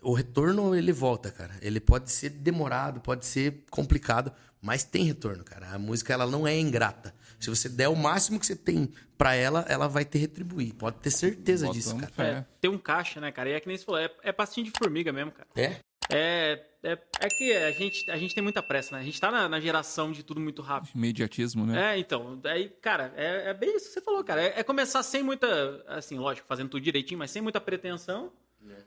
o 0.00 0.12
retorno 0.12 0.76
ele 0.76 0.92
volta, 0.92 1.28
cara. 1.32 1.56
Ele 1.60 1.80
pode 1.80 2.08
ser 2.12 2.30
demorado, 2.30 3.00
pode 3.00 3.26
ser 3.26 3.64
complicado, 3.68 4.32
mas 4.60 4.84
tem 4.84 5.02
retorno, 5.02 5.42
cara. 5.42 5.70
A 5.74 5.78
música 5.78 6.12
ela 6.12 6.24
não 6.24 6.46
é 6.46 6.56
ingrata. 6.56 7.12
Se 7.40 7.50
você 7.50 7.68
der 7.68 7.88
o 7.88 7.96
máximo 7.96 8.38
que 8.38 8.46
você 8.46 8.54
tem 8.54 8.92
pra 9.18 9.34
ela, 9.34 9.66
ela 9.68 9.88
vai 9.88 10.04
te 10.04 10.18
retribuir. 10.18 10.72
Pode 10.74 10.98
ter 10.98 11.10
certeza 11.10 11.68
disso, 11.70 11.96
cara. 11.96 12.28
É, 12.28 12.44
ter 12.60 12.68
um 12.68 12.78
caixa, 12.78 13.20
né, 13.20 13.32
cara? 13.32 13.50
E 13.50 13.54
é 13.54 13.60
que 13.60 13.66
nem 13.66 13.76
você 13.76 13.84
falou, 13.84 14.00
é, 14.00 14.08
é 14.22 14.30
pastinho 14.30 14.66
de 14.66 14.72
formiga 14.78 15.12
mesmo, 15.12 15.32
cara. 15.32 15.48
É? 15.56 15.80
É, 16.08 16.64
é, 16.82 16.98
é 17.20 17.28
que 17.28 17.52
a 17.52 17.70
gente, 17.70 18.10
a 18.10 18.16
gente 18.16 18.34
tem 18.34 18.42
muita 18.42 18.62
pressa, 18.62 18.96
né? 18.96 19.02
A 19.02 19.04
gente 19.04 19.20
tá 19.20 19.30
na, 19.30 19.48
na 19.48 19.60
geração 19.60 20.10
de 20.10 20.22
tudo 20.22 20.40
muito 20.40 20.62
rápido. 20.62 20.90
Imediatismo, 20.94 21.64
né? 21.64 21.94
É, 21.94 21.98
então, 21.98 22.40
aí, 22.44 22.68
cara, 22.80 23.12
é, 23.16 23.50
é 23.50 23.54
bem 23.54 23.76
isso 23.76 23.86
que 23.86 23.92
você 23.92 24.00
falou, 24.00 24.24
cara. 24.24 24.42
É, 24.42 24.60
é 24.60 24.62
começar 24.62 25.02
sem 25.02 25.22
muita, 25.22 25.84
assim, 25.86 26.18
lógico, 26.18 26.46
fazendo 26.46 26.70
tudo 26.70 26.82
direitinho, 26.82 27.18
mas 27.18 27.30
sem 27.30 27.40
muita 27.40 27.60
pretensão. 27.60 28.32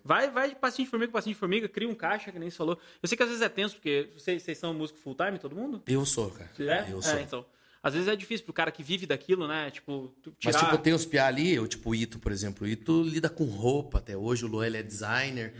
Vai, 0.03 0.29
vai 0.29 0.49
de 0.49 0.55
passinho 0.55 0.85
de 0.85 0.89
formiga, 0.89 1.11
passinho 1.11 1.33
de 1.33 1.39
formiga, 1.39 1.67
cria 1.67 1.89
um 1.89 1.95
caixa, 1.95 2.31
que 2.31 2.39
nem 2.39 2.49
você 2.49 2.55
falou. 2.55 2.79
Eu 3.01 3.07
sei 3.09 3.17
que 3.17 3.23
às 3.23 3.29
vezes 3.29 3.41
é 3.41 3.49
tenso, 3.49 3.75
porque 3.75 4.09
vocês, 4.15 4.41
vocês 4.41 4.57
são 4.57 4.73
músico 4.73 4.99
full 4.99 5.15
time, 5.15 5.37
todo 5.37 5.55
mundo? 5.55 5.81
Eu 5.87 6.05
sou, 6.05 6.29
cara. 6.31 6.49
É? 6.59 6.91
Eu 6.91 7.01
sou. 7.01 7.17
É, 7.17 7.21
então. 7.21 7.45
Às 7.83 7.93
vezes 7.93 8.07
é 8.07 8.15
difícil 8.15 8.45
pro 8.45 8.53
cara 8.53 8.71
que 8.71 8.81
vive 8.81 9.05
daquilo, 9.05 9.47
né? 9.47 9.69
Tipo, 9.69 10.11
tu 10.23 10.33
Mas, 10.43 10.55
tirar... 10.55 10.71
tipo, 10.71 10.81
tem 10.81 10.93
os 10.93 11.05
piá 11.05 11.27
ali, 11.27 11.53
eu, 11.53 11.67
tipo, 11.67 11.91
o 11.91 11.95
Ito, 11.95 12.19
por 12.19 12.31
exemplo. 12.31 12.65
O 12.65 12.69
Ito 12.69 13.03
lida 13.03 13.29
com 13.29 13.45
roupa 13.45 13.99
até 13.99 14.17
hoje, 14.17 14.43
o 14.43 14.47
Luan 14.47 14.65
ele 14.65 14.77
é 14.77 14.83
designer. 14.83 15.53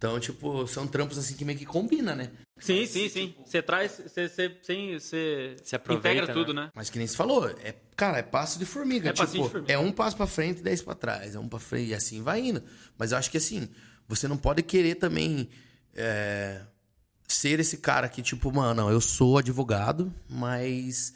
Então, 0.00 0.18
tipo, 0.18 0.66
são 0.66 0.86
trampos 0.86 1.18
assim 1.18 1.34
que 1.36 1.44
meio 1.44 1.58
que 1.58 1.66
combina, 1.66 2.14
né? 2.14 2.30
Sim, 2.58 2.86
sim, 2.86 3.06
sim. 3.10 3.34
Você 3.44 3.60
traz, 3.60 3.98
você, 3.98 4.26
você, 4.30 4.56
sem- 4.62 4.98
você 4.98 5.56
Se 5.62 5.76
aproveita, 5.76 6.08
integra 6.22 6.32
tudo, 6.32 6.54
né? 6.54 6.70
Mas 6.74 6.88
que 6.88 6.96
nem 6.96 7.06
você 7.06 7.14
falou, 7.14 7.46
é, 7.62 7.74
cara, 7.96 8.16
é 8.16 8.22
passo 8.22 8.58
de 8.58 8.64
formiga. 8.64 9.10
É 9.10 9.12
tipo, 9.12 9.26
de 9.30 9.50
formiga. 9.50 9.70
é 9.70 9.76
um 9.76 9.92
passo 9.92 10.16
pra 10.16 10.26
frente 10.26 10.60
e 10.60 10.62
dez 10.62 10.80
pra 10.80 10.94
trás. 10.94 11.34
É 11.34 11.38
um 11.38 11.46
pra 11.46 11.58
frente 11.58 11.90
e 11.90 11.94
assim 11.94 12.22
vai 12.22 12.40
indo. 12.40 12.62
Mas 12.96 13.12
eu 13.12 13.18
acho 13.18 13.30
que 13.30 13.36
assim, 13.36 13.68
você 14.08 14.26
não 14.26 14.38
pode 14.38 14.62
querer 14.62 14.94
também 14.94 15.50
é, 15.94 16.62
ser 17.28 17.60
esse 17.60 17.76
cara 17.76 18.08
que, 18.08 18.22
tipo, 18.22 18.50
mano, 18.50 18.84
não, 18.84 18.90
eu 18.90 19.02
sou 19.02 19.36
advogado, 19.36 20.10
mas 20.30 21.12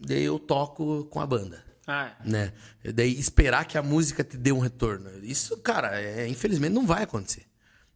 daí 0.00 0.24
eu 0.24 0.40
toco 0.40 1.04
com 1.04 1.20
a 1.20 1.26
banda. 1.26 1.64
Ah, 1.86 2.16
é. 2.24 2.28
Né? 2.28 2.52
Daí 2.92 3.16
esperar 3.16 3.64
que 3.64 3.78
a 3.78 3.82
música 3.82 4.24
te 4.24 4.36
dê 4.36 4.50
um 4.50 4.58
retorno. 4.58 5.08
Isso, 5.24 5.56
cara, 5.58 6.00
é, 6.00 6.26
infelizmente 6.26 6.72
não 6.72 6.84
vai 6.84 7.04
acontecer. 7.04 7.44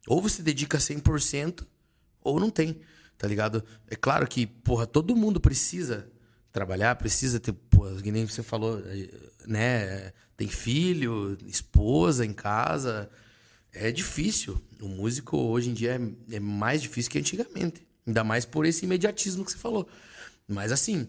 Ou 0.06 0.22
você 0.22 0.42
dedica 0.42 0.78
100%, 0.78 1.66
ou 2.20 2.40
não 2.40 2.50
tem, 2.50 2.80
tá 3.18 3.26
ligado? 3.26 3.64
É 3.88 3.96
claro 3.96 4.26
que, 4.26 4.46
porra, 4.46 4.86
todo 4.86 5.16
mundo 5.16 5.40
precisa 5.40 6.10
trabalhar, 6.52 6.94
precisa 6.96 7.38
ter, 7.38 7.52
porra, 7.52 8.00
que 8.00 8.10
nem 8.10 8.26
você 8.26 8.42
falou, 8.42 8.80
eh, 8.86 9.08
né? 9.46 10.12
Tem 10.36 10.48
filho, 10.48 11.36
esposa 11.46 12.24
em 12.24 12.32
casa. 12.32 13.10
É 13.72 13.90
difícil. 13.90 14.60
O 14.80 14.88
músico 14.88 15.36
hoje 15.36 15.70
em 15.70 15.74
dia 15.74 16.00
é, 16.30 16.36
é 16.36 16.40
mais 16.40 16.82
difícil 16.82 17.10
que 17.10 17.18
antigamente. 17.18 17.86
Ainda 18.06 18.22
mais 18.22 18.44
por 18.44 18.66
esse 18.66 18.84
imediatismo 18.84 19.44
que 19.44 19.52
você 19.52 19.58
falou. 19.58 19.88
Mas 20.46 20.72
assim, 20.72 21.08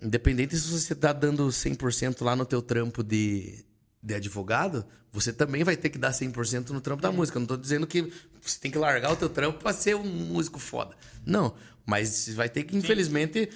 independente 0.00 0.56
se 0.56 0.68
você 0.68 0.94
tá 0.94 1.12
dando 1.12 1.48
100% 1.48 2.22
lá 2.22 2.36
no 2.36 2.44
teu 2.46 2.62
trampo 2.62 3.02
de, 3.02 3.64
de 4.02 4.14
advogado, 4.14 4.84
você 5.12 5.32
também 5.32 5.64
vai 5.64 5.76
ter 5.76 5.90
que 5.90 5.98
dar 5.98 6.12
100% 6.12 6.70
no 6.70 6.80
trampo 6.80 7.02
da 7.02 7.12
música. 7.12 7.36
Eu 7.36 7.40
não 7.40 7.46
tô 7.46 7.56
dizendo 7.56 7.86
que 7.86 8.12
você 8.40 8.58
tem 8.58 8.70
que 8.70 8.78
largar 8.78 9.12
o 9.12 9.16
teu 9.16 9.28
trampo 9.28 9.58
pra 9.58 9.72
ser 9.72 9.96
um 9.96 10.04
músico 10.04 10.58
foda. 10.58 10.96
Não, 11.24 11.54
mas 11.84 12.08
você 12.08 12.32
vai 12.32 12.48
ter 12.48 12.64
que, 12.64 12.76
infelizmente, 12.76 13.50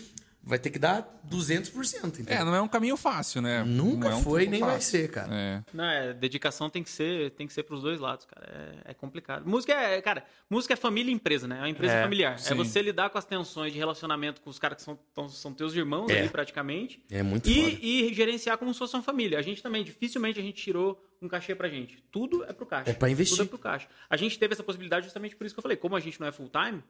vai 0.47 0.59
ter 0.59 0.71
que 0.71 0.79
dar 0.79 1.21
200%. 1.29 2.05
Entendeu? 2.07 2.35
É, 2.37 2.45
não 2.45 2.55
é 2.55 2.61
um 2.61 2.69
caminho 2.69 2.97
fácil, 2.97 3.41
né? 3.41 3.65
Nunca 3.65 4.09
é 4.09 4.15
um 4.15 4.23
foi, 4.23 4.47
nem 4.47 4.61
vai 4.61 4.75
fácil. 4.75 4.91
ser, 4.91 5.11
cara. 5.11 5.35
É. 5.35 5.63
Não, 5.73 5.85
é, 5.85 6.13
dedicação 6.13 6.69
tem 6.69 6.83
que 6.83 6.91
ser, 6.91 7.31
tem 7.33 7.47
que 7.47 7.53
ser 7.53 7.63
pros 7.63 7.83
dois 7.83 7.99
lados, 7.99 8.27
cara. 8.27 8.47
É, 8.87 8.91
é 8.91 8.95
complicado. 8.95 9.47
Música 9.49 9.73
é, 9.73 10.01
cara, 10.03 10.25
música 10.49 10.75
é 10.75 10.77
família 10.77 11.11
e 11.11 11.15
empresa, 11.15 11.49
né? 11.49 11.57
É 11.57 11.61
uma 11.61 11.69
empresa 11.71 11.95
É, 11.95 12.03
familiar. 12.03 12.35
É 12.35 12.39
sim. 12.39 12.55
você 12.55 12.83
lidar 12.83 13.11
com 13.11 13.19
as 13.19 13.25
tensões 13.25 13.73
de 13.73 13.79
relacionamento 13.79 14.41
com 14.43 14.51
os 14.51 14.59
caras 14.59 14.77
que 14.77 14.83
são, 14.83 14.99
tão- 15.15 15.29
são 15.29 15.53
teus 15.55 15.75
irmãos 15.75 16.11
É. 16.11 16.21
ali, 16.21 16.29
praticamente. 16.29 17.03
É 17.11 17.23
muito 17.23 17.49
foda. 17.49 17.59
E, 17.81 18.11
e 18.11 18.15
gerenciar 18.15 18.59
como 18.59 18.73
se 18.73 18.79
fosse 18.79 18.95
uma 18.95 19.03
família. 19.03 19.39
A 19.39 19.43
gente 19.43 19.63
também, 19.63 19.83
dificilmente 19.83 20.39
a 20.39 20.43
gente 20.43 20.63
tirou 20.63 21.03
um 21.23 21.29
cachê 21.29 21.55
pra 21.55 21.69
gente. 21.69 22.03
Tudo 22.13 22.45
é 22.45 22.53
pro 22.53 22.67
caixa. 22.67 22.91
É 22.91 22.93
pra 22.93 23.09
investir. 23.09 23.37
Tudo 23.39 23.47
é 23.47 23.49
pro 23.49 23.59
caixa. 23.59 23.89
A 24.11 24.17
gente 24.17 24.39
teve 24.39 24.53
essa 24.53 24.63
possibilidade 24.63 25.07
justamente 25.07 25.35
por 25.35 25.47
isso 25.47 25.55
que 25.55 25.59
eu 25.59 25.63
falei. 25.63 25.77
Como 25.77 25.97
a 25.97 26.01
gente 26.01 26.21
não 26.21 26.27
é 26.27 26.33
full 26.33 26.51
time, 26.51 26.83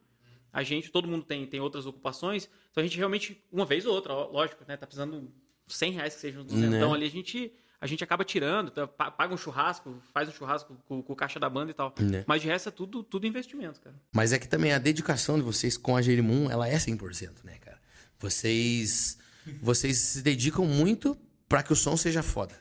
a 0.55 0.63
gente, 0.63 0.91
todo 0.91 1.07
mundo 1.07 1.25
tem, 1.25 1.45
tem 1.47 1.61
outras 1.61 1.85
ocupações, 1.85 2.49
então 2.71 2.81
a 2.83 2.87
gente 2.87 2.97
realmente, 2.97 3.45
uma 3.53 3.67
vez 3.67 3.85
ou 3.85 3.93
outra, 3.95 4.15
lógico, 4.15 4.65
né? 4.67 4.77
Tá 4.77 4.87
precisando 4.87 5.31
100 5.69 5.93
reais 5.93 6.15
que 6.15 6.21
seja 6.21 6.39
uns 6.39 6.47
200 6.47 6.71
Né? 6.71 6.85
ali, 6.95 7.05
a 7.07 7.11
gente, 7.11 7.53
a 7.81 7.87
gente 7.87 8.03
acaba 8.05 8.25
tirando, 8.25 8.71
tá, 8.71 8.87
pa- 8.87 9.11
paga 9.11 9.35
um 9.35 9.37
churrasco, 9.37 10.01
faz 10.13 10.29
um 10.29 10.33
churrasco 10.33 10.75
com, 10.87 11.03
com 11.03 11.13
o 11.13 11.17
caixa 11.17 11.39
da 11.41 11.51
banda 11.51 11.71
e 11.71 11.75
tal. 11.75 11.93
Né? 12.01 12.25
Mas 12.27 12.41
de 12.41 12.49
resto 12.49 12.69
é 12.69 12.73
tudo, 12.73 13.03
tudo 13.03 13.27
investimento, 13.27 13.81
cara. 13.81 13.97
Mas 14.13 14.33
é 14.33 14.39
que 14.39 14.49
também 14.49 14.73
a 14.73 14.79
dedicação 14.79 15.37
de 15.37 15.43
vocês 15.43 15.77
com 15.77 15.97
a 15.97 16.01
Jerimum, 16.03 16.51
ela 16.51 16.69
é 16.69 16.77
100%, 16.77 17.43
né, 17.45 17.59
cara? 17.59 17.79
Vocês 18.19 19.19
vocês 19.61 19.99
se 19.99 20.23
dedicam 20.23 20.65
muito 20.65 21.17
pra 21.49 21.63
que 21.63 21.73
o 21.73 21.77
som 21.77 21.97
seja 21.97 22.23
foda. 22.23 22.55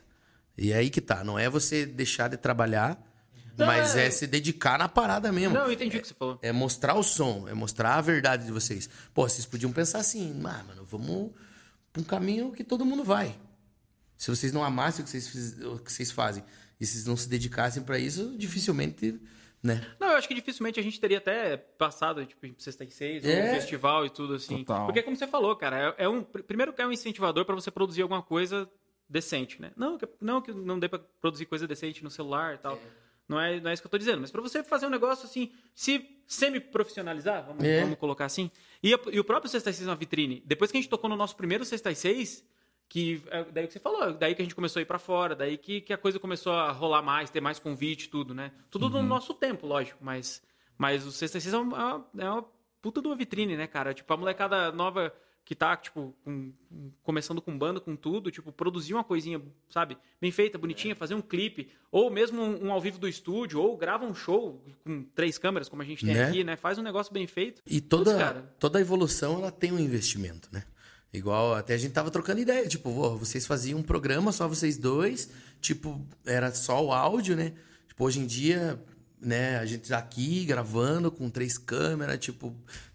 E 0.56 0.70
é 0.72 0.76
aí 0.76 0.90
que 0.90 1.00
tá, 1.00 1.24
não 1.24 1.38
é 1.38 1.48
você 1.48 1.86
deixar 1.86 2.28
de 2.28 2.36
trabalhar, 2.36 3.00
Não, 3.56 3.66
mas 3.66 3.94
é- 3.96 4.06
é 4.06 4.10
se 4.10 4.26
dedicar 4.26 4.78
na 4.78 4.88
parada 4.88 5.30
mesmo. 5.32 5.54
Não, 5.54 5.66
eu 5.66 5.72
entendi 5.72 5.96
o 5.98 6.00
que 6.00 6.08
você 6.08 6.14
falou. 6.14 6.38
É 6.42 6.50
mostrar 6.52 6.94
o 6.94 7.02
som, 7.02 7.46
é 7.48 7.54
mostrar 7.54 7.94
a 7.96 8.00
verdade 8.00 8.44
de 8.46 8.52
vocês. 8.52 8.88
Pô, 9.12 9.28
vocês 9.28 9.46
podiam 9.46 9.72
pensar 9.72 9.98
assim, 9.98 10.30
ah, 10.44 10.62
mano, 10.66 10.84
vamos 10.84 11.32
pra 11.92 12.02
um 12.02 12.04
caminho 12.04 12.52
que 12.52 12.64
todo 12.64 12.84
mundo 12.84 13.04
vai. 13.04 13.36
Se 14.16 14.30
vocês 14.30 14.52
não 14.52 14.64
amassem 14.64 15.02
o 15.02 15.04
que 15.04 15.10
vocês, 15.10 15.28
fiz- 15.28 15.60
o 15.64 15.78
que 15.78 15.92
vocês 15.92 16.10
fazem 16.10 16.42
e 16.80 16.86
vocês 16.86 17.04
não 17.04 17.16
se 17.16 17.28
dedicassem 17.28 17.82
pra 17.82 17.98
isso, 17.98 18.34
dificilmente, 18.36 19.20
né? 19.62 19.84
Não, 20.00 20.10
eu 20.10 20.16
acho 20.16 20.26
que 20.28 20.34
dificilmente 20.34 20.78
a 20.78 20.82
gente 20.82 21.00
teria 21.00 21.18
até 21.18 21.56
passado, 21.56 22.24
tipo, 22.26 22.44
em 22.46 22.54
Sexta 22.58 22.84
e 22.84 22.90
Seis, 22.90 23.24
ou 23.24 23.30
É. 23.30 23.50
um 23.50 23.54
festival 23.54 24.04
e 24.06 24.10
tudo 24.10 24.34
assim. 24.34 24.58
Total. 24.64 24.86
Porque, 24.86 25.02
como 25.02 25.16
você 25.16 25.26
falou, 25.26 25.54
cara, 25.56 25.94
é, 25.98 26.04
é 26.04 26.08
um. 26.08 26.22
pr- 26.22 26.42
Primeiro 26.42 26.72
que 26.72 26.80
é 26.82 26.86
um 26.86 26.92
incentivador 26.92 27.44
pra 27.44 27.54
você 27.54 27.70
produzir 27.70 28.02
alguma 28.02 28.22
coisa 28.22 28.68
decente, 29.08 29.60
né? 29.60 29.70
Não 29.76 29.98
que 29.98 30.08
não, 30.20 30.40
que 30.40 30.52
não 30.52 30.78
dê 30.78 30.88
pra 30.88 30.98
produzir 31.20 31.46
coisa 31.46 31.66
decente 31.66 32.02
no 32.02 32.10
celular 32.10 32.54
e 32.54 32.58
tal. 32.58 32.78
Não, 33.28 33.40
é, 33.40 33.58
não 33.60 33.70
é 33.70 33.72
isso 33.74 33.82
que 33.82 33.86
eu 33.86 33.90
tô 33.90 33.96
dizendo, 33.98 34.20
mas 34.20 34.30
pra 34.30 34.40
você 34.42 34.62
fazer 34.62 34.86
um 34.86 34.90
negócio 34.90 35.24
assim, 35.24 35.50
se 35.74 36.06
semi-profissionalizar, 36.26 37.44
vamos, 37.46 37.64
É. 37.64 37.80
vamos 37.82 37.98
colocar 37.98 38.24
assim. 38.26 38.50
E, 38.82 38.94
a- 38.94 38.98
e 39.12 39.18
o 39.20 39.24
próprio 39.24 39.50
Sexta 39.50 39.70
e 39.70 39.72
Seis 39.72 39.86
na 39.86 39.94
vitrine, 39.94 40.42
depois 40.46 40.70
que 40.70 40.76
a 40.76 40.80
gente 40.80 40.90
tocou 40.90 41.08
no 41.08 41.16
nosso 41.16 41.36
primeiro 41.36 41.64
Sexta 41.64 41.90
e 41.90 41.94
Seis, 41.94 42.44
que 42.88 43.22
é 43.30 43.44
daí 43.44 43.66
que 43.66 43.72
você 43.72 43.80
falou, 43.80 44.12
daí 44.12 44.34
que 44.34 44.42
a 44.42 44.44
gente 44.44 44.54
começou 44.54 44.78
a 44.80 44.82
ir 44.82 44.86
pra 44.86 44.98
fora, 44.98 45.34
daí 45.34 45.56
que, 45.56 45.80
que 45.80 45.92
a 45.92 45.98
coisa 45.98 46.18
começou 46.20 46.52
a 46.52 46.70
rolar 46.70 47.02
mais, 47.02 47.30
ter 47.30 47.40
mais 47.40 47.58
convite, 47.58 48.08
tudo, 48.08 48.34
né? 48.34 48.52
Tudo 48.70 48.88
no 48.90 49.02
nosso 49.02 49.32
tempo, 49.34 49.66
lógico, 49.66 49.98
mas, 50.02 50.42
mas 50.76 51.06
o 51.06 51.10
Sexta 51.12 51.38
e 51.38 51.40
Seis 51.40 51.54
é 51.54 51.58
uma, 51.58 52.06
é 52.18 52.28
uma 52.30 52.44
puta 52.82 53.00
de 53.00 53.06
uma 53.08 53.16
vitrine, 53.16 53.56
né, 53.56 53.66
cara? 53.66 53.94
Tipo, 53.94 54.12
a 54.12 54.16
molecada 54.16 54.70
nova 54.70 55.12
que 55.44 55.54
tá, 55.54 55.76
tipo, 55.76 56.14
com- 56.24 56.52
começando 57.02 57.42
com 57.42 57.56
banda, 57.58 57.78
com 57.78 57.94
tudo, 57.94 58.30
tipo, 58.30 58.50
produzir 58.50 58.94
uma 58.94 59.04
coisinha, 59.04 59.42
sabe, 59.68 59.96
bem 60.20 60.30
feita, 60.32 60.56
bonitinha, 60.56 60.96
fazer 60.96 61.14
um 61.14 61.20
clipe, 61.20 61.68
ou 61.92 62.10
mesmo 62.10 62.40
um, 62.42 62.66
um 62.68 62.72
ao 62.72 62.80
vivo 62.80 62.98
do 62.98 63.06
estúdio, 63.06 63.60
ou 63.60 63.76
grava 63.76 64.06
um 64.06 64.14
show 64.14 64.64
com 64.82 65.02
três 65.14 65.36
câmeras, 65.36 65.68
como 65.68 65.82
a 65.82 65.84
gente 65.84 66.04
tem 66.04 66.14
Né? 66.14 66.24
aqui, 66.28 66.42
né? 66.44 66.56
Faz 66.56 66.78
um 66.78 66.82
negócio 66.82 67.12
bem 67.12 67.26
feito. 67.26 67.60
E 67.66 67.80
toda, 67.80 68.32
Putz, 68.34 68.48
toda 68.58 68.80
evolução 68.80 69.34
ela 69.38 69.50
tem 69.52 69.70
um 69.70 69.78
investimento, 69.78 70.48
né? 70.50 70.64
Igual 71.12 71.54
até 71.54 71.74
a 71.74 71.78
gente 71.78 71.92
tava 71.92 72.10
trocando 72.10 72.40
ideia, 72.40 72.66
tipo, 72.66 72.90
"Vô, 72.90 73.16
vocês 73.16 73.46
faziam 73.46 73.78
um 73.78 73.82
programa 73.82 74.32
só 74.32 74.48
vocês 74.48 74.76
dois, 74.78 75.30
tipo, 75.60 76.04
era 76.24 76.52
só 76.54 76.84
o 76.84 76.92
áudio, 76.92 77.36
né? 77.36 77.52
Tipo, 77.86 78.04
hoje 78.04 78.18
em 78.18 78.26
dia, 78.26 78.82
né, 79.20 79.58
a 79.58 79.64
gente 79.66 79.88
tá 79.88 79.98
aqui 79.98 80.44
gravando 80.44 81.12
com 81.12 81.30
três 81.30 81.56
câmeras, 81.56 82.18
tipo, 82.18 82.52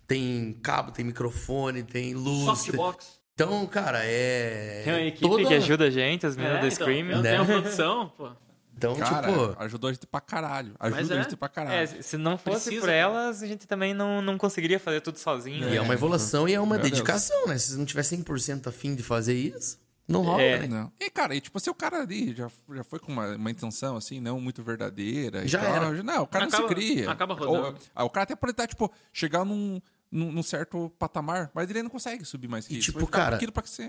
tem 0.10 0.58
cabo, 0.64 0.92
tem 0.92 1.06
microfone, 1.06 1.84
tem 1.84 2.14
luz. 2.16 2.46
Softbox. 2.46 3.20
Então, 3.36 3.66
cara, 3.68 4.00
é 4.04 4.82
Tem 4.84 4.94
uma 4.94 5.02
equipe 5.04 5.22
toda- 5.30 5.46
que 5.48 5.54
ajuda 5.54 5.86
a 5.86 5.90
gente, 5.90 6.26
as 6.26 6.36
meninas 6.36 6.58
É, 6.58 6.62
do 6.62 6.66
então, 6.68 6.86
Scream. 6.88 7.10
eu 7.12 7.22
Né? 7.22 7.30
tenho 7.32 7.44
uma 7.44 7.46
produção, 7.62 8.10
pô. 8.18 8.30
Então, 8.76 8.96
Cara, 8.96 9.28
tipo, 9.28 9.56
ajudou 9.64 9.90
a 9.90 9.94
gente 9.94 10.08
pra 10.08 10.22
caralho. 10.22 10.74
Mas 10.80 10.94
Ajuda 10.94 11.14
é. 11.16 11.20
a 11.20 11.22
gente 11.24 11.36
pra 11.36 11.50
caralho. 11.50 11.76
É, 11.76 11.86
se 11.86 12.18
não 12.18 12.38
fosse 12.38 12.64
Precisa, 12.70 12.82
por 12.82 12.90
elas, 12.90 13.44
a 13.44 13.48
gente 13.48 13.68
também 13.68 13.94
não, 13.94 14.22
não 14.22 14.38
conseguiria 14.38 14.80
fazer 14.80 15.02
tudo 15.02 15.20
sozinho. 15.20 15.68
e 15.68 15.72
né? 15.72 15.76
é 15.76 15.82
uma 15.82 15.94
evolução 15.94 16.48
e 16.48 16.54
é 16.54 16.60
uma 16.60 16.76
Meu 16.76 16.80
Deus. 16.80 16.92
dedicação, 16.92 17.48
né? 17.48 17.58
Se 17.58 17.72
você 17.72 17.78
não 17.78 17.86
tiver 17.86 18.04
100% 18.04 18.68
afim 18.68 18.96
de 18.96 19.04
fazer 19.04 19.34
isso, 19.36 19.78
não 20.08 20.22
rola, 20.22 20.42
É. 20.42 20.60
né? 20.60 20.68
Não. 20.68 20.92
E, 20.98 21.10
cara, 21.10 21.36
e 21.36 21.42
tipo, 21.42 21.60
se 21.60 21.70
o 21.70 21.74
cara 21.74 22.02
ali 22.02 22.34
já, 22.34 22.50
já 22.74 22.84
foi 22.86 23.00
com 23.00 23.12
uma, 23.12 23.36
uma 23.36 23.52
intenção, 23.52 23.98
assim, 23.98 24.22
não 24.22 24.40
muito 24.40 24.64
verdadeira. 24.64 25.44
e 25.44 25.48
Já 25.50 25.60
tal, 25.60 25.76
era. 25.76 26.02
Não, 26.04 26.24
o 26.24 26.28
cara 26.28 26.46
não 26.46 26.50
Acaba- 26.54 26.68
se 26.70 26.74
cria. 26.74 27.12
acaba 27.12 27.34
rodando. 27.34 27.68
Ou, 27.68 27.76
ah, 27.94 28.04
o 28.06 28.10
cara 28.10 28.24
até 28.24 28.36
pode 28.36 28.52
estar, 28.52 28.66
tipo, 28.68 28.90
chegar 29.12 29.44
num, 29.44 29.82
num, 30.12 30.32
num 30.32 30.44
certo 30.44 30.90
patamar, 30.98 31.52
mas 31.54 31.70
ele 31.70 31.84
não 31.84 31.90
consegue 31.90 32.26
subir 32.26 32.48
mais 32.48 32.66
que 32.68 32.74
E, 32.74 32.78
isso. 32.80 32.86
tipo, 32.86 33.00
ficar 33.02 33.18
cara. 33.26 33.38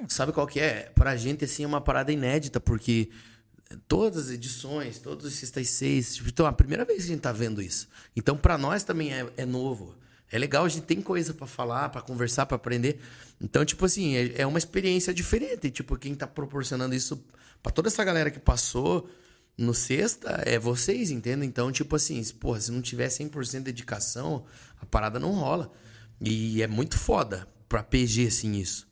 Sabe 0.08 0.32
qual 0.32 0.46
que 0.46 0.60
é? 0.60 0.90
Pra 0.94 1.16
gente, 1.16 1.44
assim, 1.44 1.64
é 1.64 1.66
uma 1.66 1.80
parada 1.80 2.12
inédita, 2.12 2.60
porque 2.60 3.08
todas 3.88 4.26
as 4.26 4.30
edições, 4.30 4.98
todos 4.98 5.24
os 5.26 5.34
sextas 5.34 5.66
e 5.66 5.70
seis, 5.70 6.14
tipo, 6.16 6.28
então, 6.28 6.46
é 6.46 6.48
a 6.48 6.52
primeira 6.52 6.84
vez 6.84 6.98
que 7.04 7.04
a 7.10 7.14
gente 7.14 7.20
tá 7.22 7.32
vendo 7.32 7.62
isso. 7.62 7.88
Então, 8.16 8.36
pra 8.36 8.58
nós 8.58 8.82
também 8.82 9.12
é, 9.12 9.26
é 9.36 9.46
novo. 9.46 9.94
É 10.32 10.38
legal, 10.38 10.64
a 10.64 10.68
gente 10.68 10.84
tem 10.84 11.00
coisa 11.00 11.34
pra 11.34 11.46
falar, 11.46 11.88
pra 11.88 12.00
conversar, 12.02 12.46
pra 12.46 12.56
aprender. 12.56 13.00
Então, 13.40 13.64
tipo 13.64 13.84
assim, 13.84 14.14
é, 14.14 14.42
é 14.42 14.46
uma 14.46 14.58
experiência 14.58 15.12
diferente. 15.14 15.66
E, 15.66 15.70
tipo, 15.70 15.96
quem 15.96 16.14
tá 16.14 16.26
proporcionando 16.26 16.94
isso 16.94 17.24
pra 17.62 17.72
toda 17.72 17.88
essa 17.88 18.04
galera 18.04 18.30
que 18.30 18.38
passou 18.38 19.08
no 19.58 19.74
sexta 19.74 20.42
é 20.46 20.58
vocês, 20.58 21.10
entendem? 21.10 21.48
Então, 21.48 21.72
tipo 21.72 21.96
assim, 21.96 22.22
se- 22.22 22.32
porra, 22.34 22.60
se 22.60 22.70
não 22.70 22.80
tiver 22.80 23.08
100% 23.08 23.58
de 23.58 23.72
dedicação, 23.72 24.44
a 24.80 24.86
parada 24.86 25.18
não 25.18 25.32
rola. 25.32 25.72
E 26.20 26.62
é 26.62 26.66
muito 26.66 26.98
foda 26.98 27.48
pra 27.68 27.82
PG, 27.82 28.26
assim, 28.26 28.52
isso. 28.56 28.88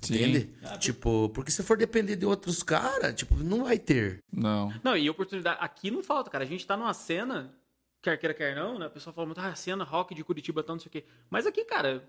Sim. 0.00 0.14
Entende? 0.14 0.50
Tipo, 0.80 1.28
porque 1.30 1.50
se 1.52 1.62
for 1.62 1.76
depender 1.76 2.16
de 2.16 2.26
outros 2.26 2.62
caras, 2.62 3.14
tipo, 3.14 3.36
não 3.36 3.64
vai 3.64 3.78
ter. 3.78 4.18
Não. 4.32 4.72
Não, 4.82 4.96
e 4.96 5.08
oportunidade. 5.08 5.58
Aqui 5.60 5.90
não 5.90 6.02
falta, 6.02 6.28
cara. 6.30 6.42
A 6.44 6.46
gente 6.46 6.66
tá 6.66 6.76
numa 6.76 6.92
cena, 6.92 7.54
quer 8.02 8.16
queira, 8.18 8.34
quer 8.34 8.56
não, 8.56 8.78
né? 8.78 8.86
O 8.86 8.90
pessoal 8.90 9.14
fala 9.14 9.26
muito, 9.26 9.40
ah, 9.40 9.54
cena 9.54 9.84
rock 9.84 10.14
de 10.14 10.24
Curitiba, 10.24 10.62
tal, 10.62 10.74
não 10.74 10.80
sei 10.80 10.88
o 10.88 10.90
quê. 10.90 11.04
Mas 11.30 11.46
aqui, 11.46 11.64
cara, 11.64 12.02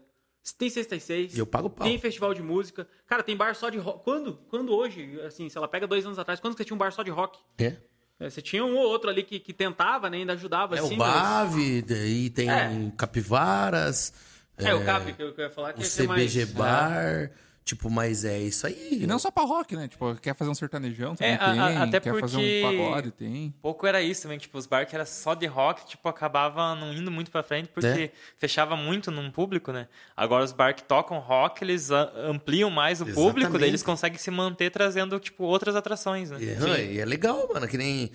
tem 0.58 0.70
sexta 0.72 0.96
e 0.96 1.00
seis. 1.00 1.36
E 1.36 1.40
eu 1.40 1.46
pago 1.46 1.70
pau. 1.70 1.86
Tem 1.88 2.00
festival 2.00 2.34
de 2.34 2.42
música. 2.42 2.88
Cara, 3.06 3.22
tem 3.22 3.38
bar 3.38 3.54
só 3.56 3.70
de 3.70 3.78
rock. 3.78 4.04
Quando? 4.04 4.40
Quando 4.50 4.74
hoje? 4.74 5.20
Assim, 5.22 5.48
se 5.48 5.56
ela 5.58 5.68
pega 5.68 5.86
dois 5.86 6.04
anos 6.06 6.18
atrás, 6.18 6.40
quando 6.40 6.54
que 6.56 6.58
você 6.58 6.66
tinha 6.66 6.76
um 6.76 6.80
bar 6.80 6.92
só 6.92 7.04
de 7.04 7.12
rock? 7.12 7.38
É, 7.60 7.78
É, 8.20 8.30
Você 8.30 8.42
tinha 8.42 8.64
um 8.66 8.76
ou 8.76 8.88
outro 8.88 9.10
ali 9.10 9.22
que, 9.24 9.40
que 9.40 9.54
tentava, 9.54 10.10
né? 10.10 10.18
Ainda 10.18 10.34
ajudava, 10.34 10.76
é 10.76 10.80
assim. 10.80 10.96
o 10.96 10.98
mas- 10.98 11.14
Bave, 11.14 11.82
daí 11.84 12.30
tem 12.32 12.50
É. 12.50 12.92
Capivaras, 12.98 14.14
É, 14.58 14.74
o 14.74 14.84
CAP, 14.86 15.14
que 15.14 15.24
eu 15.24 15.34
que 15.34 15.42
eu 15.42 15.46
ia 15.46 15.50
falar, 15.52 15.74
que 15.74 15.80
o 15.80 15.84
ia 15.84 15.90
ser 15.90 16.08
mais... 16.08 16.22
CBG 16.32 16.46
Bar. 16.54 17.32
Tipo, 17.66 17.90
mas 17.90 18.26
é 18.26 18.38
isso 18.40 18.68
aí. 18.68 19.00
E 19.04 19.08
não 19.08 19.18
só 19.18 19.32
pra 19.32 19.44
rock, 19.44 19.74
né? 19.74 19.88
Tipo, 19.88 20.14
quer 20.16 20.36
fazer 20.36 20.52
um 20.52 20.54
sertanejão 20.54 21.16
também 21.16 21.34
É, 21.34 21.38
tem. 21.38 21.60
a- 21.60 21.84
até 21.84 21.98
quer 22.02 22.20
fazer 22.20 22.36
porque- 22.36 22.62
um 22.66 22.78
pagode, 22.78 23.12
tem. 23.12 23.56
Pouco 23.62 23.88
era 23.88 24.02
isso 24.02 24.24
também, 24.24 24.38
tipo, 24.38 24.58
os 24.58 24.66
bar 24.66 24.86
que 24.86 24.94
era 24.94 25.06
só 25.06 25.34
de 25.34 25.46
rock, 25.46 25.86
tipo, 25.88 26.10
acabava 26.10 26.76
não 26.76 26.92
indo 26.94 27.10
muito 27.10 27.32
pra 27.32 27.42
frente 27.42 27.70
porque 27.70 27.88
É. 27.88 28.12
fechava 28.38 28.76
muito 28.76 29.10
num 29.12 29.32
público, 29.32 29.72
né? 29.72 29.88
Agora 30.16 30.44
os 30.44 30.52
bar 30.52 30.76
que 30.76 30.84
tocam 30.84 31.20
rock, 31.20 31.64
eles 31.64 31.90
ampliam 31.90 32.70
mais 32.70 33.00
o 33.00 33.06
público, 33.06 33.40
Exatamente. 33.40 33.60
daí 33.62 33.70
eles 33.70 33.82
conseguem 33.82 34.18
se 34.20 34.30
manter 34.30 34.70
trazendo, 34.70 35.18
tipo, 35.18 35.46
outras 35.46 35.74
atrações, 35.74 36.32
né? 36.32 36.40
E, 36.42 36.96
e 36.96 37.00
é 37.00 37.06
legal, 37.06 37.48
mano, 37.54 37.66
que 37.66 37.78
nem. 37.78 38.12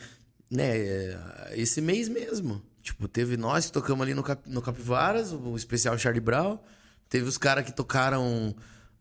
Né, 0.51 0.76
é, 0.76 1.18
esse 1.57 1.80
mês 1.80 2.07
mesmo. 2.09 2.62
Tipo, 2.82 3.06
teve 3.08 3.36
nós 3.36 3.66
que 3.66 3.72
tocamos 3.72 4.02
ali 4.02 4.14
no, 4.14 4.22
Cap- 4.22 4.48
no 4.48 4.62
Capivaras, 4.62 5.32
o 5.32 5.56
especial 5.56 5.98
Charlie 5.98 6.20
Brown. 6.20 6.58
Teve 7.08 7.26
os 7.28 7.36
caras 7.38 7.64
que 7.64 7.72
tocaram 7.72 8.54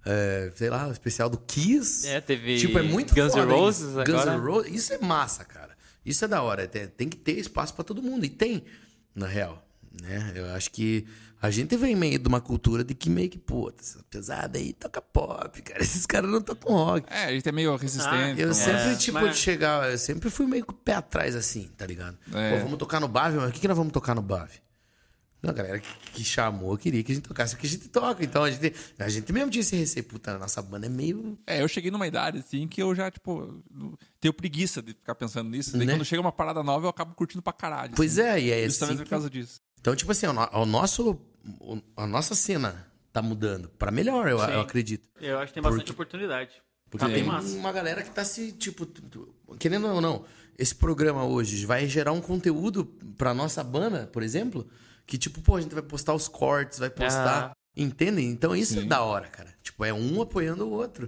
é, 0.05 0.51
sei 0.55 0.69
lá, 0.69 0.87
o 0.87 0.91
especial 0.91 1.29
do 1.29 1.37
Kiss. 1.37 2.07
É, 2.07 2.21
teve 2.21 2.57
Tipo, 2.57 2.79
é 2.79 2.81
muito 2.81 3.13
Guns 3.13 3.33
N' 3.35 3.43
Roses 3.45 3.89
isso. 3.89 3.99
agora. 3.99 4.11
Guns 4.11 4.25
N' 4.25 4.45
Roses, 4.47 4.71
isso 4.73 4.93
é 4.93 4.97
massa, 4.99 5.43
cara. 5.45 5.75
Isso 6.05 6.23
é 6.23 6.27
da 6.27 6.41
hora. 6.41 6.67
Tem, 6.67 6.87
tem 6.87 7.09
que 7.09 7.17
ter 7.17 7.33
espaço 7.33 7.73
pra 7.73 7.83
todo 7.83 8.01
mundo. 8.01 8.25
E 8.25 8.29
tem, 8.29 8.63
na 9.13 9.27
real. 9.27 9.66
Né? 10.01 10.33
Eu 10.35 10.47
acho 10.55 10.69
que 10.71 11.05
a 11.41 11.49
gente 11.51 11.75
vem 11.77 11.95
meio 11.95 12.17
de 12.19 12.27
uma 12.27 12.41
cultura 12.41 12.83
de 12.83 12.93
que 12.93 13.09
meio 13.09 13.29
que, 13.29 13.37
pô, 13.37 13.71
essa 13.79 14.03
pesada 14.09 14.57
aí 14.57 14.73
toca 14.73 15.01
pop, 15.01 15.61
cara. 15.61 15.79
Esses 15.83 16.05
caras 16.05 16.29
não 16.29 16.41
tocam 16.41 16.73
rock. 16.73 17.11
É, 17.11 17.25
a 17.25 17.31
gente 17.31 17.47
é 17.47 17.51
meio 17.51 17.75
resistente. 17.75 18.39
Eu 18.41 18.49
então- 18.49 18.53
sempre, 18.53 18.91
É, 18.91 18.95
tipo, 18.95 19.13
mas- 19.19 19.35
de 19.35 19.41
chegar, 19.41 19.91
eu 19.91 19.97
sempre 19.97 20.29
fui 20.29 20.45
meio 20.45 20.65
com 20.65 20.71
o 20.71 20.75
pé 20.75 20.93
atrás 20.93 21.35
assim, 21.35 21.69
tá 21.77 21.85
ligado? 21.85 22.17
É. 22.33 22.57
Pô, 22.57 22.63
vamos 22.63 22.77
tocar 22.77 22.99
no 22.99 23.07
BAV, 23.07 23.35
mas 23.37 23.49
o 23.49 23.53
que, 23.53 23.59
que 23.59 23.67
nós 23.67 23.77
vamos 23.77 23.93
tocar 23.93 24.13
no 24.15 24.21
BAV? 24.21 24.49
Não, 25.39 25.51
a 25.51 25.53
galera 25.53 25.79
que, 25.79 25.87
que 26.13 26.23
chamou 26.23 26.75
queria 26.79 27.03
que 27.03 27.11
a 27.11 27.15
gente 27.15 27.27
tocasse 27.27 27.53
o 27.53 27.57
que 27.59 27.67
a 27.67 27.69
gente 27.69 27.87
toca. 27.89 28.23
Então 28.23 28.43
a 28.43 28.49
gente, 28.49 28.73
a 28.97 29.07
gente 29.07 29.31
mesmo 29.31 29.51
tinha 29.51 29.61
esse 29.61 29.75
receio, 29.75 30.03
puta, 30.03 30.31
a 30.31 30.39
nossa 30.39 30.59
banda 30.63 30.87
é 30.87 30.89
meio. 30.89 31.37
É, 31.45 31.61
eu 31.61 31.67
cheguei 31.67 31.91
numa 31.91 32.07
idade, 32.07 32.39
assim, 32.39 32.67
que 32.67 32.81
eu 32.81 32.95
já, 32.95 33.11
tipo, 33.11 33.63
tenho 34.19 34.33
preguiça 34.33 34.81
de 34.81 34.93
ficar 34.93 35.13
pensando 35.13 35.47
nisso. 35.51 35.77
Daí 35.77 35.85
Né? 35.85 35.93
quando 35.93 36.03
chega 36.05 36.19
uma 36.19 36.31
parada 36.31 36.63
nova, 36.63 36.87
eu 36.87 36.89
acabo 36.89 37.13
curtindo 37.13 37.43
pra 37.43 37.53
caralho. 37.53 37.93
Pois 37.95 38.17
assim. 38.17 38.27
é, 38.27 38.41
e 38.41 38.51
é 38.51 38.65
Justamente 38.65 38.93
assim 38.93 38.97
por 38.97 39.03
que- 39.03 39.09
causa 39.11 39.29
disso. 39.29 39.61
Então, 39.87 39.95
tipo 39.95 40.11
assim, 40.11 40.27
o, 40.27 40.33
no- 40.33 40.49
o 40.51 40.65
nosso, 40.65 41.17
o- 41.61 41.81
a 41.95 42.05
nossa 42.05 42.35
cena 42.35 42.85
tá 43.13 43.21
mudando 43.21 43.69
pra 43.69 43.89
melhor, 43.89 44.27
eu, 44.27 44.37
eu 44.37 44.59
acredito. 44.59 45.07
Eu 45.21 45.39
acho 45.39 45.47
que 45.47 45.53
tem 45.53 45.63
bastante 45.63 45.93
oportunidade. 45.93 46.51
Porque 46.89 47.05
Tá 47.05 47.09
bem 47.09 47.23
tem 47.23 47.31
massa. 47.31 47.55
uma 47.55 47.71
galera 47.71 48.03
que 48.03 48.11
tá 48.11 48.25
se, 48.25 48.51
tipo, 48.51 48.85
querendo 49.57 49.87
ou 49.87 50.01
não, 50.01 50.25
esse 50.59 50.75
programa 50.75 51.23
hoje 51.23 51.65
vai 51.65 51.87
gerar 51.87 52.11
um 52.11 52.19
conteúdo 52.19 52.83
pra 53.17 53.33
nossa 53.33 53.63
banda, 53.63 54.07
por 54.07 54.23
exemplo, 54.23 54.67
que 55.05 55.17
tipo, 55.17 55.39
pô, 55.41 55.55
a 55.55 55.61
gente 55.61 55.73
vai 55.73 55.81
postar 55.83 56.13
os 56.13 56.27
cortes, 56.27 56.79
vai 56.79 56.89
postar, 56.89 57.51
Ah. 57.51 57.55
entendem? 57.73 58.27
Então 58.29 58.53
isso 58.53 58.77
é 58.79 58.81
Sim. 58.81 58.87
da 58.89 59.01
hora, 59.03 59.29
cara. 59.29 59.55
Tipo, 59.63 59.85
é 59.85 59.93
um 59.93 60.21
apoiando 60.21 60.67
o 60.67 60.71
outro, 60.71 61.07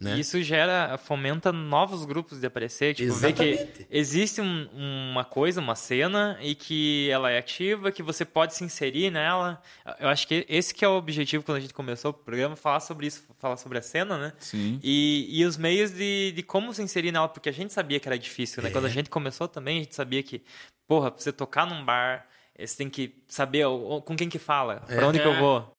né? 0.00 0.16
E 0.16 0.20
isso 0.20 0.40
gera, 0.42 0.96
fomenta 0.96 1.52
novos 1.52 2.04
grupos 2.06 2.40
de 2.40 2.46
aparecer. 2.46 2.94
Tipo, 2.94 3.12
ver 3.12 3.32
que 3.34 3.42
Exatamente. 3.44 3.86
existe 3.90 4.40
um- 4.40 4.68
uma 5.12 5.24
coisa, 5.24 5.60
uma 5.60 5.74
cena, 5.74 6.38
e 6.40 6.54
que 6.54 7.10
ela 7.10 7.30
é 7.30 7.38
ativa, 7.38 7.92
que 7.92 8.02
você 8.02 8.24
pode 8.24 8.54
se 8.54 8.64
inserir 8.64 9.10
nela. 9.10 9.60
Eu 9.98 10.08
acho 10.08 10.26
que 10.26 10.46
esse 10.48 10.74
que 10.74 10.84
é 10.84 10.88
o 10.88 10.92
objetivo 10.96 11.44
quando 11.44 11.58
a 11.58 11.60
gente 11.60 11.74
começou 11.74 12.10
o 12.12 12.14
programa, 12.14 12.56
falar 12.56 12.80
sobre 12.80 13.06
isso, 13.06 13.22
falar 13.38 13.56
sobre 13.58 13.76
a 13.78 13.82
cena, 13.82 14.16
né? 14.16 14.32
Sim. 14.38 14.80
E, 14.82 15.28
e 15.30 15.44
os 15.44 15.56
meios 15.56 15.90
de, 15.90 16.32
de 16.32 16.42
como 16.42 16.72
se 16.72 16.82
inserir 16.82 17.12
nela, 17.12 17.28
porque 17.28 17.48
a 17.48 17.52
gente 17.52 17.72
sabia 17.72 18.00
que 18.00 18.08
era 18.08 18.18
difícil, 18.18 18.62
né? 18.62 18.70
É. 18.70 18.72
Quando 18.72 18.86
a 18.86 18.88
gente 18.90 19.10
começou 19.10 19.46
também, 19.46 19.80
a 19.80 19.82
gente 19.82 19.94
sabia 19.94 20.22
que, 20.22 20.42
porra, 20.88 21.10
pra 21.10 21.20
você 21.20 21.32
tocar 21.32 21.66
num 21.66 21.84
bar, 21.84 22.26
eh, 22.56 22.66
você 22.66 22.76
tem 22.78 22.88
que 22.88 23.14
saber 23.28 23.64
com 24.04 24.16
quem 24.16 24.28
que 24.28 24.38
fala, 24.38 24.76
pra 24.86 25.06
onde 25.06 25.20
que 25.20 25.26
eu 25.26 25.34
É. 25.34 25.38
vou. 25.38 25.72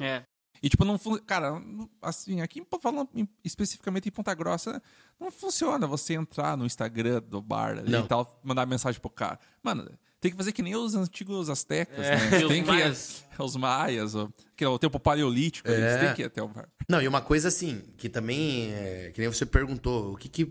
É. 0.00 0.22
E, 0.64 0.68
tipo, 0.70 0.82
não 0.82 0.98
Cara, 1.26 1.62
assim, 2.00 2.40
aqui 2.40 2.62
falando 2.80 3.06
especificamente 3.44 4.08
em 4.08 4.10
Ponta 4.10 4.32
Grossa, 4.32 4.82
não 5.20 5.30
funciona 5.30 5.86
você 5.86 6.14
entrar 6.14 6.56
no 6.56 6.64
Instagram 6.64 7.20
do 7.20 7.42
bar 7.42 7.84
e 7.86 8.08
tal, 8.08 8.40
mandar 8.42 8.64
mensagem 8.64 8.98
pro 8.98 9.10
cara. 9.10 9.38
Mano, 9.62 9.86
tem 10.18 10.30
que 10.30 10.36
fazer 10.38 10.52
que 10.52 10.62
nem 10.62 10.74
os 10.74 10.94
antigos 10.94 11.50
astecas, 11.50 11.98
É, 12.02 12.16
né? 12.16 12.40
e 12.40 12.44
os 12.44 12.50
tem 12.50 12.62
que 12.62 12.70
maias. 12.70 13.22
Os 13.38 13.56
maias, 13.56 14.14
o, 14.14 14.32
que 14.56 14.64
é 14.64 14.68
o 14.68 14.78
tempo 14.78 14.98
paleolítico, 14.98 15.68
É. 15.68 15.74
eles 15.74 16.00
têm 16.00 16.14
que 16.14 16.22
ir 16.22 16.24
até 16.24 16.42
o 16.42 16.48
bar. 16.48 16.66
Não, 16.88 17.02
e 17.02 17.06
uma 17.06 17.20
coisa 17.20 17.48
assim, 17.48 17.82
que 17.98 18.08
também, 18.08 18.72
é, 18.72 19.10
que 19.12 19.20
nem 19.20 19.28
você 19.28 19.44
perguntou, 19.44 20.14
o 20.14 20.16
que 20.16 20.30
que 20.30 20.50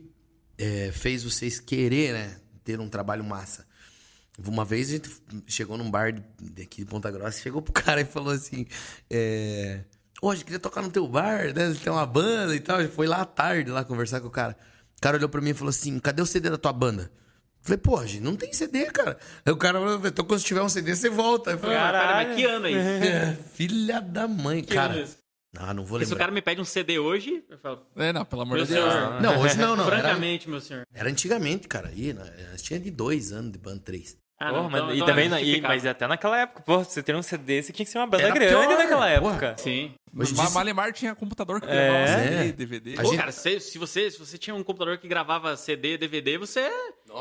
é, 0.60 0.92
fez 0.92 1.24
vocês 1.24 1.60
querer, 1.60 2.14
né, 2.14 2.40
ter 2.64 2.80
um 2.80 2.88
trabalho 2.88 3.24
massa? 3.24 3.66
Uma 4.46 4.64
vez 4.64 4.90
a 4.90 4.92
gente 4.94 5.10
chegou 5.48 5.76
num 5.76 5.90
bar 5.90 6.14
daqui 6.40 6.84
de 6.84 6.86
Ponta 6.86 7.10
Grossa, 7.10 7.40
chegou 7.42 7.64
pro 7.64 7.74
cara 7.74 8.02
e 8.02 8.06
falou 8.06 8.32
assim, 8.32 8.68
é... 9.10 9.86
Gente 10.32 10.46
queria 10.46 10.60
tocar 10.60 10.82
no 10.82 10.90
teu 10.92 11.08
bar, 11.08 11.54
né, 11.54 11.74
tem 11.84 11.92
uma 11.92 12.06
banda 12.06 12.56
e 12.56 12.60
tal, 12.60 12.80
gente 12.82 12.94
foi 12.94 13.08
lá 13.08 13.22
à 13.22 13.26
tarde 13.26 13.70
lá 13.72 13.84
conversar 13.84 14.22
com 14.22 14.28
o 14.28 14.32
cara. 14.32 14.56
O 14.98 15.02
cara 15.02 15.18
olhou 15.18 15.28
pra 15.28 15.42
mim 15.42 15.50
e 15.50 15.54
falou 15.54 15.70
assim, 15.70 16.00
cadê 16.00 16.22
o 16.22 16.26
CD 16.26 16.50
da 16.50 16.58
tua 16.58 16.72
banda? 16.72 17.12
Falei, 17.62 17.78
pô, 17.78 18.06
gente 18.06 18.22
não 18.22 18.36
tem 18.36 18.52
CD, 18.54 18.86
cara. 18.88 19.18
Aí 19.46 19.52
o 19.52 19.58
cara 19.58 19.80
falou, 19.80 20.02
então 20.06 20.24
quando 20.26 20.42
tiver 20.42 20.62
um 20.62 20.70
CD, 20.70 20.96
você 20.96 21.10
volta. 21.10 21.52
Eu 21.52 21.58
falei, 21.58 21.78
Ah, 21.78 21.92
Caralho. 21.92 22.28
mas 22.30 22.36
que 22.38 22.44
ano 22.46 22.68
é 22.68 22.72
isso? 22.72 23.06
"É, 23.06 23.38
filha 23.54 24.02
da 24.02 24.28
mãe, 24.28 24.62
Que 24.64 24.76
ano 24.78 24.86
é 24.86 24.88
cara. 24.90 25.02
isso? 25.02 25.18
Ah, 25.56 25.74
não 25.74 25.84
vou 25.86 25.98
Porque 26.00 26.06
se 26.06 26.12
o 26.12 26.16
lembrar. 26.16 26.26
cara 26.26 26.32
me 26.34 26.42
pede 26.42 26.60
um 26.62 26.66
CD 26.66 26.98
hoje, 27.00 27.44
eu 27.50 27.58
falo, 27.60 27.86
É, 27.96 28.12
não, 28.12 28.26
pelo 28.26 28.42
amor 28.42 28.58
de 28.60 28.66
Deus. 28.74 28.92
senhor. 28.92 29.22
Não, 29.22 29.40
hoje 29.40 29.56
não, 29.58 29.76
não. 29.76 29.86
Era, 29.88 30.00
Francamente, 30.00 30.50
meu 30.50 30.60
senhor. 30.60 30.84
era 30.94 31.08
antigamente, 31.10 31.68
cara. 31.68 31.90
Aí, 31.90 32.12
nós 32.12 32.62
tinha 32.62 32.80
de 32.80 32.90
dois 32.90 33.32
anos 33.32 33.52
de 33.52 33.60
banda, 33.60 33.80
três. 33.86 34.18
Ah, 34.40 34.50
Porra, 34.50 34.62
não, 34.64 34.70
mas- 34.70 34.82
então- 34.82 34.92
e 34.92 34.96
então 34.96 35.08
também, 35.08 35.34
é 35.34 35.44
e- 35.44 35.62
mas 35.62 35.86
até 35.86 36.06
naquela 36.08 36.38
época, 36.40 36.62
pô, 36.64 36.84
você 36.84 37.02
ter 37.02 37.16
um 37.16 37.22
CD, 37.22 37.62
você 37.62 37.72
tinha 37.72 37.86
que 37.86 37.92
ser 37.92 37.98
uma 38.00 38.08
banda 38.08 38.24
Era 38.24 38.34
grande 38.34 38.50
pior, 38.52 38.68
naquela 38.78 39.20
porra. 39.20 39.36
época. 39.36 39.56
Sim. 39.58 39.94
Hoje 40.16 40.34
Ma- 40.36 40.44
disso- 40.44 40.54
Malemar 40.56 40.92
tinha 40.92 41.16
computador 41.16 41.62
que 41.62 41.68
É. 41.68 41.74
levava 41.74 42.00
É. 42.00 42.30
CD, 42.44 42.52
DVD. 42.52 42.96
Pô, 42.96 43.04
gente- 43.06 43.18
cara, 43.18 43.32
se, 43.32 43.60
se 43.60 43.78
você, 43.78 44.12
se 44.12 44.20
você 44.20 44.38
tinha 44.38 44.54
um 44.56 44.64
computador 44.64 44.98
que 44.98 45.08
gravava 45.08 45.56
CD, 45.56 45.98
DVD, 45.98 46.38
você 46.38 46.60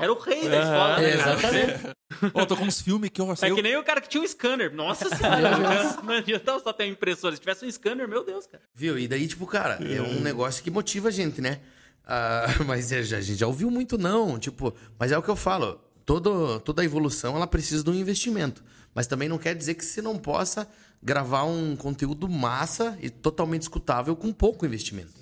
era 0.01 0.13
o 0.13 0.19
rei 0.19 0.49
da 0.49 0.59
escola, 0.59 0.99
né, 0.99 1.17
cara? 1.17 1.33
exatamente. 1.37 1.97
Ô, 2.35 2.47
tô 2.47 2.57
com 2.57 2.65
uns 2.65 2.81
filmes 2.83 3.09
que 3.11 3.21
eu 3.21 3.31
É 3.31 3.37
sei. 3.37 3.55
que 3.55 3.63
nem 3.63 3.77
o 3.77 3.85
cara 3.85 4.01
que 4.01 4.09
tinha 4.09 4.23
um 4.23 4.27
scanner. 4.27 4.75
Nossa 4.75 5.09
senhora. 5.15 6.03
não 6.03 6.15
adianta 6.15 6.59
só 6.59 6.73
ter 6.73 6.85
uma 6.85 6.91
impressora. 6.91 7.35
Se 7.35 7.41
tivesse 7.41 7.65
um 7.65 7.71
scanner, 7.71 8.09
meu 8.09 8.25
Deus, 8.25 8.47
cara. 8.47 8.63
Viu? 8.75 8.99
E 8.99 9.07
daí, 9.07 9.29
tipo, 9.29 9.47
cara, 9.47 9.79
é 9.81 10.01
um 10.03 10.21
negócio 10.21 10.63
que 10.65 10.71
motiva 10.71 11.09
a 11.09 11.13
gente, 11.13 11.41
né? 11.41 11.61
Ah, 12.05 12.47
mas 12.67 12.91
é, 12.91 12.99
a 12.99 13.03
gente 13.21 13.37
já 13.37 13.47
ouviu 13.47 13.71
muito 13.71 13.97
não, 13.97 14.39
tipo... 14.39 14.75
Mas 14.99 15.13
é 15.13 15.17
o 15.19 15.23
que 15.23 15.29
eu 15.29 15.37
falo. 15.37 15.81
Todo, 16.05 16.61
toda 16.61 16.85
evolução, 16.85 17.37
ela 17.37 17.47
precisa 17.47 17.85
de 17.85 17.91
um 17.91 17.95
investimento. 17.95 18.63
Mas 18.95 19.07
também 19.07 19.29
não 19.29 19.39
quer 19.39 19.55
dizer 19.55 19.75
que 19.75 19.85
você 19.85 20.03
não 20.03 20.19
possa 20.19 20.69
gravar 21.03 21.45
um 21.45 21.75
conteúdo 21.77 22.29
massa 22.29 22.97
e 23.01 23.09
totalmente 23.11 23.63
escutável 23.63 24.15
com 24.15 24.33
pouco 24.33 24.67
investimento. 24.67 25.13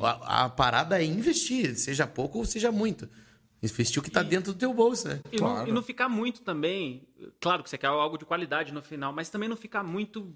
A, 0.00 0.44
a 0.44 0.48
parada 0.48 1.00
é 1.00 1.04
investir, 1.04 1.74
seja 1.76 2.06
pouco 2.06 2.38
ou 2.38 2.44
seja 2.44 2.70
muito. 2.70 3.08
Investir 3.62 3.98
o 3.98 4.02
que 4.02 4.10
tá 4.10 4.22
dentro 4.22 4.52
do 4.52 4.58
teu 4.58 4.72
bolso, 4.72 5.08
né? 5.08 5.20
E, 5.32 5.40
não, 5.40 5.48
Claro. 5.48 5.68
e 5.68 5.72
não 5.72 5.82
ficar 5.82 6.08
muito 6.08 6.42
também. 6.42 7.02
Claro 7.40 7.62
que 7.64 7.70
você 7.70 7.78
quer 7.78 7.86
algo 7.86 8.18
de 8.18 8.24
qualidade 8.24 8.72
no 8.72 8.82
final, 8.82 9.12
mas 9.12 9.30
também 9.30 9.48
não 9.48 9.56
ficar 9.56 9.82
muito 9.82 10.32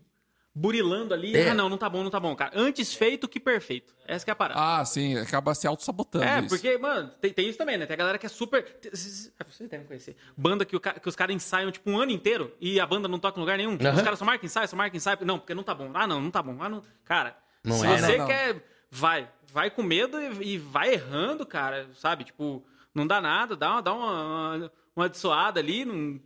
burilando 0.61 1.14
ali. 1.14 1.34
É. 1.34 1.48
Ah, 1.50 1.54
não, 1.54 1.68
não 1.68 1.78
tá 1.78 1.88
bom, 1.88 2.02
não 2.02 2.11
tá 2.11 2.20
bom, 2.20 2.36
cara. 2.36 2.52
Antes 2.54 2.92
feito 2.94 3.26
que 3.26 3.40
perfeito. 3.40 3.94
Essa 4.06 4.24
que 4.24 4.30
é 4.30 4.32
a 4.32 4.36
parada. 4.36 4.61
Ah, 4.61 4.84
sim, 4.84 5.16
acaba 5.16 5.54
se 5.54 5.66
auto-sabotando. 5.66 6.24
É, 6.24 6.40
isso. 6.40 6.48
porque, 6.48 6.76
mano, 6.76 7.11
tem, 7.20 7.32
tem 7.32 7.48
isso 7.48 7.56
também, 7.56 7.78
né? 7.78 7.86
Tem 7.86 7.94
a 7.94 7.96
galera 7.96 8.18
que 8.18 8.26
é 8.26 8.28
super. 8.28 8.62
tem- 8.62 8.90
Vocês 8.92 9.32
devem 9.70 9.86
conhecer. 9.86 10.16
Banda 10.36 10.64
que, 10.64 10.76
o 10.76 10.80
que 10.80 11.08
os 11.08 11.16
caras 11.16 11.34
ensaiam, 11.34 11.70
tipo, 11.70 11.90
um 11.90 11.98
ano 11.98 12.12
inteiro 12.12 12.54
e 12.61 12.78
a 12.78 12.86
banda 12.86 13.08
não 13.08 13.18
toca 13.18 13.38
em 13.38 13.40
lugar 13.40 13.56
nenhum. 13.56 13.78
Aham. 13.80 13.94
Os 13.96 14.02
caras 14.02 14.18
só 14.18 14.24
marcam 14.24 14.46
ensaio, 14.46 14.68
só 14.68 14.76
marcam 14.76 14.96
ensaio. 14.96 15.18
Não, 15.22 15.38
porque 15.38 15.54
não 15.54 15.62
tá 15.62 15.74
bom. 15.74 15.90
Ah, 15.94 16.06
não, 16.06 16.20
não 16.20 16.30
tá 16.30 16.42
bom. 16.42 16.56
Ah, 16.61 16.68
não. 16.68 16.82
Cara, 17.04 17.36
Não 17.64 17.76
se 17.78 17.86
é, 17.86 17.96
você 17.98 18.12
não, 18.12 18.18
não. 18.18 18.26
quer. 18.26 18.64
Vai. 18.90 19.28
Vai 19.52 19.70
com 19.70 19.82
medo 19.82 20.20
e, 20.20 20.54
e 20.54 20.58
vai 20.58 20.92
errando, 20.92 21.46
cara. 21.46 21.88
Sabe? 21.94 22.24
Tipo, 22.24 22.62
não 22.94 23.06
dá 23.06 23.20
nada, 23.20 23.56
dá 23.56 23.72
uma, 23.72 23.82
dá 23.82 23.92
uma, 23.94 24.54
uma, 24.56 24.72
uma 24.96 25.11
ali. 25.58 25.84
Não... 25.84 26.20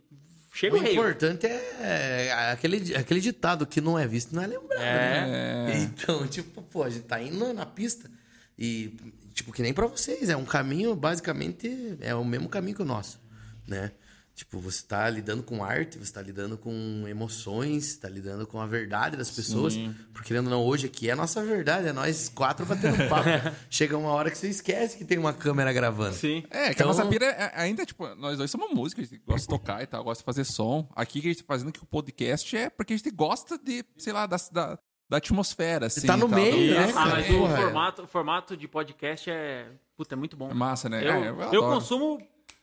Chega 0.55 0.75
O 0.77 0.79
o 0.79 0.81
rei. 0.81 0.93
importante 0.93 1.45
é 1.45 2.31
aquele, 2.53 2.95
aquele 2.95 3.19
ditado 3.19 3.67
que 3.67 3.81
não 3.81 3.99
é 3.99 4.07
visto, 4.07 4.33
não 4.33 4.41
é 4.41 4.47
lembrado. 4.47 4.79
né? 4.79 5.73
É. 5.73 5.77
Então, 5.79 6.25
tipo, 6.31 6.61
pô, 6.61 6.83
a 6.83 6.89
gente 6.89 7.03
tá 7.03 7.21
indo 7.21 7.53
na 7.53 7.65
pista 7.65 8.09
e, 8.57 8.95
tipo, 9.33 9.51
que 9.51 9.61
nem 9.61 9.73
pra 9.73 9.85
vocês, 9.85 10.29
é 10.29 10.37
um 10.37 10.45
caminho, 10.45 10.95
basicamente, 10.95 11.97
é 11.99 12.15
o 12.15 12.23
mesmo 12.23 12.47
caminho 12.47 12.77
que 12.77 12.81
o 12.83 12.85
nosso, 12.85 13.19
né? 13.67 13.91
Tipo, 14.35 14.59
você 14.59 14.85
tá 14.85 15.09
lidando 15.09 15.41
com 15.43 15.63
arte, 15.63 15.97
você 15.97 16.11
tá 16.11 16.21
lidando 16.21 16.57
com 16.57 17.05
emoções, 17.07 17.95
tá 17.95 18.09
lidando 18.09 18.45
com 18.45 18.59
a 18.59 18.65
verdade 18.67 19.15
das 19.15 19.31
pessoas. 19.31 19.77
Porque, 20.11 20.27
querendo 20.27 20.47
ou 20.47 20.51
não, 20.51 20.63
hoje 20.65 20.87
aqui 20.87 21.07
é 21.09 21.13
a 21.13 21.15
nossa 21.15 21.41
verdade, 21.41 21.87
é 21.87 21.93
nós 21.93 22.27
quatro 22.27 22.65
batendo 22.65 22.97
papo. 23.07 23.29
Chega 23.69 23.97
uma 23.97 24.09
hora 24.09 24.29
que 24.29 24.37
você 24.37 24.49
esquece 24.49 24.97
que 24.97 25.05
tem 25.05 25.17
uma 25.17 25.31
câmera 25.31 25.71
gravando. 25.71 26.15
Sim. 26.15 26.43
É, 26.51 26.65
que 26.65 26.71
Então- 26.73 26.87
a 26.87 26.93
nossa 26.93 27.05
pira 27.05 27.25
é- 27.27 27.51
ainda, 27.55 27.85
tipo, 27.85 28.13
nós 28.15 28.37
dois 28.37 28.51
somos 28.51 28.71
músicos, 28.73 29.05
a 29.05 29.07
gente 29.07 29.23
gosta 29.25 29.41
de 29.41 29.47
tocar 29.47 29.81
e 29.81 29.87
tal, 29.87 30.03
gosta 30.03 30.21
de 30.21 30.25
fazer 30.25 30.43
som. 30.43 30.85
Aqui 30.93 31.21
que 31.21 31.27
a 31.27 31.31
gente 31.31 31.41
tá 31.43 31.47
fazendo 31.47 31.71
que 31.71 31.81
o 31.81 31.85
podcast 31.85 32.57
é 32.57 32.69
porque 32.69 32.91
a 32.93 32.97
gente 32.97 33.09
gosta 33.11 33.57
de, 33.57 33.85
sei 33.97 34.11
lá, 34.11 34.25
da, 34.27 34.35
da, 34.51 34.77
da 35.09 35.15
atmosfera, 35.17 35.85
assim. 35.85 36.05
tá 36.05 36.17
no 36.17 36.27
tal, 36.27 36.37
meio, 36.37 36.73
do- 36.73 36.79
né, 36.79 36.91
Ah, 36.93 37.05
mas 37.07 37.29
o 37.29 37.45
é. 37.47 37.55
formato, 37.55 38.01
o 38.03 38.07
formato 38.07 38.57
de 38.57 38.67
podcast 38.67 39.29
é. 39.29 39.67
Puta, 39.95 40.13
é 40.13 40.17
muito 40.17 40.35
bom. 40.35 40.51
É 40.51 40.53
massa, 40.53 40.89
né? 40.89 41.01
Eu, 41.07 41.11
É, 41.13 41.29
eu 41.29 41.53
eu 41.53 41.61
consumo 41.61 42.17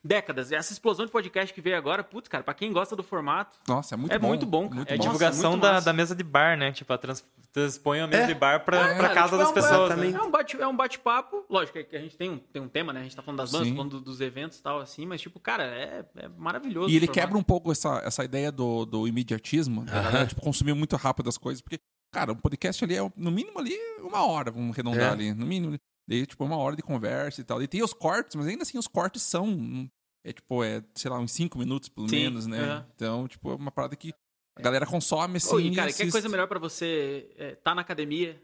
décadas. 0.04 0.50
Essa 0.52 0.72
explosão 0.72 1.06
de 1.06 1.12
podcast 1.12 1.52
que 1.54 1.60
veio 1.60 1.76
agora, 1.76 2.02
putz, 2.02 2.28
cara, 2.28 2.42
pra 2.42 2.54
quem 2.54 2.72
gosta 2.72 2.96
do 2.96 3.02
formato. 3.02 3.58
Nossa, 3.68 3.94
é 3.94 3.96
muito 3.96 4.12
É 4.12 4.18
bom. 4.18 4.28
muito 4.28 4.46
bom, 4.46 4.64
cara. 4.64 4.74
Muito 4.76 4.88
É 4.88 4.92
É 4.92 4.94
a 4.94 4.98
bom. 4.98 5.04
Nossa, 5.04 5.16
divulgação 5.18 5.50
muito 5.52 5.62
da, 5.62 5.72
massa. 5.74 5.84
da 5.86 5.92
mesa 5.92 6.14
de 6.16 6.24
bar, 6.24 6.56
né? 6.58 6.72
Tipo, 6.72 6.92
a 6.92 6.98
trans, 6.98 7.24
transpõe 7.52 8.00
a 8.00 8.06
mesa 8.06 8.22
É. 8.24 8.26
de 8.26 8.34
bar 8.34 8.64
pra, 8.64 8.78
É, 8.78 8.94
pra 8.94 9.08
Cara, 9.08 9.14
casa 9.14 9.26
tipo, 9.28 9.38
das 9.38 9.46
é 9.46 9.50
um- 9.50 9.54
pessoas. 9.54 9.98
né? 9.98 10.10
É 10.10 10.22
um 10.22 10.30
bate- 10.30 10.60
é 10.60 10.66
um 10.66 10.76
bate-papo. 10.76 11.44
Lógico 11.48 11.82
que 11.84 11.96
a 11.96 12.00
gente 12.00 12.16
tem 12.16 12.30
um, 12.30 12.38
tem 12.38 12.60
um 12.62 12.68
tema, 12.68 12.92
né? 12.92 13.00
A 13.00 13.02
gente 13.04 13.14
tá 13.16 13.22
falando 13.22 13.38
das 13.38 13.52
bandas, 13.52 13.68
Sim. 13.68 13.74
falando 13.76 13.90
do- 13.90 14.00
dos 14.00 14.20
eventos 14.20 14.58
e 14.58 14.62
tal, 14.62 14.80
assim, 14.80 15.06
mas, 15.06 15.20
tipo, 15.20 15.38
cara, 15.38 15.64
é, 15.64 16.04
é 16.16 16.28
maravilhoso. 16.28 16.88
E 16.90 16.96
ele 16.96 17.06
formato. 17.06 17.20
quebra 17.20 17.38
um 17.38 17.42
pouco 17.42 17.70
essa, 17.70 18.00
essa 18.04 18.24
ideia 18.24 18.50
do, 18.50 18.84
do 18.84 19.06
imediatismo, 19.06 19.84
da 19.84 20.02
galera, 20.02 20.26
tipo, 20.26 20.40
consumir 20.40 20.74
muito 20.74 20.96
rápido 20.96 21.28
as 21.28 21.38
coisas, 21.38 21.60
porque, 21.62 21.78
cara, 22.12 22.32
um 22.32 22.36
podcast 22.36 22.82
ali 22.84 22.96
é, 22.96 23.12
no 23.16 23.30
mínimo, 23.30 23.58
ali, 23.58 23.76
uma 24.00 24.26
hora, 24.26 24.50
vamos 24.50 24.72
arredondar 24.72 25.10
É. 25.10 25.12
ali, 25.12 25.32
no 25.34 25.46
mínimo. 25.46 25.78
Daí, 26.12 26.26
tipo, 26.26 26.44
uma 26.44 26.56
hora 26.56 26.76
de 26.76 26.82
conversa 26.82 27.40
e 27.40 27.44
tal. 27.44 27.62
E 27.62 27.66
tem 27.66 27.82
os 27.82 27.92
cortes, 27.94 28.36
mas 28.36 28.46
ainda 28.46 28.62
assim, 28.62 28.76
os 28.78 28.86
cortes 28.86 29.22
são, 29.22 29.90
é 30.22 30.32
tipo, 30.32 30.62
é, 30.62 30.82
sei 30.94 31.10
lá, 31.10 31.18
uns 31.18 31.32
cinco 31.32 31.58
minutos, 31.58 31.88
pelo 31.88 32.08
Sim, 32.08 32.16
menos, 32.16 32.46
né? 32.46 32.58
é. 32.86 32.92
Então, 32.94 33.26
tipo, 33.26 33.50
é 33.50 33.54
uma 33.54 33.70
parada 33.70 33.96
que 33.96 34.12
a 34.54 34.60
galera 34.60 34.84
consome, 34.86 35.38
assim, 35.38 35.54
Ô, 35.54 35.60
e, 35.60 35.68
e 35.68 35.74
cara, 35.74 35.86
que 35.88 35.94
assiste. 35.94 36.12
coisa 36.12 36.28
melhor 36.28 36.46
pra 36.46 36.58
você 36.58 37.30
é, 37.38 37.54
tá 37.54 37.74
na 37.74 37.80
academia, 37.80 38.38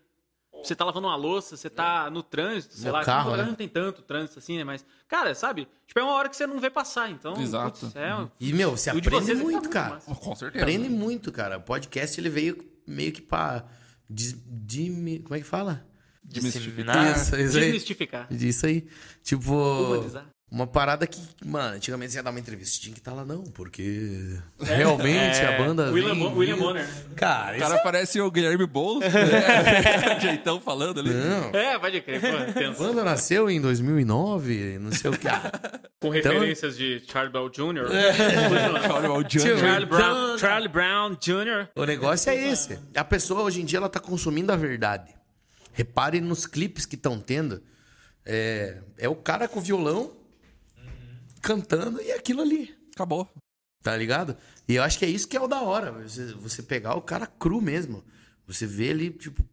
Você 0.64 0.74
tá 0.74 0.84
lavando 0.84 1.06
uma 1.06 1.14
louça, 1.14 1.56
você 1.56 1.68
tá 1.70 2.10
no 2.10 2.20
trânsito, 2.22 2.74
sei 2.74 2.86
No 2.90 2.96
lá. 2.96 3.04
carro, 3.04 3.28
agora 3.28 3.42
né? 3.42 3.48
não 3.50 3.54
tem 3.54 3.68
tanto 3.68 4.02
trânsito 4.02 4.38
assim, 4.40 4.56
né? 4.56 4.64
Mas, 4.64 4.84
cara, 5.06 5.32
sabe? 5.34 5.68
Tipo, 5.86 6.00
é 6.00 6.02
uma 6.02 6.14
hora 6.14 6.28
que 6.28 6.34
você 6.36 6.46
não 6.48 6.58
vê 6.58 6.68
passar, 6.70 7.10
então. 7.10 7.38
Exato. 7.40 7.80
putz, 7.80 7.94
é, 7.94 8.10
E, 8.40 8.52
meu, 8.54 8.70
você 8.76 8.90
de 8.90 8.98
aprende 8.98 9.10
vocês 9.26 9.38
é 9.38 9.42
muito, 9.42 9.52
muito 9.56 9.68
cara. 9.70 9.96
Com 10.00 10.34
certeza. 10.34 10.64
Aprende 10.64 10.88
muito, 10.88 11.30
cara. 11.30 11.58
O 11.58 11.62
podcast, 11.62 12.18
ele 12.18 12.30
veio 12.30 12.56
meio 12.86 13.12
que 13.12 13.20
pra... 13.22 13.64
Des, 14.10 14.34
dimi- 14.46 15.18
como 15.20 15.34
é 15.34 15.38
que 15.38 15.44
fala? 15.46 15.86
Disseminar. 16.28 17.16
Isso, 17.16 17.36
isso 17.36 17.56
aí. 17.56 17.64
Desmistificar. 17.64 18.26
Isso 18.30 18.66
aí. 18.66 18.86
Tipo... 19.22 19.54
Humanizar. 19.54 20.26
Uma 20.50 20.66
parada 20.66 21.06
que, 21.06 21.20
mano, 21.44 21.76
antigamente 21.76 22.12
você 22.12 22.18
ia 22.18 22.22
dar 22.22 22.30
uma 22.30 22.40
entrevista, 22.40 22.80
tinha 22.80 22.94
que 22.94 23.00
estar 23.00 23.12
lá, 23.12 23.22
não, 23.22 23.42
porque 23.44 24.34
realmente 24.58 25.42
a 25.42 25.58
banda. 25.58 25.90
William, 25.92 26.14
vem, 26.14 26.32
William 26.34 26.56
Bonner. 26.56 26.88
Cara, 27.14 27.54
O 27.54 27.60
cara 27.60 27.78
parece 27.80 28.18
o 28.18 28.30
Guilherme 28.30 28.66
Boulos. 28.66 29.04
né? 29.04 29.10
Jeitão 30.20 30.58
falando 30.58 31.00
ali. 31.00 31.10
Não. 31.10 31.50
É, 31.50 31.78
pode 31.78 32.00
crer, 32.00 32.22
pô, 32.22 32.64
A 32.64 32.70
banda 32.70 33.04
nasceu 33.04 33.50
em 33.50 33.60
2009, 33.60 34.78
não 34.78 34.90
sei 34.90 35.10
o 35.10 35.18
que. 35.18 35.28
Com 36.00 36.08
referências 36.08 36.78
de 36.78 37.02
Charlie 37.06 37.30
Brown 37.30 37.50
Jr. 37.50 37.86
Olha 38.90 39.12
o 39.12 39.22
Johnny. 39.24 39.58
Charlie 39.60 39.86
Brown, 39.86 40.38
Charlie 40.38 40.68
Brown 40.68 41.10
Jr. 41.20 41.68
O 41.76 41.84
negócio 41.84 42.30
é 42.30 42.48
esse. 42.48 42.78
A 42.96 43.04
pessoa 43.04 43.42
hoje 43.42 43.60
em 43.60 43.66
dia 43.66 43.78
ela 43.78 43.88
tá 43.90 44.00
consumindo 44.00 44.50
a 44.50 44.56
verdade. 44.56 45.17
Repare 45.72 46.20
nos 46.20 46.46
clipes 46.46 46.86
que 46.86 46.96
estão 46.96 47.20
tendo. 47.20 47.62
É, 48.24 48.82
é 48.96 49.08
o 49.08 49.16
cara 49.16 49.48
com 49.48 49.58
o 49.58 49.62
violão 49.62 50.16
cantando 51.40 52.00
e 52.00 52.12
aquilo 52.12 52.42
ali. 52.42 52.76
Acabou. 52.94 53.28
Tá 53.82 53.96
ligado? 53.96 54.36
E 54.66 54.74
eu 54.74 54.82
acho 54.82 54.98
que 54.98 55.04
é 55.04 55.08
isso 55.08 55.28
que 55.28 55.36
é 55.36 55.40
o 55.40 55.46
da 55.46 55.62
hora. 55.62 55.92
Você, 55.92 56.32
você 56.34 56.62
pegar 56.62 56.94
o 56.94 57.02
cara 57.02 57.26
cru 57.26 57.60
mesmo. 57.60 58.04
Você 58.46 58.66
vê 58.66 58.86
ele, 58.86 59.10
tipo, 59.10 59.44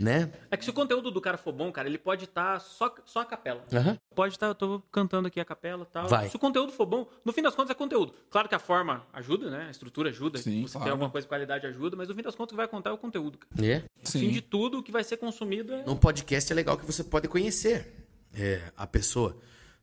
né? 0.00 0.32
É 0.50 0.56
que 0.56 0.64
se 0.64 0.70
o 0.70 0.72
conteúdo 0.72 1.10
do 1.10 1.20
cara 1.20 1.36
for 1.36 1.52
bom, 1.52 1.70
cara, 1.70 1.86
ele 1.86 1.98
pode 1.98 2.24
estar 2.24 2.58
só, 2.58 2.92
só 3.04 3.20
a 3.20 3.24
capela. 3.26 3.62
Aham. 3.70 3.98
Pode 4.14 4.34
estar, 4.34 4.46
eu 4.46 4.54
tô 4.54 4.80
cantando 4.90 5.28
aqui 5.28 5.38
a 5.38 5.44
capela 5.44 5.82
e 5.82 5.92
tal. 5.92 6.08
Vai. 6.08 6.30
Se 6.30 6.36
o 6.36 6.38
conteúdo 6.38 6.72
for 6.72 6.86
bom, 6.86 7.06
no 7.22 7.32
fim 7.34 7.42
das 7.42 7.54
contas 7.54 7.70
é 7.72 7.74
conteúdo. 7.74 8.14
Claro 8.30 8.48
que 8.48 8.54
a 8.54 8.58
forma 8.58 9.06
ajuda, 9.12 9.50
né? 9.50 9.66
A 9.68 9.70
estrutura 9.70 10.08
ajuda. 10.08 10.38
Sim, 10.38 10.62
você 10.62 10.72
claro. 10.72 10.84
tem 10.84 10.90
alguma 10.92 11.10
coisa 11.10 11.26
de 11.26 11.28
qualidade 11.28 11.66
ajuda, 11.66 11.96
mas 11.96 12.08
no 12.08 12.14
fim 12.14 12.22
das 12.22 12.34
contas 12.34 12.52
o 12.52 12.54
que 12.54 12.56
vai 12.56 12.68
contar 12.68 12.90
é 12.90 12.92
o 12.94 12.98
conteúdo. 12.98 13.36
Cara. 13.36 13.66
É. 13.66 13.78
No 13.80 14.10
fim 14.10 14.20
Sim. 14.20 14.30
de 14.30 14.40
tudo, 14.40 14.78
o 14.78 14.82
que 14.82 14.90
vai 14.90 15.04
ser 15.04 15.18
consumido 15.18 15.74
é. 15.74 15.84
No 15.84 15.96
podcast 15.96 16.50
é 16.50 16.56
legal 16.56 16.78
que 16.78 16.86
você 16.86 17.04
pode 17.04 17.28
conhecer 17.28 17.94
é, 18.34 18.62
a 18.74 18.86
pessoa. 18.86 19.36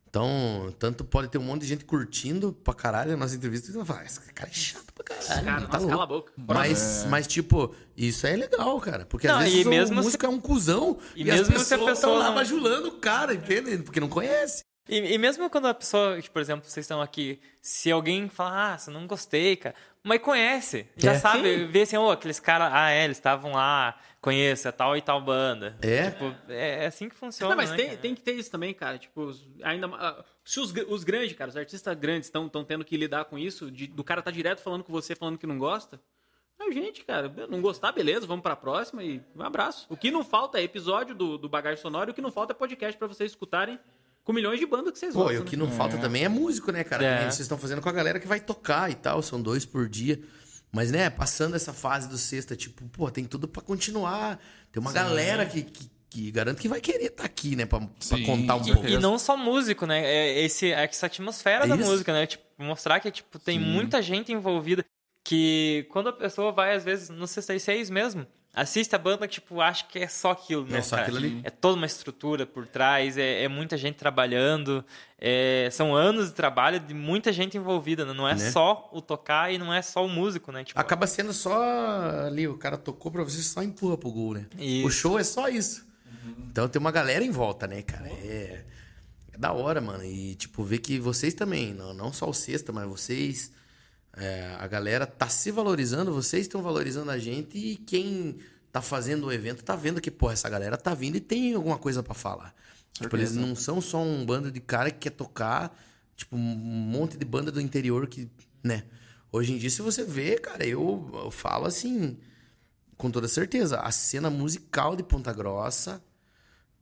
Então, 0.09 0.73
tanto 0.79 1.03
pode 1.03 1.27
ter 1.27 1.37
um 1.37 1.43
monte 1.43 1.61
de 1.61 1.67
gente 1.67 1.85
curtindo 1.85 2.53
pra 2.63 2.73
caralho 2.73 3.13
a 3.13 3.17
nossa 3.17 3.35
entrevista 3.35 3.69
e 3.69 3.73
você 3.73 3.85
fala, 3.85 3.99
"Ah, 4.01 4.05
esse 4.05 4.19
cara 4.33 4.49
é 4.49 4.53
chato 4.53 4.93
pra 4.93 5.03
caralho. 5.03 5.45
Cara, 5.45 5.61
tá 5.67 5.73
nossa, 5.79 5.87
cala 5.89 6.03
a 6.03 6.07
boca. 6.07 6.31
Mas, 6.37 7.05
mas, 7.09 7.27
tipo, 7.27 7.75
isso 7.95 8.25
é 8.25 8.35
legal, 8.35 8.79
cara. 8.79 9.05
Porque 9.05 9.27
Não, 9.27 9.37
às 9.39 9.43
vezes 9.43 9.65
mesmo 9.65 9.95
o 9.95 9.99
se- 9.99 10.05
músico 10.05 10.25
é 10.25 10.29
um 10.29 10.39
cuzão 10.39 10.97
e, 11.15 11.23
e 11.23 11.31
as 11.31 11.41
mesmo 11.47 11.59
se 11.59 11.73
a 11.73 11.77
pessoas 11.77 11.97
estão 11.97 12.09
pessoa 12.11 12.17
lá 12.19 12.25
não- 12.29 12.35
bajulando 12.35 12.87
o 12.87 12.91
cara, 12.99 13.33
entende? 13.33 13.77
Porque 13.83 13.99
não 13.99 14.09
conhece. 14.09 14.61
E, 14.89 15.13
e 15.13 15.17
mesmo 15.17 15.49
quando 15.49 15.67
a 15.67 15.73
pessoa, 15.73 16.15
tipo, 16.21 16.31
por 16.33 16.41
exemplo, 16.41 16.63
vocês 16.67 16.85
estão 16.85 17.01
aqui, 17.01 17.41
se 17.61 17.91
alguém 17.91 18.29
fala, 18.29 18.73
ah, 18.73 18.77
você 18.77 18.89
não 18.89 19.05
gostei, 19.05 19.57
cara, 19.57 19.75
mas 20.07 20.21
conhece, 20.21 20.87
já 20.97 21.11
É. 21.11 21.19
sabe, 21.19 21.65
vê 21.65 21.81
assim, 21.81 21.97
ô, 21.97 22.09
aqueles 22.09 22.39
caras, 22.39 22.69
ah, 22.73 22.89
é, 22.89 23.03
eles 23.05 23.17
estavam 23.17 23.51
lá, 23.53 23.95
conheço, 24.21 24.67
é 24.67 24.71
tal 24.71 24.95
e 24.97 25.01
tal 25.01 25.21
banda. 25.21 25.77
É? 25.81 26.09
Tipo, 26.11 26.33
é, 26.49 26.83
é 26.83 26.87
assim 26.87 27.07
que 27.09 27.15
funciona, 27.15 27.49
Não, 27.51 27.57
mas 27.57 27.69
né, 27.71 27.75
tem, 27.77 27.85
cara? 27.87 27.97
tem 27.97 28.15
que 28.15 28.21
ter 28.21 28.31
isso 28.33 28.49
também, 28.49 28.73
cara. 28.73 28.97
Tipo, 28.97 29.31
ainda 29.63 29.87
ah, 29.87 30.23
se 30.43 30.59
os, 30.59 30.71
os 30.87 31.03
grandes, 31.03 31.33
cara, 31.37 31.49
os 31.49 31.57
artistas 31.57 31.95
grandes 31.95 32.27
estão 32.27 32.49
tendo 32.65 32.83
que 32.85 32.95
lidar 32.97 33.25
com 33.25 33.37
isso, 33.37 33.69
de- 33.69 33.87
do 33.87 34.03
cara 34.03 34.21
tá 34.21 34.31
direto 34.31 34.61
falando 34.61 34.83
com 34.83 34.91
você, 34.91 35.15
falando 35.15 35.37
que 35.37 35.45
não 35.45 35.57
gosta. 35.59 35.99
Ah, 36.59 36.71
gente, 36.71 37.05
cara, 37.05 37.31
não 37.49 37.61
gostar, 37.61 37.91
beleza, 37.91 38.25
vamos 38.25 38.41
pra 38.41 38.55
próxima 38.55 39.03
e 39.03 39.21
um 39.35 39.43
abraço. 39.43 39.85
O 39.89 39.95
que 39.95 40.09
não 40.09 40.23
falta 40.23 40.59
é 40.59 40.63
episódio 40.63 41.13
do, 41.13 41.37
do 41.37 41.47
Bagagem 41.47 41.79
Sonoro, 41.81 42.09
e 42.09 42.11
o 42.11 42.13
que 42.15 42.21
não 42.21 42.31
falta 42.31 42.51
é 42.51 42.55
podcast 42.55 42.97
pra 42.97 43.07
vocês 43.07 43.29
escutarem 43.31 43.77
com 44.27 44.33
milhões 44.33 44.59
de 44.59 44.65
bandas 44.65 44.91
que 44.91 44.99
vocês 44.99 45.13
Pô, 45.13 45.21
e 45.21 45.23
gostam. 45.23 45.41
o 45.41 45.45
que 45.45 45.55
né? 45.55 45.63
não 45.63 45.71
falta 45.71 45.97
também 45.97 46.25
é 46.25 46.27
músico, 46.27 46.69
né, 46.69 46.83
cara? 46.83 47.01
É. 47.01 47.21
Vocês 47.21 47.39
estão 47.39 47.57
fazendo 47.57 47.81
com 47.81 47.87
a 47.87 47.93
galera 47.93 48.19
que 48.19 48.27
vai 48.27 48.41
tocar 48.41 48.91
e 48.91 48.93
tal, 48.93 49.21
são 49.21 49.41
dois 49.41 49.65
por 49.65 49.87
dia. 49.87 50.19
Mas, 50.69 50.91
né, 50.91 51.09
passando 51.09 51.55
essa 51.55 51.71
fase 51.71 52.09
do 52.09 52.17
sexta, 52.17 52.53
tipo, 52.53 52.83
pô, 52.89 53.09
tem 53.09 53.23
tudo 53.23 53.47
pra 53.47 53.61
continuar. 53.61 54.37
Tem 54.69 54.81
uma 54.81 54.91
galera 54.91 55.45
que, 55.45 55.61
que, 55.63 55.89
que 56.09 56.29
garanto 56.29 56.59
que 56.59 56.67
vai 56.67 56.81
querer 56.81 57.05
estar 57.05 57.23
aqui, 57.23 57.55
né, 57.55 57.65
pra, 57.65 57.79
pra 57.79 57.89
Sim, 58.01 58.25
contar 58.25 58.55
um 58.55 58.63
pouco. 58.65 58.85
E, 58.85 58.95
e 58.95 58.99
não 58.99 59.17
só 59.17 59.37
músico, 59.37 59.85
né? 59.85 60.03
É 60.03 60.41
esse, 60.43 60.73
é 60.73 60.83
essa 60.83 61.05
atmosfera 61.05 61.63
É 61.63 61.67
da 61.69 61.77
isso. 61.77 61.89
música, 61.89 62.11
né? 62.11 62.25
Tipo, 62.27 62.43
mostrar 62.59 62.99
que 62.99 63.09
tipo, 63.09 63.39
tem 63.39 63.57
muita 63.57 64.01
gente 64.01 64.33
envolvida. 64.33 64.83
Que 65.23 65.87
quando 65.89 66.09
a 66.09 66.13
pessoa 66.13 66.51
vai, 66.51 66.75
às 66.75 66.83
vezes, 66.83 67.07
no 67.07 67.25
Sexta 67.27 67.55
e 67.55 67.61
Seis 67.61 67.89
mesmo, 67.89 68.27
assiste 68.61 68.95
a 68.95 68.97
banda, 68.97 69.27
tipo, 69.27 69.61
acha 69.61 69.85
que 69.85 69.99
é 69.99 70.07
só 70.07 70.31
aquilo. 70.31 70.65
Não, 70.69 70.77
É 70.77 70.81
só 70.81 70.95
cara. 70.95 71.07
aquilo 71.07 71.17
ali. 71.17 71.39
É 71.43 71.49
toda 71.49 71.75
uma 71.77 71.85
estrutura 71.85 72.45
por 72.45 72.67
trás, 72.67 73.17
é, 73.17 73.43
é 73.43 73.47
muita 73.47 73.77
gente 73.77 73.95
trabalhando, 73.95 74.83
é- 75.19 75.69
são 75.71 75.95
anos 75.95 76.27
de 76.27 76.33
trabalho 76.33 76.79
de 76.79 76.93
muita 76.93 77.31
gente 77.31 77.57
envolvida, 77.57 78.05
né? 78.05 78.13
Não 78.13 78.27
é 78.27 78.35
Né? 78.35 78.51
só 78.51 78.89
o 78.91 79.01
tocar 79.01 79.53
e 79.53 79.57
não 79.57 79.73
é 79.73 79.81
só 79.81 80.05
o 80.05 80.09
músico, 80.09 80.51
né? 80.51 80.63
Tipo, 80.63 80.79
Acaba 80.79 81.05
sendo 81.07 81.31
só 81.33 81.61
ali, 82.25 82.47
o 82.47 82.57
cara 82.57 82.77
tocou 82.77 83.11
pra 83.11 83.23
você, 83.23 83.41
só 83.41 83.61
empurra 83.63 83.97
pro 83.97 84.11
gol, 84.11 84.33
né? 84.33 84.45
Isso. 84.57 84.87
O 84.87 84.91
show 84.91 85.19
é 85.19 85.23
só 85.23 85.47
isso. 85.47 85.85
Então 86.51 86.67
tem 86.67 86.79
uma 86.79 86.91
galera 86.91 87.23
em 87.23 87.31
volta, 87.31 87.67
né, 87.67 87.81
cara? 87.83 88.07
É, 88.07 88.63
é 89.33 89.37
da 89.37 89.53
hora, 89.53 89.79
mano. 89.79 90.03
E, 90.03 90.35
tipo, 90.35 90.63
ver 90.63 90.79
que 90.79 90.99
vocês 90.99 91.33
também, 91.33 91.73
não, 91.73 91.93
não 91.93 92.11
só 92.11 92.27
o 92.27 92.33
Sexta, 92.33 92.73
mas 92.73 92.87
vocês, 92.89 93.51
é, 94.17 94.55
a 94.57 94.67
galera 94.67 95.05
tá 95.05 95.29
se 95.29 95.51
valorizando, 95.51 96.13
vocês 96.13 96.43
estão 96.43 96.61
valorizando 96.61 97.11
a 97.11 97.19
gente 97.19 97.57
e 97.57 97.75
quem 97.77 98.37
tá 98.71 98.81
fazendo 98.81 99.27
o 99.27 99.31
evento 99.31 99.63
tá 99.63 99.75
vendo 99.75 100.01
que, 100.01 100.09
pô, 100.09 100.31
essa 100.31 100.49
galera 100.49 100.75
tá 100.75 100.93
vindo 100.93 101.17
e 101.17 101.19
tem 101.19 101.53
alguma 101.53 101.77
coisa 101.77 102.01
pra 102.01 102.13
falar. 102.13 102.53
Tipo, 102.93 103.15
eles 103.15 103.35
não 103.35 103.55
são 103.55 103.79
só 103.79 104.01
um 104.01 104.25
bando 104.25 104.51
de 104.51 104.59
cara 104.59 104.89
que 104.89 104.97
quer 104.97 105.11
tocar, 105.11 105.75
tipo, 106.15 106.35
um 106.35 106.39
monte 106.39 107.15
de 107.15 107.23
banda 107.23 107.51
do 107.51 107.61
interior 107.61 108.07
que, 108.07 108.27
né? 108.63 108.85
Hoje 109.31 109.53
em 109.53 109.57
dia, 109.57 109.69
se 109.69 109.83
você 109.83 110.03
vê, 110.03 110.37
cara, 110.37 110.65
eu, 110.65 111.09
eu 111.13 111.29
falo 111.29 111.67
assim, 111.67 112.17
com 112.97 113.11
toda 113.11 113.27
certeza, 113.27 113.79
a 113.79 113.91
cena 113.91 114.31
musical 114.31 114.95
de 114.95 115.03
Ponta 115.03 115.31
Grossa, 115.31 116.01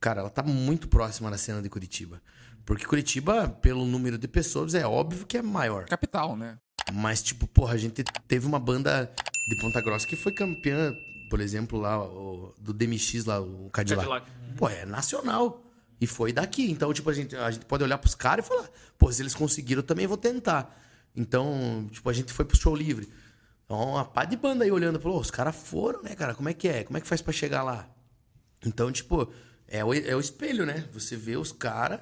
cara, 0.00 0.20
ela 0.20 0.30
tá 0.30 0.42
muito 0.42 0.88
próxima 0.88 1.30
da 1.30 1.36
cena 1.36 1.60
de 1.60 1.68
Curitiba. 1.68 2.22
Porque 2.64 2.86
Curitiba, 2.86 3.48
pelo 3.48 3.84
número 3.84 4.16
de 4.16 4.26
pessoas, 4.26 4.74
é 4.74 4.86
óbvio 4.86 5.26
que 5.26 5.36
é 5.36 5.42
maior. 5.42 5.84
Capital, 5.84 6.34
né? 6.34 6.58
Mas, 6.92 7.22
tipo, 7.22 7.46
porra, 7.46 7.74
a 7.74 7.76
gente 7.76 8.04
teve 8.28 8.46
uma 8.46 8.58
banda 8.58 9.10
de 9.48 9.56
Ponta 9.56 9.80
Grossa 9.80 10.06
que 10.06 10.16
foi 10.16 10.32
campeã, 10.32 10.96
por 11.28 11.40
exemplo, 11.40 11.78
lá, 11.80 12.02
o- 12.02 12.54
do 12.58 12.72
DMX 12.72 13.24
lá, 13.24 13.40
o 13.40 13.68
Cadillac. 13.70 14.08
Cadillac. 14.08 14.30
Pô, 14.56 14.68
é 14.68 14.84
nacional. 14.86 15.62
E 16.00 16.06
foi 16.06 16.32
daqui. 16.32 16.70
Então, 16.70 16.92
tipo, 16.92 17.08
a 17.10 17.12
gente, 17.14 17.34
a 17.34 17.50
gente 17.50 17.64
pode 17.64 17.82
olhar 17.82 17.98
pros 17.98 18.14
caras 18.14 18.44
e 18.44 18.48
falar, 18.48 18.68
pô, 18.98 19.10
se 19.10 19.22
eles 19.22 19.34
conseguiram, 19.34 19.80
eu 19.80 19.86
também 19.86 20.06
vou 20.06 20.16
tentar. 20.16 20.78
Então, 21.14 21.88
tipo, 21.90 22.08
a 22.08 22.12
gente 22.12 22.32
foi 22.32 22.44
pro 22.44 22.56
show 22.56 22.74
livre. 22.74 23.08
Então, 23.64 23.92
uma 23.92 24.04
pá 24.04 24.24
de 24.24 24.36
banda 24.36 24.64
aí 24.64 24.70
olhando, 24.70 25.00
falou, 25.00 25.16
"Ô, 25.16 25.20
os 25.20 25.30
caras 25.30 25.56
foram, 25.56 26.02
né, 26.02 26.14
cara? 26.14 26.34
Como 26.34 26.48
é 26.48 26.54
que 26.54 26.68
é? 26.68 26.84
Como 26.84 26.98
é 26.98 27.00
que 27.00 27.06
faz 27.08 27.20
pra 27.22 27.32
chegar 27.32 27.62
lá? 27.62 27.88
Então, 28.64 28.92
tipo, 28.92 29.32
é 29.66 29.84
o, 29.84 29.92
é 29.94 30.14
o 30.14 30.20
espelho, 30.20 30.64
né? 30.66 30.86
Você 30.92 31.16
vê 31.16 31.36
os 31.36 31.50
caras, 31.50 32.00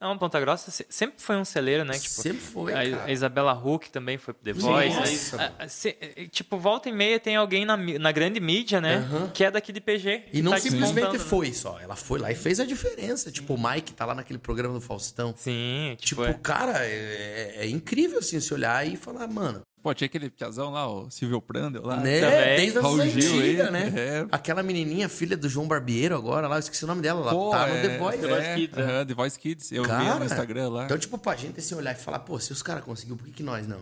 Não, 0.00 0.16
Ponta 0.16 0.38
Grossa 0.38 0.70
se- 0.70 0.86
sempre 0.88 1.20
foi 1.20 1.36
um 1.36 1.44
celeiro, 1.44 1.84
né? 1.84 1.94
Tipo, 1.98 2.08
sempre 2.22 2.40
foi, 2.40 2.72
a, 2.72 3.04
a 3.06 3.10
Isabela 3.12 3.52
Huck 3.52 3.90
também 3.90 4.16
foi 4.16 4.32
pro 4.32 4.44
The 4.44 4.52
Voice. 4.52 5.34
A- 5.36 5.52
a- 5.64 5.68
se- 5.68 5.96
tipo, 6.30 6.56
volta 6.56 6.88
e 6.88 6.92
meia 6.92 7.18
tem 7.18 7.34
alguém 7.36 7.64
na, 7.64 7.76
na 7.76 8.12
grande 8.12 8.38
mídia, 8.38 8.80
né? 8.80 9.04
Que 9.34 9.44
é 9.44 9.50
daqui 9.50 9.72
de 9.72 9.80
PG. 9.80 10.24
E 10.32 10.40
não 10.42 10.52
tá 10.52 10.58
simplesmente 10.60 11.12
né? 11.14 11.18
foi 11.18 11.52
só. 11.52 11.78
Ela 11.80 11.96
foi 11.96 12.18
lá 12.20 12.30
e 12.30 12.34
fez 12.34 12.60
a 12.60 12.64
diferença. 12.64 13.30
Tipo, 13.32 13.54
o 13.54 13.58
Mike 13.62 13.92
tá 13.92 14.04
lá 14.04 14.14
naquele 14.14 14.38
programa 14.38 14.74
do 14.74 14.80
Faustão. 14.80 15.34
Sim, 15.36 15.96
tipo, 15.98 16.08
Tipo, 16.22 16.24
é. 16.24 16.34
cara, 16.34 16.84
é, 16.86 17.54
é 17.58 17.68
incrível 17.68 18.18
assim 18.20 18.40
se 18.40 18.52
olhar 18.54 18.86
e 18.86 18.96
falar, 18.96 19.26
mano, 19.28 19.62
Pô, 19.88 19.94
tinha 19.94 20.04
aquele 20.04 20.28
piazão 20.28 20.70
lá, 20.70 20.86
o 20.86 21.10
Silvio 21.10 21.40
Prandel 21.40 21.82
lá. 21.82 21.96
né? 21.96 22.20
também. 22.20 22.56
Desde 22.56 22.78
as 22.78 22.84
antigas, 22.84 23.72
né? 23.72 23.92
é. 23.96 24.26
Aquela 24.30 24.62
menininha, 24.62 25.08
filha 25.08 25.34
do 25.34 25.48
João 25.48 25.66
Barbeiro 25.66 26.14
agora 26.14 26.46
lá, 26.46 26.56
eu 26.56 26.60
esqueci 26.60 26.84
o 26.84 26.86
nome 26.86 27.00
dela, 27.00 27.22
ela 27.22 27.30
Pô, 27.30 27.50
tá 27.50 27.66
no 27.66 27.74
é, 27.74 27.82
The 27.88 27.96
Voice. 27.96 28.18
The 28.18 28.28
Voice 28.28 28.46
é, 28.46 28.54
Kids, 28.54 28.78
aham, 28.78 29.06
The 29.06 29.14
Voice 29.14 29.38
Kids. 29.38 29.72
Eu 29.72 29.82
vi 29.84 29.88
Cara, 29.88 30.18
no 30.18 30.24
Instagram 30.26 30.68
lá. 30.68 30.84
Então, 30.84 30.98
tipo, 30.98 31.16
pra 31.16 31.36
gente 31.36 31.58
assim 31.58 31.74
olhar 31.74 31.92
e 31.92 31.94
falar, 31.94 32.18
pô, 32.18 32.38
se 32.38 32.52
os 32.52 32.62
caras 32.62 32.84
conseguiram, 32.84 33.16
por 33.16 33.24
que, 33.24 33.32
que 33.32 33.42
nós 33.42 33.66
não? 33.66 33.80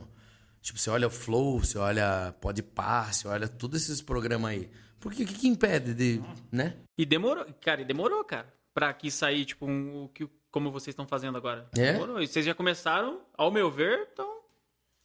Tipo, 0.63 0.79
você 0.79 0.91
olha 0.91 1.09
o 1.09 1.11
Flow, 1.11 1.59
você 1.59 1.77
olha 1.77 2.33
Podpah, 2.41 3.13
você 3.13 3.27
olha 3.27 3.49
todos 3.49 3.83
esses 3.83 4.01
programas 4.01 4.53
aí. 4.53 4.71
Por 5.01 5.13
que, 5.13 5.25
o 5.25 5.27
que, 5.27 5.35
que 5.35 5.49
impede 5.49 5.93
de, 5.93 6.23
né? 6.53 6.77
E 6.97 7.05
demorou, 7.05 7.45
cara, 7.61 7.83
e 7.83 7.85
demorou, 7.85 8.23
cara, 8.23 8.47
pra 8.73 8.91
aqui 8.91 9.11
sair, 9.11 9.45
tipo, 9.45 9.67
um, 9.67 10.05
o 10.05 10.09
que, 10.09 10.29
como 10.53 10.71
vocês 10.71 10.93
estão 10.93 11.05
fazendo 11.05 11.37
agora. 11.37 11.69
É? 11.77 11.95
Demorou. 11.95 12.23
E 12.23 12.29
vocês 12.29 12.47
já 12.47 12.55
começaram, 12.55 13.23
ao 13.37 13.51
meu 13.51 13.69
ver, 13.73 14.09
então. 14.13 14.36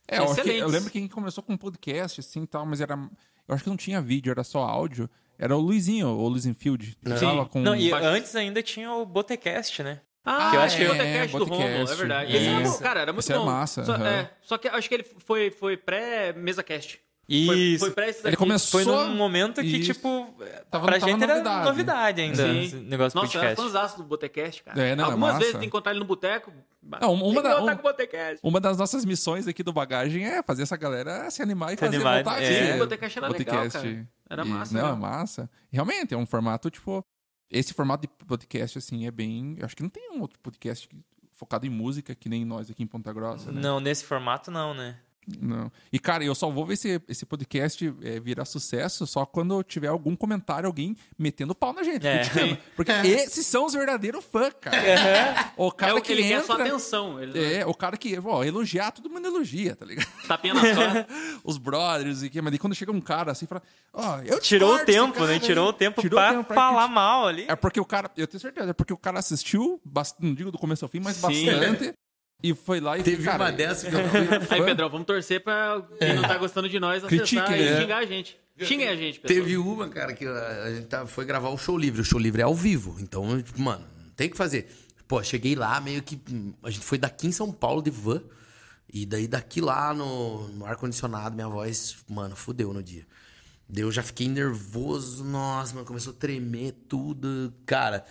É, 0.07 0.17
eu, 0.19 0.35
que- 0.35 0.49
eu 0.49 0.67
lembro 0.67 0.89
que 0.89 0.99
quem 0.99 1.07
começou 1.07 1.43
com 1.43 1.53
um 1.53 1.57
podcast, 1.57 2.19
assim, 2.19 2.45
tal, 2.45 2.65
mas 2.65 2.81
era... 2.81 2.95
Eu 3.47 3.55
acho 3.55 3.63
que 3.63 3.69
não 3.69 3.77
tinha 3.77 4.01
vídeo, 4.01 4.31
era 4.31 4.43
só 4.43 4.63
áudio. 4.63 5.09
Era 5.37 5.55
o 5.57 5.59
Luizinho, 5.59 6.07
o 6.07 6.27
Luizinho 6.27 6.53
Field. 6.55 6.95
que 7.03 7.17
Sim. 7.17 7.45
com... 7.49 7.61
Não, 7.61 7.75
e 7.75 7.91
antes 7.91 8.35
ainda 8.35 8.61
tinha 8.61 8.91
o 8.91 9.05
Botecast, 9.05 9.81
né? 9.83 10.01
Ah, 10.23 10.51
Que 10.51 10.55
eu 10.57 10.61
acho 10.61 10.75
acho 10.75 10.77
que 10.77 10.85
que 10.85 10.91
o 10.91 10.93
é, 10.93 10.97
podcast 10.97 11.37
do 11.37 11.43
Romulo, 11.45 11.91
é 11.91 11.95
verdade. 11.95 12.31
É. 12.31 12.37
Esse 12.37 12.47
era 12.47 12.69
bom, 12.69 12.77
cara, 12.77 12.99
era 13.01 13.11
muito 13.13 13.23
Esse 13.23 13.31
era 13.31 13.39
bom. 13.41 13.45
massa, 13.47 13.83
Só, 13.83 13.93
aham. 13.93 14.07
é, 14.07 14.31
só 14.43 14.57
que 14.59 14.67
acho 14.67 14.87
que 14.87 14.93
ele 14.93 15.03
foi, 15.03 15.49
foi 15.49 15.75
pré-mesa 15.77 16.61
cast. 16.61 17.01
Foi, 17.45 17.57
Isso. 17.57 17.79
foi 17.85 17.91
pra 17.91 18.07
esse 18.09 18.19
Ele 18.19 18.23
daqui. 18.25 18.37
começou- 18.37 18.83
Foi 18.83 18.93
num 19.07 19.15
momento 19.15 19.61
que, 19.61 19.67
Isso. 19.67 19.93
tipo, 19.93 20.33
Tava- 20.69 20.85
pra 20.85 20.99
tava 20.99 21.11
gente 21.11 21.23
era 21.23 21.33
novidade. 21.35 21.65
novidade, 21.65 22.21
ainda, 22.21 22.35
Sim. 22.47 22.61
esse 22.63 22.75
negócio 22.77 23.17
Nossa, 23.19 23.31
podcast. 23.31 23.55
fãzaço 23.63 23.97
do 23.97 24.03
Botecast, 24.03 24.63
cara. 24.63 24.81
É, 24.81 24.95
não, 24.95 25.03
é 25.03 25.07
Algumas 25.07 25.27
massa. 25.29 25.39
vezes 25.39 25.51
tem 25.53 25.61
que 25.61 25.67
encontrar 25.67 25.91
ele 25.91 25.99
no 25.99 26.05
boteco. 26.05 26.51
Não, 27.01 27.13
uma 27.13 27.41
da- 27.41 27.61
um- 27.61 27.75
Botecast. 27.75 28.39
Uma 28.43 28.59
das 28.59 28.77
nossas 28.77 29.05
missões 29.05 29.47
aqui 29.47 29.63
do 29.63 29.71
Bagagem 29.71 30.25
é 30.25 30.41
fazer 30.43 30.63
essa 30.63 30.75
galera 30.77 31.29
se 31.31 31.41
animar 31.41 31.69
e 31.69 31.71
Se 31.71 31.77
fazer 31.77 31.95
animar, 31.95 32.23
voltar 32.23 32.41
é. 32.41 32.45
aqui. 32.45 32.53
Sim, 32.55 32.63
né? 32.69 32.75
o 32.75 32.77
Botecast 32.79 33.17
era 33.19 33.27
legal, 33.27 33.55
Podcast. 33.55 33.79
cara. 33.87 34.07
Era 34.29 34.45
E- 34.45 34.49
massa. 34.49 34.73
Não, 34.77 34.87
né? 34.87 34.93
é 34.93 34.95
massa. 34.95 35.49
Realmente, 35.71 36.13
é 36.13 36.17
um 36.17 36.25
formato, 36.25 36.69
tipo... 36.69 37.03
Esse 37.49 37.73
formato 37.73 38.07
de 38.07 38.25
podcast, 38.25 38.77
assim, 38.77 39.05
é 39.05 39.11
bem... 39.11 39.57
Acho 39.61 39.75
que 39.75 39.83
não 39.83 39.89
tem 39.89 40.09
um 40.11 40.21
outro 40.21 40.39
podcast 40.39 40.87
focado 41.33 41.65
em 41.65 41.69
música 41.69 42.15
que 42.15 42.29
nem 42.29 42.45
nós 42.45 42.69
aqui 42.71 42.81
em 42.81 42.87
Ponta 42.87 43.11
Grossa, 43.11 43.51
né? 43.51 43.59
Não, 43.59 43.79
nesse 43.79 44.05
formato 44.05 44.49
não, 44.49 44.73
né? 44.73 44.95
Não. 45.39 45.71
E, 45.93 45.99
cara, 45.99 46.23
eu 46.23 46.33
só 46.33 46.49
vou 46.49 46.65
ver 46.65 46.73
esse, 46.73 47.01
esse 47.07 47.25
podcast 47.25 47.93
é, 48.01 48.19
virar 48.19 48.43
sucesso 48.45 49.05
só 49.05 49.25
quando 49.25 49.61
tiver 49.63 49.87
algum 49.87 50.15
comentário, 50.15 50.67
alguém 50.67 50.95
metendo 51.17 51.53
pau 51.53 51.71
na 51.73 51.83
gente. 51.83 52.05
É. 52.05 52.19
criticando. 52.19 52.57
Porque 52.75 52.91
esses 53.07 53.45
são 53.45 53.65
os 53.65 53.73
verdadeiros 53.73 54.25
fãs, 54.25 54.53
cara. 54.59 54.77
O 55.55 55.71
cara 55.71 55.91
É 55.91 55.95
o 55.95 55.97
que, 56.01 56.07
que 56.07 56.11
ele 56.13 56.23
quer 56.27 56.43
sua 56.43 56.55
entra... 56.55 56.67
atenção. 56.67 57.21
Ele 57.21 57.39
É, 57.55 57.65
o 57.65 57.73
cara 57.73 57.95
que, 57.97 58.17
ó, 58.23 58.43
elogiar, 58.43 58.91
todo 58.91 59.09
mundo 59.09 59.25
elogia, 59.27 59.75
tá 59.75 59.85
ligado? 59.85 60.07
tapinha 60.27 60.53
na 60.53 60.61
sua. 60.61 61.07
Os 61.43 61.57
brothers 61.57 62.23
e 62.23 62.29
que, 62.29 62.41
mas 62.41 62.51
daí 62.51 62.59
quando 62.59 62.75
chega 62.75 62.91
um 62.91 63.01
cara 63.01 63.31
assim, 63.31 63.45
fala, 63.45 63.61
ó, 63.93 64.19
eu 64.25 64.39
Tirou 64.39 64.75
o 64.75 64.79
tempo, 64.79 65.13
cara 65.13 65.27
né? 65.27 65.33
aí. 65.33 65.39
Tirou 65.39 65.69
o 65.69 65.73
tempo 65.73 66.01
Tirou 66.01 66.19
o 66.19 66.21
pra 66.21 66.31
tempo 66.33 66.43
pra 66.45 66.55
falar 66.55 66.87
mal 66.87 67.27
ali. 67.27 67.45
É 67.47 67.55
porque 67.55 67.79
o 67.79 67.85
cara, 67.85 68.09
eu 68.17 68.27
tenho 68.27 68.41
certeza, 68.41 68.71
é 68.71 68.73
porque 68.73 68.91
o 68.93 68.97
cara 68.97 69.19
assistiu, 69.19 69.79
bast- 69.85 70.17
não 70.19 70.33
digo 70.33 70.51
do 70.51 70.57
começo 70.57 70.83
ao 70.83 70.89
fim, 70.89 70.99
mas 70.99 71.17
Sim. 71.17 71.45
bastante, 71.45 71.93
e 72.43 72.53
foi 72.53 72.79
lá 72.79 72.97
e 72.97 73.03
Teve 73.03 73.23
cara, 73.23 73.43
uma 73.45 73.51
dessa 73.51 73.89
que 73.89 73.95
eu 73.95 74.09
fui. 74.09 74.19
Aí, 74.57 74.63
Pedrão, 74.63 74.89
vamos 74.89 75.05
torcer 75.05 75.43
pra 75.43 75.81
quem 75.99 76.15
não 76.15 76.23
tá 76.23 76.37
gostando 76.37 76.67
de 76.69 76.79
nós 76.79 77.03
acessar 77.03 77.19
Critique, 77.45 77.53
e 77.61 77.69
né? 77.71 77.81
xingar 77.81 77.97
a 77.97 78.05
gente. 78.05 78.37
Xinguem 78.59 78.89
a 78.89 78.95
gente, 78.95 79.19
pessoal. 79.19 79.39
Teve 79.43 79.57
uma, 79.57 79.89
cara, 79.89 80.13
que 80.13 80.25
a 80.27 80.71
gente 80.75 80.85
tá- 80.87 81.07
foi 81.07 81.25
gravar 81.25 81.49
o 81.49 81.57
show 81.57 81.75
livre. 81.77 82.01
O 82.01 82.05
show 82.05 82.19
livre 82.19 82.41
é 82.41 82.45
ao 82.45 82.53
vivo. 82.53 82.95
Então, 82.99 83.41
tipo, 83.41 83.59
mano, 83.59 83.83
tem 84.15 84.29
que 84.29 84.37
fazer. 84.37 84.69
Pô, 85.07 85.21
cheguei 85.23 85.55
lá, 85.55 85.81
meio 85.81 86.03
que. 86.03 86.19
hum, 86.31 86.53
A 86.61 86.69
gente 86.69 86.85
foi 86.85 86.97
daqui 86.99 87.27
em 87.27 87.31
São 87.31 87.51
Paulo 87.51 87.81
de 87.81 87.89
van. 87.89 88.21
E 88.93 89.05
daí 89.05 89.27
daqui 89.27 89.61
lá 89.61 89.93
no, 89.93 90.47
no 90.49 90.65
ar-condicionado, 90.65 91.33
minha 91.33 91.47
voz, 91.47 91.97
mano, 92.09 92.35
fudeu 92.35 92.71
no 92.73 92.83
dia. 92.83 93.05
Daí 93.67 93.83
eu 93.83 93.91
já 93.91 94.03
fiquei 94.03 94.27
nervoso, 94.27 95.23
nossa, 95.23 95.73
mano, 95.73 95.85
começou 95.87 96.11
a 96.11 96.15
tremer 96.15 96.73
tudo, 96.89 97.53
cara. 97.65 98.05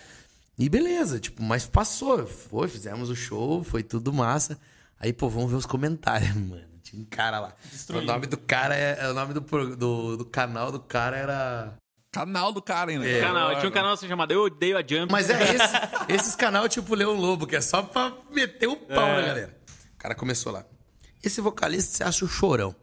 E 0.61 0.69
beleza, 0.69 1.19
tipo, 1.19 1.41
mas 1.41 1.65
passou. 1.65 2.27
Foi, 2.27 2.67
fizemos 2.67 3.09
o 3.09 3.15
show, 3.15 3.63
foi 3.63 3.81
tudo 3.81 4.13
massa. 4.13 4.59
Aí, 4.99 5.11
pô, 5.11 5.27
vamos 5.27 5.49
ver 5.49 5.57
os 5.57 5.65
comentários, 5.65 6.35
mano. 6.37 6.61
Tinha 6.83 7.01
um 7.01 7.05
cara 7.05 7.39
lá. 7.39 7.55
O 7.89 8.01
nome 8.01 8.27
do 8.27 8.37
cara 8.37 8.75
é. 8.75 8.95
é 9.01 9.09
O 9.09 9.13
nome 9.15 9.33
do, 9.33 9.41
do, 9.75 10.17
do 10.17 10.25
canal 10.25 10.71
do 10.71 10.79
cara 10.79 11.17
era. 11.17 11.73
canal 12.11 12.53
do 12.53 12.61
cara 12.61 12.91
ainda. 12.91 13.09
É. 13.09 13.21
Canal. 13.21 13.55
Tinha 13.55 13.69
um 13.69 13.73
canal 13.73 13.93
assim 13.93 14.07
chamado 14.07 14.33
Eu 14.33 14.43
Odeio 14.43 14.77
a 14.77 14.81
Jump. 14.81 15.11
Mas 15.11 15.31
é 15.31 15.41
esse, 15.55 16.13
esses 16.13 16.35
canal 16.35 16.69
tipo 16.69 16.93
Leão 16.93 17.15
Lobo, 17.15 17.47
que 17.47 17.55
é 17.55 17.61
só 17.61 17.81
pra 17.81 18.13
meter 18.31 18.67
o 18.67 18.75
pau 18.75 19.15
na 19.15 19.21
galera. 19.21 19.57
O 19.95 19.97
cara 19.97 20.13
começou 20.13 20.51
lá. 20.51 20.63
Esse 21.23 21.41
vocalista 21.41 21.97
você 21.97 22.03
acha 22.03 22.23
o 22.23 22.27
chorão. 22.27 22.75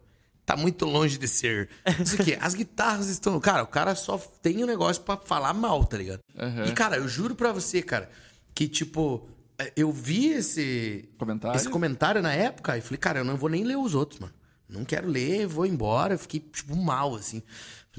Tá 0.48 0.56
muito 0.56 0.86
longe 0.86 1.18
de 1.18 1.28
ser. 1.28 1.68
Isso 2.02 2.18
aqui, 2.18 2.34
as 2.40 2.54
guitarras 2.54 3.10
estão. 3.10 3.38
Cara, 3.38 3.62
o 3.62 3.66
cara 3.66 3.94
só 3.94 4.16
tem 4.16 4.64
um 4.64 4.66
negócio 4.66 5.02
pra 5.02 5.18
falar 5.18 5.52
mal, 5.52 5.84
tá 5.84 5.98
ligado? 5.98 6.20
E, 6.66 6.72
cara, 6.72 6.96
eu 6.96 7.06
juro 7.06 7.34
pra 7.34 7.52
você, 7.52 7.82
cara, 7.82 8.08
que 8.54 8.66
tipo. 8.66 9.28
Eu 9.76 9.92
vi 9.92 10.28
esse 10.28 11.06
Comentário? 11.18 11.54
esse 11.54 11.68
comentário 11.68 12.22
na 12.22 12.32
época 12.32 12.78
e 12.78 12.80
falei, 12.80 12.96
cara, 12.96 13.18
eu 13.18 13.24
não 13.24 13.36
vou 13.36 13.50
nem 13.50 13.62
ler 13.62 13.76
os 13.76 13.94
outros, 13.94 14.20
mano. 14.20 14.32
Não 14.66 14.86
quero 14.86 15.06
ler, 15.06 15.46
vou 15.46 15.66
embora. 15.66 16.14
Eu 16.14 16.18
fiquei, 16.18 16.40
tipo, 16.40 16.74
mal, 16.74 17.14
assim. 17.14 17.42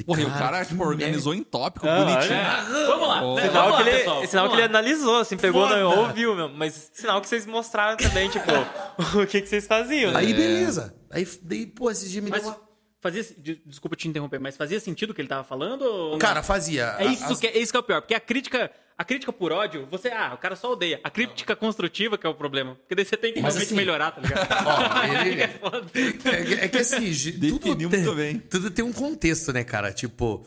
Porra, 0.03 0.21
e 0.21 0.25
o 0.25 0.31
cara, 0.31 0.63
tipo, 0.65 0.83
organizou 0.83 1.33
em 1.33 1.43
tópico, 1.43 1.87
Ah, 1.87 1.95
bonitinho. 2.03 2.33
É. 2.33 2.85
Vamos 2.87 3.07
lá. 3.07 3.23
Oh. 3.23 3.37
Sinal 3.39 3.53
Vamos 3.53 3.77
que 3.77 3.83
lá, 3.83 3.89
ele, 3.89 3.97
pessoal. 3.99 4.27
sinal 4.27 4.47
que 4.49 4.55
ele 4.55 4.61
lá. 4.61 4.67
analisou, 4.67 5.17
assim, 5.19 5.37
pegou, 5.37 5.67
Foda. 5.67 5.79
não, 5.81 5.99
ouviu 5.99 6.35
mesmo. 6.35 6.53
Mas 6.55 6.89
sinal 6.93 7.19
que 7.21 7.27
vocês 7.27 7.45
mostraram 7.45 7.97
também, 7.97 8.29
tipo, 8.29 8.45
o 9.21 9.25
que, 9.27 9.41
que 9.41 9.47
vocês 9.49 9.67
faziam, 9.67 10.11
né? 10.11 10.19
Aí, 10.19 10.33
beleza. 10.33 10.93
Aí, 11.11 11.27
daí, 11.41 11.65
pô, 11.67 11.89
esse 11.91 12.07
dia 12.09 12.21
me 12.21 12.29
Mas 12.29 12.41
deu 12.43 12.49
uma... 12.51 12.68
fazia. 13.01 13.23
de- 13.37 13.61
Desculpa 13.65 13.95
te 13.95 14.07
interromper, 14.07 14.39
mas 14.39 14.55
fazia 14.57 14.79
sentido 14.79 15.11
o 15.11 15.13
que 15.13 15.21
ele 15.21 15.27
tava 15.27 15.43
falando? 15.43 16.11
Não? 16.11 16.17
Cara, 16.19 16.41
fazia. 16.43 16.95
É 16.99 17.05
isso, 17.05 17.25
As- 17.25 17.39
que, 17.39 17.47
é 17.47 17.57
isso 17.57 17.71
que 17.71 17.77
é 17.77 17.79
o 17.79 17.83
pior, 17.83 18.01
porque 18.01 18.13
a 18.13 18.19
crítica, 18.19 18.71
a 18.97 19.03
crítica 19.03 19.31
por 19.31 19.51
ódio, 19.51 19.87
você, 19.89 20.09
ah, 20.09 20.33
o 20.33 20.37
cara 20.37 20.55
só 20.55 20.71
odeia. 20.73 20.99
A 21.03 21.09
crítica 21.09 21.55
construtiva 21.55 22.17
que 22.17 22.25
é 22.27 22.29
o 22.29 22.35
problema. 22.35 22.75
Porque 22.75 22.95
daí 22.95 23.05
você 23.05 23.15
tem 23.17 23.33
que 23.33 23.41
Mas 23.41 23.53
realmente 23.55 23.67
assim- 23.67 23.75
melhorar, 23.75 24.11
tá 24.11 24.21
ligado? 24.21 24.47
Ó, 24.67 25.03
ele- 25.25 25.41
É 25.41 25.47
foda. 25.47 25.87
É, 25.95 26.43
que- 26.43 26.53
é 26.55 26.67
que 26.67 26.77
assim, 26.77 27.13
tudo 27.49 27.59
tem, 27.59 27.75
muito 27.87 28.15
bem. 28.15 28.39
tudo 28.39 28.69
tem 28.71 28.83
um 28.85 28.93
contexto, 28.93 29.51
né, 29.53 29.63
cara? 29.63 29.91
Tipo, 29.93 30.45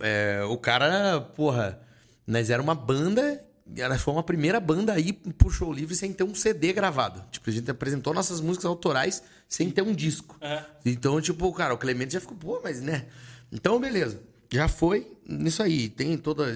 é, 0.00 0.42
o 0.48 0.56
cara, 0.56 1.20
porra, 1.20 1.80
nós 2.26 2.50
era 2.50 2.62
uma 2.62 2.74
banda, 2.74 3.44
era, 3.76 3.98
foi 3.98 4.14
uma 4.14 4.22
primeira 4.22 4.60
banda 4.60 4.92
aí 4.92 5.12
pro 5.12 5.50
show 5.50 5.72
livre 5.72 5.94
sem 5.94 6.12
ter 6.12 6.24
um 6.24 6.34
CD 6.34 6.72
gravado. 6.72 7.24
Tipo, 7.30 7.48
a 7.48 7.52
gente 7.52 7.70
apresentou 7.70 8.12
nossas 8.12 8.40
músicas 8.40 8.66
autorais 8.66 9.22
sem 9.48 9.70
ter 9.70 9.82
um 9.82 9.94
disco. 9.94 10.36
Então, 10.84 11.20
tipo, 11.20 11.52
cara, 11.52 11.74
o 11.74 11.78
Clemente 11.78 12.14
já 12.14 12.20
ficou, 12.20 12.36
pô, 12.36 12.60
mas 12.62 12.80
né? 12.80 13.06
Então, 13.50 13.80
beleza. 13.80 14.20
Já 14.52 14.68
foi 14.68 15.10
nisso 15.26 15.62
aí. 15.62 15.88
Tem 15.88 16.16
todo 16.18 16.44
é, 16.44 16.52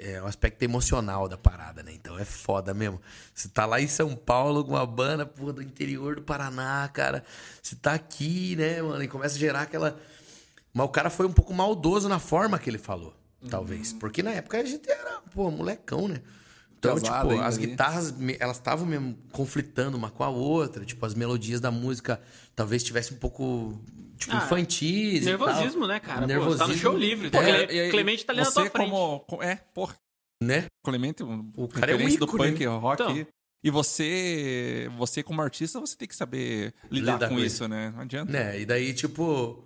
é, 0.00 0.22
o 0.22 0.26
aspecto 0.26 0.62
emocional 0.62 1.26
da 1.26 1.38
parada, 1.38 1.82
né? 1.82 1.90
Então 1.94 2.18
é 2.18 2.24
foda 2.24 2.74
mesmo. 2.74 3.00
Você 3.34 3.48
tá 3.48 3.64
lá 3.64 3.80
em 3.80 3.88
São 3.88 4.14
Paulo 4.14 4.62
com 4.62 4.72
uma 4.72 4.84
banda, 4.84 5.24
porra, 5.24 5.54
do 5.54 5.62
interior 5.62 6.16
do 6.16 6.22
Paraná, 6.22 6.86
cara. 6.92 7.24
Você 7.62 7.76
tá 7.76 7.94
aqui, 7.94 8.56
né, 8.56 8.82
mano? 8.82 9.02
E 9.02 9.08
começa 9.08 9.36
a 9.36 9.38
gerar 9.38 9.62
aquela. 9.62 9.98
Mas 10.72 10.84
o 10.84 10.90
cara 10.90 11.08
foi 11.08 11.26
um 11.26 11.32
pouco 11.32 11.54
maldoso 11.54 12.10
na 12.10 12.18
forma 12.18 12.58
que 12.58 12.68
ele 12.68 12.78
falou, 12.78 13.14
talvez. 13.48 13.90
Porque 13.94 14.22
na 14.22 14.32
época 14.32 14.58
a 14.58 14.64
gente 14.64 14.90
era, 14.90 15.20
pô, 15.32 15.50
molecão, 15.50 16.08
né? 16.08 16.20
Então, 16.80 16.94
Casado 16.98 17.28
tipo, 17.28 17.40
as 17.42 17.58
ali. 17.58 17.66
guitarras, 17.66 18.14
elas 18.38 18.56
estavam 18.56 18.86
mesmo 18.86 19.14
conflitando 19.32 19.98
uma 19.98 20.10
com 20.10 20.24
a 20.24 20.30
outra. 20.30 20.82
Tipo, 20.82 21.04
as 21.04 21.12
melodias 21.14 21.60
da 21.60 21.70
música 21.70 22.18
talvez 22.56 22.82
tivessem 22.82 23.18
um 23.18 23.20
pouco, 23.20 23.78
tipo, 24.16 24.34
Ah, 24.34 24.38
infantis 24.44 25.20
e 25.22 25.26
Nervosismo, 25.26 25.80
tal. 25.80 25.88
né, 25.88 26.00
cara? 26.00 26.20
Pô, 26.22 26.26
Nervosismo. 26.26 26.56
você 26.56 26.64
tá 26.64 26.66
no 26.68 26.78
show 26.78 26.96
livre. 26.96 27.28
Pô, 27.30 27.38
Cle- 27.38 27.66
e 27.70 27.80
aí, 27.80 27.90
Clemente 27.90 28.24
tá 28.24 28.32
ali 28.32 28.40
na 28.40 28.46
você 28.46 28.52
tua 28.62 28.70
frente. 28.70 28.90
como, 28.90 29.20
co- 29.20 29.42
É, 29.42 29.56
porra. 29.74 29.94
Né? 30.42 30.64
Clemente, 30.82 31.22
um, 31.22 31.52
O 31.54 31.68
cara 31.68 31.92
é 31.92 31.94
um 31.94 31.98
referência 31.98 32.18
do 32.18 32.24
ícone, 32.24 32.50
punk 32.52 32.60
né? 32.66 32.76
rock. 32.78 33.02
Então. 33.02 33.26
E 33.62 33.70
você, 33.70 34.90
você 34.96 35.22
como 35.22 35.42
artista, 35.42 35.78
você 35.78 35.94
tem 35.94 36.08
que 36.08 36.16
saber 36.16 36.72
lidar, 36.90 37.12
Lidar 37.14 37.28
com, 37.28 37.34
com 37.34 37.40
isso, 37.42 37.68
né? 37.68 37.90
Não 37.94 38.00
adianta. 38.00 38.32
Né? 38.32 38.58
E 38.60 38.64
daí, 38.64 38.94
tipo. 38.94 39.62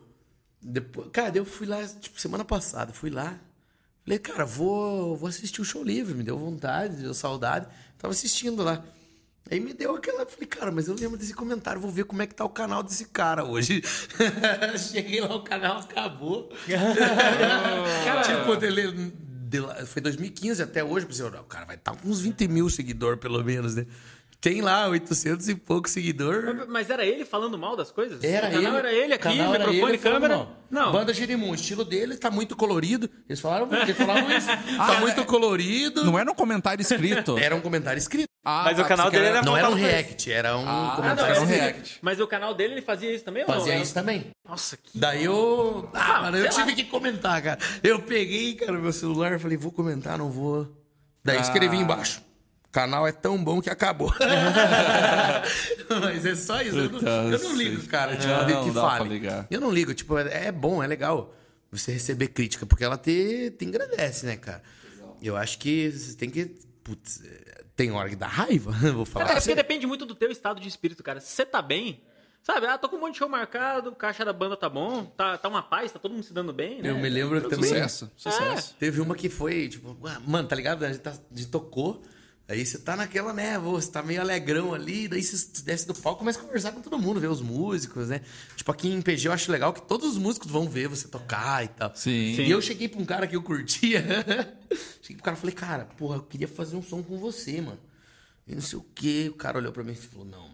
Depois, 0.60 1.08
cara, 1.12 1.36
eu 1.38 1.44
fui 1.44 1.66
lá, 1.66 1.86
tipo, 1.86 2.20
semana 2.20 2.44
passada, 2.44 2.92
fui 2.92 3.08
lá. 3.10 3.38
Falei, 4.04 4.18
cara, 4.18 4.44
vou, 4.44 5.16
vou 5.16 5.28
assistir 5.28 5.60
o 5.60 5.64
show 5.64 5.82
livre. 5.82 6.14
Me 6.14 6.22
deu 6.22 6.38
vontade, 6.38 6.96
deu 6.96 7.14
saudade. 7.14 7.66
Tava 7.98 8.12
assistindo 8.12 8.62
lá. 8.62 8.84
Aí 9.50 9.58
me 9.60 9.72
deu 9.72 9.94
aquela. 9.96 10.26
Falei, 10.26 10.46
cara, 10.46 10.70
mas 10.70 10.88
eu 10.88 10.94
lembro 10.94 11.16
desse 11.18 11.34
comentário, 11.34 11.80
vou 11.80 11.90
ver 11.90 12.04
como 12.04 12.20
é 12.22 12.26
que 12.26 12.34
tá 12.34 12.44
o 12.44 12.48
canal 12.50 12.82
desse 12.82 13.06
cara 13.06 13.44
hoje. 13.44 13.82
Cheguei 14.78 15.20
lá, 15.20 15.34
o 15.36 15.42
canal 15.42 15.78
acabou. 15.78 16.50
tipo, 18.24 18.58
lá- 19.58 19.86
foi 19.86 20.02
2015 20.02 20.62
até 20.62 20.82
hoje. 20.82 21.06
Pensei, 21.06 21.30
"Não, 21.30 21.40
o 21.40 21.44
cara 21.44 21.64
vai 21.64 21.76
estar 21.76 21.94
com 21.96 22.08
uns 22.08 22.20
20 22.20 22.48
mil 22.48 22.68
seguidores, 22.70 23.20
pelo 23.20 23.42
menos, 23.44 23.74
né? 23.74 23.86
Tem 24.44 24.60
lá 24.60 24.86
800 24.88 25.48
e 25.48 25.54
pouco 25.54 25.88
seguidor. 25.88 26.66
Mas 26.68 26.90
era 26.90 27.02
ele 27.02 27.24
falando 27.24 27.56
mal 27.56 27.74
das 27.76 27.90
coisas? 27.90 28.22
Era 28.22 28.48
o 28.48 28.52
canal 28.52 28.68
ele. 28.72 28.76
era 28.78 28.92
ele 28.92 29.14
aqui, 29.14 29.22
canal 29.22 29.54
era 29.54 29.66
microfone, 29.66 29.92
ele 29.92 29.98
câmera. 29.98 30.36
mal. 30.36 30.56
Não. 30.70 30.92
Banda 30.92 31.14
Jerimum, 31.14 31.50
o 31.50 31.54
estilo 31.54 31.82
dele 31.82 32.14
tá 32.18 32.30
muito 32.30 32.54
colorido. 32.54 33.08
Eles 33.26 33.40
falaram, 33.40 33.68
eles 33.72 33.96
falavam 33.96 34.30
isso. 34.36 34.46
tá 34.76 35.00
muito 35.00 35.24
colorido. 35.24 36.04
Não 36.04 36.18
era 36.18 36.30
um 36.30 36.34
comentário 36.34 36.82
escrito. 36.82 37.38
Era 37.40 37.56
um 37.56 37.60
comentário 37.62 37.98
escrito. 37.98 38.28
Ah, 38.44 38.64
Mas 38.66 38.78
o 38.78 38.82
tá, 38.82 38.88
canal 38.88 39.06
você 39.06 39.12
dele 39.12 39.24
quer- 39.24 39.36
era- 39.38 39.42
Não 39.46 39.56
era 39.56 39.70
um 39.70 39.74
react, 39.74 40.30
era 40.30 40.56
um 40.58 40.68
Ah, 40.68 40.70
Ah, 40.70 40.88
não, 40.88 40.96
comentário 40.96 41.30
era 41.36 41.40
um 41.40 41.46
react. 41.46 41.98
Mas 42.02 42.20
o 42.20 42.26
canal 42.26 42.52
dele 42.52 42.74
ele 42.74 42.82
fazia 42.82 43.14
isso 43.14 43.24
também? 43.24 43.44
ou 43.44 43.48
Fazia 43.48 43.76
isso 43.78 43.94
também. 43.94 44.26
Nossa, 44.46 44.76
que. 44.76 44.90
Daí 44.98 45.24
eu. 45.24 45.88
Ah, 45.94 46.16
Ah, 46.18 46.22
mano, 46.22 46.36
eu 46.36 46.52
sei 46.52 46.60
lá. 46.60 46.66
tive 46.68 46.82
que 46.84 46.90
comentar, 46.90 47.40
cara. 47.40 47.58
Eu 47.82 48.00
peguei, 48.02 48.54
cara, 48.56 48.72
meu 48.72 48.92
celular, 48.92 49.40
falei, 49.40 49.56
vou 49.56 49.72
comentar, 49.72 50.18
não 50.18 50.30
vou. 50.30 50.68
Daí 51.24 51.40
escrevi 51.40 51.78
Ah. 51.78 51.80
embaixo. 51.80 52.20
O 52.74 52.80
canal 52.82 53.06
é 53.06 53.12
tão 53.12 53.42
bom 53.42 53.62
que 53.62 53.70
acabou. 53.70 54.12
Mas 56.02 56.26
é 56.26 56.34
só 56.34 56.60
isso. 56.60 56.76
Eu 56.76 56.90
não, 56.90 57.32
eu 57.32 57.38
não 57.38 57.54
ligo, 57.56 57.86
cara, 57.86 58.16
tipo, 58.16 58.32
Não, 58.32 58.64
que 58.64 58.72
fale. 58.72 59.08
ligar. 59.08 59.46
Eu 59.48 59.60
não 59.60 59.70
ligo, 59.70 59.94
tipo, 59.94 60.18
é, 60.18 60.46
é 60.48 60.52
bom, 60.52 60.82
é 60.82 60.86
legal 60.88 61.32
você 61.70 61.92
receber 61.92 62.26
crítica, 62.28 62.66
porque 62.66 62.82
ela 62.82 62.98
te, 62.98 63.52
te 63.56 63.64
engrandece, 63.64 64.26
né, 64.26 64.36
cara? 64.36 64.60
Eu 65.22 65.36
acho 65.36 65.56
que 65.60 65.88
você 65.92 66.16
tem 66.16 66.28
que. 66.28 66.46
Putz, 66.82 67.22
é, 67.24 67.62
tem 67.76 67.92
hora 67.92 68.08
que 68.08 68.16
dá 68.16 68.26
raiva, 68.26 68.72
vou 68.92 69.04
falar. 69.04 69.26
É, 69.26 69.28
pra 69.28 69.36
porque 69.40 69.54
depende 69.54 69.86
muito 69.86 70.04
do 70.04 70.16
teu 70.16 70.32
estado 70.32 70.60
de 70.60 70.66
espírito, 70.66 71.00
cara. 71.00 71.20
Se 71.20 71.28
você 71.28 71.46
tá 71.46 71.62
bem, 71.62 72.00
sabe? 72.42 72.66
Ah, 72.66 72.76
tô 72.76 72.88
com 72.88 72.96
um 72.96 73.00
monte 73.00 73.12
de 73.12 73.18
show 73.18 73.28
marcado, 73.28 73.90
o 73.90 73.94
caixa 73.94 74.24
da 74.24 74.32
banda 74.32 74.56
tá 74.56 74.68
bom, 74.68 75.04
tá, 75.16 75.38
tá 75.38 75.48
uma 75.48 75.62
paz, 75.62 75.92
tá 75.92 76.00
todo 76.00 76.10
mundo 76.10 76.24
se 76.24 76.32
dando 76.32 76.52
bem, 76.52 76.82
né? 76.82 76.90
Eu 76.90 76.98
me 76.98 77.08
lembro 77.08 77.40
que 77.40 77.48
também. 77.50 77.68
Sucesso, 77.70 78.10
sucesso. 78.16 78.74
Teve 78.80 79.00
uma 79.00 79.14
que 79.14 79.28
foi, 79.28 79.68
tipo, 79.68 79.96
ah, 80.08 80.20
mano, 80.26 80.48
tá 80.48 80.56
ligado? 80.56 80.84
A 80.84 80.88
gente, 80.88 81.00
tá- 81.00 81.12
a 81.12 81.36
gente 81.36 81.48
tocou, 81.48 82.02
Aí 82.46 82.64
você 82.64 82.78
tá 82.78 82.94
naquela, 82.94 83.32
né? 83.32 83.58
Você 83.58 83.90
tá 83.90 84.02
meio 84.02 84.20
alegrão 84.20 84.74
ali, 84.74 85.08
daí 85.08 85.22
você 85.22 85.62
desce 85.62 85.86
do 85.86 85.94
palco 85.94 86.18
e 86.18 86.20
começa 86.20 86.38
a 86.38 86.42
conversar 86.42 86.72
com 86.72 86.82
todo 86.82 86.98
mundo, 86.98 87.18
ver 87.18 87.28
os 87.28 87.40
músicos, 87.40 88.08
né? 88.08 88.20
Tipo, 88.54 88.70
aqui 88.70 88.88
em 88.88 89.00
PG 89.00 89.28
eu 89.28 89.32
acho 89.32 89.50
legal 89.50 89.72
que 89.72 89.80
todos 89.80 90.10
os 90.10 90.18
músicos 90.18 90.50
vão 90.50 90.68
ver 90.68 90.88
você 90.88 91.08
tocar 91.08 91.64
e 91.64 91.68
tal. 91.68 91.92
Sim. 91.94 92.34
E 92.42 92.50
eu 92.50 92.60
cheguei 92.60 92.86
pra 92.86 93.00
um 93.00 93.04
cara 93.06 93.26
que 93.26 93.34
eu 93.34 93.42
curtia. 93.42 94.04
cheguei 95.00 95.16
pro 95.16 95.24
cara 95.24 95.36
e 95.36 95.40
falei, 95.40 95.54
cara, 95.54 95.84
porra, 95.96 96.16
eu 96.16 96.22
queria 96.22 96.48
fazer 96.48 96.76
um 96.76 96.82
som 96.82 97.02
com 97.02 97.16
você, 97.16 97.62
mano. 97.62 97.80
E 98.46 98.54
não 98.54 98.62
sei 98.62 98.78
o 98.78 98.86
quê. 98.94 99.28
O 99.30 99.36
cara 99.36 99.58
olhou 99.58 99.72
pra 99.72 99.82
mim 99.82 99.92
e 99.92 99.96
falou, 99.96 100.26
não, 100.26 100.42
mano. 100.42 100.53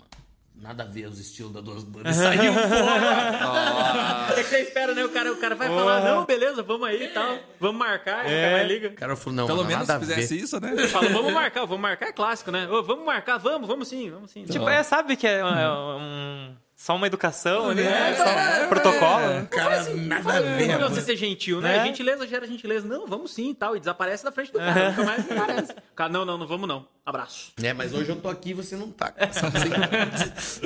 Nada 0.61 0.83
a 0.83 0.87
ver 0.87 1.07
os 1.07 1.19
estilos 1.19 1.53
das 1.53 1.63
duas 1.63 1.83
bandas. 1.85 2.15
Saiu 2.15 2.53
fora. 2.53 4.35
É 4.37 4.43
que 4.43 4.49
você 4.51 4.59
espera, 4.61 4.95
né? 4.95 5.03
O 5.05 5.09
cara, 5.09 5.33
o 5.33 5.37
cara 5.37 5.55
vai 5.55 5.69
falar, 5.69 6.03
não, 6.03 6.27
beleza, 6.27 6.63
vamos 6.63 6.87
aí 6.87 7.05
e 7.05 7.09
tal. 7.09 7.39
Vamos 7.59 7.79
marcar, 7.79 8.25
e 8.25 8.29
o 8.29 8.41
cara 8.43 8.51
vai 8.53 8.67
liga. 8.67 8.89
O 8.89 8.93
cara 8.95 9.17
falou, 9.17 9.37
não, 9.37 9.47
Pelo 9.47 9.65
menos 9.65 9.89
nada 9.89 10.05
se 10.05 10.13
a 10.13 10.15
ver. 10.17 10.23
fizesse 10.23 10.39
isso, 10.45 10.61
né? 10.61 10.77
Fala, 10.89 11.09
vamos 11.09 11.33
marcar, 11.33 11.61
vamos 11.65 11.81
marcar 11.81 12.09
é 12.09 12.13
clássico, 12.13 12.51
né? 12.51 12.69
Ô, 12.69 12.83
vamos 12.83 13.07
marcar, 13.07 13.39
vamos, 13.39 13.67
vamos 13.67 13.89
sim, 13.89 14.11
vamos 14.11 14.31
sim. 14.31 14.45
Tipo, 14.45 14.69
é, 14.69 14.83
sabe 14.83 15.17
que 15.17 15.27
é, 15.27 15.39
é 15.39 15.45
um- 15.45 16.55
só 16.81 16.97
uma 16.97 17.07
educação 17.07 17.69
ali, 17.69 17.83
né? 17.83 18.15
Só 18.15 18.65
um 18.65 18.69
protocolo. 18.71 19.27
né? 19.27 19.47
Cara, 19.51 19.85
nada 19.97 20.39
a 20.39 20.41
ver. 20.41 20.79
Não, 20.79 20.89
você 20.89 21.03
ser 21.03 21.15
gentil, 21.15 21.61
né? 21.61 21.77
É. 21.77 21.85
Gentileza 21.85 22.27
gera 22.27 22.47
gentileza. 22.47 22.89
Não, 22.89 23.07
vamos 23.07 23.35
sim 23.35 23.51
e 23.51 23.55
tal. 23.55 23.77
E 23.77 23.81
desaparece 23.81 24.25
da 24.25 24.33
frente 24.33 24.51
do 24.51 24.59
cara. 24.59 24.89
Nunca 24.89 25.05
mais 25.05 25.31
aparece. 25.31 25.73
O 25.73 25.95
cara, 25.95 26.11
não, 26.11 26.25
não, 26.25 26.39
não 26.39 26.47
vamos 26.47 26.67
não. 26.67 26.89
Abraço. 27.05 27.53
É, 27.63 27.75
mas 27.75 27.93
hoje 27.93 28.09
eu 28.09 28.17
tô 28.17 28.31
aqui 28.31 28.51
e 28.51 28.55
você 28.55 28.77
não 28.77 28.91
tá. 28.91 29.13
Assim? 29.21 30.63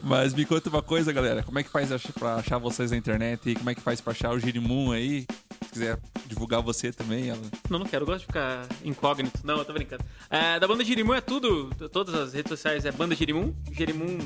Mas 0.00 0.32
me 0.32 0.44
conta 0.46 0.68
uma 0.68 0.80
coisa, 0.80 1.12
galera. 1.12 1.42
Como 1.42 1.58
é 1.58 1.64
que 1.64 1.70
faz 1.70 1.90
pra 2.12 2.36
achar 2.36 2.58
vocês 2.58 2.92
na 2.92 2.96
internet? 2.96 3.50
E 3.50 3.56
como 3.56 3.68
é 3.68 3.74
que 3.74 3.80
faz 3.80 4.00
pra 4.00 4.12
achar 4.12 4.30
o 4.30 4.38
Girimum 4.38 4.92
aí? 4.92 5.26
Se 5.62 5.72
quiser 5.72 5.98
divulgar 6.26 6.62
você 6.62 6.92
também, 6.92 7.30
ela. 7.30 7.40
Não, 7.68 7.80
não 7.80 7.86
quero. 7.86 8.04
Eu 8.04 8.06
gosto 8.06 8.20
de 8.20 8.26
ficar 8.26 8.64
incógnito. 8.84 9.40
Não, 9.42 9.58
eu 9.58 9.64
tô 9.64 9.72
brincando. 9.72 10.04
É, 10.30 10.60
da 10.60 10.68
banda 10.68 10.84
Girimum 10.84 11.14
é 11.14 11.20
tudo. 11.20 11.68
Todas 11.90 12.14
as 12.14 12.32
redes 12.32 12.48
sociais 12.48 12.84
é 12.86 12.92
banda 12.92 13.16
Girimum. 13.16 13.52
Girimum 13.72 14.18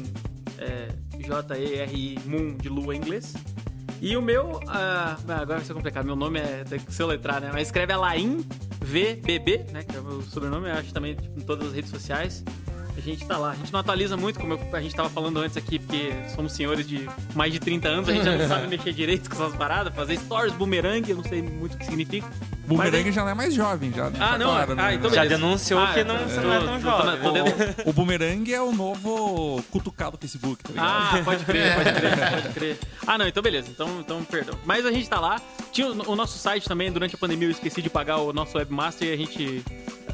é 0.58 0.88
J-E-R-I 1.26 2.18
Moon 2.24 2.56
de 2.56 2.68
lua 2.68 2.94
em 2.94 2.98
inglês. 2.98 3.34
E 4.00 4.16
o 4.16 4.22
meu, 4.22 4.60
ah, 4.68 5.16
ah, 5.28 5.34
agora 5.34 5.58
vai 5.58 5.64
ser 5.64 5.74
complicado. 5.74 6.04
Meu 6.04 6.16
nome 6.16 6.38
é, 6.38 6.64
tem 6.64 6.78
que 6.78 6.92
soletrar, 6.92 7.40
né? 7.40 7.50
Mas 7.52 7.68
escreve 7.68 7.92
Alain 7.92 8.46
VBB, 8.80 9.66
né? 9.72 9.82
Que 9.82 9.96
é 9.96 10.00
o 10.00 10.04
meu 10.04 10.22
sobrenome. 10.22 10.68
Eu 10.68 10.74
acho 10.74 10.92
também 10.92 11.14
tipo, 11.14 11.38
em 11.38 11.42
todas 11.42 11.68
as 11.68 11.74
redes 11.74 11.90
sociais. 11.90 12.44
A 13.06 13.08
gente 13.08 13.24
tá 13.24 13.38
lá. 13.38 13.50
A 13.52 13.54
gente 13.54 13.72
não 13.72 13.78
atualiza 13.78 14.16
muito, 14.16 14.40
como 14.40 14.54
eu- 14.54 14.60
a 14.72 14.80
gente 14.80 14.92
tava 14.94 15.08
falando 15.08 15.38
antes 15.38 15.56
aqui, 15.56 15.78
porque 15.78 16.12
somos 16.34 16.52
senhores 16.52 16.86
de 16.88 17.08
mais 17.36 17.52
de 17.52 17.60
30 17.60 17.86
anos, 17.88 18.08
a 18.08 18.12
gente 18.12 18.24
já 18.24 18.36
não 18.36 18.48
sabe 18.48 18.66
mexer 18.68 18.92
direito 18.92 19.30
com 19.30 19.36
essas 19.44 19.54
paradas, 19.56 19.94
fazer 19.94 20.16
stories, 20.18 20.52
boomerang, 20.54 21.08
eu 21.08 21.16
não 21.18 21.22
sei 21.24 21.40
muito 21.40 21.74
o 21.74 21.78
que 21.78 21.84
significa. 21.84 22.26
Boomerang 22.66 23.04
Mas 23.04 23.14
já 23.14 23.22
não 23.22 23.28
é 23.30 23.34
mais 23.34 23.54
jovem, 23.54 23.92
já, 23.94 24.10
né? 24.10 24.18
Ah, 24.20 24.30
Tá 24.30 24.38
não, 24.38 24.46
claro, 24.50 24.72
ah, 24.72 24.74
né? 24.74 24.94
então 24.94 25.10
Já 25.14 25.24
denunciou 25.24 25.80
Ah, 25.80 25.92
que 25.94 26.02
não, 26.02 26.16
tô- 26.18 26.40
não 26.40 26.52
é 26.52 26.58
tão 26.58 26.66
tô- 26.66 26.72
tô 26.72 26.80
jovem. 26.80 27.22
tô 27.22 27.30
dentro- 27.30 27.88
O 27.88 27.92
Boomerang 27.92 28.52
é 28.54 28.60
o 28.60 28.72
novo 28.72 29.62
cutucar 29.70 30.10
do 30.10 30.18
Facebook, 30.18 30.64
tá 30.64 30.70
ligado? 30.72 30.88
Ah, 30.88 31.22
pode 31.24 31.44
crer, 31.44 31.74
pode 31.76 31.92
crer, 31.92 32.10
pode 32.42 32.54
crer. 32.54 32.78
Ah, 33.06 33.16
não, 33.16 33.28
então 33.28 33.40
beleza. 33.40 33.68
Então, 33.70 34.00
então 34.00 34.24
perdão. 34.24 34.58
Mas 34.64 34.84
a 34.84 34.90
gente 34.90 35.08
tá 35.08 35.20
lá. 35.20 35.40
Tinha 35.70 35.86
o, 35.86 36.10
o 36.10 36.16
nosso 36.16 36.36
site 36.38 36.68
também, 36.68 36.90
durante 36.90 37.14
a 37.14 37.18
pandemia 37.18 37.46
eu 37.46 37.52
esqueci 37.52 37.80
de 37.80 37.88
pagar 37.88 38.16
o 38.16 38.32
nosso 38.32 38.58
webmaster 38.58 39.06
e 39.08 39.12
a 39.12 39.16
gente. 39.16 39.62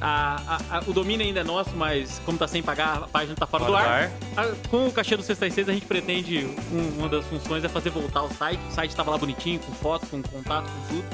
A- 0.02 0.58
a- 0.70 0.78
a- 0.78 0.82
o 0.86 0.92
domínio 0.92 1.24
ainda 1.24 1.40
é 1.40 1.44
nosso, 1.44 1.70
mas 1.76 2.20
como 2.24 2.36
tá 2.36 2.48
sem 2.48 2.62
pagar, 2.62 3.04
a 3.04 3.08
página 3.08 3.34
tá 3.36 3.46
fora, 3.46 3.64
do 3.64 3.76
ar. 3.76 4.10
Ah, 4.36 4.52
com 4.68 4.88
o 4.88 4.92
cachê 4.92 5.16
do 5.16 5.22
Sexta 5.22 5.46
e 5.46 5.50
Seis, 5.50 5.68
a 5.68 5.72
gente 5.72 5.86
pretende. 5.86 6.44
um- 6.72 6.98
uma 6.98 7.08
das 7.08 7.24
funções 7.26 7.62
é 7.64 7.68
fazer 7.68 7.90
voltar 7.90 8.22
o 8.22 8.34
site. 8.34 8.60
O 8.68 8.72
site 8.72 8.94
tava 8.96 9.10
lá 9.12 9.18
bonitinho, 9.18 9.60
com 9.60 9.72
foto, 9.72 10.06
com 10.06 10.20
contato, 10.22 10.66
com 10.70 10.88
tudo. 10.96 11.04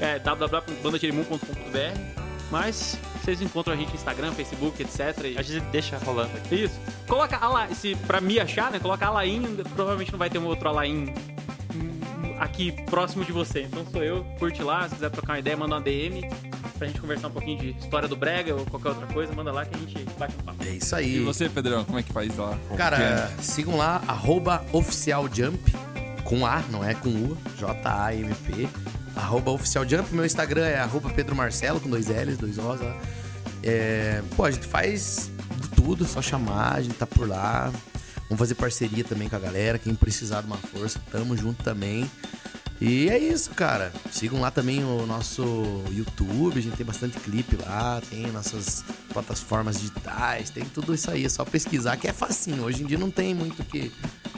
É 0.00 0.18
www.bandajerimum.com.br. 0.20 2.20
Mas 2.50 2.98
vocês 3.22 3.40
encontram 3.40 3.74
a 3.74 3.76
gente 3.76 3.90
no 3.90 3.94
Instagram, 3.94 4.32
Facebook, 4.32 4.82
etc. 4.82 5.24
e- 5.24 5.38
A 5.38 5.42
gente 5.42 5.60
deixa 5.66 5.98
rolando 5.98 6.36
aqui. 6.36 6.64
isso. 6.64 6.80
Coloca 7.06 7.36
Alain, 7.36 7.72
se 7.74 7.94
pra 7.94 8.20
me 8.20 8.40
achar, 8.40 8.70
né? 8.72 8.78
Coloca 8.80 9.06
Alain, 9.06 9.42
provavelmente 9.74 10.10
não 10.10 10.18
vai 10.18 10.28
ter 10.30 10.38
um 10.38 10.46
outro 10.46 10.68
Alain 10.68 11.14
aqui 12.38 12.72
próximo 12.86 13.24
de 13.24 13.32
você. 13.32 13.62
Então 13.62 13.84
sou 13.92 14.02
eu, 14.02 14.24
curte 14.38 14.62
lá, 14.62 14.88
se 14.88 14.94
quiser 14.94 15.10
trocar 15.10 15.34
uma 15.34 15.38
ideia, 15.38 15.56
manda 15.56 15.74
uma 15.76 15.80
DM 15.80 16.22
pra 16.80 16.88
gente 16.88 16.98
conversar 16.98 17.28
um 17.28 17.30
pouquinho 17.30 17.58
de 17.58 17.70
história 17.78 18.08
do 18.08 18.16
Brega 18.16 18.54
ou 18.54 18.64
qualquer 18.64 18.88
outra 18.88 19.06
coisa, 19.08 19.34
manda 19.34 19.52
lá 19.52 19.66
que 19.66 19.76
a 19.76 19.78
gente 19.78 20.02
bate 20.18 20.34
um 20.34 20.42
papo. 20.44 20.64
É 20.64 20.70
isso 20.70 20.94
E 20.94 20.98
aí. 20.98 21.20
você, 21.20 21.46
Pedrão, 21.46 21.84
como 21.84 21.98
é 21.98 22.02
que 22.02 22.10
faz 22.10 22.34
lá? 22.38 22.58
Cara, 22.74 23.30
sigam 23.42 23.76
lá, 23.76 24.02
arroba 24.08 24.64
oficialjump, 24.72 25.60
com 26.24 26.46
A, 26.46 26.62
não 26.70 26.82
é 26.82 26.94
com 26.94 27.10
U, 27.10 27.36
J-A-M-P, 27.58 28.66
arroba 29.14 29.50
oficialjump. 29.50 30.10
Meu 30.10 30.24
Instagram 30.24 30.64
é 30.64 30.78
arroba 30.78 31.10
Pedro 31.10 31.36
Marcelo, 31.36 31.78
com 31.80 31.90
dois 31.90 32.08
L's, 32.08 32.38
dois 32.38 32.56
O's 32.58 32.80
lá. 32.80 32.96
É, 33.62 34.22
pô, 34.34 34.46
a 34.46 34.50
gente 34.50 34.66
faz 34.66 35.30
de 35.60 35.68
tudo, 35.68 36.06
só 36.06 36.22
chamar, 36.22 36.76
a 36.76 36.80
gente 36.80 36.94
tá 36.94 37.06
por 37.06 37.28
lá. 37.28 37.70
Vamos 38.30 38.38
fazer 38.38 38.54
parceria 38.54 39.04
também 39.04 39.28
com 39.28 39.36
a 39.36 39.38
galera, 39.38 39.78
quem 39.78 39.94
precisar 39.94 40.40
de 40.40 40.46
uma 40.46 40.56
força, 40.56 40.98
tamo 41.12 41.36
junto 41.36 41.62
também. 41.62 42.10
E 42.80 43.10
é 43.10 43.18
isso, 43.18 43.50
cara. 43.50 43.92
Sigam 44.10 44.40
lá 44.40 44.50
também 44.50 44.82
o 44.82 45.04
nosso 45.04 45.84
YouTube, 45.90 46.58
a 46.58 46.62
gente 46.62 46.76
tem 46.76 46.86
bastante 46.86 47.18
clipe 47.20 47.56
lá, 47.56 48.00
tem 48.08 48.26
nossas 48.28 48.82
plataformas 49.12 49.78
digitais, 49.78 50.48
tem 50.48 50.64
tudo 50.64 50.94
isso 50.94 51.10
aí. 51.10 51.26
É 51.26 51.28
só 51.28 51.44
pesquisar 51.44 51.98
que 51.98 52.08
é 52.08 52.12
facinho. 52.12 52.64
Hoje 52.64 52.82
em 52.82 52.86
dia 52.86 52.96
não 52.96 53.10
tem 53.10 53.34
muito 53.34 53.62
que, 53.64 53.92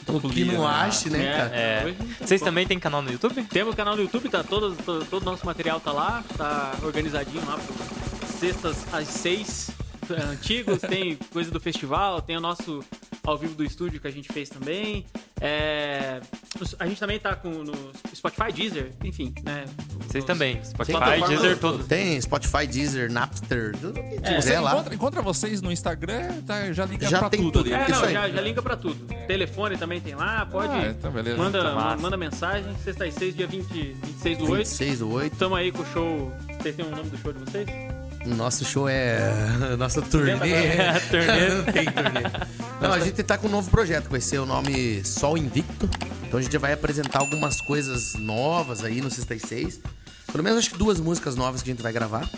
o 0.09 0.29
que 0.29 0.45
não 0.45 0.63
né? 0.63 0.67
ache, 0.67 1.09
né, 1.09 1.37
cara? 1.37 1.55
É. 1.55 1.85
Não 1.85 1.95
tem 1.95 2.27
Vocês 2.27 2.41
também 2.41 2.67
têm 2.67 2.81
canal 2.81 3.01
no 3.01 3.13
YouTube? 3.13 3.45
Temos 3.45 3.77
canal 3.77 3.95
no 3.95 4.03
YouTube, 4.03 4.29
tá 4.29 4.43
todo, 4.43 4.75
todo, 4.85 5.05
todo 5.05 5.23
o 5.23 5.25
nosso 5.25 5.47
material 5.47 5.79
tá 5.79 5.93
lá, 5.93 6.25
tá 6.37 6.75
organizadinho 6.83 7.47
lá 7.47 7.59
pro 7.59 7.93
sextas 8.41 8.93
às 8.93 9.07
seis 9.07 9.71
é, 10.11 10.15
antigos, 10.27 10.81
tem 10.81 11.17
coisa 11.33 11.49
do 11.49 11.61
festival, 11.61 12.21
tem 12.21 12.37
o 12.37 12.41
nosso 12.41 12.83
ao 13.25 13.39
vivo 13.39 13.55
do 13.55 13.63
estúdio 13.63 14.01
que 14.01 14.09
a 14.09 14.11
gente 14.11 14.33
fez 14.33 14.49
também. 14.49 15.07
É, 15.45 16.21
a 16.79 16.87
gente 16.87 17.01
também 17.01 17.19
tá 17.19 17.35
com 17.35 17.49
no 17.51 17.73
Spotify, 18.15 18.53
Deezer, 18.53 18.93
enfim, 19.03 19.35
né? 19.43 19.65
Vocês 20.07 20.25
também. 20.25 20.63
Spotify, 20.65 21.21
Deezer, 21.27 21.59
tudo. 21.59 21.83
Tem 21.85 22.21
Spotify, 22.21 22.65
Deezer, 22.65 23.11
Napster, 23.11 23.73
tudo 23.77 23.95
que 23.95 24.21
Você 24.25 24.35
quiser 24.37 24.61
lá. 24.61 24.73
encontra, 24.75 24.95
encontra 24.95 25.21
vocês 25.23 25.61
no 25.61 25.73
Instagram, 25.73 26.43
tá, 26.47 26.73
já 26.73 26.85
liga 26.85 27.09
Já 27.09 27.19
pra 27.19 27.29
tem 27.31 27.41
tudo, 27.41 27.65
tudo. 27.65 27.75
É, 27.75 27.89
não, 27.89 28.09
já, 28.09 28.29
já 28.29 28.41
liga 28.41 28.63
pra 28.63 28.77
tudo. 28.77 29.05
Telefone 29.27 29.77
também 29.77 30.01
tem 30.01 30.15
lá, 30.15 30.47
pode. 30.47 30.73
Ah, 30.73 30.95
então 30.97 31.11
beleza. 31.11 31.37
manda, 31.37 31.61
Tá 31.63 31.97
manda 32.01 32.17
mensagem, 32.17 32.73
sexta 32.85 33.05
às 33.07 33.15
seis, 33.15 33.35
dia 33.35 33.49
20, 33.49 33.67
26 34.05 34.39
do 34.39 34.45
8. 34.45 34.57
26 34.59 34.99
do 35.01 35.11
8. 35.13 35.37
Tamo 35.37 35.57
aí 35.57 35.73
com 35.73 35.83
o 35.83 35.87
show. 35.87 36.33
Vocês 36.61 36.77
têm 36.77 36.85
o 36.87 36.91
nome 36.91 37.11
do 37.11 37.19
show 37.19 37.33
de 37.33 37.41
vocês? 37.41 37.67
Nosso 38.27 38.65
show 38.65 38.89
é. 38.89 39.31
Nossa 39.79 40.03
turnê. 40.03 40.35
Inventa 40.37 41.01
Turnê. 41.11 41.49
Não 41.55 41.65
tem 41.65 41.85
turnê. 41.85 42.23
Não, 42.81 42.93
a 42.93 43.01
gente 43.01 43.23
tá 43.23 43.39
com 43.39 43.47
um 43.47 43.51
novo 43.51 43.71
projeto, 43.71 44.09
vai 44.09 44.21
ser 44.21 44.39
o 44.39 44.47
nome 44.47 45.05
Sol 45.05 45.37
Invicto. 45.37 45.89
Então 46.27 46.39
a 46.39 46.43
gente 46.43 46.57
vai 46.59 46.73
apresentar 46.73 47.21
algumas 47.21 47.61
coisas 47.61 48.15
novas 48.15 48.85
aí 48.85 49.01
no 49.01 49.11
Sexta 49.11 49.35
e 49.35 49.41
Seis. 49.41 49.81
Pelo 50.31 50.43
menos 50.43 50.59
acho 50.59 50.71
que 50.71 50.79
duas 50.79 50.99
músicas 50.99 51.37
novas 51.37 51.63
que 51.63 51.71
a 51.71 51.73
gente 51.73 51.83
vai 51.83 51.93
gravar. 51.93 52.29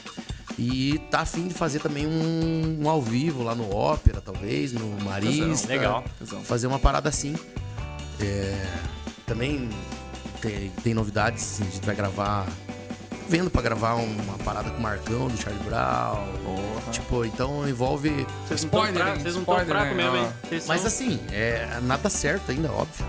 E 0.58 1.00
tá 1.10 1.20
afim 1.20 1.48
de 1.48 1.54
fazer 1.54 1.80
também 1.80 2.06
um, 2.06 2.78
um 2.82 2.88
ao 2.88 3.02
vivo 3.02 3.42
lá 3.42 3.54
no 3.54 3.74
Ópera, 3.74 4.20
talvez, 4.20 4.72
no 4.72 4.88
Marista. 5.02 5.68
Legal. 5.68 6.04
Fazer 6.44 6.66
uma 6.66 6.78
parada 6.78 7.08
assim. 7.08 7.34
É, 8.20 8.66
também 9.26 9.68
tem, 10.40 10.70
tem 10.82 10.94
novidades, 10.94 11.60
a 11.60 11.64
gente 11.64 11.84
vai 11.84 11.94
gravar. 11.94 12.46
Vendo 13.28 13.50
pra 13.50 13.62
gravar 13.62 13.94
uma 13.94 14.36
parada 14.44 14.70
com 14.70 14.78
o 14.78 14.82
Marcão 14.82 15.28
do 15.28 15.36
Charlie 15.40 15.62
Brown. 15.64 16.26
Porra. 16.44 16.92
Tipo, 16.92 17.24
então 17.24 17.68
envolve 17.68 18.10
Vocês 18.46 18.64
não 18.64 18.80
estão 18.80 18.84
Spoiler, 18.84 19.04
vocês 19.20 19.34
não 19.34 19.40
estão 19.40 19.40
Spoiler, 19.40 19.66
fracos 19.66 19.96
né? 19.96 20.02
mesmo, 20.04 20.16
hein? 20.16 20.26
Ah. 20.28 20.46
Vocês 20.48 20.66
Mas 20.66 20.80
são- 20.82 20.88
assim, 20.88 21.20
é, 21.32 21.78
nada 21.82 22.10
certo 22.10 22.50
ainda, 22.50 22.70
óbvio. 22.70 23.04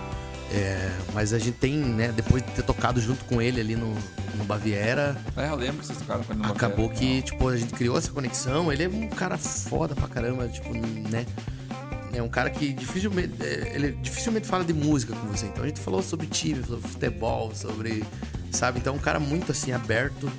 É, 0.54 0.90
mas 1.14 1.34
a 1.34 1.40
gente 1.40 1.58
tem, 1.58 1.74
né, 1.76 2.14
depois 2.16 2.42
de 2.44 2.50
ter 2.52 2.62
tocado 2.62 3.02
junto 3.02 3.26
com 3.26 3.42
ele 3.42 3.60
ali 3.60 3.76
no, 3.76 3.94
no 4.36 4.44
Baviera, 4.46 5.18
É, 5.36 5.50
eu 5.50 5.56
lembro 5.56 5.78
que 5.80 5.88
vocês 5.88 5.98
tocaram 6.00 6.24
com 6.24 6.32
ele 6.32 6.42
numa 6.44 6.54
acabou 6.54 6.88
festa. 6.90 7.04
que, 7.04 7.22
tipo, 7.24 7.48
a 7.50 7.58
gente 7.58 7.74
criou 7.74 7.98
essa 7.98 8.12
conexão. 8.12 8.72
Ele 8.72 8.84
é 8.84 8.88
um 8.88 9.10
cara 9.10 9.38
foda 9.38 9.94
pra 9.96 10.08
caramba, 10.08 10.48
tipo, 10.48 10.74
né? 10.74 11.26
É 12.14 12.22
um 12.22 12.30
cara 12.30 12.50
que 12.50 12.72
dificilmente, 12.72 13.34
é, 13.44 13.74
ele 13.76 13.92
dificilmente 14.02 14.48
fala 14.48 14.64
de 14.64 14.72
música 14.72 15.14
com 15.14 15.28
você. 15.28 15.48
Então 15.48 15.64
a 15.64 15.68
gente 15.68 15.82
falou 15.82 16.02
sobre 16.02 16.28
time, 16.28 16.64
sobre 16.64 16.88
futebol, 16.88 17.52
sobre. 17.54 18.06
Sabe? 18.56 18.80
Então 18.80 18.94
é 18.94 18.98
um 18.98 19.00
cara 19.00 19.20
muito 19.20 19.52
assim, 19.52 19.72
aberto. 19.72 20.32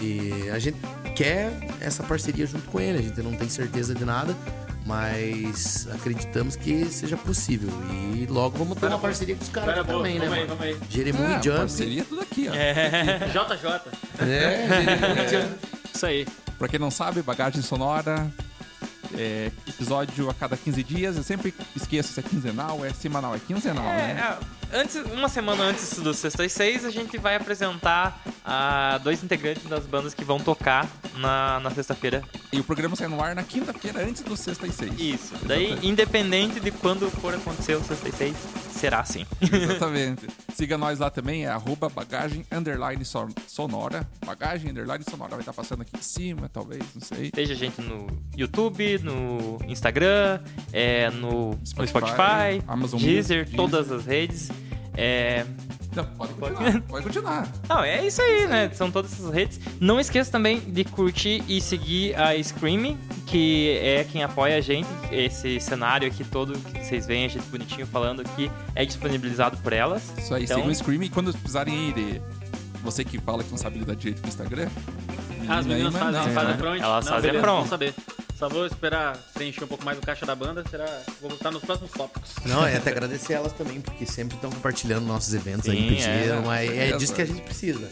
E 0.00 0.48
a 0.50 0.58
gente 0.58 0.78
quer 1.16 1.52
essa 1.80 2.02
parceria 2.02 2.46
junto 2.46 2.68
com 2.70 2.80
ele. 2.80 2.98
A 2.98 3.02
gente 3.02 3.20
não 3.22 3.32
tem 3.34 3.48
certeza 3.48 3.94
de 3.94 4.04
nada, 4.04 4.34
mas 4.86 5.86
acreditamos 5.94 6.56
que 6.56 6.86
seja 6.86 7.16
possível. 7.16 7.68
E 8.14 8.26
logo 8.26 8.58
vamos 8.58 8.78
ter 8.78 8.86
uma 8.86 8.98
parceria 8.98 9.34
com 9.36 9.42
os 9.42 9.48
caras 9.50 9.84
boa, 9.86 9.98
também, 9.98 10.18
né? 10.18 10.26
vamos 10.26 10.38
aí, 10.38 10.46
mano? 10.46 10.56
vamos 10.58 10.64
aí. 10.64 10.78
Jeremu 10.90 11.22
É, 11.22 11.38
e 11.38 11.42
Jump. 11.42 11.58
parceria 11.58 12.04
tudo 12.04 12.22
aqui, 12.22 12.48
ó. 12.48 12.52
JJ. 12.52 13.90
É, 14.20 14.66
Jeremu 14.90 15.20
e 15.20 15.28
Jump. 15.28 15.54
Isso 15.94 16.06
aí. 16.06 16.26
Pra 16.58 16.68
quem 16.68 16.78
não 16.78 16.90
sabe, 16.90 17.22
bagagem 17.22 17.62
sonora. 17.62 18.30
é, 19.18 19.50
episódio 19.68 20.30
a 20.30 20.34
cada 20.34 20.56
15 20.56 20.82
dias. 20.82 21.16
Eu 21.16 21.22
sempre 21.22 21.52
esqueço 21.76 22.12
se 22.12 22.20
é 22.20 22.22
quinzenal, 22.22 22.84
é 22.84 22.92
semanal, 22.92 23.34
é 23.34 23.38
quinzenal, 23.38 23.84
É, 23.84 24.14
né? 24.14 24.36
é, 24.40 24.59
antes, 24.72 24.96
uma 25.12 25.28
semana 25.28 25.64
antes 25.64 25.98
do 25.98 26.12
Sexta 26.14 26.44
e 26.44 26.50
Seis, 26.50 26.84
a 26.84 26.90
gente 26.90 27.18
vai 27.18 27.36
apresentar 27.36 28.22
a 28.44 28.98
dois 29.02 29.22
integrantes 29.22 29.64
das 29.64 29.86
bandas 29.86 30.14
que 30.14 30.24
vão 30.24 30.38
tocar 30.38 30.88
na, 31.16 31.60
na 31.60 31.70
sexta-feira. 31.70 32.22
E 32.52 32.58
o 32.60 32.64
programa 32.64 32.96
sai 32.96 33.08
no 33.08 33.22
ar 33.22 33.34
na 33.34 33.42
quinta-feira, 33.42 34.02
antes 34.02 34.22
do 34.22 34.36
Sexta 34.36 34.66
e 34.66 34.72
Seis. 34.72 34.92
Isso. 34.98 35.34
Daí, 35.42 35.78
independente 35.82 36.60
de 36.60 36.70
quando 36.70 37.10
for 37.10 37.34
acontecer 37.34 37.74
o 37.74 37.84
sexta 37.84 38.08
e 38.08 38.12
seis, 38.12 38.36
será 38.80 39.00
assim. 39.00 39.26
Exatamente. 39.40 40.26
Siga 40.54 40.76
nós 40.78 40.98
lá 40.98 41.10
também, 41.10 41.44
é 41.44 41.48
arroba 41.48 41.88
bagagem 41.88 42.44
underline 42.50 43.04
son- 43.04 43.28
sonora. 43.46 44.06
Bagagem 44.24 44.70
underline 44.70 45.04
sonora. 45.08 45.30
Vai 45.30 45.40
estar 45.40 45.52
passando 45.52 45.82
aqui 45.82 45.96
em 45.96 46.02
cima, 46.02 46.48
talvez, 46.52 46.82
não 46.94 47.02
sei. 47.02 47.30
Seja 47.34 47.54
gente 47.54 47.80
no 47.80 48.06
YouTube, 48.36 48.98
no 48.98 49.58
Instagram, 49.68 50.40
é, 50.72 51.10
no 51.10 51.30
no 51.50 51.58
Spotify, 51.66 51.98
Spotify, 51.98 52.62
Amazon 52.66 53.00
Deezer, 53.00 53.40
Music, 53.40 53.56
todas 53.56 53.90
as 53.92 54.04
redes. 54.06 54.48
É, 55.02 55.46
Não, 55.96 56.04
pode 56.04 56.34
continuar. 56.34 56.82
Pode 56.82 57.04
continuar. 57.06 57.48
Não, 57.68 57.82
é 57.82 58.06
isso 58.06 58.20
aí, 58.20 58.46
né? 58.46 58.70
São 58.74 58.90
todas 58.90 59.12
essas 59.12 59.32
redes. 59.32 59.58
Não 59.80 59.98
esqueça 59.98 60.30
também 60.30 60.60
de 60.60 60.84
curtir 60.84 61.42
e 61.48 61.58
seguir 61.60 62.14
a 62.16 62.40
Scream, 62.42 62.96
que 63.26 63.78
é 63.78 64.04
quem 64.04 64.22
apoia 64.22 64.58
a 64.58 64.60
gente. 64.60 64.88
Esse 65.10 65.58
cenário 65.58 66.06
aqui 66.06 66.22
todo 66.22 66.52
que 66.58 66.84
vocês 66.84 67.06
veem, 67.06 67.24
a 67.24 67.28
gente 67.28 67.46
bonitinho 67.46 67.86
falando 67.86 68.20
aqui, 68.20 68.50
é 68.74 68.84
disponibilizado 68.84 69.56
por 69.56 69.72
elas. 69.72 70.12
Isso 70.18 70.34
aí, 70.34 70.44
Então- 70.44 70.58
sigam 70.58 70.70
o 70.70 70.74
Scream 70.74 71.02
e 71.02 71.08
quando 71.08 71.32
precisarem 71.32 71.74
aí 71.74 71.92
de... 71.92 72.20
Você 72.84 73.04
que 73.04 73.18
fala 73.18 73.42
que 73.42 73.50
não 73.50 73.58
sabe 73.58 73.78
lidar 73.78 73.94
direito 73.96 74.20
com 74.20 74.26
o 74.26 74.28
Instagram... 74.28 74.68
Ah, 75.48 75.58
as 75.58 75.66
menina 75.66 75.90
meninas 75.90 75.94
fazem, 75.94 76.12
mas 76.20 76.26
não, 76.26 76.34
fazem 76.34 76.56
front. 76.58 76.80
Elas 76.82 77.04
Não, 77.06 77.12
fazem 77.12 77.30
beleza, 77.30 77.44
front. 77.44 77.54
Vamos 77.56 77.70
saber. 77.70 77.94
Só 78.40 78.48
vou 78.48 78.64
esperar 78.64 79.18
preencher 79.34 79.62
um 79.64 79.66
pouco 79.66 79.84
mais 79.84 79.98
o 79.98 80.00
caixa 80.00 80.24
da 80.24 80.34
banda. 80.34 80.64
Será. 80.70 80.86
Vou 81.20 81.28
botar 81.28 81.50
nos 81.50 81.62
próximos 81.62 81.90
tópicos. 81.90 82.30
Não, 82.46 82.66
é 82.66 82.74
até 82.78 82.88
agradecer 82.90 83.34
elas 83.34 83.52
também, 83.52 83.82
porque 83.82 84.06
sempre 84.06 84.34
estão 84.36 84.50
compartilhando 84.50 85.04
nossos 85.04 85.34
eventos 85.34 85.68
aí, 85.68 85.76
Sim, 85.76 85.88
pediram, 85.88 86.50
é. 86.50 86.64
é 86.64 86.68
Beleza. 86.70 86.98
disso 86.98 87.14
que 87.14 87.20
a 87.20 87.26
gente 87.26 87.42
precisa. 87.42 87.90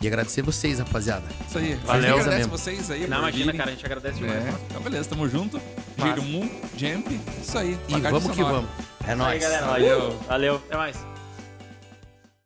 E 0.00 0.06
agradecer 0.06 0.40
vocês, 0.42 0.78
rapaziada. 0.78 1.24
Isso 1.48 1.58
aí. 1.58 1.74
Valeu. 1.84 2.00
A 2.00 2.00
gente 2.00 2.10
agradece 2.12 2.36
Mesmo. 2.38 2.58
vocês 2.58 2.90
aí. 2.92 3.06
Não, 3.08 3.18
imagina, 3.18 3.44
virem. 3.46 3.58
cara, 3.58 3.70
a 3.70 3.74
gente 3.74 3.84
agradece 3.84 4.18
demais. 4.18 4.46
É, 4.46 4.54
então 4.70 4.82
beleza, 4.82 5.08
tamo 5.08 5.28
junto. 5.28 5.60
Girmu, 5.98 6.50
Jamp, 6.76 7.06
isso 7.42 7.58
aí. 7.58 7.76
E 7.88 8.00
vamos 8.00 8.30
que 8.30 8.36
sonora. 8.36 8.54
vamos. 8.54 8.70
É 9.04 9.10
Aí, 9.10 9.16
nóis. 9.16 9.42
galera. 9.42 9.66
Valeu. 9.66 10.18
Valeu. 10.28 10.56
Até 10.56 10.76
mais. 10.76 11.11